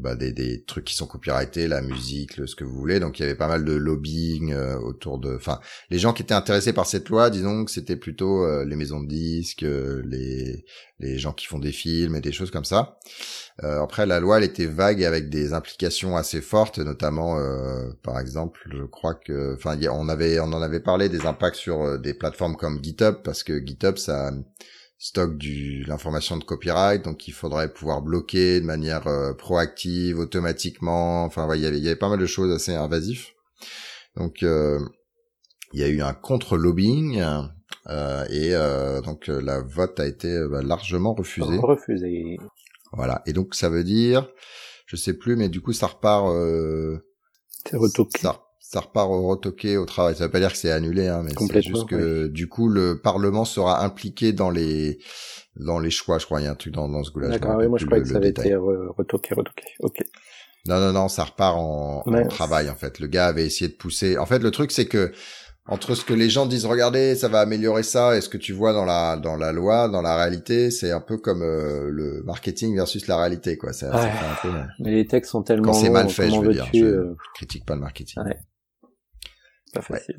bah, 0.00 0.14
des 0.16 0.32
des 0.32 0.64
trucs 0.64 0.84
qui 0.84 0.94
sont 0.94 1.06
copyrightés, 1.06 1.68
la 1.68 1.82
musique, 1.82 2.36
le, 2.36 2.46
ce 2.46 2.56
que 2.56 2.64
vous 2.64 2.74
voulez. 2.74 3.00
Donc 3.00 3.18
il 3.18 3.22
y 3.22 3.24
avait 3.24 3.34
pas 3.34 3.48
mal 3.48 3.64
de 3.64 3.72
lobbying 3.72 4.52
euh, 4.52 4.78
autour 4.78 5.18
de, 5.18 5.34
enfin 5.34 5.60
les 5.90 5.98
gens 5.98 6.12
qui 6.12 6.22
étaient 6.22 6.34
intéressés 6.34 6.72
par 6.72 6.86
cette 6.86 7.08
loi, 7.08 7.30
disons 7.30 7.64
que 7.64 7.70
c'était 7.70 7.96
plutôt 7.96 8.44
euh, 8.44 8.64
les 8.64 8.76
maisons 8.76 9.00
de 9.00 9.08
disques, 9.08 9.62
les 9.62 10.64
les 11.00 11.18
gens 11.18 11.32
qui 11.32 11.46
font 11.46 11.58
des 11.58 11.72
films 11.72 12.14
et 12.14 12.20
des 12.20 12.32
choses 12.32 12.50
comme 12.50 12.64
ça. 12.64 12.98
Euh, 13.64 13.82
après, 13.82 14.06
la 14.06 14.20
loi, 14.20 14.38
elle 14.38 14.44
était 14.44 14.66
vague 14.66 15.02
avec 15.02 15.28
des 15.30 15.52
implications 15.52 16.16
assez 16.16 16.40
fortes, 16.40 16.78
notamment, 16.78 17.38
euh, 17.38 17.90
par 18.02 18.18
exemple, 18.18 18.60
je 18.72 18.84
crois 18.84 19.14
que, 19.14 19.54
enfin, 19.54 19.78
on 19.90 20.08
avait, 20.08 20.38
on 20.40 20.52
en 20.52 20.62
avait 20.62 20.80
parlé 20.80 21.08
des 21.08 21.26
impacts 21.26 21.56
sur 21.56 21.82
euh, 21.82 21.98
des 21.98 22.14
plateformes 22.14 22.56
comme 22.56 22.82
GitHub, 22.82 23.16
parce 23.24 23.42
que 23.42 23.64
GitHub, 23.64 23.96
ça 23.96 24.30
stocke 25.02 25.38
du 25.38 25.82
l'information 25.84 26.36
de 26.36 26.44
copyright, 26.44 27.02
donc 27.02 27.26
il 27.26 27.32
faudrait 27.32 27.72
pouvoir 27.72 28.02
bloquer 28.02 28.60
de 28.60 28.66
manière 28.66 29.08
proactive, 29.38 30.18
automatiquement. 30.18 31.24
Enfin, 31.24 31.48
il 31.54 31.62
y 31.62 31.66
avait, 31.66 31.78
il 31.78 31.84
y 31.84 31.88
avait 31.88 31.96
pas 31.96 32.10
mal 32.10 32.18
de 32.18 32.26
choses 32.26 32.52
assez 32.54 32.74
invasives. 32.74 33.28
Donc, 34.14 34.42
il 34.42 35.80
y 35.80 35.82
a 35.82 35.88
eu 35.88 36.02
un 36.02 36.12
contre-lobbying. 36.12 37.24
et 38.30 38.52
donc 39.02 39.26
la 39.28 39.62
vote 39.62 39.98
a 39.98 40.06
été 40.06 40.38
bah, 40.48 40.60
largement 40.62 41.14
refusée. 41.14 41.56
Refusée. 41.56 42.36
Voilà. 42.92 43.22
Et 43.26 43.32
donc 43.32 43.54
ça 43.54 43.68
veut 43.68 43.84
dire, 43.84 44.28
je 44.86 44.96
sais 44.96 45.14
plus, 45.14 45.36
mais 45.36 45.48
du 45.48 45.60
coup 45.60 45.72
ça 45.72 45.86
repart. 45.86 46.28
Euh, 46.28 46.98
c'est 47.68 47.76
retoqué. 47.76 48.18
Ça, 48.18 48.42
ça 48.72 48.80
repart 48.80 49.08
retoqué 49.10 49.76
au 49.76 49.84
travail. 49.84 50.14
Ça 50.14 50.26
veut 50.26 50.30
pas 50.30 50.38
dire 50.38 50.52
que 50.52 50.56
c'est 50.58 50.70
annulé, 50.70 51.08
hein, 51.08 51.22
mais 51.24 51.32
c'est 51.36 51.60
juste 51.62 51.88
que 51.88 52.28
du 52.28 52.48
coup 52.48 52.68
le 52.68 53.00
Parlement 53.00 53.44
sera 53.44 53.84
impliqué 53.84 54.32
dans 54.32 54.50
les 54.50 54.98
dans 55.56 55.80
les 55.80 55.90
choix. 55.90 56.18
Je 56.18 56.26
crois 56.26 56.40
il 56.40 56.44
y 56.44 56.46
a 56.46 56.52
un 56.52 56.54
truc 56.54 56.72
dans, 56.74 56.88
dans 56.88 57.02
ce 57.02 57.10
goulage. 57.10 57.32
D'accord. 57.32 57.56
Oui, 57.58 57.66
moi 57.66 57.78
je 57.78 57.86
croyais 57.86 58.02
que 58.04 58.08
ça 58.08 58.16
avait 58.18 58.28
été 58.28 58.54
retoqué, 58.54 59.34
retoqué. 59.34 59.64
Ok. 59.80 59.96
Non, 60.66 60.78
non, 60.78 60.92
non, 60.92 61.08
ça 61.08 61.24
repart 61.24 61.56
en, 61.56 62.02
en 62.06 62.28
travail 62.28 62.70
en 62.70 62.76
fait. 62.76 63.00
Le 63.00 63.08
gars 63.08 63.26
avait 63.26 63.44
essayé 63.46 63.68
de 63.68 63.74
pousser. 63.76 64.18
En 64.18 64.26
fait, 64.26 64.38
le 64.40 64.50
truc 64.52 64.70
c'est 64.70 64.86
que 64.86 65.10
entre 65.66 65.94
ce 65.94 66.04
que 66.04 66.14
les 66.14 66.30
gens 66.30 66.46
disent, 66.46 66.66
regardez, 66.66 67.14
ça 67.14 67.28
va 67.28 67.40
améliorer 67.40 67.82
ça, 67.84 68.16
et 68.16 68.20
ce 68.20 68.28
que 68.28 68.38
tu 68.38 68.52
vois 68.52 68.72
dans 68.72 68.84
la 68.84 69.16
dans 69.16 69.36
la 69.36 69.52
loi, 69.52 69.88
dans 69.88 70.02
la 70.02 70.16
réalité, 70.16 70.70
c'est 70.70 70.90
un 70.90 71.00
peu 71.00 71.16
comme 71.18 71.42
euh, 71.42 71.88
le 71.90 72.22
marketing 72.24 72.74
versus 72.74 73.06
la 73.06 73.16
réalité, 73.18 73.56
quoi. 73.56 73.72
Ça, 73.72 73.90
ça 73.92 73.98
Ouais. 74.02 74.10
fait 74.10 74.26
un 74.26 74.34
peu, 74.42 74.56
euh, 74.58 74.62
Mais 74.80 74.90
les 74.92 75.06
textes 75.06 75.30
sont 75.30 75.42
tellement 75.42 75.64
quand 75.66 75.72
c'est 75.74 75.90
mal 75.90 76.08
fait, 76.08 76.30
je 76.30 76.40
veux 76.40 76.52
dire. 76.52 76.66
euh, 76.74 77.14
je 77.16 77.30
critique 77.34 77.64
pas 77.66 77.74
le 77.74 77.80
marketing. 77.82 78.22
Ouais. 78.24 78.36
Pas 79.72 79.82
facile. 79.82 80.16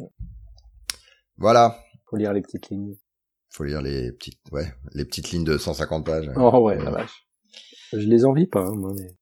Voilà. 1.37 1.77
Faut 2.09 2.17
lire 2.17 2.33
les 2.33 2.41
petites 2.41 2.69
lignes. 2.69 2.95
Faut 3.49 3.63
lire 3.63 3.81
les 3.81 4.11
petites, 4.13 4.39
ouais, 4.51 4.73
les 4.93 5.05
petites 5.05 5.31
lignes 5.31 5.43
de 5.43 5.57
150 5.57 6.05
pages. 6.05 6.29
Oh 6.35 6.59
ouais, 6.59 6.77
la 6.81 6.91
vache. 6.91 7.27
Je 7.91 7.97
les 7.97 8.23
envie 8.23 8.47
pas, 8.47 8.61
hein, 8.61 8.75
moi. 8.75 8.93
Mais... 8.97 9.17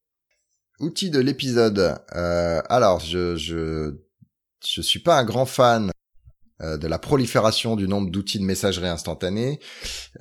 Outils 0.80 1.10
de 1.10 1.20
l'épisode. 1.20 2.00
Euh, 2.16 2.62
alors, 2.70 3.00
je, 3.00 3.36
je, 3.36 3.98
je 4.66 4.82
suis 4.82 5.00
pas 5.00 5.18
un 5.18 5.26
grand 5.26 5.46
fan 5.46 5.92
euh, 6.62 6.78
de 6.78 6.88
la 6.88 7.00
prolifération 7.00 7.76
du 7.76 7.88
nombre 7.88 8.10
d'outils 8.10 8.40
de 8.40 8.44
messagerie 8.44 8.88
instantanée. 8.88 9.60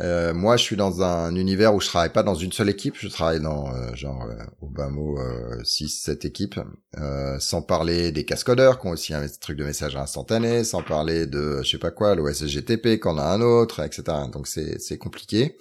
Euh, 0.00 0.32
moi, 0.34 0.56
je 0.56 0.62
suis 0.62 0.76
dans 0.76 1.02
un 1.02 1.34
univers 1.34 1.74
où 1.74 1.80
je 1.80 1.86
travaille 1.86 2.12
pas 2.12 2.22
dans 2.22 2.34
une 2.34 2.52
seule 2.52 2.68
équipe. 2.68 2.94
Je 2.98 3.08
travaille 3.08 3.40
dans 3.40 3.74
euh, 3.74 3.94
genre 3.94 4.22
euh, 4.22 4.44
au 4.60 4.68
bas 4.68 4.88
mot 4.88 5.18
euh, 5.18 5.62
6 5.64 5.88
7 5.88 6.24
équipes, 6.24 6.60
euh, 6.98 7.38
sans 7.40 7.62
parler 7.62 8.12
des 8.12 8.24
cascodeurs 8.24 8.80
qui 8.80 8.86
ont 8.86 8.90
aussi 8.90 9.14
un 9.14 9.26
truc 9.40 9.58
de 9.58 9.64
messagerie 9.64 10.02
instantanée, 10.02 10.64
sans 10.64 10.82
parler 10.82 11.26
de 11.26 11.60
je 11.62 11.70
sais 11.70 11.78
pas 11.78 11.90
quoi, 11.90 12.14
l'OSGTP 12.14 13.00
qu'on 13.00 13.18
a 13.18 13.24
un 13.24 13.40
autre, 13.40 13.80
etc. 13.80 14.02
Donc 14.32 14.46
c'est 14.46 14.78
c'est 14.80 14.98
compliqué. 14.98 15.56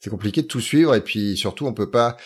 C'est 0.00 0.10
compliqué 0.10 0.42
de 0.42 0.46
tout 0.46 0.60
suivre 0.60 0.94
et 0.94 1.00
puis 1.00 1.36
surtout 1.36 1.66
on 1.66 1.72
peut 1.72 1.90
pas 1.90 2.16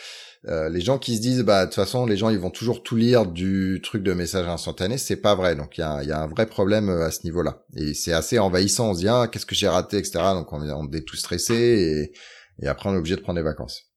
euh, 0.49 0.69
les 0.69 0.81
gens 0.81 0.99
qui 0.99 1.17
se 1.17 1.21
disent 1.21 1.43
bah 1.43 1.65
de 1.65 1.71
toute 1.71 1.77
façon 1.77 2.05
les 2.05 2.17
gens 2.17 2.29
ils 2.29 2.39
vont 2.39 2.51
toujours 2.51 2.83
tout 2.83 2.97
lire 2.97 3.27
du 3.27 3.81
truc 3.83 4.03
de 4.03 4.13
message 4.13 4.49
instantané 4.49 4.99
c'est 4.99 5.17
pas 5.17 5.35
vrai. 5.35 5.55
Donc 5.57 5.79
il 5.79 5.83
y 5.83 5.85
a, 5.85 6.03
y 6.03 6.13
a 6.13 6.21
un 6.21 6.27
vrai 6.27 6.47
problème 6.47 6.89
euh, 6.89 7.07
à 7.07 7.11
ce 7.11 7.25
niveau 7.25 7.43
là 7.43 7.65
et 7.77 7.95
c'est 7.95 8.13
assez 8.13 8.39
envahissant. 8.39 8.91
On 8.91 8.95
se 8.95 9.01
dit 9.01 9.09
ah 9.09 9.29
qu'est-ce 9.31 9.47
que 9.47 9.55
j'ai 9.55 9.69
raté 9.69 9.99
etc 9.99 10.13
donc 10.35 10.53
on 10.53 10.91
est, 10.93 11.03
tout 11.03 11.17
stressé 11.17 11.55
et, 11.55 12.65
et 12.65 12.69
après 12.69 12.89
on 12.89 12.95
est 12.95 12.99
obligé 12.99 13.17
de 13.17 13.21
prendre 13.21 13.39
des 13.39 13.45
vacances. 13.45 13.93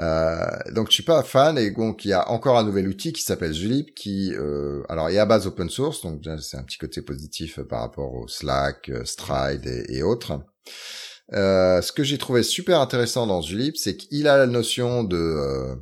Euh, 0.00 0.46
donc 0.72 0.88
je 0.88 0.94
suis 0.94 1.02
pas 1.02 1.22
fan. 1.22 1.58
Et 1.58 1.70
donc 1.70 2.04
il 2.04 2.08
y 2.08 2.12
a 2.12 2.30
encore 2.30 2.58
un 2.58 2.64
nouvel 2.64 2.88
outil 2.88 3.12
qui 3.12 3.22
s'appelle 3.22 3.52
Julip 3.52 3.94
qui 3.94 4.34
euh, 4.34 4.82
alors 4.88 5.08
est 5.08 5.18
à 5.18 5.26
base 5.26 5.46
open 5.46 5.70
source. 5.70 6.02
Donc 6.02 6.22
c'est 6.40 6.56
un 6.56 6.62
petit 6.62 6.78
côté 6.78 7.02
positif 7.02 7.58
euh, 7.58 7.64
par 7.64 7.80
rapport 7.80 8.14
au 8.14 8.28
Slack, 8.28 8.90
Stride 9.04 9.84
et 9.88 10.02
autres. 10.02 10.40
Euh, 11.32 11.80
ce 11.80 11.92
que 11.92 12.04
j'ai 12.04 12.18
trouvé 12.18 12.42
super 12.42 12.80
intéressant 12.80 13.26
dans 13.26 13.40
Julip, 13.40 13.76
c'est 13.76 13.96
qu'il 13.96 14.28
a 14.28 14.36
la 14.36 14.46
notion 14.46 15.04
de 15.04 15.16
euh, 15.16 15.74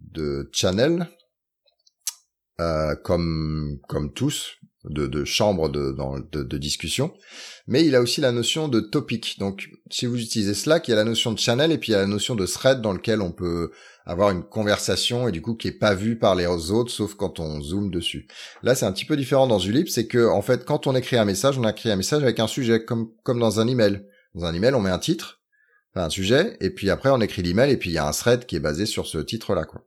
de 0.00 0.48
channel 0.52 1.08
euh, 2.60 2.94
comme 2.94 3.78
comme 3.88 4.12
tous 4.12 4.58
de, 4.84 5.06
de 5.06 5.24
chambre 5.24 5.68
de, 5.68 5.94
de, 6.32 6.42
de 6.44 6.58
discussion, 6.58 7.12
mais 7.66 7.84
il 7.84 7.94
a 7.94 8.00
aussi 8.00 8.20
la 8.20 8.32
notion 8.32 8.68
de 8.68 8.80
topic. 8.80 9.38
Donc, 9.38 9.68
si 9.90 10.06
vous 10.06 10.20
utilisez 10.20 10.54
Slack, 10.54 10.88
il 10.88 10.92
y 10.92 10.94
a 10.94 10.96
la 10.96 11.04
notion 11.04 11.32
de 11.32 11.38
channel 11.38 11.72
et 11.72 11.78
puis 11.78 11.90
il 11.90 11.92
y 11.92 11.96
a 11.96 12.00
la 12.00 12.06
notion 12.06 12.36
de 12.36 12.46
thread 12.46 12.80
dans 12.80 12.92
lequel 12.92 13.20
on 13.20 13.32
peut 13.32 13.72
avoir 14.06 14.30
une 14.30 14.42
conversation 14.42 15.28
et 15.28 15.32
du 15.32 15.42
coup 15.42 15.54
qui 15.54 15.68
est 15.68 15.78
pas 15.78 15.94
vue 15.94 16.18
par 16.18 16.34
les 16.34 16.46
autres 16.46 16.90
sauf 16.90 17.14
quand 17.14 17.40
on 17.40 17.60
zoome 17.60 17.90
dessus. 17.90 18.26
Là, 18.62 18.74
c'est 18.74 18.86
un 18.86 18.92
petit 18.92 19.04
peu 19.04 19.16
différent 19.16 19.46
dans 19.46 19.58
Julip, 19.58 19.88
c'est 19.88 20.06
que 20.06 20.26
en 20.26 20.42
fait, 20.42 20.64
quand 20.64 20.86
on 20.86 20.94
écrit 20.94 21.16
un 21.16 21.24
message, 21.24 21.58
on 21.58 21.68
écrit 21.68 21.90
un 21.90 21.96
message 21.96 22.22
avec 22.22 22.40
un 22.40 22.46
sujet 22.46 22.84
comme 22.84 23.10
comme 23.24 23.40
dans 23.40 23.60
un 23.60 23.66
email. 23.66 24.06
Dans 24.38 24.46
un 24.46 24.54
email, 24.54 24.74
on 24.74 24.80
met 24.80 24.90
un 24.90 25.00
titre, 25.00 25.40
un 25.96 26.10
sujet, 26.10 26.56
et 26.60 26.70
puis 26.70 26.90
après 26.90 27.10
on 27.10 27.20
écrit 27.20 27.42
l'email 27.42 27.72
et 27.72 27.76
puis 27.76 27.90
il 27.90 27.94
y 27.94 27.98
a 27.98 28.06
un 28.06 28.12
thread 28.12 28.46
qui 28.46 28.54
est 28.54 28.60
basé 28.60 28.86
sur 28.86 29.08
ce 29.08 29.18
titre-là, 29.18 29.64
quoi. 29.64 29.84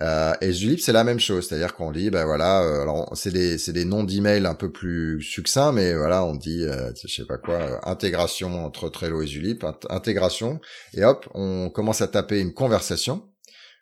Euh, 0.00 0.32
et 0.40 0.52
Julip, 0.52 0.80
c'est 0.80 0.92
la 0.92 1.04
même 1.04 1.20
chose, 1.20 1.46
c'est-à-dire 1.46 1.74
qu'on 1.74 1.92
dit, 1.92 2.10
ben 2.10 2.24
voilà, 2.24 2.62
euh, 2.62 2.82
alors 2.82 3.10
c'est 3.16 3.30
des 3.30 3.58
c'est 3.58 3.72
des 3.72 3.84
noms 3.84 4.04
d'email 4.04 4.44
un 4.46 4.54
peu 4.54 4.70
plus 4.72 5.22
succincts, 5.22 5.72
mais 5.72 5.94
voilà, 5.94 6.24
on 6.24 6.34
dit, 6.34 6.64
euh, 6.64 6.92
je 7.00 7.12
sais 7.12 7.26
pas 7.26 7.38
quoi, 7.38 7.54
euh, 7.54 7.78
intégration 7.84 8.64
entre 8.64 8.88
Trello 8.88 9.22
et 9.22 9.26
Julip, 9.26 9.62
int- 9.62 9.86
intégration, 9.88 10.60
et 10.94 11.04
hop, 11.04 11.28
on 11.34 11.70
commence 11.70 12.00
à 12.00 12.08
taper 12.08 12.40
une 12.40 12.54
conversation. 12.54 13.28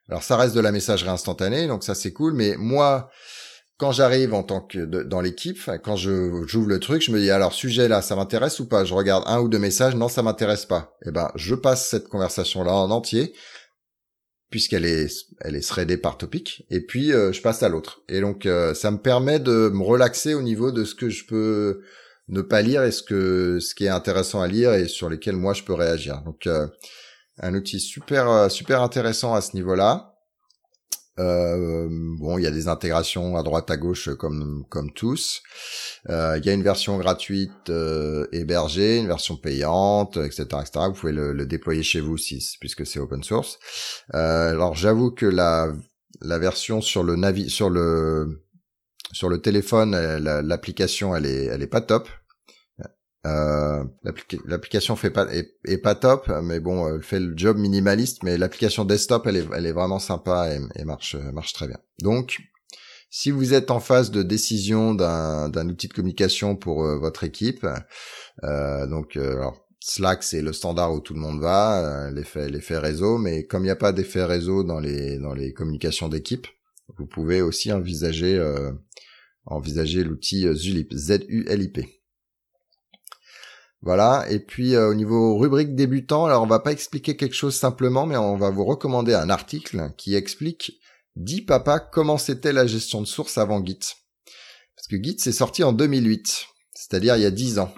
Alors 0.08 0.22
ça 0.22 0.36
reste 0.36 0.54
de 0.54 0.60
la 0.60 0.72
messagerie 0.72 1.10
instantanée, 1.10 1.66
donc 1.66 1.82
ça 1.82 1.94
c'est 1.94 2.12
cool, 2.12 2.34
mais 2.34 2.56
moi, 2.58 3.10
quand 3.78 3.92
j'arrive 3.92 4.32
en 4.34 4.42
tant 4.42 4.60
que 4.60 4.78
dans 4.78 5.20
l'équipe, 5.20 5.58
quand 5.84 5.96
je 5.96 6.44
j'ouvre 6.46 6.68
le 6.68 6.80
truc, 6.80 7.02
je 7.02 7.12
me 7.12 7.20
dis 7.20 7.30
alors 7.30 7.52
sujet 7.52 7.88
là, 7.88 8.02
ça 8.02 8.16
m'intéresse 8.16 8.58
ou 8.60 8.68
pas? 8.68 8.84
Je 8.84 8.94
regarde 8.94 9.24
un 9.26 9.40
ou 9.40 9.48
deux 9.48 9.58
messages, 9.58 9.94
non, 9.94 10.08
ça 10.08 10.22
m'intéresse 10.22 10.64
pas. 10.64 10.96
Eh 11.06 11.10
ben, 11.10 11.30
je 11.34 11.54
passe 11.54 11.88
cette 11.88 12.08
conversation 12.08 12.62
là 12.64 12.72
en 12.72 12.90
entier 12.90 13.34
puisqu'elle 14.50 14.84
est 14.84 15.10
elle 15.40 15.56
est 15.56 15.66
threadée 15.66 15.96
par 15.96 16.16
topic 16.16 16.64
et 16.70 16.80
puis 16.80 17.12
euh, 17.12 17.32
je 17.32 17.42
passe 17.42 17.62
à 17.62 17.68
l'autre. 17.68 18.00
Et 18.08 18.20
donc 18.20 18.46
euh, 18.46 18.74
ça 18.74 18.90
me 18.90 18.98
permet 18.98 19.40
de 19.40 19.70
me 19.72 19.82
relaxer 19.82 20.34
au 20.34 20.42
niveau 20.42 20.72
de 20.72 20.84
ce 20.84 20.94
que 20.94 21.10
je 21.10 21.26
peux 21.26 21.82
ne 22.28 22.40
pas 22.42 22.62
lire 22.62 22.82
et 22.82 22.92
ce 22.92 23.02
que 23.02 23.58
ce 23.60 23.74
qui 23.74 23.84
est 23.84 23.90
intéressant 23.90 24.40
à 24.40 24.48
lire 24.48 24.72
et 24.74 24.88
sur 24.88 25.08
lesquels 25.08 25.36
moi 25.36 25.52
je 25.52 25.62
peux 25.62 25.74
réagir. 25.74 26.22
Donc 26.22 26.46
euh, 26.46 26.66
un 27.38 27.54
outil 27.54 27.80
super 27.80 28.30
euh, 28.30 28.48
super 28.48 28.82
intéressant 28.82 29.34
à 29.34 29.40
ce 29.40 29.54
niveau-là. 29.54 30.15
Euh, 31.18 31.88
bon, 31.90 32.36
il 32.38 32.44
y 32.44 32.46
a 32.46 32.50
des 32.50 32.68
intégrations 32.68 33.36
à 33.36 33.42
droite 33.42 33.70
à 33.70 33.76
gauche 33.76 34.10
comme 34.16 34.64
comme 34.68 34.92
tous. 34.92 35.42
Euh, 36.10 36.36
il 36.38 36.44
y 36.46 36.50
a 36.50 36.52
une 36.52 36.62
version 36.62 36.98
gratuite 36.98 37.70
euh, 37.70 38.26
hébergée, 38.32 38.98
une 38.98 39.06
version 39.06 39.36
payante, 39.36 40.18
etc., 40.18 40.42
etc. 40.60 40.86
Vous 40.88 40.92
pouvez 40.92 41.12
le, 41.12 41.32
le 41.32 41.46
déployer 41.46 41.82
chez 41.82 42.00
vous 42.00 42.18
si, 42.18 42.56
puisque 42.60 42.86
c'est 42.86 42.98
open 42.98 43.22
source. 43.22 43.58
Euh, 44.14 44.50
alors 44.50 44.74
j'avoue 44.74 45.10
que 45.10 45.26
la 45.26 45.72
la 46.20 46.38
version 46.38 46.80
sur 46.80 47.02
le 47.02 47.16
navi 47.16 47.48
sur 47.50 47.70
le 47.70 48.42
sur 49.12 49.28
le 49.28 49.40
téléphone, 49.40 49.92
la- 49.92 50.42
l'application 50.42 51.16
elle 51.16 51.26
est 51.26 51.44
elle 51.46 51.62
est 51.62 51.66
pas 51.66 51.80
top. 51.80 52.08
Euh, 53.26 53.84
l'applica- 54.04 54.38
l'application 54.46 54.94
fait 54.94 55.10
pas 55.10 55.26
est, 55.32 55.78
pas 55.78 55.94
top, 55.94 56.30
mais 56.42 56.60
bon, 56.60 56.86
elle 56.94 57.02
fait 57.02 57.18
le 57.20 57.36
job 57.36 57.58
minimaliste. 57.58 58.22
Mais 58.22 58.38
l'application 58.38 58.84
desktop, 58.84 59.26
elle 59.26 59.66
est 59.66 59.72
vraiment 59.72 59.98
sympa 59.98 60.50
et, 60.76 60.84
marche 60.84 61.16
marche 61.32 61.52
très 61.52 61.66
bien. 61.66 61.78
Donc 62.00 62.38
si 63.10 63.30
vous 63.30 63.54
êtes 63.54 63.70
en 63.70 63.80
phase 63.80 64.10
de 64.10 64.22
décision 64.22 64.94
d'un 64.94 65.68
outil 65.68 65.88
de 65.88 65.94
communication 65.94 66.56
pour 66.56 66.84
euh, 66.84 66.98
votre 66.98 67.24
équipe, 67.24 67.66
euh, 68.44 68.86
donc 68.86 69.16
euh, 69.16 69.42
Slack 69.80 70.22
c'est 70.22 70.42
le 70.42 70.52
standard 70.52 70.92
où 70.92 71.00
tout 71.00 71.14
le 71.14 71.20
monde 71.20 71.40
va, 71.40 72.10
l'effet 72.10 72.48
l'effet 72.48 72.78
réseau, 72.78 73.18
mais 73.18 73.44
comme 73.44 73.62
il 73.62 73.66
n'y 73.66 73.70
a 73.70 73.76
pas 73.76 73.92
d'effet 73.92 74.24
réseau 74.24 74.64
dans 74.64 74.80
les 74.80 75.18
dans 75.18 75.34
les 75.34 75.52
communications 75.52 76.08
d'équipe, 76.08 76.46
vous 76.98 77.06
pouvez 77.06 77.40
aussi 77.40 77.72
envisager 77.72 78.40
envisager 79.46 80.02
l'outil 80.04 80.46
Zulip, 80.54 80.92
Z-U-L-I-P. 80.92 81.95
Voilà, 83.82 84.24
et 84.30 84.40
puis 84.40 84.74
euh, 84.74 84.88
au 84.88 84.94
niveau 84.94 85.36
rubrique 85.36 85.74
débutant, 85.74 86.24
alors 86.24 86.42
on 86.42 86.46
va 86.46 86.60
pas 86.60 86.72
expliquer 86.72 87.16
quelque 87.16 87.34
chose 87.34 87.54
simplement, 87.54 88.06
mais 88.06 88.16
on 88.16 88.36
va 88.36 88.50
vous 88.50 88.64
recommander 88.64 89.14
un 89.14 89.30
article 89.30 89.92
qui 89.96 90.14
explique 90.14 90.80
Dis 91.16 91.40
papa 91.40 91.80
comment 91.80 92.18
c'était 92.18 92.52
la 92.52 92.66
gestion 92.66 93.00
de 93.00 93.06
source 93.06 93.38
avant 93.38 93.64
Git? 93.64 93.78
Parce 94.76 94.86
que 94.86 95.02
Git 95.02 95.16
c'est 95.18 95.32
sorti 95.32 95.64
en 95.64 95.72
2008, 95.72 96.46
c'est-à-dire 96.74 97.16
il 97.16 97.22
y 97.22 97.26
a 97.26 97.30
10 97.30 97.58
ans. 97.58 97.72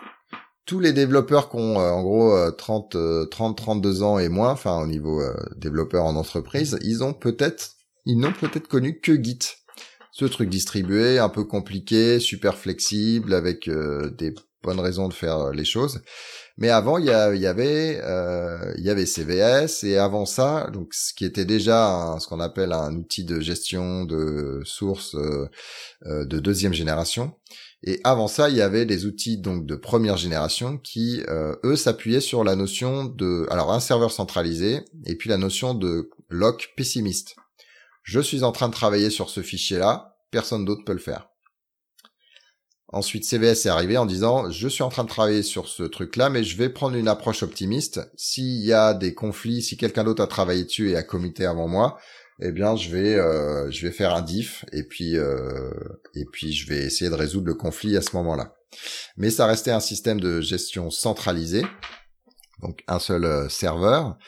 Tous 0.67 0.81
les 0.81 0.93
développeurs 0.93 1.49
qui 1.49 1.57
ont 1.57 1.81
euh, 1.81 1.91
en 1.91 2.03
gros 2.03 2.33
euh, 2.33 2.51
30 2.51 2.97
euh, 2.97 3.27
30 3.27 3.57
32 3.57 4.03
ans 4.03 4.19
et 4.19 4.29
moins, 4.29 4.51
enfin 4.51 4.83
au 4.83 4.89
niveau 4.89 5.23
euh, 5.23 5.35
développeur 5.57 6.05
en 6.05 6.17
entreprise, 6.17 6.79
ils 6.83 7.05
ont 7.05 7.15
peut-être 7.15 7.77
ils 8.07 8.19
n'ont 8.19 8.33
peut-être 8.33 8.67
connu 8.67 8.99
que 8.99 9.23
Git. 9.23 9.39
Ce 10.11 10.25
truc 10.25 10.49
distribué, 10.49 11.21
un 11.21 11.29
peu 11.29 11.45
compliqué, 11.45 12.19
super 12.19 12.57
flexible 12.57 13.35
avec 13.35 13.71
des 13.71 14.35
bonnes 14.63 14.81
raisons 14.81 15.09
de 15.09 15.15
faire 15.15 15.39
euh, 15.39 15.53
les 15.53 15.65
choses. 15.65 16.01
Mais 16.57 16.71
avant, 16.71 16.99
il 16.99 17.07
y, 17.07 17.11
a- 17.11 17.35
il 17.35 17.41
y 17.41 17.47
avait, 17.47 18.01
euh, 18.03 18.75
avait 18.87 19.07
CVS 19.07 19.85
et 19.85 19.97
avant 19.97 20.27
ça, 20.27 20.69
donc 20.73 20.93
ce 20.93 21.15
qui 21.15 21.25
était 21.25 21.45
déjà 21.45 22.17
ce 22.21 22.27
qu'on 22.27 22.41
appelle 22.41 22.73
un 22.73 22.95
outil 22.97 23.25
de 23.25 23.41
gestion 23.41 24.05
de 24.05 24.61
sources 24.65 25.15
euh, 25.15 25.49
de 26.03 26.39
deuxième 26.41 26.73
génération. 26.75 27.35
Et 27.85 28.01
avant 28.03 28.27
ça, 28.27 28.49
il 28.51 28.57
y 28.57 28.61
avait 28.61 28.87
des 28.87 29.07
outils 29.07 29.39
donc 29.39 29.65
de 29.65 29.77
première 29.77 30.17
génération 30.17 30.79
qui, 30.79 31.23
eux, 31.65 31.77
s'appuyaient 31.77 32.21
sur 32.21 32.43
la 32.43 32.57
notion 32.57 33.05
de, 33.05 33.47
alors 33.51 33.73
un 33.73 33.79
serveur 33.79 34.11
centralisé 34.11 34.81
et 35.07 35.15
puis 35.15 35.31
la 35.31 35.37
notion 35.37 35.75
de 35.75 36.11
lock 36.29 36.71
pessimiste. 36.77 37.37
Je 38.03 38.19
suis 38.19 38.43
en 38.43 38.51
train 38.51 38.69
de 38.69 38.73
travailler 38.75 39.11
sur 39.11 39.31
ce 39.31 39.43
fichier-là, 39.43 40.17
personne 40.33 40.65
d'autre 40.65 40.83
peut 40.85 40.93
le 40.93 40.99
faire. 40.99 41.29
Ensuite, 42.91 43.25
CVS 43.25 43.67
est 43.67 43.69
arrivé 43.69 43.99
en 43.99 44.07
disant, 44.07 44.51
je 44.51 44.67
suis 44.67 44.83
en 44.83 44.89
train 44.89 45.05
de 45.05 45.09
travailler 45.09 45.43
sur 45.43 45.69
ce 45.69 45.83
truc-là, 45.83 46.31
mais 46.31 46.43
je 46.43 46.57
vais 46.57 46.71
prendre 46.71 46.97
une 46.97 47.09
approche 47.09 47.43
optimiste. 47.43 48.01
S'il 48.17 48.65
y 48.65 48.73
a 48.73 48.95
des 48.95 49.13
conflits, 49.13 49.61
si 49.61 49.77
quelqu'un 49.77 50.05
d'autre 50.05 50.23
a 50.23 50.27
travaillé 50.27 50.65
dessus 50.65 50.91
et 50.91 50.97
a 50.97 51.03
comité 51.03 51.45
avant 51.45 51.69
moi, 51.69 51.99
eh 52.41 52.51
bien, 52.51 52.77
je 52.77 52.89
vais, 52.89 53.15
euh, 53.17 53.71
je 53.71 53.87
vais 53.87 53.93
faire 53.93 54.15
un 54.15 54.23
diff 54.23 54.65
et 54.73 54.85
puis, 54.85 55.19
euh, 55.19 55.71
et 56.15 56.25
puis 56.25 56.53
je 56.53 56.67
vais 56.67 56.79
essayer 56.79 57.11
de 57.11 57.15
résoudre 57.17 57.47
le 57.47 57.55
conflit 57.55 57.97
à 57.97 58.01
ce 58.01 58.17
moment-là. 58.17 58.55
Mais 59.19 59.31
ça 59.31 59.47
restait 59.47 59.71
un 59.71 59.81
système 59.81 60.21
de 60.21 60.41
gestion 60.41 60.91
centralisé. 60.91 61.63
Donc 62.63 62.83
un 62.89 62.99
seul 62.99 63.25
euh, 63.25 63.49
serveur. 63.49 64.19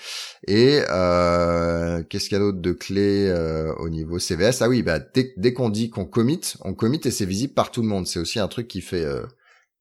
Et 0.47 0.81
euh, 0.89 2.03
qu'est-ce 2.09 2.29
qu'il 2.29 2.39
y 2.39 2.41
a 2.41 2.45
d'autre 2.45 2.61
de 2.61 2.73
clé 2.73 3.27
euh, 3.29 3.75
au 3.77 3.89
niveau 3.89 4.19
CVS 4.19 4.63
Ah 4.63 4.69
oui, 4.69 4.83
bah 4.83 4.99
dès, 4.99 5.53
qu'on 5.53 5.71
dit 5.71 5.91
qu'on 5.91 6.05
commit, 6.05 6.41
on 6.63 6.75
commit 6.75 7.01
et 7.05 7.11
c'est 7.11 7.27
visible 7.27 7.55
par 7.55 7.71
tout 7.71 7.83
le 7.83 7.89
monde. 7.89 8.07
C'est 8.07 8.19
aussi 8.19 8.39
un 8.39 8.49
truc 8.49 8.69
qui 8.69 8.81
fait 8.81 9.07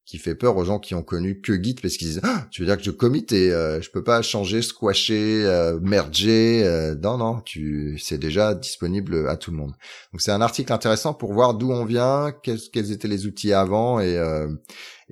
qui 0.05 0.17
fait 0.17 0.33
peur 0.33 0.57
aux 0.57 0.65
gens 0.65 0.79
qui 0.79 0.95
ont 0.95 1.03
connu 1.03 1.39
que 1.39 1.61
Git 1.61 1.75
parce 1.75 1.95
qu'ils 1.95 2.07
disent 2.07 2.21
ah, 2.23 2.47
tu 2.49 2.61
veux 2.61 2.65
dire 2.65 2.77
que 2.77 2.83
je 2.83 2.89
commit 2.89 3.27
et 3.29 3.49
je 3.51 3.89
peux 3.91 4.03
pas 4.03 4.23
changer, 4.23 4.63
squasher, 4.63 5.77
merger 5.81 6.95
non 7.01 7.17
non, 7.17 7.41
tu 7.41 7.99
c'est 7.99 8.17
déjà 8.17 8.55
disponible 8.55 9.29
à 9.29 9.37
tout 9.37 9.51
le 9.51 9.57
monde. 9.57 9.73
Donc 10.11 10.21
c'est 10.21 10.31
un 10.31 10.41
article 10.41 10.73
intéressant 10.73 11.13
pour 11.13 11.33
voir 11.33 11.53
d'où 11.53 11.71
on 11.71 11.85
vient, 11.85 12.33
quels, 12.43 12.91
étaient 12.91 13.07
les 13.07 13.27
outils 13.27 13.53
avant 13.53 13.99
et 13.99 14.19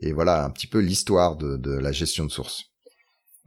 et 0.02 0.14
voilà 0.14 0.46
un 0.46 0.50
petit 0.50 0.68
peu 0.68 0.80
l'histoire 0.80 1.36
de, 1.36 1.58
de 1.58 1.72
la 1.72 1.92
gestion 1.92 2.26
de 2.26 2.32
source. 2.32 2.72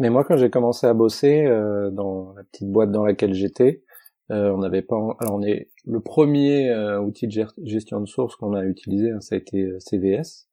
Mais 0.01 0.09
moi, 0.09 0.25
quand 0.25 0.39
j'ai 0.39 0.49
commencé 0.49 0.87
à 0.87 0.95
bosser 0.95 1.45
euh, 1.45 1.91
dans 1.91 2.33
la 2.33 2.43
petite 2.45 2.71
boîte 2.71 2.91
dans 2.91 3.05
laquelle 3.05 3.35
j'étais, 3.35 3.83
euh, 4.31 4.51
on 4.51 4.59
n'avait 4.59 4.81
pas. 4.81 4.97
Alors, 5.21 5.35
on 5.35 5.43
est 5.43 5.69
le 5.85 6.01
premier 6.01 6.71
euh, 6.71 6.99
outil 6.99 7.29
de 7.29 7.47
gestion 7.65 8.01
de 8.01 8.07
source 8.07 8.35
qu'on 8.37 8.55
a 8.55 8.65
utilisé, 8.65 9.11
hein, 9.11 9.21
ça 9.21 9.35
a 9.35 9.39
été 9.39 9.61
euh, 9.63 9.79
CVS. 9.79 10.49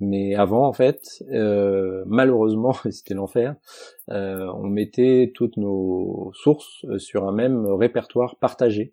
Mais 0.00 0.34
avant, 0.34 0.66
en 0.66 0.74
fait, 0.74 1.24
euh, 1.32 2.04
malheureusement, 2.06 2.74
c'était 2.90 3.14
l'enfer, 3.14 3.56
euh, 4.10 4.46
on 4.54 4.66
mettait 4.66 5.32
toutes 5.34 5.56
nos 5.56 6.30
sources 6.34 6.84
sur 6.98 7.26
un 7.26 7.32
même 7.32 7.66
répertoire 7.66 8.36
partagé. 8.36 8.92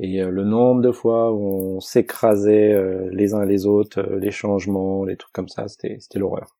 Et 0.00 0.22
le 0.22 0.44
nombre 0.44 0.82
de 0.82 0.90
fois 0.90 1.32
où 1.32 1.76
on 1.76 1.80
s'écrasait 1.80 2.74
les 3.12 3.32
uns 3.32 3.44
les 3.44 3.64
autres, 3.64 4.02
les 4.02 4.32
changements, 4.32 5.04
les 5.04 5.16
trucs 5.16 5.32
comme 5.32 5.48
ça, 5.48 5.68
c'était 5.68 5.98
l'horreur. 6.16 6.56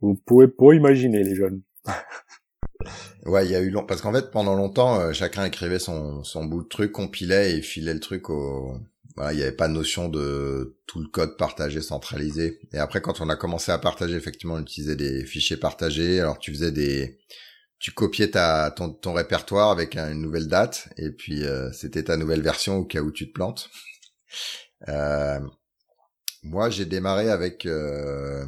Vous 0.00 0.14
pouvez 0.26 0.48
pas 0.48 0.72
imaginer 0.72 1.22
les 1.22 1.34
jeunes. 1.34 1.62
ouais, 3.26 3.46
il 3.46 3.52
y 3.52 3.54
a 3.54 3.60
eu 3.60 3.70
long 3.70 3.84
parce 3.84 4.00
qu'en 4.00 4.12
fait 4.12 4.30
pendant 4.30 4.54
longtemps 4.54 5.12
chacun 5.12 5.44
écrivait 5.44 5.78
son 5.78 6.24
son 6.24 6.44
bout 6.44 6.62
de 6.62 6.68
truc, 6.68 6.92
compilait 6.92 7.56
et 7.56 7.62
filait 7.62 7.94
le 7.94 8.00
truc 8.00 8.30
au 8.30 8.80
voilà, 9.16 9.32
il 9.32 9.36
n'y 9.36 9.42
avait 9.42 9.52
pas 9.52 9.68
de 9.68 9.74
notion 9.74 10.08
de 10.08 10.78
tout 10.86 11.00
le 11.00 11.08
code 11.08 11.36
partagé, 11.36 11.80
centralisé. 11.82 12.60
Et 12.72 12.78
après, 12.78 13.00
quand 13.00 13.20
on 13.20 13.28
a 13.28 13.36
commencé 13.36 13.72
à 13.72 13.78
partager, 13.78 14.14
effectivement, 14.14 14.54
on 14.54 14.62
utilisait 14.62 14.96
des 14.96 15.24
fichiers 15.24 15.56
partagés. 15.56 16.20
Alors, 16.20 16.38
tu 16.38 16.52
faisais 16.52 16.72
des, 16.72 17.18
tu 17.78 17.92
copiais 17.92 18.30
ta 18.30 18.70
ton, 18.70 18.92
ton 18.92 19.12
répertoire 19.12 19.70
avec 19.70 19.96
une 19.96 20.22
nouvelle 20.22 20.48
date, 20.48 20.88
et 20.96 21.10
puis 21.10 21.44
euh, 21.44 21.72
c'était 21.72 22.04
ta 22.04 22.16
nouvelle 22.16 22.42
version 22.42 22.76
au 22.76 22.84
cas 22.84 23.00
où 23.00 23.10
tu 23.10 23.28
te 23.28 23.32
plantes. 23.32 23.70
Euh, 24.88 25.40
moi, 26.42 26.70
j'ai 26.70 26.86
démarré 26.86 27.30
avec 27.30 27.66
euh, 27.66 28.44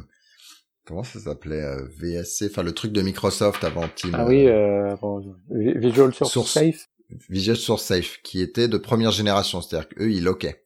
comment 0.85 1.03
ça 1.03 1.19
s'appelait 1.19 1.61
euh, 1.61 1.87
VSC, 1.97 2.47
enfin 2.49 2.63
le 2.63 2.73
truc 2.73 2.91
de 2.91 3.01
Microsoft 3.01 3.63
avant 3.63 3.87
Team. 3.87 4.11
Ah 4.13 4.25
oui, 4.25 4.47
euh, 4.47 4.91
avant 4.91 5.21
Visual 5.49 6.13
Source, 6.13 6.31
Source 6.31 6.51
Safe. 6.51 6.89
Visual 7.29 7.57
Source 7.57 7.83
Safe, 7.83 8.19
qui 8.23 8.41
était 8.41 8.67
de 8.67 8.77
première 8.77 9.11
génération, 9.11 9.61
c'est-à-dire 9.61 9.89
qu'eux, 9.89 10.11
ils 10.11 10.23
loquaient. 10.23 10.65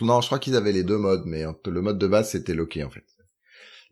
Non, 0.00 0.20
je 0.20 0.26
crois 0.26 0.38
qu'ils 0.38 0.56
avaient 0.56 0.72
les 0.72 0.82
deux 0.82 0.98
modes, 0.98 1.22
mais 1.24 1.44
le 1.66 1.80
mode 1.80 1.98
de 1.98 2.06
base, 2.06 2.30
c'était 2.30 2.54
loqué, 2.54 2.84
en 2.84 2.90
fait. 2.90 3.04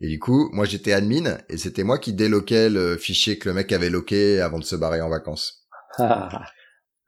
Et 0.01 0.09
du 0.09 0.19
coup, 0.19 0.51
moi, 0.53 0.67
j'étais 0.67 0.93
admin, 0.93 1.39
et 1.49 1.57
c'était 1.57 1.85
moi 1.85 1.99
qui 1.99 2.13
déloquais 2.13 2.69
le 2.69 2.97
fichier 2.97 3.39
que 3.39 3.49
le 3.49 3.55
mec 3.55 3.73
avait 3.73 3.89
loqué 3.89 4.41
avant 4.41 4.59
de 4.59 4.65
se 4.65 4.77
barrer 4.77 5.01
en 5.01 5.09
vacances. 5.09 5.67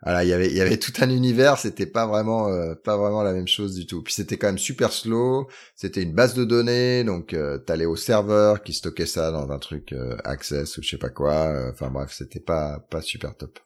Voilà, 0.02 0.22
il 0.22 0.28
y 0.28 0.60
avait, 0.60 0.76
tout 0.76 0.92
un 1.00 1.10
univers, 1.10 1.58
c'était 1.58 1.86
pas 1.86 2.06
vraiment, 2.06 2.48
euh, 2.48 2.74
pas 2.76 2.96
vraiment 2.96 3.22
la 3.22 3.32
même 3.32 3.48
chose 3.48 3.74
du 3.74 3.84
tout. 3.86 4.02
Puis 4.02 4.14
c'était 4.14 4.36
quand 4.36 4.46
même 4.46 4.58
super 4.58 4.92
slow, 4.92 5.48
c'était 5.74 6.02
une 6.02 6.14
base 6.14 6.34
de 6.34 6.44
données, 6.44 7.02
donc 7.02 7.34
euh, 7.34 7.58
t'allais 7.58 7.84
au 7.84 7.96
serveur 7.96 8.62
qui 8.62 8.72
stockait 8.74 9.06
ça 9.06 9.32
dans 9.32 9.50
un 9.50 9.58
truc 9.58 9.92
euh, 9.92 10.16
Access 10.24 10.78
ou 10.78 10.82
je 10.82 10.90
sais 10.90 10.98
pas 10.98 11.10
quoi. 11.10 11.48
euh, 11.48 11.70
Enfin 11.72 11.90
bref, 11.90 12.12
c'était 12.16 12.38
pas, 12.40 12.78
pas 12.90 13.02
super 13.02 13.36
top. 13.36 13.58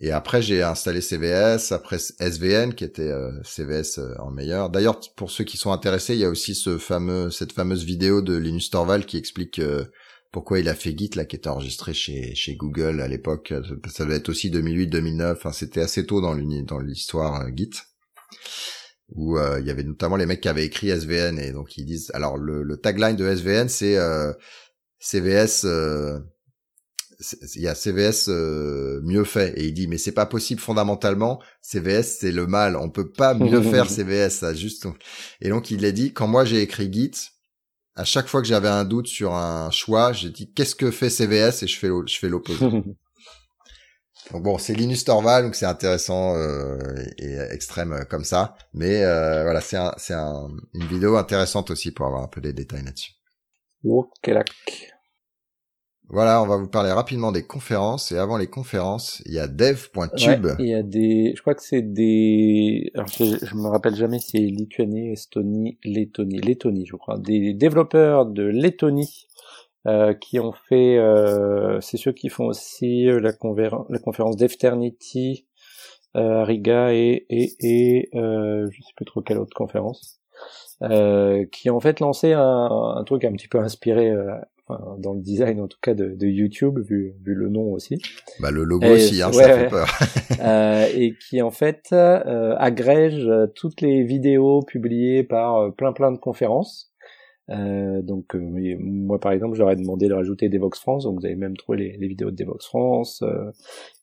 Et 0.00 0.10
après, 0.10 0.42
j'ai 0.42 0.62
installé 0.62 1.00
CVS, 1.00 1.70
après 1.70 1.98
SVN, 2.18 2.74
qui 2.74 2.82
était 2.82 3.12
CVS 3.44 4.00
en 4.18 4.32
meilleur. 4.32 4.68
D'ailleurs, 4.68 4.98
pour 5.14 5.30
ceux 5.30 5.44
qui 5.44 5.56
sont 5.56 5.70
intéressés, 5.70 6.14
il 6.14 6.20
y 6.20 6.24
a 6.24 6.30
aussi 6.30 6.56
ce 6.56 6.78
fameux, 6.78 7.30
cette 7.30 7.52
fameuse 7.52 7.84
vidéo 7.84 8.20
de 8.20 8.34
Linus 8.36 8.70
Torvald 8.70 9.06
qui 9.06 9.18
explique 9.18 9.60
pourquoi 10.34 10.58
il 10.58 10.68
a 10.68 10.74
fait 10.74 10.98
Git, 10.98 11.10
là, 11.14 11.24
qui 11.24 11.36
était 11.36 11.48
enregistré 11.48 11.94
chez, 11.94 12.34
chez 12.34 12.56
Google 12.56 13.00
à 13.00 13.06
l'époque. 13.06 13.54
Ça 13.86 14.04
devait 14.04 14.16
être 14.16 14.28
aussi 14.28 14.50
2008-2009. 14.50 15.30
Enfin, 15.30 15.52
c'était 15.52 15.80
assez 15.80 16.06
tôt 16.06 16.20
dans 16.20 16.34
l'histoire 16.34 17.42
euh, 17.42 17.50
Git. 17.54 17.70
Où 19.10 19.38
euh, 19.38 19.60
il 19.60 19.66
y 19.66 19.70
avait 19.70 19.84
notamment 19.84 20.16
les 20.16 20.26
mecs 20.26 20.40
qui 20.40 20.48
avaient 20.48 20.64
écrit 20.64 20.88
SVN. 20.88 21.38
Et 21.38 21.52
donc, 21.52 21.76
ils 21.76 21.84
disent... 21.84 22.10
Alors, 22.14 22.36
le, 22.36 22.64
le 22.64 22.76
tagline 22.76 23.14
de 23.14 23.24
SVN, 23.24 23.68
c'est 23.68 23.96
CVS 24.98 25.66
il 27.54 27.62
y 27.62 27.68
a 27.68 27.76
CVS 27.76 28.26
euh, 28.28 29.00
mieux 29.04 29.22
fait 29.22 29.56
et 29.56 29.66
il 29.66 29.72
dit 29.72 29.86
mais 29.86 29.98
c'est 29.98 30.12
pas 30.12 30.26
possible 30.26 30.60
fondamentalement 30.60 31.40
CVS 31.62 32.18
c'est 32.18 32.32
le 32.32 32.48
mal 32.48 32.76
on 32.76 32.90
peut 32.90 33.08
pas 33.08 33.34
mieux 33.34 33.62
faire 33.70 33.88
CVS 33.88 34.30
ça 34.30 34.52
juste 34.52 34.88
et 35.40 35.48
donc 35.48 35.70
il 35.70 35.84
a 35.84 35.92
dit 35.92 36.12
quand 36.12 36.26
moi 36.26 36.44
j'ai 36.44 36.60
écrit 36.60 36.92
Git 36.92 37.12
à 37.96 38.04
chaque 38.04 38.26
fois 38.26 38.40
que 38.42 38.48
j'avais 38.48 38.68
un 38.68 38.84
doute 38.84 39.06
sur 39.06 39.34
un 39.34 39.70
choix 39.70 40.12
j'ai 40.12 40.30
dit 40.30 40.52
qu'est-ce 40.52 40.74
que 40.74 40.90
fait 40.90 41.10
CVS 41.10 41.62
et 41.62 41.66
je 41.66 41.78
fais 41.78 41.88
je 42.06 42.18
fais 42.18 42.28
l'opposé. 42.28 42.66
Donc 44.32 44.42
bon 44.42 44.56
c'est 44.56 44.72
Linus 44.72 45.04
Torvald 45.04 45.44
donc 45.44 45.54
c'est 45.54 45.66
intéressant 45.66 46.34
euh, 46.34 46.78
et, 47.18 47.36
extrême 47.52 47.92
euh, 47.92 48.04
comme 48.04 48.24
ça. 48.24 48.56
Mais 48.72 49.04
euh, 49.04 49.42
voilà 49.42 49.60
c'est 49.60 49.76
un, 49.76 49.92
c'est 49.98 50.14
un, 50.14 50.48
une 50.72 50.86
vidéo 50.86 51.16
intéressante 51.16 51.70
aussi 51.70 51.90
pour 51.90 52.06
avoir 52.06 52.22
un 52.22 52.28
peu 52.28 52.40
des 52.40 52.54
détails 52.54 52.84
là-dessus. 52.84 53.12
Ok, 53.84 54.30
voilà, 56.08 56.42
on 56.42 56.46
va 56.46 56.56
vous 56.56 56.68
parler 56.68 56.92
rapidement 56.92 57.32
des 57.32 57.44
conférences. 57.46 58.12
Et 58.12 58.18
avant 58.18 58.36
les 58.36 58.46
conférences, 58.46 59.22
il 59.26 59.32
y 59.32 59.38
a 59.38 59.46
dev.tube. 59.46 60.44
Ouais, 60.44 60.54
il 60.58 60.68
y 60.68 60.74
a 60.74 60.82
des, 60.82 61.32
je 61.34 61.40
crois 61.40 61.54
que 61.54 61.62
c'est 61.62 61.82
des, 61.82 62.90
alors 62.94 63.08
je, 63.08 63.24
je 63.42 63.54
me 63.54 63.68
rappelle 63.68 63.94
jamais 63.94 64.18
si 64.18 64.30
c'est 64.32 64.38
Lituanie, 64.38 65.12
Estonie, 65.12 65.78
Lettonie, 65.84 66.40
Lettonie, 66.40 66.86
je 66.86 66.96
crois, 66.96 67.18
des 67.18 67.54
développeurs 67.54 68.26
de 68.26 68.44
Lettonie 68.44 69.26
euh, 69.86 70.14
qui 70.14 70.38
ont 70.40 70.52
fait, 70.52 70.98
euh, 70.98 71.80
c'est 71.80 71.96
ceux 71.96 72.12
qui 72.12 72.28
font 72.28 72.46
aussi 72.46 73.08
euh, 73.08 73.20
la, 73.20 73.32
la 73.88 73.98
conférence 73.98 74.36
d'Efternity 74.36 75.46
euh, 76.16 76.42
à 76.42 76.44
Riga 76.44 76.92
et 76.92 77.26
et, 77.28 77.54
et 77.60 78.10
euh, 78.14 78.68
je 78.70 78.82
sais 78.82 78.92
plus 78.96 79.04
trop 79.04 79.20
quelle 79.22 79.38
autre 79.38 79.54
conférence. 79.54 80.20
Euh, 80.82 81.46
qui 81.52 81.70
ont 81.70 81.76
en 81.76 81.80
fait 81.80 82.00
lancé 82.00 82.32
un, 82.32 82.68
un 82.96 83.04
truc 83.04 83.24
un 83.24 83.32
petit 83.32 83.46
peu 83.46 83.58
inspiré 83.60 84.10
euh, 84.10 84.34
enfin, 84.66 84.96
dans 84.98 85.14
le 85.14 85.20
design 85.20 85.60
en 85.60 85.68
tout 85.68 85.78
cas 85.80 85.94
de, 85.94 86.14
de, 86.14 86.26
YouTube, 86.26 86.78
vu, 86.78 87.14
vu 87.24 87.34
le 87.34 87.48
nom 87.48 87.72
aussi. 87.72 87.98
Bah 88.40 88.50
le 88.50 88.64
logo 88.64 88.86
et, 88.86 88.92
aussi, 88.92 89.22
hein, 89.22 89.28
ouais, 89.28 89.44
ça 89.44 89.58
fait 89.58 89.68
peur. 89.68 89.88
euh, 90.40 90.86
et 90.94 91.14
qui 91.14 91.42
en 91.42 91.50
fait 91.50 91.88
euh, 91.92 92.54
agrège 92.58 93.30
toutes 93.54 93.80
les 93.80 94.02
vidéos 94.02 94.62
publiées 94.62 95.22
par 95.22 95.56
euh, 95.56 95.70
plein 95.70 95.92
plein 95.92 96.12
de 96.12 96.18
conférences. 96.18 96.90
Euh, 97.50 98.00
donc 98.00 98.34
moi 98.34 99.20
par 99.20 99.32
exemple 99.32 99.54
j'aurais 99.54 99.76
demandé 99.76 100.08
de 100.08 100.14
rajouter 100.14 100.48
Devox 100.48 100.80
France 100.80 101.04
donc 101.04 101.20
vous 101.20 101.26
avez 101.26 101.34
même 101.34 101.58
trouvé 101.58 101.76
les, 101.76 101.96
les 101.98 102.08
vidéos 102.08 102.30
de 102.30 102.36
Devox 102.36 102.64
France 102.64 103.22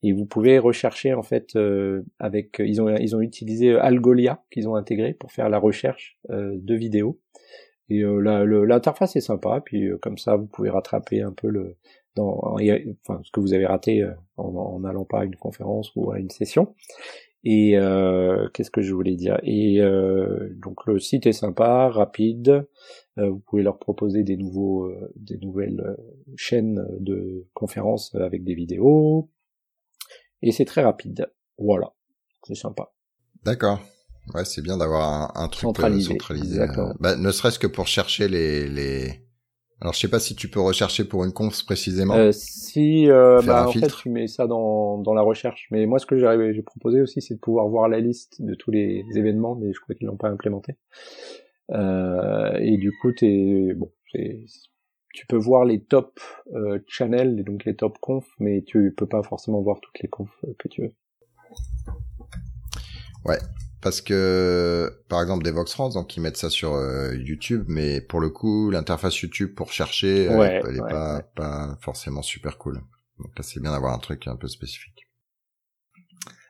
et 0.04 0.14
vous 0.14 0.28
pouvez 0.28 0.60
rechercher 0.60 1.16
en 1.16 1.24
fait 1.24 1.58
avec 2.20 2.58
ils 2.64 2.84
ont 2.84 2.96
ils 2.96 3.16
ont 3.16 3.20
utilisé 3.20 3.76
Algolia 3.76 4.44
qu'ils 4.52 4.70
ont 4.70 4.76
intégré 4.76 5.16
pour 5.16 5.32
faire 5.32 5.50
la 5.50 5.58
recherche 5.58 6.20
de 6.30 6.76
vidéos 6.76 7.18
et 7.92 8.04
euh, 8.04 8.66
l'interface 8.66 9.18
est 9.18 9.22
sympa, 9.22 9.62
puis 9.64 9.88
euh, 9.88 9.98
comme 9.98 10.18
ça 10.18 10.38
vous 10.38 10.46
pouvez 10.46 10.70
rattraper 10.70 11.22
un 11.22 11.34
peu 11.34 11.50
le 11.50 11.76
ce 12.16 13.32
que 13.32 13.40
vous 13.40 13.54
avez 13.54 13.66
raté 13.66 14.04
euh, 14.04 14.12
en, 14.38 14.56
en 14.56 14.84
allant 14.86 15.06
pas 15.06 15.22
à 15.22 15.26
une 15.26 15.36
conférence 15.36 15.92
ou 15.96 16.12
à 16.12 16.20
une 16.20 16.30
session. 16.30 16.74
Et 17.44 17.72
qu'est-ce 18.54 18.70
que 18.70 18.84
je 18.84 18.94
voulais 18.94 19.16
dire? 19.16 19.40
Et 19.42 19.80
donc 20.58 20.86
le 20.86 21.00
site 21.00 21.26
est 21.26 21.32
sympa, 21.32 21.90
rapide. 21.90 22.68
Vous 23.18 23.40
pouvez 23.40 23.64
leur 23.64 23.80
proposer 23.80 24.22
des 24.22 24.38
nouveaux, 24.38 24.94
des 25.16 25.40
nouvelles 25.40 25.98
chaînes 26.36 26.86
de 27.00 27.48
conférences 27.56 28.14
avec 28.14 28.44
des 28.44 28.54
vidéos. 28.54 29.32
Et 30.44 30.52
c'est 30.52 30.66
très 30.66 30.84
rapide. 30.84 31.32
Voilà, 31.58 31.94
c'est 32.44 32.54
sympa. 32.54 32.94
D'accord. 33.44 33.80
Ouais, 34.34 34.46
c'est 34.46 34.62
bien 34.62 34.78
d'avoir 34.78 35.38
un, 35.38 35.44
un, 35.44 35.48
truc 35.48 35.62
centralisé. 35.62 36.10
centralisé. 36.10 36.66
Bah, 37.00 37.16
ne 37.16 37.32
serait-ce 37.32 37.60
que 37.60 37.68
pour 37.68 37.88
chercher 37.88 38.28
les, 38.28 38.68
les. 38.68 39.22
Alors, 39.82 39.94
je 39.94 40.00
sais 40.00 40.08
pas 40.08 40.20
si 40.20 40.36
tu 40.36 40.48
peux 40.48 40.60
rechercher 40.60 41.06
pour 41.06 41.26
une 41.26 41.34
conf 41.34 41.66
précisément. 41.66 42.14
Euh, 42.14 42.32
si, 42.32 43.10
euh, 43.10 43.42
bah, 43.42 43.68
en 43.68 43.72
fait, 43.72 43.92
tu 43.98 44.10
mets 44.10 44.28
ça 44.28 44.46
dans, 44.46 45.00
dans 45.00 45.16
la 45.16 45.24
recherche. 45.24 45.68
Mais 45.72 45.86
moi, 45.88 45.98
ce 45.98 46.06
que 46.06 46.18
j'ai 46.18 46.62
proposé 46.62 47.02
aussi, 47.02 47.22
c'est 47.22 47.34
de 47.34 47.40
pouvoir 47.40 47.68
voir 47.68 47.90
la 47.90 48.00
liste 48.00 48.42
de 48.42 48.54
tous 48.54 48.72
les 48.72 49.04
événements, 49.16 49.56
mais 49.56 49.74
je 49.74 49.80
crois 49.80 49.96
qu'ils 49.96 50.08
l'ont 50.08 50.18
pas 50.18 50.30
implémenté. 50.30 50.76
Euh, 51.72 52.58
et 52.60 52.78
du 52.78 52.92
coup, 53.02 53.12
t'es 53.12 53.74
bon, 53.76 53.92
tu 54.14 55.26
peux 55.28 55.38
voir 55.38 55.66
les 55.66 55.82
top 55.82 56.20
euh, 56.54 56.80
channels, 56.88 57.44
donc 57.44 57.66
les 57.66 57.76
top 57.76 57.98
confs, 58.00 58.30
mais 58.40 58.62
tu 58.62 58.94
peux 58.96 59.08
pas 59.08 59.24
forcément 59.24 59.62
voir 59.62 59.80
toutes 59.82 60.00
les 60.00 60.10
confs 60.10 60.46
que 60.60 60.68
tu 60.68 60.84
veux. 60.84 60.92
Ouais, 63.26 63.38
parce 63.82 64.02
que 64.02 65.04
par 65.10 65.22
exemple 65.22 65.44
Devox 65.44 65.72
France 65.72 65.94
donc 65.96 66.16
ils 66.16 66.20
mettent 66.22 66.38
ça 66.38 66.50
sur 66.50 66.74
euh, 66.74 67.16
YouTube 67.16 67.66
mais 67.68 68.02
pour 68.02 68.20
le 68.20 68.30
coup 68.30 68.70
l'interface 68.70 69.20
YouTube 69.20 69.54
pour 69.56 69.72
chercher 69.72 70.30
Ouais, 70.30 70.62
elle 70.66 70.78
est 70.78 70.82
ouais, 70.82 70.90
pas 70.90 71.16
ouais. 71.18 71.26
pas 71.36 71.78
forcément 71.82 72.22
super 72.22 72.58
cool. 72.58 72.82
Donc 73.20 73.32
là 73.38 73.44
c'est 73.44 73.60
bien 73.60 73.72
d'avoir 73.72 73.94
un 73.94 74.00
truc 74.00 74.28
un 74.28 74.36
peu 74.36 74.48
spécifique. 74.48 75.08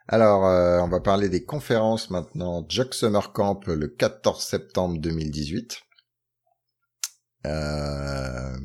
Alors 0.08 0.46
euh, 0.46 0.80
on 0.82 0.90
va 0.90 1.00
parler 1.00 1.30
des 1.30 1.44
conférences 1.44 2.10
maintenant. 2.10 2.66
Jock 2.68 2.94
Summer 2.94 3.32
Camp 3.32 3.66
le 3.68 3.88
14 3.88 4.44
septembre 4.44 5.00
2018 5.00 5.82
euh, 7.46 8.56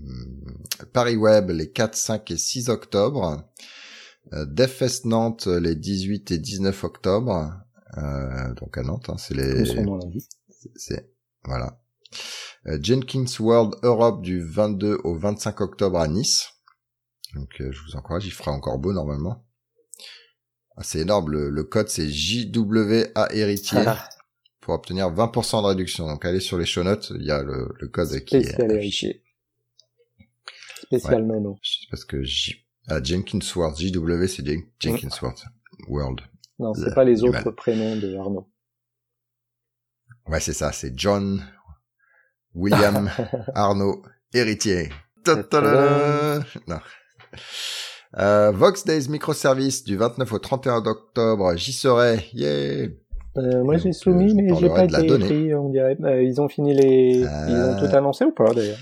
Paris 0.93 1.16
Web 1.16 1.51
les 1.51 1.70
4, 1.70 1.94
5 1.94 2.30
et 2.30 2.36
6 2.36 2.68
octobre. 2.68 3.43
Euh, 4.32 4.44
DevFest 4.44 5.05
Nantes 5.05 5.47
les 5.47 5.74
18 5.74 6.32
et 6.32 6.38
19 6.38 6.84
octobre 6.84 7.52
donc 8.55 8.77
à 8.78 8.82
Nantes, 8.82 9.09
hein, 9.09 9.16
c'est 9.18 9.35
les, 9.35 9.64
c'est 10.77 11.10
voilà. 11.44 11.81
Euh, 12.66 12.78
Jenkins 12.82 13.24
World 13.40 13.74
Europe 13.82 14.23
du 14.23 14.40
22 14.43 15.01
au 15.05 15.16
25 15.16 15.60
octobre 15.60 15.98
à 15.98 16.09
Nice. 16.09 16.48
Donc 17.35 17.60
euh, 17.60 17.70
je 17.73 17.81
vous 17.82 17.97
encourage, 17.97 18.27
il 18.27 18.32
fera 18.32 18.51
encore 18.52 18.78
beau 18.78 18.93
normalement. 18.93 19.47
Ah, 20.77 20.82
c'est 20.82 21.01
énorme, 21.01 21.31
le, 21.31 21.51
le 21.51 21.64
code 21.64 21.89
c'est 21.89 22.09
JWA 22.09 23.32
héritier 23.32 23.78
Ah, 23.86 24.09
pour 24.60 24.74
obtenir 24.74 25.06
20% 25.10 25.62
de 25.62 25.66
réduction. 25.68 26.06
Donc 26.06 26.24
allez 26.24 26.40
sur 26.40 26.59
les 26.59 26.66
show 26.66 26.82
notes, 26.82 27.12
il 27.18 27.24
y 27.24 27.31
a 27.31 27.43
le, 27.43 27.68
le 27.81 27.89
code 27.89 28.09
qui 28.24 28.36
est 28.36 28.43
spécial 28.43 28.73
héritier. 28.73 29.23
Spécial 30.82 31.27
nono. 31.27 31.59
Je 31.62 31.97
sais 31.97 32.06
que 32.06 32.23
J... 32.23 32.66
ah, 32.89 33.02
Jenkins 33.02 33.39
World, 33.56 33.77
JW 33.78 34.27
c'est 34.27 34.44
Jen- 34.47 34.66
Jenkins 34.78 35.09
World 35.23 35.39
World. 35.89 36.20
Non, 36.58 36.72
c'est 36.74 36.94
pas 36.94 37.04
les 37.04 37.22
autres 37.22 37.50
prénoms 37.50 37.96
de 37.96 38.16
Arnaud. 38.16 38.48
Ouais, 40.28 40.40
c'est 40.40 40.52
ça, 40.52 40.72
c'est 40.72 40.92
John 40.98 41.44
William 42.54 43.10
Arnaud 43.54 44.02
héritier. 44.32 44.90
Non. 46.66 46.78
Euh, 48.18 48.50
Vox 48.52 48.84
Days 48.84 49.08
Microservice 49.08 49.84
du 49.84 49.96
29 49.96 50.32
au 50.32 50.38
31 50.38 50.86
octobre, 50.86 51.54
j'y 51.56 51.72
serai. 51.72 52.24
Yeah. 52.32 52.88
Euh, 53.36 53.62
moi 53.62 53.76
j'ai 53.76 53.92
soumis, 53.92 54.26
euh, 54.26 54.28
je 54.30 54.34
mais 54.34 54.54
j'ai 54.58 54.68
pas 54.68 54.84
été 54.84 55.18
pris, 55.18 55.54
on 55.54 55.68
dirait. 55.68 55.96
Euh, 56.02 56.22
ils 56.22 56.40
ont 56.40 56.48
fini 56.48 56.74
les. 56.74 57.26
Ils 57.48 57.56
ont 57.56 57.76
tout 57.78 57.94
annoncé 57.94 58.24
ou 58.24 58.32
pas 58.32 58.54
d'ailleurs? 58.54 58.78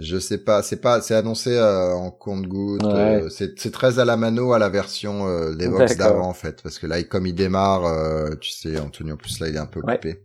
Je 0.00 0.18
sais 0.18 0.38
pas, 0.38 0.62
c'est 0.62 0.80
pas, 0.80 1.00
c'est 1.02 1.14
annoncé 1.14 1.50
euh, 1.56 1.92
en 1.92 2.10
compte-goutte. 2.10 2.82
Ouais. 2.82 3.22
euh, 3.22 3.28
c'est 3.28 3.58
c'est 3.58 3.70
très 3.72 3.98
à 3.98 4.04
la 4.04 4.16
mano 4.16 4.52
à 4.52 4.58
la 4.58 4.68
version 4.68 5.28
euh, 5.28 5.54
des 5.54 5.68
d'avant 5.96 6.28
en 6.28 6.34
fait, 6.34 6.62
parce 6.62 6.78
que 6.78 6.86
là, 6.86 7.02
comme 7.02 7.26
il 7.26 7.34
démarre, 7.34 7.84
euh, 7.86 8.34
tu 8.40 8.50
sais, 8.50 8.78
Anthony 8.78 9.12
en 9.12 9.16
plus 9.16 9.40
là, 9.40 9.48
il 9.48 9.56
est 9.56 9.58
un 9.58 9.66
peu 9.66 9.80
Ouais. 9.80 9.94
occupé. 9.94 10.24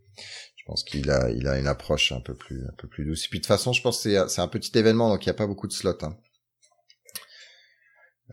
Je 0.56 0.64
pense 0.66 0.84
qu'il 0.84 1.12
a, 1.12 1.30
il 1.30 1.48
a 1.48 1.60
une 1.60 1.68
approche 1.68 2.12
un 2.12 2.22
peu 2.22 2.34
plus, 2.34 2.64
un 2.66 2.74
peu 2.78 2.88
plus 2.88 3.06
douce. 3.06 3.26
Et 3.26 3.28
puis 3.30 3.40
de 3.40 3.44
toute 3.44 3.48
façon, 3.48 3.72
je 3.74 3.82
pense 3.84 3.98
que 3.98 4.10
c'est, 4.10 4.30
c'est 4.30 4.42
un 4.42 4.48
petit 4.48 4.76
événement, 4.78 5.10
donc 5.10 5.24
il 5.26 5.28
y 5.28 5.30
a 5.30 5.36
pas 5.36 5.46
beaucoup 5.46 5.68
de 5.68 5.74
slots. 5.74 5.98
Hein. 6.02 6.16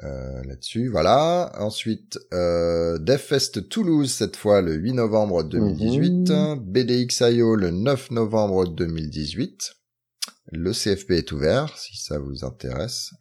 Euh, 0.03 0.43
là-dessus, 0.45 0.89
voilà. 0.89 1.53
Ensuite, 1.59 2.19
euh, 2.33 2.97
DevFest 2.99 3.69
Toulouse 3.69 4.11
cette 4.11 4.37
fois 4.37 4.63
le 4.63 4.73
8 4.75 4.95
novembre 4.95 5.43
2018, 5.45 6.31
Mhm. 6.31 6.59
BDXIO 6.61 7.55
le 7.57 7.71
9 7.71 8.11
novembre 8.13 8.67
2018. 8.69 9.75
Le 10.53 10.73
CFP 10.73 11.13
est 11.13 11.33
ouvert 11.33 11.77
si 11.79 11.97
ça 11.97 12.19
vous 12.19 12.45
intéresse, 12.45 13.13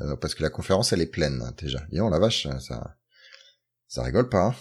Euh, 0.00 0.16
parce 0.16 0.34
que 0.34 0.42
la 0.42 0.50
conférence 0.50 0.92
elle 0.92 1.00
est 1.00 1.06
pleine 1.10 1.40
hein, 1.42 1.52
déjà. 1.56 1.86
Et 1.92 2.00
on 2.00 2.08
la 2.08 2.18
vache, 2.18 2.48
ça, 2.58 2.96
ça 3.86 4.02
rigole 4.02 4.28
pas. 4.28 4.46
hein. 4.48 4.54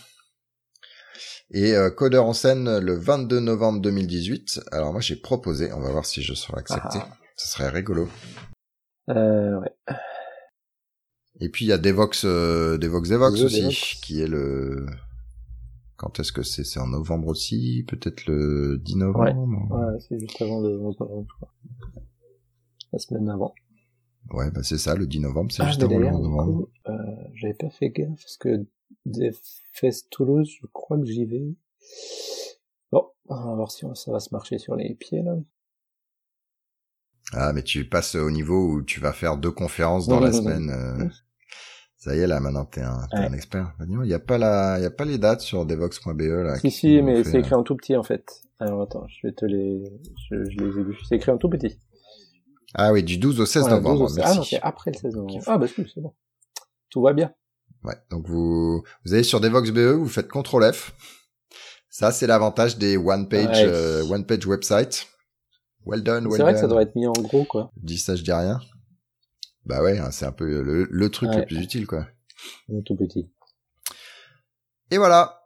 Et 1.50 1.74
euh, 1.76 1.90
Codeur 1.90 2.26
en 2.26 2.34
scène 2.34 2.78
le 2.80 2.94
22 2.96 3.40
novembre 3.40 3.82
2018. 3.82 4.62
Alors 4.72 4.92
moi 4.92 5.02
j'ai 5.02 5.16
proposé, 5.16 5.74
on 5.74 5.80
va 5.82 5.92
voir 5.92 6.06
si 6.06 6.22
je 6.22 6.34
serai 6.36 6.60
accepté. 6.60 7.00
Ah. 7.02 7.18
Ce 7.36 7.48
serait 7.48 7.70
rigolo. 7.70 8.08
euh, 9.10 9.60
ouais. 9.60 9.74
Et 11.40 11.50
puis 11.50 11.66
il 11.66 11.70
y 11.70 11.72
a 11.74 11.80
Devox, 11.80 12.26
euh, 12.26 12.78
Devox 12.78 13.10
Devox 13.10 13.42
aussi, 13.42 13.62
Devox. 13.62 13.96
qui 14.04 14.22
est 14.22 14.28
le. 14.28 14.86
Quand 15.98 16.20
est-ce 16.20 16.32
que 16.32 16.44
c'est? 16.44 16.64
C'est 16.64 16.80
en 16.80 16.88
novembre 16.88 17.28
aussi, 17.28 17.86
peut-être 17.88 18.28
le 18.28 18.78
10 18.78 18.98
novembre? 18.98 19.72
Ouais, 19.72 20.00
c'est 20.08 20.20
juste 20.20 20.40
avant 20.42 20.60
le 20.62 20.78
11 20.80 21.00
novembre, 21.00 21.28
je 21.28 21.36
crois. 21.38 21.50
La 22.94 23.00
semaine 23.00 23.30
avant. 23.30 23.54
Ouais, 24.32 24.50
bah 24.52 24.64
c'est 24.64 24.78
ça, 24.78 24.96
le 24.96 25.06
10 25.06 25.20
novembre, 25.20 25.52
c'est 25.52 25.64
Ah, 25.64 25.68
juste 25.68 25.84
avant 25.84 26.00
le 26.00 26.06
d'ailleurs, 26.06 26.16
11 26.16 26.24
du 26.28 26.30
novembre. 26.30 26.70
euh, 26.88 26.94
j'avais 27.34 27.54
pas 27.56 27.70
fait 27.70 27.90
gaffe 27.90 28.16
parce 28.22 28.38
que 28.38 28.66
des 29.06 29.32
Fest 29.74 30.10
Toulouse, 30.12 30.50
je 30.62 30.66
crois 30.68 30.98
que 30.98 31.06
j'y 31.06 31.26
vais. 31.26 31.56
Bon, 32.92 33.10
on 33.28 33.36
va 33.36 33.56
voir 33.56 33.72
si 33.72 33.86
ça 33.96 34.12
va 34.12 34.20
se 34.22 34.30
marcher 34.34 34.58
sur 34.60 34.76
les 34.76 34.96
pieds 34.96 35.22
là. 35.24 35.36
Ah, 37.34 37.52
mais 37.54 37.64
tu 37.64 37.86
passes 37.90 38.16
au 38.16 38.30
niveau 38.30 38.68
où 38.74 38.82
tu 38.84 39.00
vas 39.00 39.14
faire 39.14 39.38
deux 39.38 39.52
conférences 39.52 40.08
dans 40.08 40.20
la 40.20 40.32
semaine. 40.32 40.70
euh, 40.70 41.10
Ça 41.98 42.16
y 42.16 42.20
est, 42.20 42.28
là, 42.28 42.40
maintenant, 42.40 42.66
t'es 42.66 42.82
un, 42.82 43.08
Ouais. 43.14 43.26
un 43.28 43.34
expert. 43.34 43.74
Bah, 43.80 43.86
Il 44.04 44.10
y 44.10 44.14
a 44.14 44.20
pas 44.20 44.38
la, 44.38 44.78
il 44.78 44.84
y 44.84 44.86
a 44.86 44.92
pas 44.92 45.06
les 45.06 45.18
dates 45.18 45.42
sur 45.42 45.66
devox.be, 45.66 46.22
là. 46.22 46.56
Si 46.60 46.70
si, 46.70 47.02
mais 47.02 47.24
c'est 47.24 47.40
écrit 47.40 47.56
en 47.56 47.64
tout 47.64 47.76
petit 47.76 47.96
en 47.96 48.04
fait. 48.04 48.42
Alors 48.60 48.82
attends, 48.82 49.08
je 49.08 49.28
vais 49.28 49.34
te 49.34 49.46
les, 49.46 49.84
je, 50.30 50.44
je 50.50 50.58
les 50.58 50.80
ai 50.80 50.84
vus. 50.84 50.98
C'est 51.08 51.16
écrit 51.16 51.32
en 51.32 51.38
tout 51.38 51.50
petit. 51.50 51.80
Ah 52.74 52.92
oui, 52.92 53.04
du 53.04 53.18
12 53.18 53.40
au 53.40 53.46
16 53.46 53.62
Voilà, 53.64 53.76
novembre, 53.78 54.08
12 54.08 54.18
au- 54.18 54.22
Ah 54.24 54.30
non, 54.30 54.36
merci. 54.36 54.50
c'est 54.56 54.62
après 54.62 54.92
le 54.92 54.98
16 55.00 55.16
novembre. 55.16 55.44
Ah 55.48 55.58
bah 55.58 55.68
si, 55.68 55.86
c'est 55.94 56.02
bon. 56.02 56.14
Tout 56.90 57.02
va 57.02 57.14
bien. 57.14 57.34
Ouais, 57.84 57.96
donc 58.10 58.28
vous, 58.28 58.84
vous 59.06 59.14
allez 59.14 59.24
sur 59.24 59.40
devox.be, 59.42 59.78
vous 59.98 60.08
faites 60.08 60.30
CTRL 60.32 60.74
F. 60.74 60.94
Ça, 61.90 62.12
c'est 62.12 62.26
l'avantage 62.28 62.78
des 62.78 62.98
one 62.98 63.28
page, 63.30 63.58
Ouais. 63.58 63.66
euh, 63.68 64.04
one 64.06 64.26
page 64.26 64.46
website. 64.48 65.08
Well 65.86 66.02
done, 66.02 66.26
well 66.28 66.38
C'est 66.38 66.42
vrai 66.44 66.54
que 66.54 66.58
done. 66.58 66.62
ça 66.62 66.68
doit 66.68 66.82
être 66.82 66.96
mis 66.96 67.06
en 67.08 67.12
gros 67.12 67.44
quoi. 67.46 67.72
Je 67.82 67.86
dis 67.86 67.98
ça, 68.00 68.16
je 68.16 68.24
dis 68.24 68.32
rien. 68.32 68.60
Bah 69.66 69.84
ouais, 69.84 69.98
hein, 70.00 70.12
c'est 70.12 70.26
un 70.26 70.32
peu 70.32 70.62
le, 70.64 70.88
le 70.90 71.10
truc 71.10 71.30
Ouais. 71.30 71.38
le 71.42 71.46
plus 71.46 71.58
utile, 71.62 71.86
quoi. 71.88 72.08
Tout 72.86 72.96
petit. 72.96 73.30
Et 74.92 74.98
voilà. 74.98 75.43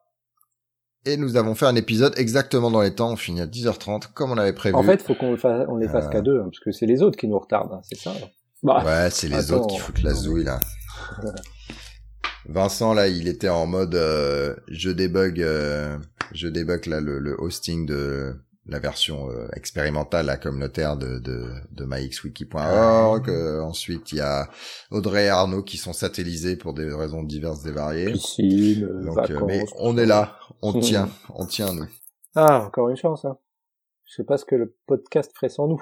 Et 1.08 1.16
nous 1.16 1.38
avons 1.38 1.56
fait 1.56 1.66
un 1.66 1.76
épisode 1.76 2.14
exactement 2.18 2.70
dans 2.70 2.82
les 2.82 2.94
temps. 2.94 3.12
On 3.12 3.16
finit 3.16 3.40
à 3.42 3.46
10h30, 3.48 4.12
comme 4.14 4.32
on 4.32 4.38
avait 4.38 4.52
prévu. 4.54 4.76
En 4.76 4.84
fait, 4.84 5.02
faut 5.02 5.16
qu'on 5.16 5.32
le 5.32 5.38
fasse, 5.38 5.66
on 5.70 5.78
les 5.78 5.88
fasse 5.88 6.06
Euh. 6.06 6.10
qu'à 6.10 6.22
deux, 6.22 6.40
hein, 6.40 6.46
parce 6.46 6.60
que 6.60 6.72
c'est 6.72 6.86
les 6.86 7.02
autres 7.02 7.18
qui 7.18 7.28
nous 7.28 7.40
retardent, 7.40 7.72
hein, 7.74 7.82
c'est 7.90 7.98
ça. 7.98 8.14
Bah, 8.62 8.84
Ouais, 8.86 9.10
c'est 9.10 9.30
les 9.30 9.36
Attends, 9.52 9.62
autres 9.62 9.68
qui 9.68 9.80
foutent 9.80 10.04
la 10.04 10.14
zouille, 10.14 10.44
là. 10.44 10.60
Vincent, 12.50 12.94
là, 12.94 13.08
il 13.08 13.28
était 13.28 13.50
en 13.50 13.66
mode 13.66 13.96
euh, 13.96 14.56
je 14.70 14.90
débug, 14.90 15.42
euh, 15.42 15.98
je 16.34 16.48
débug 16.48 16.86
là 16.86 17.00
le, 17.02 17.20
le 17.20 17.36
hosting 17.42 17.86
de 17.86 18.36
la 18.68 18.80
version 18.80 19.30
euh, 19.30 19.48
expérimentale, 19.54 20.26
la 20.26 20.38
communautaire 20.38 20.98
de, 20.98 21.20
de, 21.20 21.52
de 21.72 21.86
myxwiki.org. 21.86 23.30
Euh, 23.30 23.62
ensuite, 23.62 24.12
il 24.12 24.18
y 24.18 24.22
a 24.22 24.50
Audrey 24.92 25.26
et 25.26 25.30
Arnaud 25.30 25.64
qui 25.64 25.78
sont 25.78 25.94
satellisés 25.94 26.56
pour 26.58 26.74
des 26.74 26.92
raisons 26.94 27.24
diverses 27.24 27.66
et 27.66 27.72
variées. 27.72 28.12
piscine, 28.12 28.84
euh, 28.86 29.04
Donc, 29.06 29.30
euh, 29.32 29.40
mais 29.46 29.64
on 29.80 29.98
est 29.98 30.06
là, 30.06 30.38
on 30.62 30.74
Mhm. 30.74 30.82
tient, 30.82 31.10
on 31.34 31.46
tient, 31.46 31.74
nous. 31.74 31.88
Ah, 32.36 32.64
encore 32.66 32.90
une 32.90 32.98
chance, 32.98 33.26
hein. 33.26 33.38
Je 34.06 34.16
sais 34.16 34.24
pas 34.24 34.38
ce 34.38 34.46
que 34.46 34.56
le 34.56 34.76
podcast 34.86 35.32
ferait 35.36 35.50
sans 35.50 35.68
nous. 35.68 35.82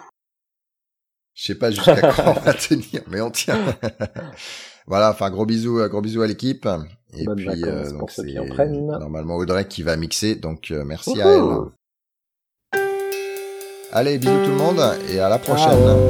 Je 1.33 1.43
sais 1.47 1.55
pas 1.55 1.69
jusqu'à 1.69 1.95
quand 2.13 2.33
on 2.37 2.39
va 2.39 2.53
tenir, 2.53 3.01
mais 3.07 3.19
on 3.21 3.29
tient. 3.29 3.59
voilà, 4.87 5.11
enfin 5.11 5.29
gros 5.31 5.45
bisous, 5.45 5.79
euh, 5.79 5.89
gros 5.89 6.01
bisous 6.01 6.21
à 6.21 6.27
l'équipe. 6.27 6.67
Et 7.17 7.25
puis 7.35 7.63
euh, 7.63 7.91
donc 7.91 8.11
c'est 8.11 8.23
normalement 8.23 9.35
Audrey 9.35 9.67
qui 9.67 9.83
va 9.83 9.95
mixer, 9.97 10.35
donc 10.35 10.71
euh, 10.71 10.83
merci 10.85 11.21
à 11.21 11.27
elle. 11.29 11.43
Allez, 13.97 14.17
bisous 14.17 14.43
tout 14.43 14.51
le 14.51 14.57
monde 14.57 14.81
et 15.09 15.21
à 15.21 15.29
la 15.29 15.39
prochaine. 15.39 15.69
Ciao. 15.69 16.09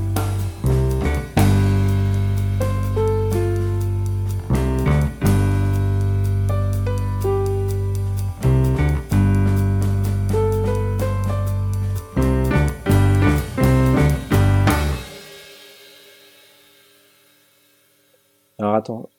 Alors 18.57 18.75
attends, 18.75 19.09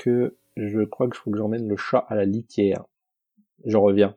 que 0.00 0.38
je 0.56 0.80
crois 0.80 1.08
que 1.08 1.16
faut 1.16 1.30
que 1.30 1.36
j'emmène 1.36 1.68
le 1.68 1.76
chat 1.76 2.04
à 2.08 2.14
la 2.14 2.24
litière. 2.24 2.84
Je 3.66 3.76
reviens. 3.76 4.16